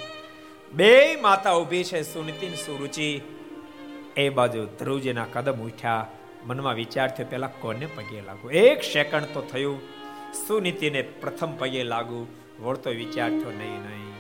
બે 0.72 1.16
માતા 1.22 1.54
ઊભી 1.54 1.84
છે. 1.84 2.02
સુનીતિ 2.02 2.48
સુરુચિ 2.48 3.22
એ 4.18 4.30
બાજુ 4.30 4.66
ધ્રુવજીના 4.66 5.26
કદમ 5.34 5.60
ઉઠ્યા. 5.60 6.08
મનમાં 6.46 6.74
વિચાર 6.74 7.08
થયો, 7.10 7.26
પેલા 7.30 7.48
કોને 7.48 7.86
પગે 7.86 8.22
લાગુ? 8.22 8.50
એક 8.50 8.84
સેકન્ડ 8.84 9.24
તો 9.24 9.42
થયું. 9.42 9.80
સુનિતિને 10.48 11.02
પ્રથમ 11.02 11.56
પગે 11.58 11.84
લાગુ. 11.84 12.28
વળતો 12.60 12.90
વિચાર 12.90 13.30
થયો, 13.30 13.52
નહીં 13.58 13.80
નહીં. 13.82 14.14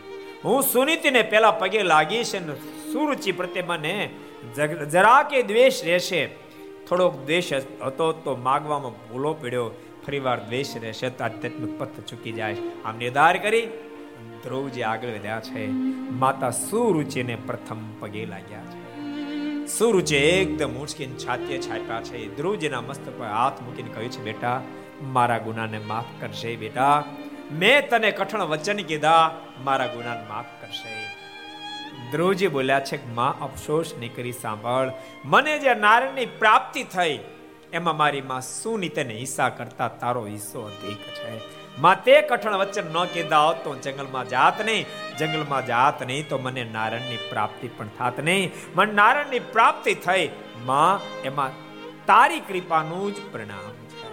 હું 0.45 0.63
સુનીતિને 0.63 1.21
પેલા 1.21 1.51
પગે 1.51 1.83
લાગીશ 1.83 2.35
અને 2.35 2.55
સુરુચિ 2.93 3.31
પ્રત્યે 3.31 3.63
મને 3.63 4.09
જરા 4.91 5.23
કે 5.23 5.41
દ્વેષ 5.43 5.83
રહેશે. 5.83 6.44
થોડોક 6.87 7.25
દ્વેષ 7.25 7.53
હતો 7.53 8.11
તો 8.11 8.35
માગવામાં 8.35 8.91
ભૂલો 8.91 9.33
પડ્યો. 9.33 9.71
ફરીવાર 10.05 10.39
દ્વેષ 10.39 10.77
રહેશે 10.77 11.09
તો 11.09 11.23
આધ્યાત્મિક 11.23 11.79
પથ 11.79 11.99
ચૂકી 11.99 12.31
જાય. 12.31 12.55
આમ 12.85 12.97
નિર્ધાર 12.97 13.37
કરી 13.37 13.67
ધ્રુવજી 14.43 14.81
આગળ 14.81 15.07
વધ્યા 15.07 15.39
છે. 15.39 15.67
માતા 16.11 16.49
સુરુચિને 16.49 17.35
પ્રથમ 17.35 17.77
પગે 17.99 18.25
લાગ્યા 18.25 18.61
છે. 18.61 18.85
સુરુચિ 19.67 20.15
એકદમ 20.15 20.69
ઉંચકીને 20.69 21.15
છાતીએ 21.15 21.61
છાપ્યા 21.61 22.01
છે. 22.01 22.35
ધ્રુવજીના 22.37 22.81
મસ્તક 22.81 23.19
પર 23.19 23.25
હાથ 23.25 23.61
મૂકીને 23.61 23.89
કહ્યું 23.93 24.11
છે, 24.11 24.23
બેટા, 24.23 24.61
મારા 25.03 25.37
ગુનાને 25.37 25.79
માફ 25.79 26.21
કરશે 26.21 26.55
બેટા. 26.55 27.03
મેં 27.51 27.89
તને 27.89 28.11
કઠણ 28.11 28.43
વચન 28.43 28.77
કીધા, 28.77 29.35
મારા 29.63 29.87
ગુનાને 29.87 30.23
માફ 30.29 30.45
કરશે 30.61 30.94
ધ્રુવજી 32.11 32.47
બોલ્યા 32.47 32.79
છે 32.79 33.13
માં, 33.13 33.39
અફસોસ 33.39 33.95
નીકળી 33.99 34.31
સાંભળ. 34.31 34.91
મને 35.25 35.59
જે 35.59 35.75
નારાયણની 35.75 36.25
પ્રાપ્તિ 36.25 36.83
થઈ, 36.83 37.19
એમાં 37.73 37.97
મારી 37.97 38.21
માં 38.21 38.41
સુનીતને 38.41 39.13
હિસ્સા 39.13 39.49
કરતા 39.49 39.87
તારો 39.87 40.25
હિસ્સો 40.25 40.61
અધિક 40.61 40.97
છે. 40.97 41.39
માં, 41.81 42.03
તે 42.03 42.21
કઠણ 42.21 42.57
વચન 42.57 42.93
ન 42.93 43.05
કીધા 43.05 43.39
હોત 43.39 43.55
તો 43.63 43.75
જંગલમાં 43.75 44.29
જાત 44.29 44.65
નહીં. 44.65 44.85
જંગલમાં 45.17 45.65
જાત 45.65 46.03
નહીં 46.03 46.29
તો 46.29 46.37
મને 46.37 46.63
નારાયણની 46.63 47.17
પ્રાપ્તિ 47.29 47.67
પણ 47.67 47.87
થાત 47.97 48.19
નહીં. 48.19 48.51
મને 48.75 48.93
નારાયણની 48.93 49.39
પ્રાપ્તિ 49.39 49.93
થઈ, 49.93 50.29
માં, 50.65 51.21
એમાં 51.21 51.49
તારી 52.05 52.39
કૃપાનું 52.39 53.15
જ 53.15 53.17
પરિણામ 53.31 53.73
છે. 53.73 54.05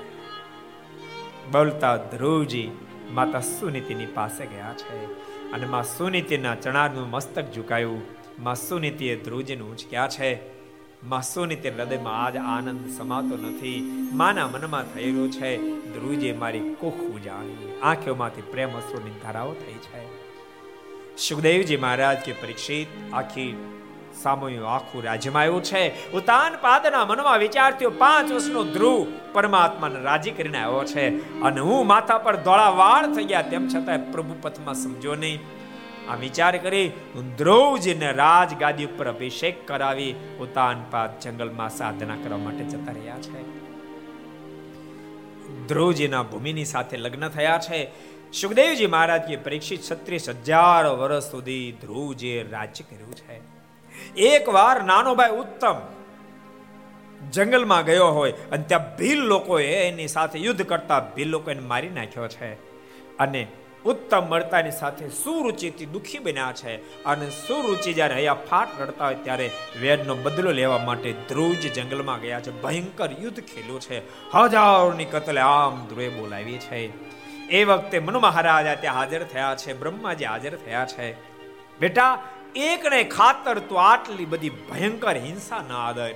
બોલતા 1.51 1.97
ધ્રુવજી 1.97 2.71
માતા 3.11 3.41
સુનીતિની 3.41 4.07
પાસે 4.07 4.47
ગયા 4.47 4.75
છે. 4.75 5.22
અને 5.53 5.67
માં 5.67 5.85
સુનીતિના 5.85 6.55
ચણાનું 6.55 7.11
મસ્તક 7.11 7.53
ઝુકાયું. 7.53 8.03
માં 8.39 8.55
સુનીતિએ 8.55 9.17
ધ્રુવજીને 9.17 9.63
ઉંચક્યા 9.63 10.09
છે. 10.09 10.41
માં 11.05 11.23
સુનીતિ 11.23 11.69
હૃદયમાં 11.69 12.25
આજ 12.25 12.37
આનંદ 12.37 12.91
સમાતો 12.99 13.37
નથી. 13.37 14.09
માના 14.13 14.47
મનમાં 14.47 14.95
થયેલું 14.95 15.31
છે. 15.31 15.57
ધ્રુવજી 15.81 16.33
મારી 16.33 16.75
કુખ 16.75 16.95
ઉજાણી 16.95 17.81
આંખોમાંથી 17.83 18.43
પ્રેમ 18.43 18.77
અશ્રુની 18.77 19.11
ધારાઓ 19.11 19.53
થઈ 19.53 19.73
છે. 19.73 20.23
સુખદેવજી 21.17 21.77
મહારાજ 21.77 22.19
કે 22.19 22.33
પરીક્ષિત 22.33 23.15
આખી 23.15 23.57
સામોયું 24.23 24.69
આખું 24.71 25.05
રાજ્યમાં 25.05 25.43
આવ્યું 25.43 25.63
છે. 25.63 26.11
ઉતાન 26.13 26.57
પાદના 26.61 27.05
મનમાં 27.05 27.39
વિચારતીઓ 27.39 27.91
પાંચ 27.91 28.33
વર્ષનો 28.33 28.65
ધ્રુવ 28.65 29.07
પરમાત્માને 29.33 30.01
રાજી 30.01 30.31
કરીને 30.31 30.59
આવ્યો 30.59 30.85
છે. 30.85 31.41
અને 31.41 31.61
હું 31.61 31.87
માથા 31.87 32.19
પર 32.19 32.37
ધોળા 32.37 32.69
વાળ 32.69 33.15
થઈ 33.15 33.25
ગયા 33.25 33.43
તેમ 33.43 33.69
છતાં 33.69 34.13
પ્રભુ 34.13 34.37
પથમાં 34.43 34.75
સમજો 34.75 35.15
નહીં. 35.15 35.41
આ 36.11 36.15
વિચાર 36.15 36.59
કરી 36.59 36.91
ધ્રુવજીને 37.39 38.13
રાજ 38.13 38.55
ગાદી 38.59 38.85
ઉપર 38.85 39.09
અભિષેક 39.09 39.69
કરાવી 39.69 40.15
ઉતાન 40.41 40.85
પાદ 40.91 41.21
જંગલમાં 41.21 41.71
સાધના 41.71 42.17
કરવા 42.25 42.39
માટે 42.39 42.65
જતા 42.65 42.93
રહ્યા 42.93 43.19
છે. 43.19 43.43
ધ્રુવજીના 45.69 46.23
ભૂમિની 46.23 46.65
સાથે 46.65 46.97
લગ્ન 46.97 47.29
થયા 47.29 47.59
છે. 47.59 47.91
સુખદેવજી 48.33 48.87
મહારાજ 48.87 49.23
કે 49.23 49.37
પરીક્ષિત 49.37 49.81
છત્રીસ 49.93 50.29
હજાર 50.29 50.87
વર્ષ 50.87 51.31
સુધી 51.31 51.73
ધ્રુવજીએ 51.81 52.51
રાજ્ય 52.51 52.85
કર્યું 52.91 53.15
છે. 53.15 53.42
એક 54.17 54.49
વાર 54.49 54.83
નાનો 54.83 55.15
ભાઈ 55.15 55.31
ઉત્તમ 55.31 55.75
જંગલમાં 57.31 57.85
ગયો 57.85 58.07
હોય 58.07 58.33
અને 58.33 58.63
ત્યાં 58.63 58.97
ભીલ 58.97 59.21
લોકોએ 59.21 59.89
એની 59.89 60.09
સાથે 60.09 60.39
યુદ્ધ 60.39 60.63
કરતા 60.63 61.01
ભીલ 61.01 61.29
લોકો 61.29 61.51
એને 61.51 61.61
મારી 61.61 61.89
નાખ્યો 61.89 62.29
છે. 62.29 62.55
અને 63.19 63.47
ઉત્તમ 63.85 64.29
મળતાની 64.29 64.71
સાથે 64.71 65.09
સુરુચિથી 65.09 65.87
દુખી 65.87 66.19
બન્યા 66.19 66.53
છે. 66.53 67.05
અને 67.05 67.31
સુરુચિ 67.31 67.93
જ્યારે 67.93 68.15
હૈયા 68.15 68.35
ફાટ 68.35 68.81
રડતા 68.81 69.05
હોય 69.05 69.15
ત્યારે 69.15 69.51
વેદનો 69.81 70.15
બદલો 70.15 70.51
લેવા 70.51 70.79
માટે 70.79 71.13
ધ્રુજ 71.29 71.73
જંગલમાં 71.73 72.21
ગયા 72.21 72.41
છે. 72.41 72.63
ભયંકર 72.63 73.09
યુદ્ધ 73.21 73.41
ખેલ્યું 73.41 73.81
છે. 73.81 73.99
હજારોની 74.35 75.05
કતલે 75.05 75.41
આમ 75.41 75.87
ધ્રુવે 75.87 76.09
બોલાવી 76.09 76.59
છે. 76.59 77.13
એ 77.49 77.65
વખતે 77.65 77.99
મનુ 77.99 78.21
મહારાજા 78.21 78.75
ત્યાં 78.75 78.97
હાજર 78.97 79.23
થયા 79.23 79.55
છે. 79.55 79.79
બ્રહ્માજી 79.79 80.25
હાજર 80.25 80.57
થયા 80.57 80.85
છે. 80.85 81.13
બેટા 81.81 82.23
એકને 82.57 83.05
ખાતર 83.05 83.59
તો 83.59 83.75
આટલી 83.75 84.25
બધી 84.25 84.51
ભયંકર 84.51 85.17
હિંસા 85.17 85.65
ના 85.69 85.89
આદર 85.89 86.15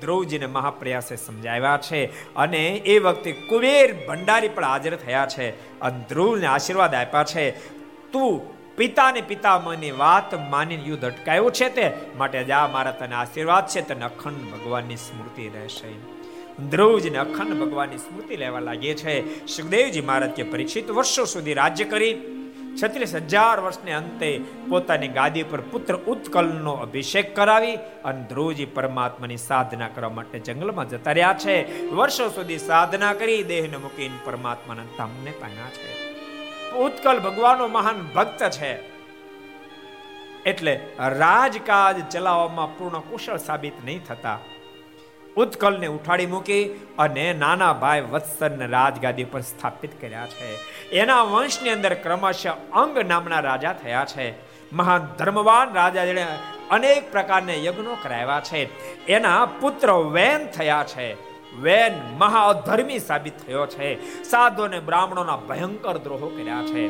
ધ્રુવજીને 0.00 0.46
મહાપ્રયાસે 0.46 1.16
સમજાવ્યા 1.16 1.78
છે 1.82 2.34
અને 2.34 2.68
એ 2.68 2.98
વખતે 2.98 3.32
કુબેર 3.32 4.06
ભંડારી 4.06 4.48
પણ 4.48 4.64
હાજર 4.64 4.96
થયા 4.96 5.26
છે 5.26 5.80
અને 5.80 6.04
ધ્રુવને 6.08 6.46
આશીર્વાદ 6.46 6.94
આપ્યા 6.94 7.24
છે. 7.24 7.50
તું 8.12 8.56
પિતાને 8.76 9.20
પિતામહની 9.20 9.90
વાત 9.90 10.34
માનીને 10.50 10.82
યુદ્ધ 10.82 11.04
અટકાયું 11.04 11.52
છે 11.52 11.68
તે 11.68 11.92
માટે 12.16 12.44
જા 12.44 12.66
મારા 12.66 12.90
તને 12.90 13.14
આશીર્વાદ 13.14 13.66
છે. 13.66 13.88
તને 13.88 14.04
અખંડ 14.04 14.52
ભગવાનની 14.54 14.96
સ્મૃતિ 14.96 15.48
રહેશે. 15.48 15.92
ધ્રુવજીને 16.62 17.18
અખંડ 17.18 17.54
ભગવાનની 17.54 17.98
સ્મૃતિ 17.98 18.36
લેવા 18.36 18.60
લાગે 18.60 18.94
છે. 18.94 19.46
સુખદેવજી 19.46 20.00
મહારાજ 20.00 20.30
કે 20.30 20.42
પરીક્ષિત 20.42 20.90
વર્ષો 20.90 21.24
સુધી 21.24 21.54
રાજ્ય 21.54 21.84
કરી 21.84 22.14
છત્રીસ 22.82 23.14
હજાર 23.14 23.60
વર્ષને 23.60 23.92
અંતે 23.92 24.44
પોતાની 24.68 25.08
ગાદી 25.08 25.42
પર 25.42 25.60
પુત્ર 25.60 25.94
ઉત્કલનો 25.96 26.72
અભિષેક 26.72 27.36
કરાવી 27.36 27.76
અને 27.76 28.22
ધ્રુવજી 28.22 28.64
પરમાત્માની 28.64 29.36
સાધના 29.36 29.88
કરવા 29.88 30.10
માટે 30.10 30.38
જંગલમાં 30.38 30.88
જતા 30.88 31.12
રહ્યા 31.12 31.34
છે. 31.38 31.86
વર્ષો 31.90 32.28
સુધી 32.28 32.58
સાધના 32.58 33.14
કરી 33.14 33.42
દેહને 33.42 33.76
મૂકીને 33.76 34.18
પરમાત્માના 34.24 34.82
ધામને 34.82 35.30
પામ્યા 35.30 35.70
છે. 35.70 36.06
ઉત્કલ 36.72 37.18
ભગવાનનો 37.18 37.68
મહાન 37.68 38.08
ભક્ત 38.14 38.50
છે. 38.50 38.96
એટલે 40.46 40.80
રાજકાજ 40.98 42.10
ચલાવવામાં 42.10 42.78
પૂર્ણ 42.78 42.98
કુશળ 42.98 43.36
સાબિત 43.36 43.72
નહીં 43.84 44.04
થતા 44.04 44.38
ઉત્કલને 45.36 45.86
ઉઠાડી 45.86 46.26
મૂકી 46.26 46.64
અને 46.98 47.32
નાના 47.32 47.72
ભાઈ 47.72 48.00
વત્સનને 48.00 48.66
રાજગાદી 48.66 49.24
પર 49.24 49.40
સ્થાપિત 49.40 50.00
કર્યા 50.00 50.26
છે. 50.26 50.56
એના 50.90 51.22
વંશની 51.22 51.70
અંદર 51.70 51.94
ક્રમશઃ 51.94 52.48
અંગ 52.72 52.98
નામના 52.98 53.40
રાજા 53.40 53.72
થયા 53.72 54.04
છે. 54.04 54.34
મહાન 54.72 55.00
ધર્મવાન 55.18 55.74
રાજા 55.74 56.04
જેણે 56.04 56.26
અનેક 56.70 57.12
પ્રકારના 57.12 57.52
યજ્ઞો 57.52 57.96
કરાવ્યા 58.02 58.40
છે. 58.40 58.60
એના 59.06 59.48
પુત્ર 59.60 59.92
વેન 59.92 60.46
થયા 60.46 60.84
છે. 60.84 61.12
વેન 61.60 61.92
મહાધર્મી 62.18 62.98
સાબિત 62.98 63.38
થયો 63.46 63.66
છે. 63.66 64.22
સાધુ 64.22 64.62
અને 64.62 64.80
બ્રાહ્મણોના 64.80 65.36
ભયંકર 65.36 65.96
દ્રોહો 65.96 66.26
કર્યા 66.26 66.62
છે. 66.62 66.88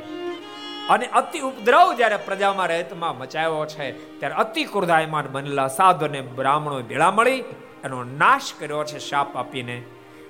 અને 0.89 1.07
અતિ 1.07 1.41
ઉપદ્રવ 1.41 1.95
જ્યારે 1.95 2.17
પ્રજામાં 2.17 2.67
રહેતમાં 2.67 3.19
મચાવ્યો 3.19 3.67
છે, 3.67 4.19
ત્યારે 4.19 4.35
અતિ 4.35 4.65
ક્રોધાયમાન 4.65 5.25
બનેલા 5.33 5.69
સાધુ 5.69 6.07
અને 6.07 6.21
બ્રાહ્મણો 6.21 6.83
ભેળા 6.83 7.11
મળી 7.11 7.45
એનો 7.87 8.05
નાશ 8.05 8.53
કર્યો 8.59 8.85
છે 8.85 8.99
શાપ 8.99 9.37
આપીને. 9.37 9.83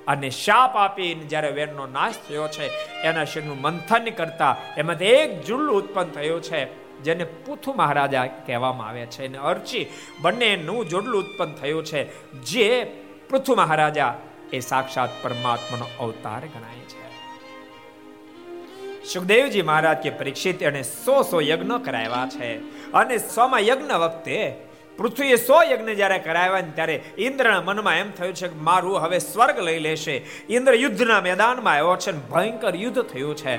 અને 0.06 0.30
શાપ 0.30 0.76
આપીને 0.76 1.24
જ્યારે 1.24 1.50
વેરનો 1.50 1.86
નાશ 1.86 2.14
થયો 2.28 2.48
છે, 2.48 2.66
એના 3.00 3.24
શરીરનું 3.24 3.60
મંથન 3.60 4.04
કરતા 4.04 4.56
એમાંથી 4.76 5.04
એક 5.04 5.44
જુલ્લું 5.44 5.76
ઉત્પન્ન 5.76 6.10
થયું 6.10 6.42
છે, 6.42 6.86
જેને 7.00 7.24
પુથુ 7.24 7.72
મહારાજા 7.72 8.26
કહેવામાં 8.26 8.88
આવે 8.88 9.06
છે. 9.06 9.26
અને 9.26 9.38
અર્ચી 9.38 9.86
બંનેનું 10.20 10.88
જોડલું 10.88 11.22
ઉત્પન્ન 11.22 11.54
થયું 11.54 11.84
છે, 11.84 12.32
જે 12.32 12.84
પૃથુ 13.30 13.54
મહારાજા 13.54 14.14
એ 14.52 14.60
સાક્ષાત 14.60 15.08
પરમાત્માનો 15.22 15.84
અવતાર 16.00 16.40
ગણાય 16.40 16.78
છે. 16.78 17.06
સુખદેવજી 19.04 19.62
મહારાજ 19.62 19.96
કે 19.96 20.10
પરીક્ષિત 20.10 20.62
એને 20.62 20.82
સો 20.82 21.22
સો 21.22 21.40
યજ્ઞ 21.40 21.72
કરાવ્યા 21.84 22.28
છે. 22.28 22.58
અને 22.92 23.18
સોમાં 23.18 23.60
યજ્ઞ 23.60 23.90
વખતે 23.90 24.65
પૃથ્વીએ 24.98 25.36
સો 25.36 25.62
યજ્ઞ 25.62 25.88
જ્યારે 25.88 26.18
કરાવ્યા 26.18 26.60
ને 26.60 26.70
ત્યારે 26.74 27.04
ઇન્દ્રના 27.18 27.62
મનમાં 27.62 27.94
એમ 27.94 28.10
થયું 28.10 28.34
છે 28.34 28.48
કે 28.48 28.54
મારું 28.54 29.02
હવે 29.02 29.18
સ્વર્ગ 29.18 29.58
લઈ 29.58 29.78
લેશે. 29.78 30.24
ઇન્દ્ર 30.50 30.74
યુદ્ધના 30.74 31.20
મેદાનમાં 31.20 31.72
આવ્યો 31.72 31.96
છે 31.96 32.12
ભયંકર 32.12 32.76
યુદ્ધ 32.76 33.02
થયું 33.02 33.36
છે. 33.36 33.56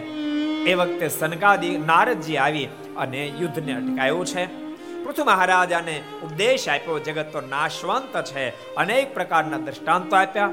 એ 0.64 0.74
વખતે 0.74 1.08
સનકાદી 1.08 1.78
નારદજી 1.78 2.38
આવી 2.38 2.66
અને 2.98 3.26
યુદ્ધને 3.28 3.74
અટકાયું 3.74 4.26
છે. 4.26 4.46
પૃથ્વ 5.04 5.24
મહારાજાને 5.26 6.02
ઉપદેશ 6.24 6.70
આપ્યો, 6.70 7.00
જગત 7.00 7.26
તો 7.32 7.42
નાશવંત 7.42 8.24
છે. 8.24 8.76
અનેક 8.76 9.14
પ્રકારના 9.14 9.58
દ્રષ્ટાંતો 9.58 10.16
આપ્યા. 10.16 10.52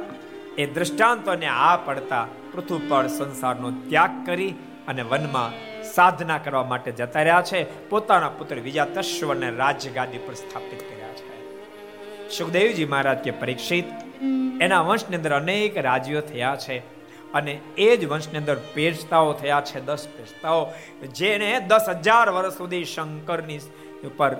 એ 0.58 0.66
દ્રષ્ટાંતોને 0.66 1.46
આ 1.46 1.76
પડતા 1.76 2.26
પૃથ્વી 2.52 2.86
પર 2.88 3.06
સંસારનો 3.06 3.70
ત્યાગ 3.70 4.26
કરી 4.26 4.54
અને 4.88 5.02
વનમાં 5.02 5.73
સાધના 5.94 6.38
કરવા 6.38 6.64
માટે 6.64 6.90
જતા 6.92 7.22
રહ્યા 7.22 7.42
છે. 7.42 7.60
પોતાના 7.88 8.32
પુત્ર 8.38 8.58
વિજા 8.60 8.88
તશ્વને 8.94 9.50
રાજગાદી 9.56 10.24
પર 10.26 10.34
સ્થાપિત 10.34 10.80
કર્યા 10.80 11.14
છે. 11.18 11.34
સુખદેવજી 12.30 12.84
મહારાજ 12.84 13.18
કે 13.18 13.32
પરીક્ષિત, 13.42 13.86
એના 14.60 14.82
વંશની 14.82 15.16
અંદર 15.16 15.32
અનેક 15.32 15.78
રાજ્યો 15.86 16.22
થયા 16.30 16.56
છે 16.56 16.76
અને 17.34 17.52
એ 17.78 17.88
જ 17.96 18.06
વંશની 18.06 18.38
અંદર 18.38 18.58
પેજતાઓ 18.74 19.32
થયા 19.32 19.62
છે, 19.68 19.78
દસ 19.80 20.08
પેજતાઓ 20.16 20.62
જેને 21.12 21.48
દસ 21.68 21.86
હજાર 22.00 22.28
વર્ષ 22.30 22.58
સુધી 22.58 22.84
શંકરની 22.84 23.60
ઉપર 24.04 24.32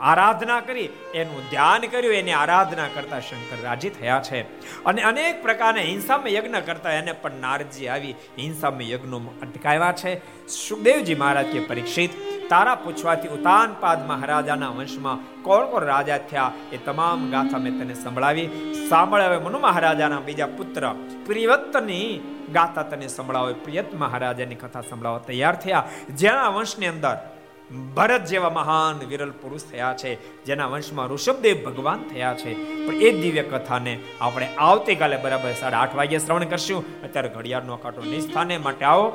આરાધના 0.00 0.60
કરી, 0.60 0.88
એનું 1.14 1.50
ધ્યાન 1.50 1.80
કર્યું, 1.80 2.14
એની 2.14 2.32
આરાધના 2.32 2.86
કરતા 2.94 3.20
શંકર 3.20 3.62
રાજી 3.62 3.88
થયા 3.88 4.22
છે. 4.22 4.42
અને 4.84 5.02
અનેક 5.02 5.42
પ્રકારના 5.42 5.80
હિંસામાં 5.80 6.28
યજ્ઞ 6.28 6.54
કરતા 6.54 6.92
એને 6.92 7.12
પણ 7.12 7.32
નારજી 7.32 7.88
આવી 7.88 8.14
હિંસામાં 8.38 8.82
યજ્ઞોમાં 8.82 9.40
અટકાવ્યા 9.40 9.92
છે. 9.92 10.46
સુખદેવજી 10.48 11.14
મહારાજ 11.14 11.46
કે 11.46 11.60
પરીક્ષિત, 11.60 12.10
તારા 12.50 12.74
પૂછવાથી 12.74 13.28
ઉતાનપાદ 13.28 14.06
મહારાજાના 14.06 14.68
વંશમાં 14.68 15.42
કોણ 15.42 15.66
કોણ 15.66 15.84
રાજા 15.84 16.18
થયા 16.18 16.52
એ 16.72 16.76
તમામ 16.76 17.30
ગાથા 17.30 17.58
મેં 17.58 17.72
તને 17.72 17.94
સંભળાવી. 17.94 18.48
સાંભળે 18.88 19.24
હવે 19.24 19.38
મનુ 19.38 19.58
મહારાજાના 19.58 20.20
બીજા 20.20 20.46
પુત્ર 20.46 20.94
પ્રિયવત્તની 21.26 22.20
ગાથા 22.52 22.82
તને 22.82 23.08
સંભળાવે. 23.08 23.52
પ્રિયત 23.52 23.94
મહારાજાની 23.94 24.54
કથા 24.54 24.80
સંભળાવવા 24.80 25.18
તૈયાર 25.18 25.56
થયા. 25.56 25.88
જેના 26.14 26.48
વંશની 26.48 26.86
અંદર 26.86 27.31
ભરત 27.72 28.24
જેવા 28.24 28.50
મહાન 28.50 29.06
વિરલ 29.06 29.30
પુરુષ 29.30 29.60
થયા 29.60 29.94
છે, 29.94 30.44
જેના 30.44 30.66
વંશમાં 30.66 31.08
ઋષભદેવ 31.08 31.64
ભગવાન 31.64 32.04
થયા 32.14 32.34
છે. 32.34 32.54
પણ 32.86 32.94
એ 32.94 33.10
દિવ્ય 33.22 33.42
કથાને 33.42 34.00
આપણે 34.20 34.48
આવતીકાલે 34.58 35.16
બરાબર 35.16 35.52
સાડા 35.52 35.78
આઠ 35.78 35.94
વાગે 35.94 36.18
શ્રવણ 36.18 36.44
કરશું. 36.44 37.02
અત્યારે 37.02 37.28
ઘડિયાળનો 37.28 37.76
કાંટો 37.76 38.02
નિસ્થાને 38.02 38.58
માટે 38.58 38.84
આવો 38.84 39.06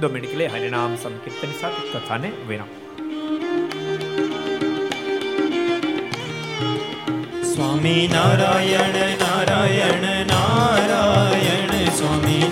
દો 0.00 0.08
મિનિટ 0.08 0.36
લે 0.36 0.46
હરિનામ 0.46 0.96
સંકીર્તન 0.96 1.52
સાથે 1.60 1.98
કથાને 1.98 2.32
વિરામ. 2.48 2.70
સ્વામી 7.42 8.10
નારાયણ 8.12 8.96
નારાયણ 9.18 10.26
નારાયણ, 10.26 11.88
સ્વામી 11.88 12.44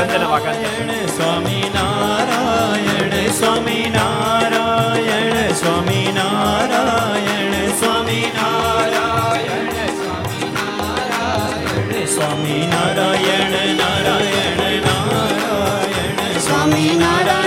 ચંદન 0.00 0.22
વાગન 0.24 0.90
સ્વામી 1.08 1.66
નારાયણ 1.74 3.14
સ્વામી 3.32 3.88
નારાયણ 3.88 5.34
સ્વામી 5.54 6.06
નારાયણ 6.12 7.56
સ્વામી 7.72 8.30
નારાયણ 8.36 9.74
સ્વામી 9.98 10.48
નારાયણ 10.54 12.06
સ્વામી 12.06 12.62
નારાયણ 12.66 13.76
નારાયણ 13.76 14.80
નારાયણ 14.86 16.40
સ્વામી 16.40 16.96
નારાયણ 16.96 17.39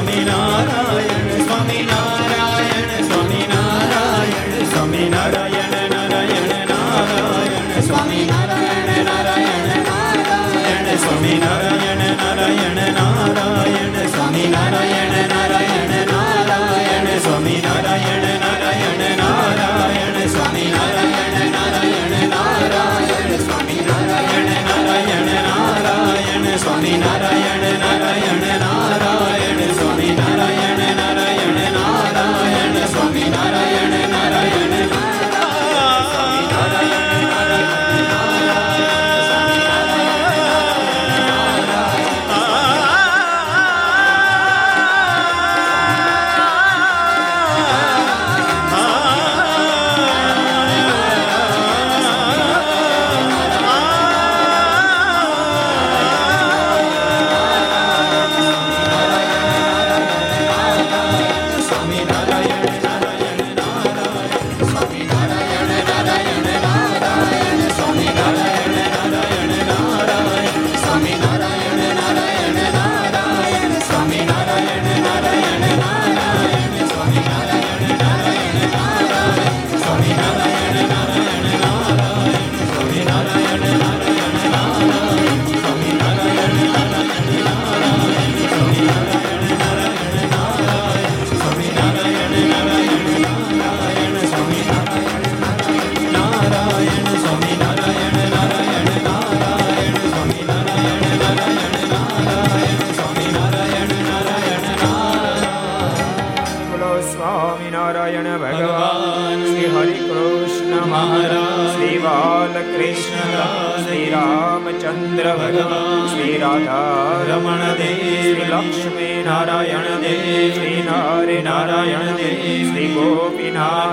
Swami 0.00 0.24
Ram. 0.24 0.49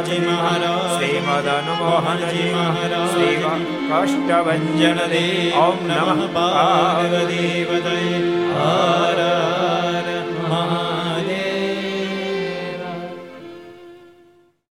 જી 0.07 0.19
મહારાજ 0.21 0.83
શ્રી 0.91 1.19
મદન 1.21 1.67
મોહનજી 1.79 2.45
મહારાજ 2.51 3.09
શ્રી 3.09 3.35
કાષ્ટભંજન 3.87 5.01
દેવ 5.09 5.57
ઓમ 5.59 5.83
નમઃ 5.87 6.21
પાર્વતી 6.33 7.65
પતય 7.65 9.06